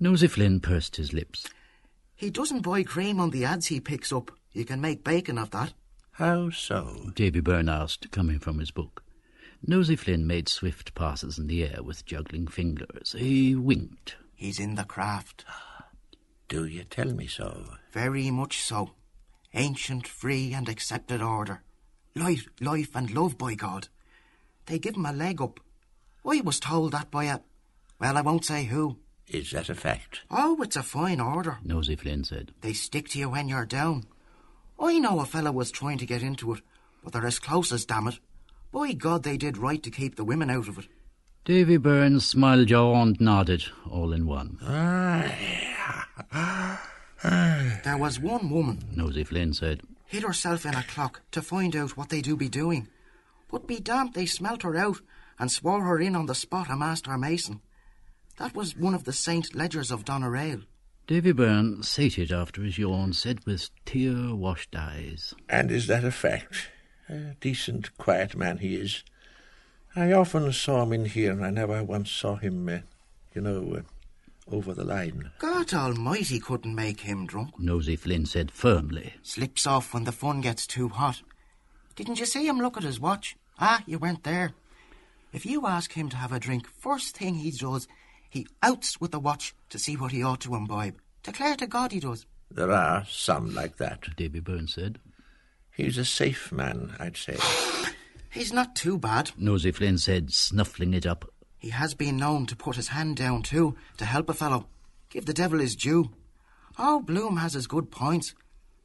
Nosey 0.00 0.28
Flynn 0.28 0.60
pursed 0.60 0.96
his 0.96 1.12
lips. 1.12 1.46
He 2.14 2.30
doesn't 2.30 2.62
buy 2.62 2.82
cream 2.82 3.20
on 3.20 3.30
the 3.30 3.44
ads 3.44 3.66
he 3.66 3.80
picks 3.80 4.12
up. 4.12 4.30
You 4.52 4.64
can 4.64 4.80
make 4.80 5.04
bacon 5.04 5.38
of 5.38 5.50
that. 5.50 5.72
How 6.12 6.50
so? 6.50 7.10
Davy 7.14 7.40
Byrne 7.40 7.68
asked, 7.68 8.10
coming 8.10 8.38
from 8.40 8.58
his 8.58 8.72
book. 8.72 9.04
Nosey 9.66 9.96
Flynn 9.96 10.26
made 10.26 10.48
swift 10.48 10.94
passes 10.94 11.38
in 11.38 11.46
the 11.46 11.64
air 11.64 11.82
with 11.82 12.06
juggling 12.06 12.46
fingers. 12.46 13.14
He 13.16 13.54
winked. 13.54 14.16
He's 14.34 14.58
in 14.58 14.76
the 14.76 14.84
craft. 14.84 15.44
Do 16.48 16.64
you 16.64 16.84
tell 16.84 17.12
me 17.12 17.26
so? 17.26 17.74
Very 17.92 18.30
much 18.30 18.62
so. 18.62 18.92
Ancient, 19.54 20.06
free, 20.06 20.52
and 20.52 20.68
accepted 20.68 21.20
order. 21.20 21.62
Life, 22.14 22.48
life, 22.60 22.94
and 22.94 23.10
love, 23.10 23.36
by 23.36 23.54
God. 23.54 23.88
They 24.66 24.78
give 24.78 24.96
him 24.96 25.06
a 25.06 25.12
leg 25.12 25.40
up. 25.40 25.60
I 26.24 26.40
was 26.42 26.60
told 26.60 26.92
that 26.92 27.10
by 27.10 27.24
a. 27.24 27.40
Well, 28.00 28.16
I 28.16 28.20
won't 28.20 28.44
say 28.44 28.64
who. 28.64 28.98
Is 29.26 29.50
that 29.50 29.68
a 29.68 29.74
fact? 29.74 30.20
Oh, 30.30 30.62
it's 30.62 30.76
a 30.76 30.82
fine 30.82 31.20
order. 31.20 31.58
Nosey 31.62 31.96
Flynn 31.96 32.24
said. 32.24 32.52
They 32.60 32.72
stick 32.72 33.08
to 33.10 33.18
you 33.18 33.30
when 33.30 33.48
you're 33.48 33.66
down. 33.66 34.04
I 34.80 34.98
know 34.98 35.20
a 35.20 35.26
fellow 35.26 35.52
was 35.52 35.70
trying 35.70 35.98
to 35.98 36.06
get 36.06 36.22
into 36.22 36.52
it, 36.54 36.62
but 37.02 37.12
they're 37.12 37.26
as 37.26 37.38
close 37.38 37.72
as 37.72 37.84
damn 37.84 38.08
it. 38.08 38.18
By 38.72 38.92
God, 38.92 39.22
they 39.24 39.36
did 39.36 39.58
right 39.58 39.82
to 39.82 39.90
keep 39.90 40.16
the 40.16 40.24
women 40.24 40.50
out 40.50 40.68
of 40.68 40.78
it. 40.78 40.86
Davy 41.44 41.78
Byrne 41.78 42.20
smiled 42.20 42.68
jaw 42.68 43.02
and 43.02 43.20
nodded, 43.20 43.64
all 43.90 44.12
in 44.12 44.26
one. 44.26 44.58
There 47.22 47.98
was 47.98 48.20
one 48.20 48.48
woman 48.50 48.78
Nosey 48.94 49.24
Flynn 49.24 49.52
said. 49.52 49.82
hid 50.06 50.22
herself 50.22 50.64
in 50.64 50.74
a 50.74 50.84
clock 50.84 51.22
to 51.32 51.42
find 51.42 51.74
out 51.74 51.96
what 51.96 52.10
they 52.10 52.22
do 52.22 52.36
be 52.36 52.48
doing. 52.48 52.88
But 53.50 53.66
be 53.66 53.80
damned, 53.80 54.14
they 54.14 54.26
smelt 54.26 54.62
her 54.62 54.76
out 54.76 55.00
and 55.38 55.50
swore 55.50 55.84
her 55.84 56.00
in 56.00 56.16
on 56.16 56.26
the 56.26 56.34
spot 56.34 56.70
a 56.70 56.76
master 56.76 57.16
mason. 57.16 57.60
That 58.38 58.54
was 58.54 58.76
one 58.76 58.94
of 58.94 59.04
the 59.04 59.12
Saint 59.12 59.52
Legers 59.52 59.90
of 59.90 60.04
Doneraile. 60.04 60.64
Davy 61.06 61.32
Byrne, 61.32 61.82
sated 61.82 62.30
after 62.30 62.62
his 62.62 62.76
yawn, 62.78 63.12
said 63.12 63.44
with 63.46 63.70
tear-washed 63.86 64.76
eyes. 64.76 65.34
And 65.48 65.70
is 65.70 65.86
that 65.86 66.04
a 66.04 66.10
fact? 66.10 66.68
A 67.08 67.34
decent, 67.40 67.96
quiet 67.96 68.36
man 68.36 68.58
he 68.58 68.76
is. 68.76 69.02
I 69.96 70.12
often 70.12 70.52
saw 70.52 70.82
him 70.82 70.92
in 70.92 71.06
here, 71.06 71.32
and 71.32 71.44
I 71.44 71.50
never 71.50 71.82
once 71.82 72.10
saw 72.10 72.36
him, 72.36 72.68
uh, 72.68 72.78
you 73.34 73.40
know, 73.40 73.78
uh, 73.78 74.54
over 74.54 74.74
the 74.74 74.84
line. 74.84 75.30
God 75.38 75.72
Almighty 75.72 76.38
couldn't 76.38 76.74
make 76.74 77.00
him 77.00 77.26
drunk. 77.26 77.58
Nosey 77.58 77.96
Flynn 77.96 78.26
said 78.26 78.50
firmly. 78.50 79.14
Slips 79.22 79.66
off 79.66 79.94
when 79.94 80.04
the 80.04 80.12
fun 80.12 80.42
gets 80.42 80.66
too 80.66 80.88
hot. 80.88 81.22
Didn't 81.96 82.20
you 82.20 82.26
see 82.26 82.46
him 82.46 82.58
look 82.58 82.76
at 82.76 82.82
his 82.82 83.00
watch? 83.00 83.36
Ah, 83.58 83.82
you 83.86 83.98
weren't 83.98 84.24
there. 84.24 84.52
If 85.32 85.44
you 85.44 85.66
ask 85.66 85.92
him 85.92 86.08
to 86.10 86.16
have 86.16 86.32
a 86.32 86.40
drink, 86.40 86.66
first 86.68 87.16
thing 87.16 87.34
he 87.34 87.50
does, 87.50 87.86
he 88.30 88.46
outs 88.62 89.00
with 89.00 89.10
the 89.10 89.20
watch 89.20 89.54
to 89.70 89.78
see 89.78 89.96
what 89.96 90.12
he 90.12 90.22
ought 90.22 90.40
to 90.42 90.54
imbibe. 90.54 90.98
Declare 91.22 91.56
to 91.56 91.66
God 91.66 91.92
he 91.92 92.00
does. 92.00 92.26
There 92.50 92.72
are 92.72 93.04
some 93.08 93.54
like 93.54 93.76
that. 93.76 94.16
Davy 94.16 94.40
Byrne 94.40 94.68
said. 94.68 94.98
He's 95.70 95.98
a 95.98 96.04
safe 96.04 96.50
man, 96.50 96.94
I'd 96.98 97.16
say. 97.16 97.36
He's 98.30 98.52
not 98.52 98.74
too 98.74 98.98
bad. 98.98 99.32
Nosey 99.36 99.70
Flynn 99.70 99.98
said, 99.98 100.32
snuffling 100.32 100.94
it 100.94 101.06
up. 101.06 101.30
He 101.58 101.70
has 101.70 101.94
been 101.94 102.16
known 102.16 102.46
to 102.46 102.56
put 102.56 102.76
his 102.76 102.88
hand 102.88 103.16
down 103.16 103.42
too, 103.42 103.76
to 103.96 104.04
help 104.04 104.28
a 104.28 104.34
fellow. 104.34 104.66
Give 105.10 105.26
the 105.26 105.34
devil 105.34 105.58
his 105.58 105.76
due. 105.76 106.10
Oh, 106.78 107.00
Bloom 107.00 107.36
has 107.38 107.54
his 107.54 107.66
good 107.66 107.90
points. 107.90 108.34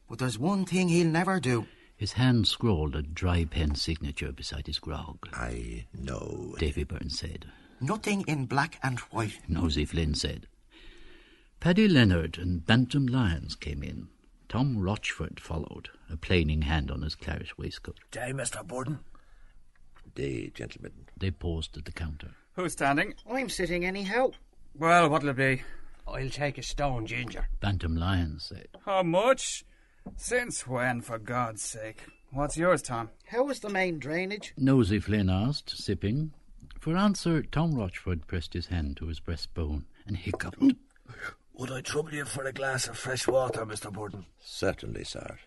But 0.09 0.19
there's 0.19 0.39
one 0.39 0.65
thing 0.65 0.89
he'll 0.89 1.07
never 1.07 1.39
do. 1.39 1.67
His 1.95 2.13
hand 2.13 2.47
scrawled 2.47 2.95
a 2.95 3.01
dry 3.01 3.45
pen 3.45 3.75
signature 3.75 4.31
beside 4.31 4.67
his 4.67 4.79
grog. 4.79 5.27
I 5.33 5.85
know. 5.93 6.55
Davy 6.59 6.83
Byrne 6.83 7.09
said. 7.09 7.45
Nothing 7.79 8.23
in 8.27 8.45
black 8.45 8.79
and 8.83 8.99
white. 8.99 9.39
Nosey 9.47 9.85
Flynn 9.85 10.15
said. 10.15 10.47
Paddy 11.59 11.87
Leonard 11.87 12.37
and 12.37 12.65
Bantam 12.65 13.07
Lyons 13.07 13.55
came 13.55 13.83
in. 13.83 14.09
Tom 14.49 14.77
Rochford 14.77 15.39
followed, 15.39 15.89
a 16.11 16.17
plaining 16.17 16.63
hand 16.63 16.91
on 16.91 17.01
his 17.01 17.15
claret 17.15 17.57
waistcoat. 17.57 17.99
Day, 18.11 18.31
Mr. 18.33 18.65
Borden. 18.65 18.99
Day, 20.13 20.49
gentlemen. 20.49 20.91
They 21.17 21.31
paused 21.31 21.77
at 21.77 21.85
the 21.85 21.91
counter. 21.91 22.31
Who's 22.55 22.73
standing? 22.73 23.15
I'm 23.29 23.49
sitting 23.49 23.83
anyhow. 23.85 24.31
Well, 24.77 25.09
what'll 25.09 25.29
it 25.29 25.37
be? 25.37 25.63
I'll 26.07 26.29
take 26.29 26.57
a 26.57 26.63
stone 26.63 27.07
ginger. 27.07 27.47
Bantam 27.61 27.95
Lyons 27.95 28.45
said. 28.45 28.67
How 28.85 29.01
much? 29.03 29.65
Since 30.15 30.67
when, 30.67 31.01
for 31.01 31.17
God's 31.17 31.61
sake? 31.61 32.05
What's 32.31 32.57
yours, 32.57 32.81
Tom? 32.81 33.09
How 33.27 33.43
was 33.43 33.59
the 33.59 33.69
main 33.69 33.99
drainage? 33.99 34.53
Nosey 34.57 34.99
Flynn 34.99 35.29
asked, 35.29 35.69
sipping. 35.77 36.31
For 36.79 36.97
answer, 36.97 37.43
Tom 37.43 37.75
Rochford 37.75 38.27
pressed 38.27 38.53
his 38.53 38.67
hand 38.67 38.97
to 38.97 39.07
his 39.07 39.19
breastbone 39.19 39.83
and 40.05 40.17
hiccuped. 40.17 40.73
Would 41.53 41.71
I 41.71 41.81
trouble 41.81 42.13
you 42.13 42.25
for 42.25 42.45
a 42.45 42.51
glass 42.51 42.87
of 42.87 42.97
fresh 42.97 43.27
water, 43.27 43.65
Mr. 43.65 43.91
Borden? 43.93 44.25
Certainly, 44.41 45.03
sir. 45.03 45.37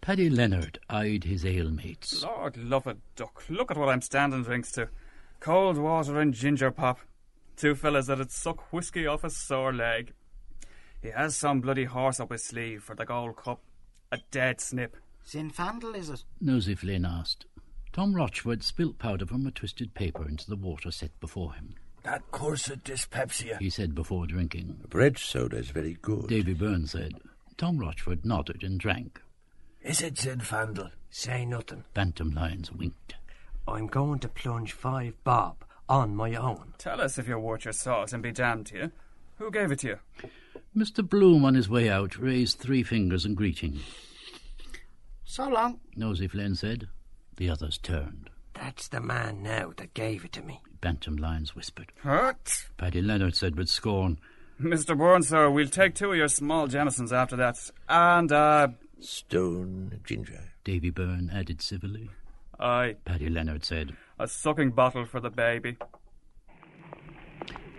Paddy 0.00 0.30
Leonard 0.30 0.78
eyed 0.88 1.24
his 1.24 1.44
ale 1.44 1.70
mates. 1.70 2.22
Lord 2.22 2.56
love 2.56 2.86
a 2.86 2.96
duck. 3.16 3.44
Look 3.48 3.70
at 3.70 3.76
what 3.76 3.88
I'm 3.88 4.02
standing 4.02 4.42
drinks 4.42 4.70
to. 4.72 4.88
Cold 5.40 5.78
water 5.78 6.20
and 6.20 6.34
ginger 6.34 6.70
pop. 6.70 7.00
Two 7.56 7.74
fellas 7.74 8.06
that'd 8.06 8.30
suck 8.30 8.72
whiskey 8.72 9.06
off 9.06 9.24
a 9.24 9.30
sore 9.30 9.72
leg. 9.72 10.12
He 11.02 11.08
has 11.08 11.36
some 11.36 11.60
bloody 11.60 11.84
horse 11.84 12.20
up 12.20 12.30
his 12.30 12.44
sleeve 12.44 12.82
for 12.82 12.94
the 12.94 13.04
Gold 13.04 13.36
Cup. 13.36 13.60
A 14.10 14.18
dead 14.30 14.60
snip. 14.60 14.96
Zinfandel, 15.26 15.94
is 15.94 16.08
it? 16.08 16.24
Nosey 16.40 16.74
Flynn 16.74 17.04
asked. 17.04 17.44
Tom 17.92 18.14
Rochford 18.14 18.62
spilt 18.62 18.98
powder 18.98 19.26
from 19.26 19.46
a 19.46 19.50
twisted 19.50 19.94
paper 19.94 20.26
into 20.26 20.48
the 20.48 20.56
water 20.56 20.90
set 20.90 21.18
before 21.20 21.54
him. 21.54 21.74
That 22.04 22.30
cursed 22.30 22.84
dyspepsia. 22.84 23.58
He 23.60 23.70
said 23.70 23.94
before 23.94 24.26
drinking. 24.26 24.84
Bread 24.88 25.18
soda 25.18 25.56
is 25.56 25.70
very 25.70 25.98
good. 26.00 26.28
Davy 26.28 26.54
Byrne 26.54 26.86
said. 26.86 27.14
Tom 27.56 27.78
Rochford 27.78 28.24
nodded 28.24 28.62
and 28.62 28.78
drank. 28.78 29.20
Is 29.82 30.00
it 30.00 30.14
Zinfandel? 30.14 30.90
Say 31.10 31.44
nothing. 31.44 31.84
Bantam 31.94 32.30
Lyons 32.30 32.72
winked. 32.72 33.16
I'm 33.66 33.86
going 33.88 34.20
to 34.20 34.28
plunge 34.28 34.72
five 34.72 35.14
bob 35.24 35.64
on 35.88 36.16
my 36.16 36.34
own. 36.34 36.74
Tell 36.78 37.00
us 37.00 37.18
if 37.18 37.26
you're 37.26 37.38
worth 37.38 37.64
your 37.64 37.72
salt 37.72 38.12
and 38.12 38.22
be 38.22 38.32
damned 38.32 38.66
to 38.66 38.76
you. 38.76 38.92
Who 39.38 39.50
gave 39.50 39.70
it 39.70 39.80
to 39.80 39.88
you? 39.88 39.98
Mr. 40.76 41.08
Bloom, 41.08 41.44
on 41.44 41.54
his 41.54 41.68
way 41.68 41.88
out, 41.88 42.18
raised 42.18 42.58
three 42.58 42.82
fingers 42.82 43.24
in 43.24 43.34
greeting. 43.34 43.80
So 45.24 45.48
long. 45.48 45.80
Nosey 45.96 46.28
Flynn 46.28 46.54
said. 46.54 46.88
The 47.36 47.50
others 47.50 47.78
turned. 47.78 48.30
That's 48.54 48.88
the 48.88 49.00
man 49.00 49.42
now 49.42 49.72
that 49.76 49.94
gave 49.94 50.24
it 50.24 50.32
to 50.32 50.42
me. 50.42 50.60
Bantam 50.80 51.16
Lyons 51.16 51.54
whispered. 51.54 51.92
What? 52.02 52.66
Paddy 52.76 53.00
Leonard 53.02 53.36
said 53.36 53.56
with 53.56 53.68
scorn. 53.68 54.18
Mr. 54.60 54.98
Byrne, 54.98 55.22
sir, 55.22 55.48
we'll 55.48 55.68
take 55.68 55.94
two 55.94 56.10
of 56.10 56.16
your 56.16 56.28
small 56.28 56.66
Jamesons 56.66 57.12
after 57.12 57.36
that. 57.36 57.56
And, 57.88 58.32
uh... 58.32 58.68
Stone 59.00 60.00
ginger. 60.04 60.50
Davy 60.64 60.90
Byrne 60.90 61.30
added 61.32 61.62
civilly. 61.62 62.10
Aye. 62.58 62.96
Paddy 63.04 63.28
Leonard 63.28 63.64
said. 63.64 63.96
A 64.18 64.26
sucking 64.26 64.72
bottle 64.72 65.06
for 65.06 65.20
the 65.20 65.30
baby. 65.30 65.76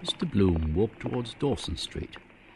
Mr. 0.04 0.30
Bloom 0.30 0.74
walked 0.74 1.02
towards 1.02 1.34
Dawson 1.36 1.76
Street, 1.76 2.16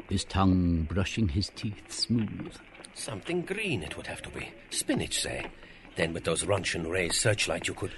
his 0.09 0.23
tongue 0.23 0.87
brushing 0.89 1.27
his 1.27 1.49
teeth 1.55 1.91
smooth. 1.91 2.55
Something 2.93 3.41
green 3.41 3.83
it 3.83 3.97
would 3.97 4.07
have 4.07 4.21
to 4.21 4.29
be. 4.29 4.51
Spinach, 4.69 5.21
say. 5.21 5.47
Then 5.95 6.13
with 6.13 6.23
those 6.23 6.43
Röntgen 6.43 6.89
rays 6.89 7.19
searchlight 7.19 7.67
you 7.67 7.73
could... 7.73 7.91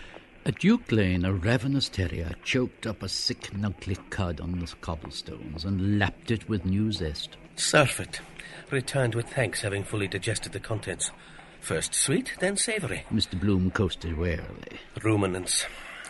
At 0.46 0.60
Duke 0.60 0.92
Lane, 0.92 1.26
a 1.26 1.34
ravenous 1.34 1.90
terrier 1.90 2.32
choked 2.44 2.86
up 2.86 3.02
a 3.02 3.10
sick 3.10 3.50
nunkly 3.52 3.98
cud 4.10 4.40
on 4.40 4.60
the 4.60 4.72
cobblestones 4.82 5.66
and 5.66 5.98
lapped 5.98 6.30
it 6.30 6.48
with 6.48 6.66
new 6.66 6.92
zest. 6.92 7.36
Surf 7.56 8.00
it. 8.00 8.22
Returned 8.70 9.16
with 9.16 9.28
thanks, 9.28 9.62
having 9.62 9.84
fully 9.84 10.08
digested 10.08 10.52
the 10.52 10.60
contents. 10.60 11.12
First 11.62 11.96
sweet, 11.96 12.34
then 12.40 12.58
savoury. 12.58 13.06
Mr. 13.12 13.40
Bloom 13.40 13.72
coasted 13.72 14.18
warily. 14.18 14.80
Ruminants. 15.02 15.66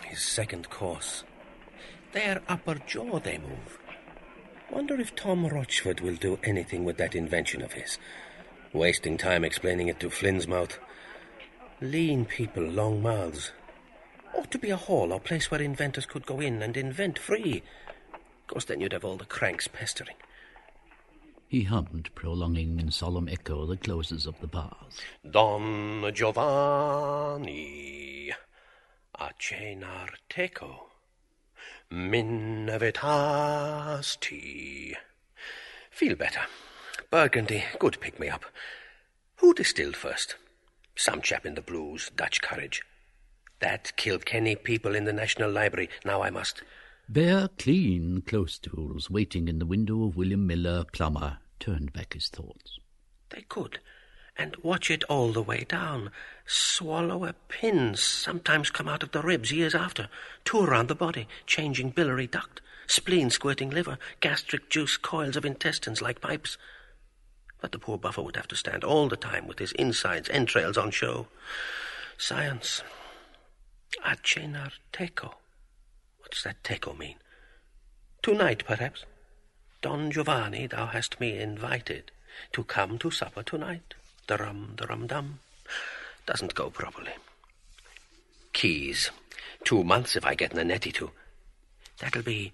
His 0.05 0.21
second 0.21 0.69
course. 0.69 1.23
Their 2.15 2.41
upper 2.47 2.75
jaw 2.75 3.19
they 3.19 3.37
move. 3.37 3.77
Wonder 4.71 4.95
if 5.01 5.17
Tom 5.17 5.45
Rochford 5.47 5.99
will 5.99 6.15
do 6.15 6.39
anything 6.45 6.85
with 6.85 6.95
that 6.95 7.13
invention 7.13 7.61
of 7.61 7.73
his. 7.73 7.97
Wasting 8.71 9.17
time 9.17 9.43
explaining 9.43 9.89
it 9.89 9.99
to 9.99 10.09
Flynn's 10.09 10.47
mouth. 10.47 10.79
Lean 11.81 12.23
people, 12.23 12.63
long 12.63 13.03
mouths. 13.03 13.51
Ought 14.33 14.49
to 14.51 14.57
be 14.57 14.69
a 14.69 14.77
hall 14.77 15.11
or 15.11 15.19
place 15.19 15.51
where 15.51 15.61
inventors 15.61 16.05
could 16.05 16.25
go 16.25 16.39
in 16.39 16.61
and 16.61 16.77
invent 16.77 17.19
free. 17.19 17.63
Course 18.47 18.63
then 18.63 18.79
you'd 18.79 18.93
have 18.93 19.03
all 19.03 19.17
the 19.17 19.25
cranks 19.25 19.67
pestering. 19.67 20.15
He 21.49 21.63
hummed, 21.63 22.11
prolonging 22.15 22.79
in 22.79 22.91
solemn 22.91 23.27
echo 23.27 23.65
the 23.65 23.75
closes 23.75 24.25
of 24.25 24.39
the 24.39 24.47
bars. 24.47 25.01
Don 25.29 26.09
Giovanni 26.13 27.85
a 29.19 29.29
cenar 29.39 30.09
teco 30.29 30.94
Minervitas 31.91 32.99
tea. 34.19 34.95
Feel 35.91 36.15
better. 36.15 36.41
Burgundy, 37.11 37.63
good 37.79 37.99
pick 38.01 38.19
me 38.19 38.27
up. 38.29 38.45
Who 39.37 39.53
distilled 39.53 39.95
first? 39.95 40.35
Some 40.95 41.21
chap 41.21 41.45
in 41.45 41.55
the 41.55 41.61
blues, 41.61 42.11
Dutch 42.15 42.41
courage. 42.41 42.81
That 43.59 43.95
Kilkenny 43.95 44.55
people 44.55 44.95
in 44.95 45.05
the 45.05 45.13
National 45.13 45.51
Library. 45.51 45.89
Now 46.03 46.21
I 46.21 46.29
must. 46.29 46.63
Bare, 47.07 47.49
clean 47.59 48.21
close 48.21 48.57
tools 48.57 49.09
waiting 49.09 49.47
in 49.47 49.59
the 49.59 49.65
window 49.65 50.05
of 50.05 50.17
William 50.17 50.47
Miller, 50.47 50.85
plumber, 50.91 51.37
turned 51.59 51.93
back 51.93 52.13
his 52.13 52.29
thoughts. 52.29 52.79
They 53.29 53.43
could. 53.43 53.79
And 54.37 54.55
watch 54.57 54.89
it 54.89 55.03
all 55.05 55.31
the 55.31 55.41
way 55.41 55.65
down. 55.67 56.11
Swallow 56.45 57.25
a 57.25 57.33
pin, 57.33 57.95
sometimes 57.95 58.69
come 58.69 58.87
out 58.87 59.01
of 59.01 59.11
the 59.11 59.21
ribs 59.21 59.51
years 59.51 59.73
after. 59.73 60.09
Two 60.43 60.59
around 60.59 60.87
the 60.87 60.95
body, 60.95 61.27
changing 61.47 61.89
biliary 61.89 62.27
duct. 62.27 62.61
Spleen 62.87 63.31
squirting 63.31 63.71
liver, 63.71 63.97
gastric 64.19 64.69
juice 64.69 64.95
coils 64.95 65.35
of 65.35 65.45
intestines 65.45 66.03
like 66.03 66.21
pipes. 66.21 66.57
But 67.59 67.71
the 67.71 67.79
poor 67.79 67.97
buffer 67.97 68.21
would 68.21 68.35
have 68.35 68.47
to 68.49 68.55
stand 68.55 68.83
all 68.83 69.09
the 69.09 69.17
time 69.17 69.47
with 69.47 69.57
his 69.57 69.71
insides, 69.71 70.29
entrails 70.29 70.77
on 70.77 70.91
show. 70.91 71.27
Science. 72.17 72.83
Acenar 74.05 74.73
teco. 74.91 75.35
What 76.19 76.31
does 76.31 76.43
that 76.43 76.63
teco 76.63 76.93
mean? 76.93 77.15
Tonight, 78.21 78.63
perhaps. 78.65 79.05
Don 79.81 80.11
Giovanni, 80.11 80.67
thou 80.67 80.85
hast 80.85 81.19
me 81.19 81.37
invited 81.39 82.11
to 82.53 82.63
come 82.63 82.99
to 82.99 83.09
supper 83.09 83.41
tonight. 83.41 83.95
Drum, 84.27 84.73
drum, 84.75 85.07
dum. 85.07 85.39
Doesn't 86.25 86.55
go 86.55 86.69
properly. 86.69 87.13
Keyes. 88.53 89.11
Two 89.63 89.83
months 89.83 90.15
if 90.15 90.25
I 90.25 90.35
get 90.35 90.53
Nanetti 90.53 90.93
to. 90.95 91.11
That'll 91.99 92.23
be 92.23 92.53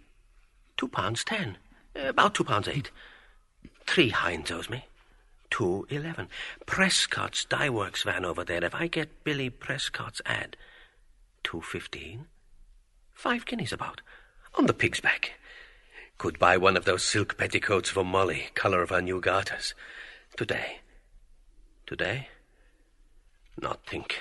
two 0.77 0.87
pounds 0.87 1.23
ten. 1.23 1.57
Eh, 1.95 2.07
about 2.07 2.35
two 2.35 2.43
pounds 2.43 2.67
eight. 2.67 2.91
Three 3.85 4.11
Hynes 4.11 4.51
owes 4.51 4.69
me. 4.69 4.85
Two 5.49 5.85
eleven. 5.89 6.27
Prescott's 6.65 7.45
dye 7.45 7.69
works 7.69 8.03
van 8.03 8.25
over 8.25 8.43
there. 8.43 8.63
If 8.63 8.75
I 8.75 8.87
get 8.87 9.23
Billy 9.23 9.49
Prescott's 9.49 10.21
ad, 10.25 10.57
two 11.43 11.61
fifteen. 11.61 12.27
Five 13.11 13.45
guineas 13.45 13.73
about. 13.73 14.01
On 14.55 14.65
the 14.65 14.73
pig's 14.73 14.99
back. 14.99 15.33
Could 16.17 16.39
buy 16.39 16.57
one 16.57 16.77
of 16.77 16.85
those 16.85 17.03
silk 17.03 17.37
petticoats 17.37 17.89
for 17.89 18.03
Molly, 18.03 18.49
colour 18.53 18.81
of 18.81 18.89
her 18.89 19.01
new 19.01 19.19
garters. 19.19 19.73
Today. 20.37 20.79
Today? 21.85 22.29
Not 23.59 23.85
think. 23.85 24.19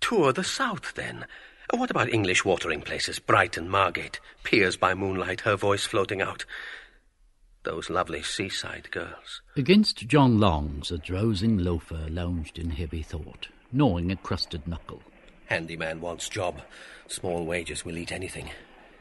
Tour 0.00 0.32
the 0.32 0.44
south, 0.44 0.94
then. 0.94 1.26
What 1.70 1.90
about 1.90 2.12
English 2.12 2.44
watering 2.44 2.80
places? 2.80 3.18
Brighton, 3.18 3.68
Margate, 3.68 4.20
piers 4.42 4.76
by 4.76 4.94
moonlight, 4.94 5.42
her 5.42 5.56
voice 5.56 5.84
floating 5.84 6.22
out. 6.22 6.46
Those 7.64 7.90
lovely 7.90 8.22
seaside 8.22 8.90
girls. 8.90 9.42
Against 9.56 10.08
John 10.08 10.38
Long's, 10.38 10.90
a 10.90 10.96
drowsing 10.96 11.58
loafer 11.58 12.06
lounged 12.08 12.58
in 12.58 12.70
heavy 12.70 13.02
thought, 13.02 13.48
gnawing 13.70 14.10
a 14.10 14.16
crusted 14.16 14.66
knuckle. 14.66 15.02
Handyman 15.46 16.00
wants 16.00 16.28
job. 16.28 16.62
Small 17.08 17.44
wages 17.44 17.84
will 17.84 17.98
eat 17.98 18.12
anything. 18.12 18.50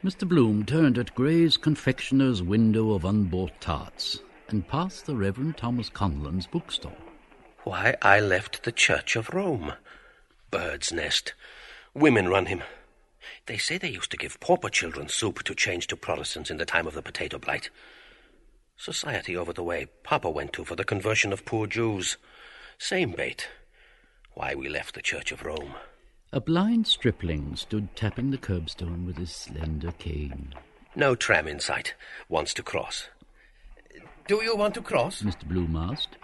Mr. 0.04 0.28
Bloom 0.28 0.66
turned 0.66 0.98
at 0.98 1.16
Gray's 1.16 1.56
confectioner's 1.56 2.44
window 2.44 2.92
of 2.92 3.06
unbought 3.06 3.60
tarts 3.62 4.20
and 4.50 4.68
passed 4.68 5.06
the 5.06 5.16
Reverend 5.16 5.58
Thomas 5.58 5.90
Connellan's 5.90 6.48
bookstore. 6.48 6.98
Why, 7.68 7.98
I 8.02 8.22
left 8.22 8.64
the 8.64 8.72
Church 8.72 9.18
of 9.18 9.34
Rome. 9.34 9.74
Bird's 10.52 10.94
nest. 10.94 11.34
Women 11.94 12.30
run 12.30 12.46
him. 12.46 12.64
They 13.46 13.58
say 13.58 13.78
they 13.78 13.90
used 13.90 14.10
to 14.12 14.18
give 14.18 14.40
pauper 14.40 14.70
children 14.70 15.10
soup 15.10 15.44
to 15.44 15.54
change 15.54 15.88
to 15.88 15.98
Protestants 15.98 16.50
in 16.50 16.60
the 16.60 16.66
time 16.66 16.88
of 16.88 16.94
the 16.94 17.02
potato 17.02 17.38
blight. 17.38 17.70
Society 18.78 19.36
over 19.36 19.52
the 19.52 19.66
way 19.66 19.88
Papa 20.04 20.30
went 20.30 20.54
to 20.54 20.64
for 20.64 20.78
the 20.78 20.86
conversion 20.86 21.34
of 21.34 21.44
poor 21.44 21.68
Jews. 21.68 22.16
Same 22.78 23.12
bait. 23.12 23.50
Why 24.34 24.56
we 24.56 24.70
left 24.70 24.96
the 24.96 25.02
Church 25.02 25.34
of 25.34 25.44
Rome. 25.44 25.74
A 26.32 26.40
blind 26.40 26.88
stripling 26.88 27.58
stood 27.58 27.94
tapping 27.98 28.32
the 28.32 28.38
curbstone 28.38 29.06
with 29.06 29.18
his 29.18 29.36
slender 29.36 29.92
cane. 29.92 30.54
No 30.96 31.16
tram 31.16 31.50
in 31.50 31.60
sight. 31.60 31.96
Wants 32.30 32.54
to 32.54 32.64
cross. 32.64 33.10
Do 34.26 34.42
you 34.42 34.56
want 34.56 34.74
to 34.76 34.82
cross? 34.82 35.22
Mr. 35.22 35.44
Bloom 35.44 35.76
asked. 35.76 36.16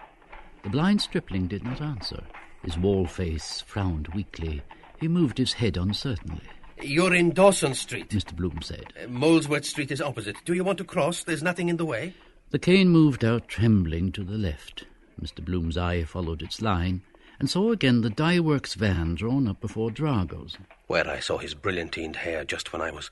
The 0.64 0.70
blind 0.70 1.02
stripling 1.02 1.48
did 1.48 1.64
not 1.64 1.82
answer. 1.82 2.24
His 2.64 2.78
wall 2.78 3.06
face 3.06 3.62
frowned 3.62 4.08
weakly. 4.10 4.62
He 5.00 5.08
moved 5.08 5.38
his 5.38 5.54
head 5.54 5.76
uncertainly. 5.78 6.44
You're 6.82 7.14
in 7.14 7.32
Dawson 7.32 7.74
Street. 7.76 8.10
Mr. 8.10 8.36
Bloom 8.36 8.62
said. 8.62 8.94
Uh, 9.02 9.08
Molesworth 9.08 9.66
Street 9.66 9.92
is 9.92 10.02
opposite. 10.02 10.38
Do 10.46 10.54
you 10.54 10.64
want 10.64 10.78
to 10.80 10.84
cross? 10.84 11.24
There's 11.24 11.44
nothing 11.44 11.70
in 11.70 11.78
the 11.78 11.86
way. 11.86 12.14
The 12.52 12.60
cane 12.60 12.90
moved 12.90 13.24
out 13.26 13.48
trembling 13.48 14.12
to 14.14 14.24
the 14.24 14.38
left. 14.38 14.86
Mr. 15.22 15.44
Bloom's 15.44 15.78
eye 15.78 16.04
followed 16.04 16.42
its 16.42 16.62
line 16.62 17.02
and 17.40 17.50
saw 17.50 17.72
again 17.72 18.02
the 18.02 18.10
dye 18.10 18.40
works 18.40 18.74
van 18.74 19.16
drawn 19.16 19.48
up 19.48 19.60
before 19.60 19.92
Drago's. 19.92 20.58
Where 20.88 21.08
I 21.08 21.20
saw 21.20 21.38
his 21.38 21.56
brilliantined 21.56 22.18
hair 22.18 22.46
just 22.46 22.72
when 22.72 22.82
I 22.82 22.92
was. 22.92 23.12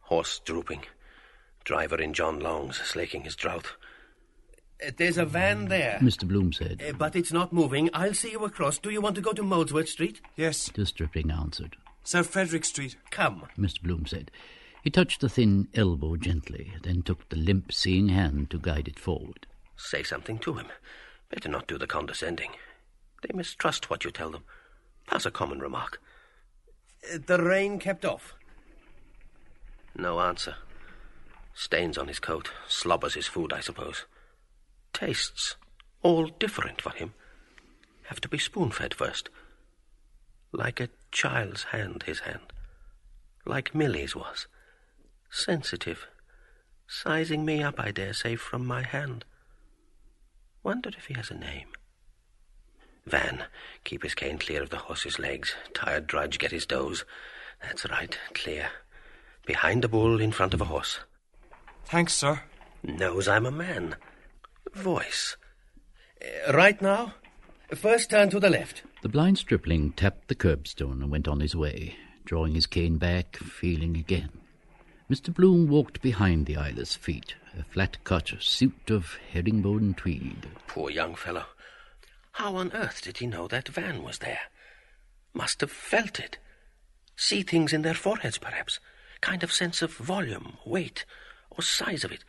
Horse 0.00 0.40
drooping. 0.44 0.82
Driver 1.64 2.00
in 2.00 2.12
John 2.12 2.40
Long's, 2.40 2.76
slaking 2.78 3.22
his 3.22 3.36
drought. 3.36 3.76
There's 4.96 5.18
a 5.18 5.24
van 5.24 5.66
there. 5.66 5.98
Mr. 6.00 6.26
Bloom 6.26 6.52
said. 6.52 6.82
Uh, 6.86 6.92
but 6.92 7.16
it's 7.16 7.32
not 7.32 7.52
moving. 7.52 7.90
I'll 7.92 8.14
see 8.14 8.30
you 8.32 8.44
across. 8.44 8.78
Do 8.78 8.90
you 8.90 9.00
want 9.00 9.16
to 9.16 9.22
go 9.22 9.32
to 9.32 9.42
Molesworth 9.42 9.88
Street? 9.88 10.20
Yes. 10.36 10.70
The 10.74 10.86
stripling 10.86 11.30
answered. 11.30 11.76
South 12.02 12.26
Frederick 12.26 12.64
Street. 12.64 12.96
Come. 13.10 13.46
Mr. 13.58 13.82
Bloom 13.82 14.06
said. 14.06 14.30
He 14.82 14.90
touched 14.90 15.22
the 15.22 15.30
thin 15.30 15.68
elbow 15.74 16.16
gently, 16.16 16.72
then 16.82 17.02
took 17.02 17.28
the 17.30 17.36
limp, 17.36 17.72
seeing 17.72 18.08
hand 18.08 18.50
to 18.50 18.58
guide 18.58 18.86
it 18.86 18.98
forward. 18.98 19.46
Say 19.76 20.02
something 20.02 20.38
to 20.40 20.54
him. 20.54 20.66
Better 21.30 21.48
not 21.48 21.66
do 21.66 21.78
the 21.78 21.86
condescending. 21.86 22.50
They 23.22 23.34
mistrust 23.34 23.88
what 23.88 24.04
you 24.04 24.10
tell 24.10 24.30
them. 24.30 24.44
Pass 25.06 25.24
a 25.24 25.30
common 25.30 25.60
remark. 25.60 26.00
Uh, 27.12 27.18
the 27.26 27.42
rain 27.42 27.78
kept 27.78 28.04
off. 28.04 28.34
No 29.96 30.20
answer. 30.20 30.56
Stains 31.54 31.96
on 31.96 32.08
his 32.08 32.18
coat. 32.20 32.50
Slobbers 32.68 33.14
his 33.14 33.26
food, 33.26 33.52
I 33.52 33.60
suppose. 33.60 34.04
Tastes. 34.94 35.56
All 36.02 36.28
different 36.28 36.80
for 36.80 36.90
him. 36.90 37.12
Have 38.04 38.20
to 38.22 38.28
be 38.28 38.38
spoon 38.38 38.70
fed 38.70 38.94
first. 38.94 39.28
Like 40.52 40.80
a 40.80 40.88
child's 41.10 41.64
hand, 41.64 42.04
his 42.06 42.20
hand. 42.20 42.52
Like 43.44 43.74
Milly's 43.74 44.14
was. 44.16 44.46
Sensitive. 45.30 46.06
Sizing 46.86 47.44
me 47.44 47.62
up, 47.62 47.74
I 47.78 47.90
dare 47.90 48.12
say, 48.12 48.36
from 48.36 48.64
my 48.64 48.82
hand. 48.82 49.24
Wonder 50.62 50.90
if 50.96 51.06
he 51.06 51.14
has 51.14 51.30
a 51.30 51.34
name. 51.34 51.68
Van, 53.06 53.44
keep 53.82 54.02
his 54.02 54.14
cane 54.14 54.38
clear 54.38 54.62
of 54.62 54.70
the 54.70 54.78
horse's 54.78 55.18
legs. 55.18 55.54
Tired 55.74 56.06
drudge, 56.06 56.38
get 56.38 56.52
his 56.52 56.66
doze. 56.66 57.04
That's 57.60 57.88
right, 57.90 58.16
clear. 58.32 58.68
Behind 59.44 59.84
a 59.84 59.88
bull, 59.88 60.20
in 60.20 60.32
front 60.32 60.54
of 60.54 60.60
a 60.60 60.66
horse. 60.66 61.00
Thanks, 61.84 62.14
sir. 62.14 62.40
Knows 62.82 63.28
I'm 63.28 63.44
a 63.44 63.50
man. 63.50 63.96
Voice. 64.72 65.36
Uh, 66.22 66.52
right 66.52 66.80
now? 66.80 67.14
First 67.74 68.10
turn 68.10 68.30
to 68.30 68.40
the 68.40 68.50
left. 68.50 68.82
The 69.02 69.08
blind 69.08 69.38
stripling 69.38 69.92
tapped 69.92 70.28
the 70.28 70.34
curbstone 70.34 71.02
and 71.02 71.10
went 71.10 71.28
on 71.28 71.40
his 71.40 71.54
way, 71.54 71.96
drawing 72.24 72.54
his 72.54 72.66
cane 72.66 72.96
back, 72.96 73.36
feeling 73.36 73.96
again. 73.96 74.30
Mr. 75.10 75.34
Bloom 75.34 75.68
walked 75.68 76.00
behind 76.00 76.46
the 76.46 76.56
eyeless 76.56 76.94
feet, 76.96 77.34
a 77.58 77.62
flat-cut 77.64 78.32
suit 78.40 78.90
of 78.90 79.18
herringbone 79.32 79.94
tweed. 79.94 80.48
Poor 80.66 80.90
young 80.90 81.14
fellow. 81.14 81.44
How 82.32 82.56
on 82.56 82.72
earth 82.72 83.02
did 83.02 83.18
he 83.18 83.26
know 83.26 83.46
that 83.48 83.68
van 83.68 84.02
was 84.02 84.18
there? 84.18 84.40
Must 85.34 85.60
have 85.60 85.70
felt 85.70 86.18
it. 86.18 86.38
See 87.16 87.42
things 87.42 87.72
in 87.72 87.82
their 87.82 87.94
foreheads, 87.94 88.38
perhaps. 88.38 88.80
Kind 89.20 89.42
of 89.42 89.52
sense 89.52 89.82
of 89.82 89.94
volume, 89.94 90.56
weight, 90.64 91.04
or 91.50 91.62
size 91.62 92.02
of 92.02 92.10
it. 92.10 92.24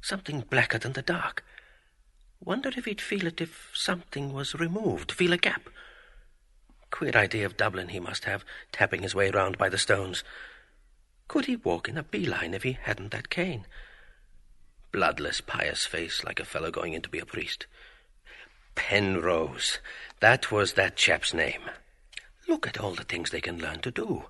Something 0.00 0.44
blacker 0.48 0.78
than 0.78 0.92
the 0.92 1.02
dark. 1.02 1.44
Wonder 2.42 2.70
if 2.74 2.86
he'd 2.86 3.00
feel 3.00 3.26
it 3.26 3.40
if 3.40 3.70
something 3.74 4.32
was 4.32 4.54
removed, 4.54 5.12
feel 5.12 5.32
a 5.32 5.36
gap. 5.36 5.68
Queer 6.90 7.14
idea 7.14 7.46
of 7.46 7.56
Dublin 7.56 7.88
he 7.88 8.00
must 8.00 8.24
have, 8.24 8.44
tapping 8.72 9.02
his 9.02 9.14
way 9.14 9.30
round 9.30 9.58
by 9.58 9.68
the 9.68 9.78
stones. 9.78 10.24
Could 11.28 11.44
he 11.44 11.56
walk 11.56 11.88
in 11.88 11.98
a 11.98 12.02
beeline 12.02 12.54
if 12.54 12.62
he 12.62 12.72
hadn't 12.72 13.12
that 13.12 13.30
cane? 13.30 13.66
Bloodless, 14.90 15.40
pious 15.40 15.86
face, 15.86 16.24
like 16.24 16.40
a 16.40 16.44
fellow 16.44 16.70
going 16.70 16.94
in 16.94 17.02
to 17.02 17.08
be 17.08 17.20
a 17.20 17.26
priest. 17.26 17.66
Penrose. 18.74 19.78
That 20.20 20.50
was 20.50 20.72
that 20.72 20.96
chap's 20.96 21.32
name. 21.32 21.62
Look 22.48 22.66
at 22.66 22.80
all 22.80 22.94
the 22.94 23.04
things 23.04 23.30
they 23.30 23.40
can 23.40 23.60
learn 23.60 23.80
to 23.80 23.90
do. 23.90 24.24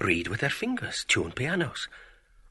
Read 0.00 0.26
with 0.26 0.40
their 0.40 0.50
fingers, 0.50 1.04
tune 1.06 1.32
pianos. 1.32 1.86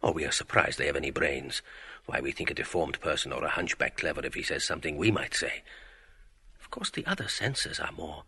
Oh, 0.01 0.11
we 0.11 0.23
are 0.23 0.31
surprised 0.31 0.77
they 0.77 0.85
have 0.85 0.95
any 0.95 1.11
brains. 1.11 1.61
Why, 2.05 2.19
we 2.19 2.31
think 2.31 2.49
a 2.49 2.55
deformed 2.55 2.99
person 2.99 3.31
or 3.31 3.43
a 3.43 3.49
hunchback 3.49 3.97
clever 3.97 4.25
if 4.25 4.33
he 4.33 4.43
says 4.43 4.63
something 4.63 4.97
we 4.97 5.11
might 5.11 5.33
say. 5.33 5.63
Of 6.59 6.71
course, 6.71 6.89
the 6.89 7.05
other 7.05 7.27
senses 7.27 7.79
are 7.79 7.91
more 7.91 8.23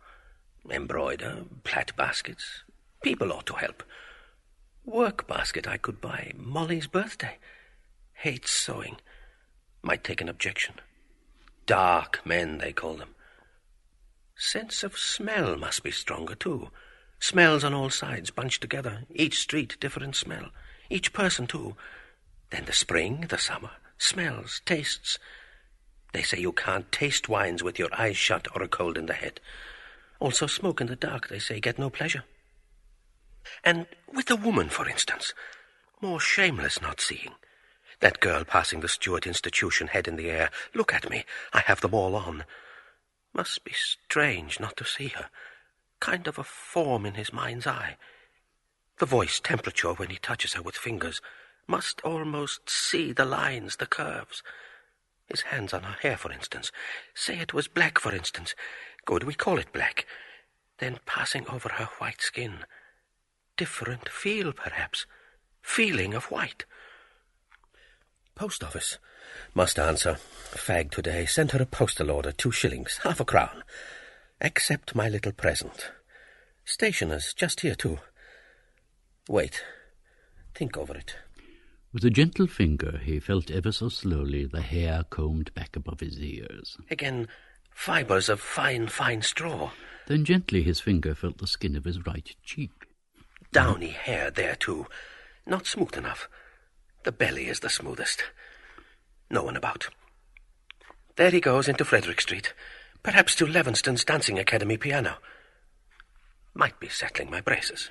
embroider, 0.70 1.44
plait 1.62 1.94
baskets. 1.96 2.62
People 3.02 3.32
ought 3.32 3.46
to 3.46 3.54
help. 3.54 3.82
Work 4.84 5.26
basket 5.26 5.66
I 5.66 5.76
could 5.76 6.00
buy. 6.00 6.32
Molly's 6.36 6.86
birthday. 6.86 7.38
Hates 8.14 8.50
sewing. 8.50 8.96
Might 9.82 10.04
take 10.04 10.20
an 10.20 10.28
objection. 10.28 10.76
Dark 11.66 12.20
men, 12.24 12.58
they 12.58 12.72
call 12.72 12.94
them. 12.94 13.14
Sense 14.36 14.82
of 14.82 14.98
smell 14.98 15.56
must 15.56 15.82
be 15.82 15.90
stronger, 15.90 16.34
too. 16.34 16.70
Smells 17.18 17.64
on 17.64 17.72
all 17.72 17.90
sides, 17.90 18.30
bunched 18.30 18.60
together. 18.60 19.04
Each 19.14 19.38
street, 19.38 19.76
different 19.80 20.16
smell. 20.16 20.50
Each 20.90 21.12
person, 21.12 21.46
too. 21.46 21.76
Then 22.50 22.64
the 22.64 22.72
spring, 22.72 23.26
the 23.28 23.38
summer. 23.38 23.70
Smells, 23.98 24.60
tastes. 24.64 25.18
They 26.12 26.22
say 26.22 26.38
you 26.38 26.52
can't 26.52 26.90
taste 26.92 27.28
wines 27.28 27.62
with 27.62 27.78
your 27.78 27.88
eyes 27.96 28.16
shut 28.16 28.46
or 28.54 28.62
a 28.62 28.68
cold 28.68 28.96
in 28.96 29.06
the 29.06 29.14
head. 29.14 29.40
Also, 30.20 30.46
smoke 30.46 30.80
in 30.80 30.86
the 30.86 30.96
dark, 30.96 31.28
they 31.28 31.38
say, 31.38 31.60
get 31.60 31.78
no 31.78 31.90
pleasure. 31.90 32.24
And 33.62 33.86
with 34.12 34.30
a 34.30 34.36
woman, 34.36 34.68
for 34.68 34.88
instance. 34.88 35.34
More 36.00 36.20
shameless 36.20 36.80
not 36.80 37.00
seeing. 37.00 37.32
That 38.00 38.20
girl 38.20 38.44
passing 38.44 38.80
the 38.80 38.88
Stewart 38.88 39.26
Institution, 39.26 39.88
head 39.88 40.08
in 40.08 40.16
the 40.16 40.30
air. 40.30 40.50
Look 40.74 40.92
at 40.92 41.08
me. 41.08 41.24
I 41.52 41.60
have 41.60 41.80
them 41.80 41.94
all 41.94 42.14
on. 42.14 42.44
Must 43.32 43.64
be 43.64 43.72
strange 43.72 44.60
not 44.60 44.76
to 44.76 44.84
see 44.84 45.08
her. 45.08 45.30
Kind 46.00 46.26
of 46.26 46.38
a 46.38 46.44
form 46.44 47.06
in 47.06 47.14
his 47.14 47.32
mind's 47.32 47.66
eye. 47.66 47.96
The 48.98 49.06
voice 49.06 49.40
temperature 49.40 49.92
when 49.92 50.10
he 50.10 50.16
touches 50.16 50.52
her 50.52 50.62
with 50.62 50.76
fingers. 50.76 51.20
Must 51.66 52.00
almost 52.02 52.68
see 52.68 53.12
the 53.12 53.24
lines, 53.24 53.76
the 53.76 53.86
curves. 53.86 54.42
His 55.26 55.42
hands 55.42 55.72
on 55.72 55.82
her 55.82 55.96
hair, 56.02 56.16
for 56.16 56.30
instance. 56.30 56.70
Say 57.14 57.38
it 57.38 57.54
was 57.54 57.68
black, 57.68 57.98
for 57.98 58.14
instance. 58.14 58.54
Good, 59.06 59.24
we 59.24 59.34
call 59.34 59.58
it 59.58 59.72
black. 59.72 60.06
Then 60.78 60.98
passing 61.06 61.46
over 61.48 61.70
her 61.70 61.88
white 61.98 62.20
skin. 62.20 62.64
Different 63.56 64.08
feel, 64.08 64.52
perhaps. 64.52 65.06
feeling 65.62 66.12
of 66.12 66.26
white. 66.26 66.66
Post 68.34 68.62
office. 68.62 68.98
Must 69.54 69.78
answer. 69.78 70.18
Fag 70.52 70.90
today. 70.90 71.24
Sent 71.24 71.52
her 71.52 71.62
a 71.62 71.66
postal 71.66 72.10
order, 72.10 72.32
two 72.32 72.52
shillings, 72.52 73.00
half 73.02 73.20
a 73.20 73.24
crown. 73.24 73.64
Accept 74.40 74.94
my 74.94 75.08
little 75.08 75.32
present. 75.32 75.90
Stationer's 76.64 77.32
just 77.32 77.60
here, 77.60 77.74
too. 77.74 77.98
Wait. 79.28 79.64
Think 80.54 80.76
over 80.76 80.94
it. 80.96 81.16
With 81.94 82.04
a 82.04 82.10
gentle 82.10 82.48
finger, 82.48 83.00
he 83.04 83.20
felt 83.20 83.52
ever 83.52 83.70
so 83.70 83.88
slowly 83.88 84.46
the 84.46 84.62
hair 84.62 85.04
combed 85.10 85.54
back 85.54 85.76
above 85.76 86.00
his 86.00 86.18
ears. 86.18 86.76
Again, 86.90 87.28
fibres 87.70 88.28
of 88.28 88.40
fine, 88.40 88.88
fine 88.88 89.22
straw. 89.22 89.70
Then 90.08 90.24
gently 90.24 90.64
his 90.64 90.80
finger 90.80 91.14
felt 91.14 91.38
the 91.38 91.46
skin 91.46 91.76
of 91.76 91.84
his 91.84 92.04
right 92.04 92.34
cheek. 92.42 92.72
Downy 93.52 93.90
hair 93.90 94.32
there, 94.32 94.56
too. 94.56 94.86
Not 95.46 95.68
smooth 95.68 95.96
enough. 95.96 96.28
The 97.04 97.12
belly 97.12 97.46
is 97.46 97.60
the 97.60 97.70
smoothest. 97.70 98.24
No 99.30 99.44
one 99.44 99.56
about. 99.56 99.86
There 101.14 101.30
he 101.30 101.40
goes 101.40 101.68
into 101.68 101.84
Frederick 101.84 102.20
Street. 102.20 102.54
Perhaps 103.04 103.36
to 103.36 103.46
Levenston's 103.46 104.04
Dancing 104.04 104.40
Academy 104.40 104.76
piano. 104.76 105.18
Might 106.54 106.80
be 106.80 106.88
settling 106.88 107.30
my 107.30 107.40
braces. 107.40 107.90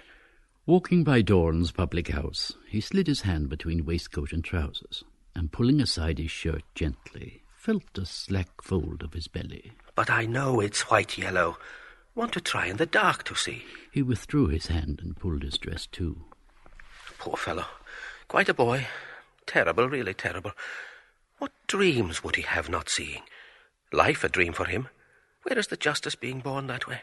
Walking 0.66 1.04
by 1.04 1.22
Doran's 1.22 1.74
public 1.74 2.08
house, 2.08 2.54
he 2.70 2.80
slid 2.80 3.08
his 3.08 3.22
hand 3.22 3.50
between 3.50 3.84
waistcoat 3.84 4.32
and 4.32 4.42
trousers, 4.42 5.04
and 5.36 5.52
pulling 5.52 5.82
aside 5.82 6.20
his 6.20 6.32
shirt 6.32 6.64
gently, 6.74 7.44
felt 7.54 7.98
a 7.98 8.06
slack 8.06 8.62
fold 8.62 9.04
of 9.04 9.12
his 9.12 9.28
belly. 9.28 9.74
But 9.94 10.10
I 10.10 10.26
know 10.26 10.62
it's 10.62 10.90
white 10.90 11.18
yellow. 11.18 11.58
Want 12.16 12.32
to 12.34 12.40
try 12.40 12.68
in 12.68 12.78
the 12.78 12.86
dark 12.86 13.26
to 13.26 13.36
see. 13.36 13.66
He 13.92 14.02
withdrew 14.02 14.48
his 14.48 14.68
hand 14.68 15.02
and 15.04 15.18
pulled 15.18 15.44
his 15.44 15.58
dress 15.58 15.86
too. 15.86 16.24
Poor 17.18 17.36
fellow. 17.36 17.66
Quite 18.30 18.48
a 18.48 18.54
boy. 18.54 18.88
Terrible, 19.46 19.90
really 19.90 20.14
terrible. 20.14 20.54
What 21.40 21.52
dreams 21.68 22.24
would 22.24 22.38
he 22.38 22.44
have 22.44 22.70
not 22.70 22.88
seeing? 22.88 23.24
Life 23.92 24.24
a 24.24 24.30
dream 24.30 24.54
for 24.54 24.66
him. 24.66 24.88
Where 25.42 25.60
is 25.60 25.68
the 25.68 25.76
justice 25.76 26.16
being 26.16 26.40
born 26.40 26.68
that 26.68 26.88
way? 26.88 27.02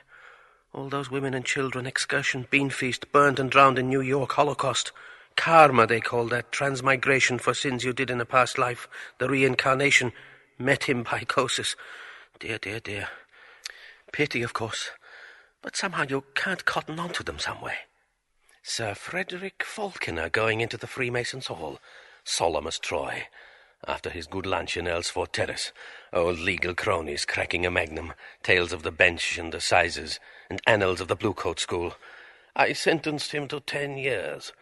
All 0.72 0.88
those 0.88 1.10
women 1.10 1.34
and 1.34 1.44
children, 1.44 1.84
excursion, 1.84 2.46
bean 2.48 2.70
feast, 2.70 3.10
burned 3.10 3.40
and 3.40 3.50
drowned 3.50 3.78
in 3.78 3.88
New 3.88 4.00
York, 4.00 4.32
Holocaust. 4.32 4.92
Karma, 5.36 5.86
they 5.86 6.00
call 6.00 6.26
that. 6.28 6.52
Transmigration 6.52 7.38
for 7.38 7.54
sins 7.54 7.82
you 7.82 7.92
did 7.92 8.10
in 8.10 8.20
a 8.20 8.24
past 8.24 8.56
life. 8.56 8.88
The 9.18 9.28
reincarnation. 9.28 10.12
Metempsychosis. 10.60 11.74
Dear, 12.38 12.58
dear, 12.58 12.78
dear. 12.78 13.08
Pity, 14.12 14.42
of 14.42 14.52
course. 14.52 14.90
But 15.62 15.76
somehow 15.76 16.04
you 16.08 16.24
can't 16.34 16.64
cotton 16.64 17.00
on 17.00 17.10
to 17.14 17.22
them 17.22 17.38
some 17.38 17.60
way. 17.60 17.74
Sir 18.62 18.94
Frederick 18.94 19.64
Falconer 19.64 20.28
going 20.28 20.60
into 20.60 20.76
the 20.76 20.86
Freemasons' 20.86 21.48
Hall. 21.48 21.80
Solemn 22.22 22.66
as 22.66 22.78
Troy. 22.78 23.24
After 23.88 24.10
his 24.10 24.26
good 24.26 24.46
lunch 24.46 24.76
in 24.76 24.84
Earlsfort 24.84 25.32
Terrace. 25.32 25.72
Old 26.12 26.38
legal 26.38 26.74
cronies 26.74 27.24
cracking 27.24 27.66
a 27.66 27.70
magnum. 27.70 28.12
Tales 28.42 28.72
of 28.72 28.82
the 28.82 28.92
bench 28.92 29.38
and 29.38 29.52
the 29.52 29.60
sizes. 29.60 30.20
And 30.50 30.60
annals 30.66 31.00
of 31.00 31.08
the 31.08 31.16
Bluecoat 31.16 31.60
School. 31.60 31.94
I 32.56 32.72
sentenced 32.72 33.30
him 33.32 33.46
to 33.48 33.60
ten 33.60 33.96
years. 33.96 34.52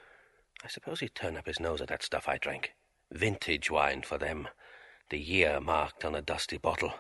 I 0.63 0.69
suppose 0.69 1.01
he'd 1.01 1.15
turn 1.15 1.37
up 1.37 1.47
his 1.47 1.59
nose 1.59 1.81
at 1.81 1.89
that 1.89 2.03
stuff 2.03 2.29
I 2.29 2.37
drank. 2.37 2.75
Vintage 3.11 3.71
wine 3.71 4.03
for 4.03 4.19
them. 4.19 4.49
The 5.09 5.19
year 5.19 5.61
marked 5.61 6.05
on 6.05 6.15
a 6.15 6.21
dusty 6.21 6.59
bottle. 6.59 6.93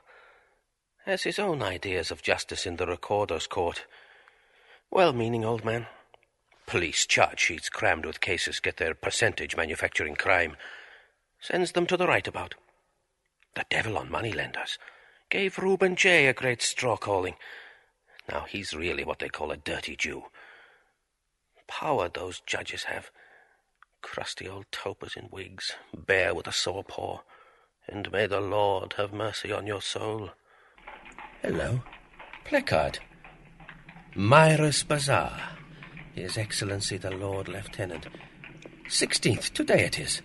Has 1.04 1.24
his 1.24 1.38
own 1.38 1.62
ideas 1.62 2.10
of 2.10 2.22
justice 2.22 2.64
in 2.66 2.76
the 2.76 2.86
recorder's 2.86 3.46
court. 3.46 3.84
Well 4.90 5.12
meaning 5.12 5.44
old 5.44 5.66
man. 5.66 5.86
Police 6.66 7.04
charge 7.04 7.40
sheets 7.40 7.68
crammed 7.68 8.06
with 8.06 8.22
cases 8.22 8.60
get 8.60 8.78
their 8.78 8.94
percentage 8.94 9.54
manufacturing 9.54 10.16
crime. 10.16 10.56
Sends 11.40 11.72
them 11.72 11.86
to 11.86 11.96
the 11.98 12.06
right 12.06 12.26
about. 12.26 12.54
The 13.54 13.66
devil 13.68 13.98
on 13.98 14.10
moneylenders. 14.10 14.78
Gave 15.30 15.58
Reuben 15.58 15.94
J. 15.94 16.26
a 16.26 16.32
great 16.32 16.62
straw 16.62 16.96
calling. 16.96 17.34
Now 18.30 18.44
he's 18.48 18.74
really 18.74 19.04
what 19.04 19.18
they 19.18 19.28
call 19.28 19.50
a 19.50 19.56
dirty 19.56 19.96
Jew. 19.96 20.24
Power 21.66 22.08
those 22.08 22.40
judges 22.46 22.84
have. 22.84 23.10
Crusty 24.02 24.48
old 24.48 24.66
topers 24.70 25.16
in 25.16 25.28
wigs, 25.30 25.72
bare 25.94 26.34
with 26.34 26.46
a 26.46 26.52
sore 26.52 26.84
paw. 26.84 27.20
And 27.86 28.10
may 28.12 28.26
the 28.26 28.40
Lord 28.40 28.94
have 28.96 29.12
mercy 29.12 29.50
on 29.52 29.66
your 29.66 29.82
soul. 29.82 30.30
Hello. 31.42 31.82
Placard. 32.44 32.98
Mirus 34.14 34.86
Bazaar. 34.86 35.40
His 36.14 36.36
Excellency 36.36 36.96
the 36.96 37.10
Lord 37.10 37.48
Lieutenant. 37.48 38.06
Sixteenth, 38.88 39.52
today 39.54 39.84
it 39.84 39.98
is. 39.98 40.22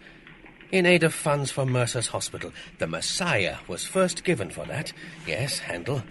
In 0.72 0.86
aid 0.86 1.04
of 1.04 1.14
funds 1.14 1.52
for 1.52 1.66
Mercer's 1.66 2.08
Hospital. 2.08 2.52
The 2.80 2.88
Messiah 2.88 3.58
was 3.68 3.86
first 3.86 4.24
given 4.24 4.50
for 4.50 4.66
that. 4.66 4.92
Yes, 5.28 5.60
Handel. 5.60 6.04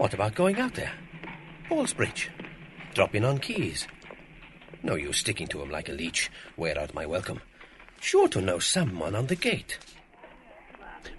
What 0.00 0.14
about 0.14 0.34
going 0.34 0.58
out 0.58 0.76
there? 0.76 0.94
Ballsbridge. 1.68 2.30
Drop 2.94 3.14
in 3.14 3.22
on 3.22 3.36
Keyes. 3.36 3.86
No 4.82 4.94
use 4.94 5.18
sticking 5.18 5.46
to 5.48 5.60
him 5.60 5.68
like 5.68 5.90
a 5.90 5.92
leech. 5.92 6.30
Wear 6.56 6.78
out 6.78 6.94
my 6.94 7.04
welcome. 7.04 7.42
Sure 8.00 8.26
to 8.28 8.40
know 8.40 8.58
someone 8.58 9.14
on 9.14 9.26
the 9.26 9.36
gate. 9.36 9.78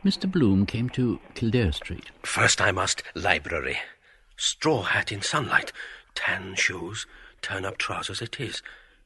Mr. 0.04 0.30
Bloom 0.30 0.66
came 0.66 0.90
to 0.90 1.20
Kildare 1.36 1.72
Street. 1.72 2.10
First 2.24 2.60
I 2.60 2.72
must 2.72 3.04
library. 3.14 3.78
Straw 4.36 4.82
hat 4.82 5.12
in 5.12 5.22
sunlight. 5.22 5.72
Tan 6.16 6.56
shoes. 6.56 7.06
Turn 7.44 7.66
up 7.66 7.78
trousers 7.78 8.20
it 8.20 8.40
is. 8.40 8.64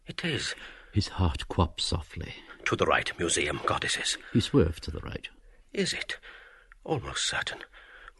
It 0.07 0.23
is. 0.23 0.55
His 0.93 1.09
heart 1.09 1.49
quapped 1.49 1.81
softly. 1.81 2.35
To 2.63 2.77
the 2.77 2.85
right, 2.85 3.11
museum, 3.19 3.59
goddesses. 3.65 4.17
He 4.31 4.39
swerved 4.39 4.85
to 4.85 4.91
the 4.91 5.01
right. 5.01 5.27
Is 5.73 5.91
it? 5.91 6.15
Almost 6.85 7.27
certain. 7.27 7.59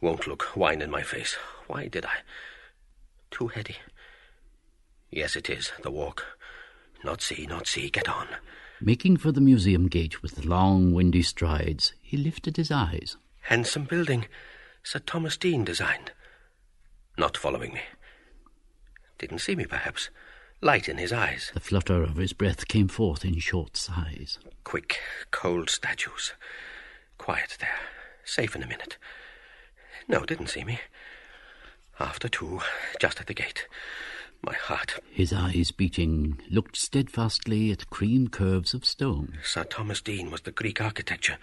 Won't 0.00 0.26
look 0.26 0.56
wine 0.56 0.82
in 0.82 0.90
my 0.90 1.02
face. 1.02 1.36
Why 1.66 1.88
did 1.88 2.04
I? 2.04 2.18
Too 3.30 3.48
heady. 3.48 3.76
Yes, 5.10 5.36
it 5.36 5.48
is, 5.48 5.72
the 5.82 5.90
walk. 5.90 6.24
Not 7.04 7.22
see, 7.22 7.46
not 7.46 7.66
see, 7.66 7.88
get 7.90 8.08
on. 8.08 8.28
Making 8.80 9.16
for 9.16 9.32
the 9.32 9.40
museum 9.40 9.88
gate 9.88 10.22
with 10.22 10.44
long, 10.44 10.92
windy 10.92 11.22
strides, 11.22 11.94
he 12.02 12.16
lifted 12.16 12.56
his 12.56 12.70
eyes. 12.70 13.16
Handsome 13.42 13.84
building. 13.84 14.26
Sir 14.82 14.98
Thomas 14.98 15.36
Deane 15.36 15.64
designed. 15.64 16.12
Not 17.16 17.36
following 17.36 17.72
me. 17.72 17.80
Didn't 19.18 19.38
see 19.38 19.56
me, 19.56 19.64
perhaps. 19.64 20.10
Light 20.60 20.88
in 20.88 20.98
his 20.98 21.12
eyes. 21.12 21.50
The 21.54 21.60
flutter 21.60 22.02
of 22.02 22.16
his 22.16 22.32
breath 22.32 22.68
came 22.68 22.88
forth 22.88 23.24
in 23.24 23.38
short 23.38 23.76
sighs. 23.76 24.38
Quick, 24.64 24.98
cold 25.30 25.70
statues. 25.70 26.34
Quiet 27.18 27.56
there. 27.60 27.78
Safe 28.24 28.54
in 28.54 28.62
a 28.62 28.66
minute. 28.66 28.98
No, 30.08 30.24
didn't 30.24 30.48
see 30.48 30.64
me. 30.64 30.80
After 31.98 32.28
two, 32.28 32.60
just 33.00 33.20
at 33.20 33.26
the 33.26 33.34
gate. 33.34 33.66
My 34.42 34.54
heart. 34.54 35.00
His 35.10 35.32
eyes 35.32 35.70
beating, 35.70 36.40
looked 36.50 36.76
steadfastly 36.76 37.72
at 37.72 37.90
cream 37.90 38.28
curves 38.28 38.74
of 38.74 38.84
stone. 38.84 39.38
Sir 39.42 39.64
Thomas 39.64 40.00
Deane 40.00 40.30
was 40.30 40.42
the 40.42 40.52
Greek 40.52 40.80
architecture. 40.80 41.38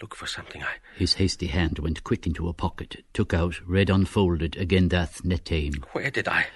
Look 0.00 0.14
for 0.14 0.26
something 0.26 0.62
I. 0.62 0.76
His 0.96 1.14
hasty 1.14 1.48
hand 1.48 1.78
went 1.78 2.04
quick 2.04 2.26
into 2.26 2.48
a 2.48 2.52
pocket, 2.52 3.04
took 3.12 3.34
out, 3.34 3.60
read 3.66 3.90
unfolded, 3.90 4.52
Agendath 4.52 5.22
Netaim. 5.22 5.84
Where 5.92 6.10
did 6.10 6.28
I? 6.28 6.46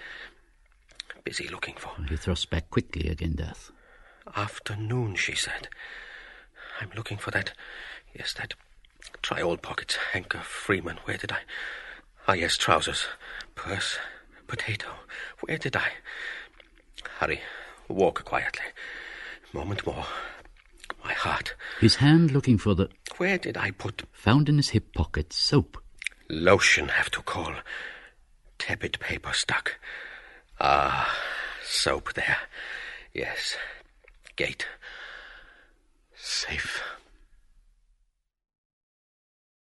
Busy 1.24 1.48
looking 1.48 1.74
for. 1.74 1.90
He 2.08 2.16
thrust 2.16 2.50
back 2.50 2.70
quickly 2.70 3.04
Agendath. 3.08 3.70
Afternoon, 4.36 5.14
she 5.14 5.34
said. 5.34 5.68
I'm 6.80 6.90
looking 6.96 7.18
for 7.18 7.30
that. 7.30 7.52
Yes, 8.14 8.34
that. 8.34 8.54
Try 9.24 9.40
all 9.40 9.56
pockets. 9.56 9.96
Hanker, 10.12 10.40
Freeman. 10.40 10.98
Where 11.06 11.16
did 11.16 11.32
I? 11.32 11.38
Ah, 12.28 12.34
yes, 12.34 12.58
trousers. 12.58 13.06
Purse. 13.54 13.96
Potato. 14.46 14.88
Where 15.40 15.56
did 15.56 15.74
I? 15.74 15.92
Hurry. 17.18 17.40
Walk 17.88 18.22
quietly. 18.26 18.66
Moment 19.54 19.86
more. 19.86 20.04
My 21.02 21.14
heart. 21.14 21.54
His 21.80 21.96
hand 21.96 22.32
looking 22.32 22.58
for 22.58 22.74
the. 22.74 22.90
Where 23.16 23.38
did 23.38 23.56
I 23.56 23.70
put. 23.70 24.02
Found 24.12 24.50
in 24.50 24.58
his 24.58 24.68
hip 24.68 24.92
pocket 24.92 25.32
soap. 25.32 25.82
Lotion 26.28 26.88
have 26.88 27.10
to 27.12 27.22
call. 27.22 27.54
Tepid 28.58 29.00
paper 29.00 29.32
stuck. 29.32 29.80
Ah, 30.60 31.18
soap 31.64 32.12
there. 32.12 32.36
Yes. 33.14 33.56
Gate. 34.36 34.66
Safe. 36.14 36.82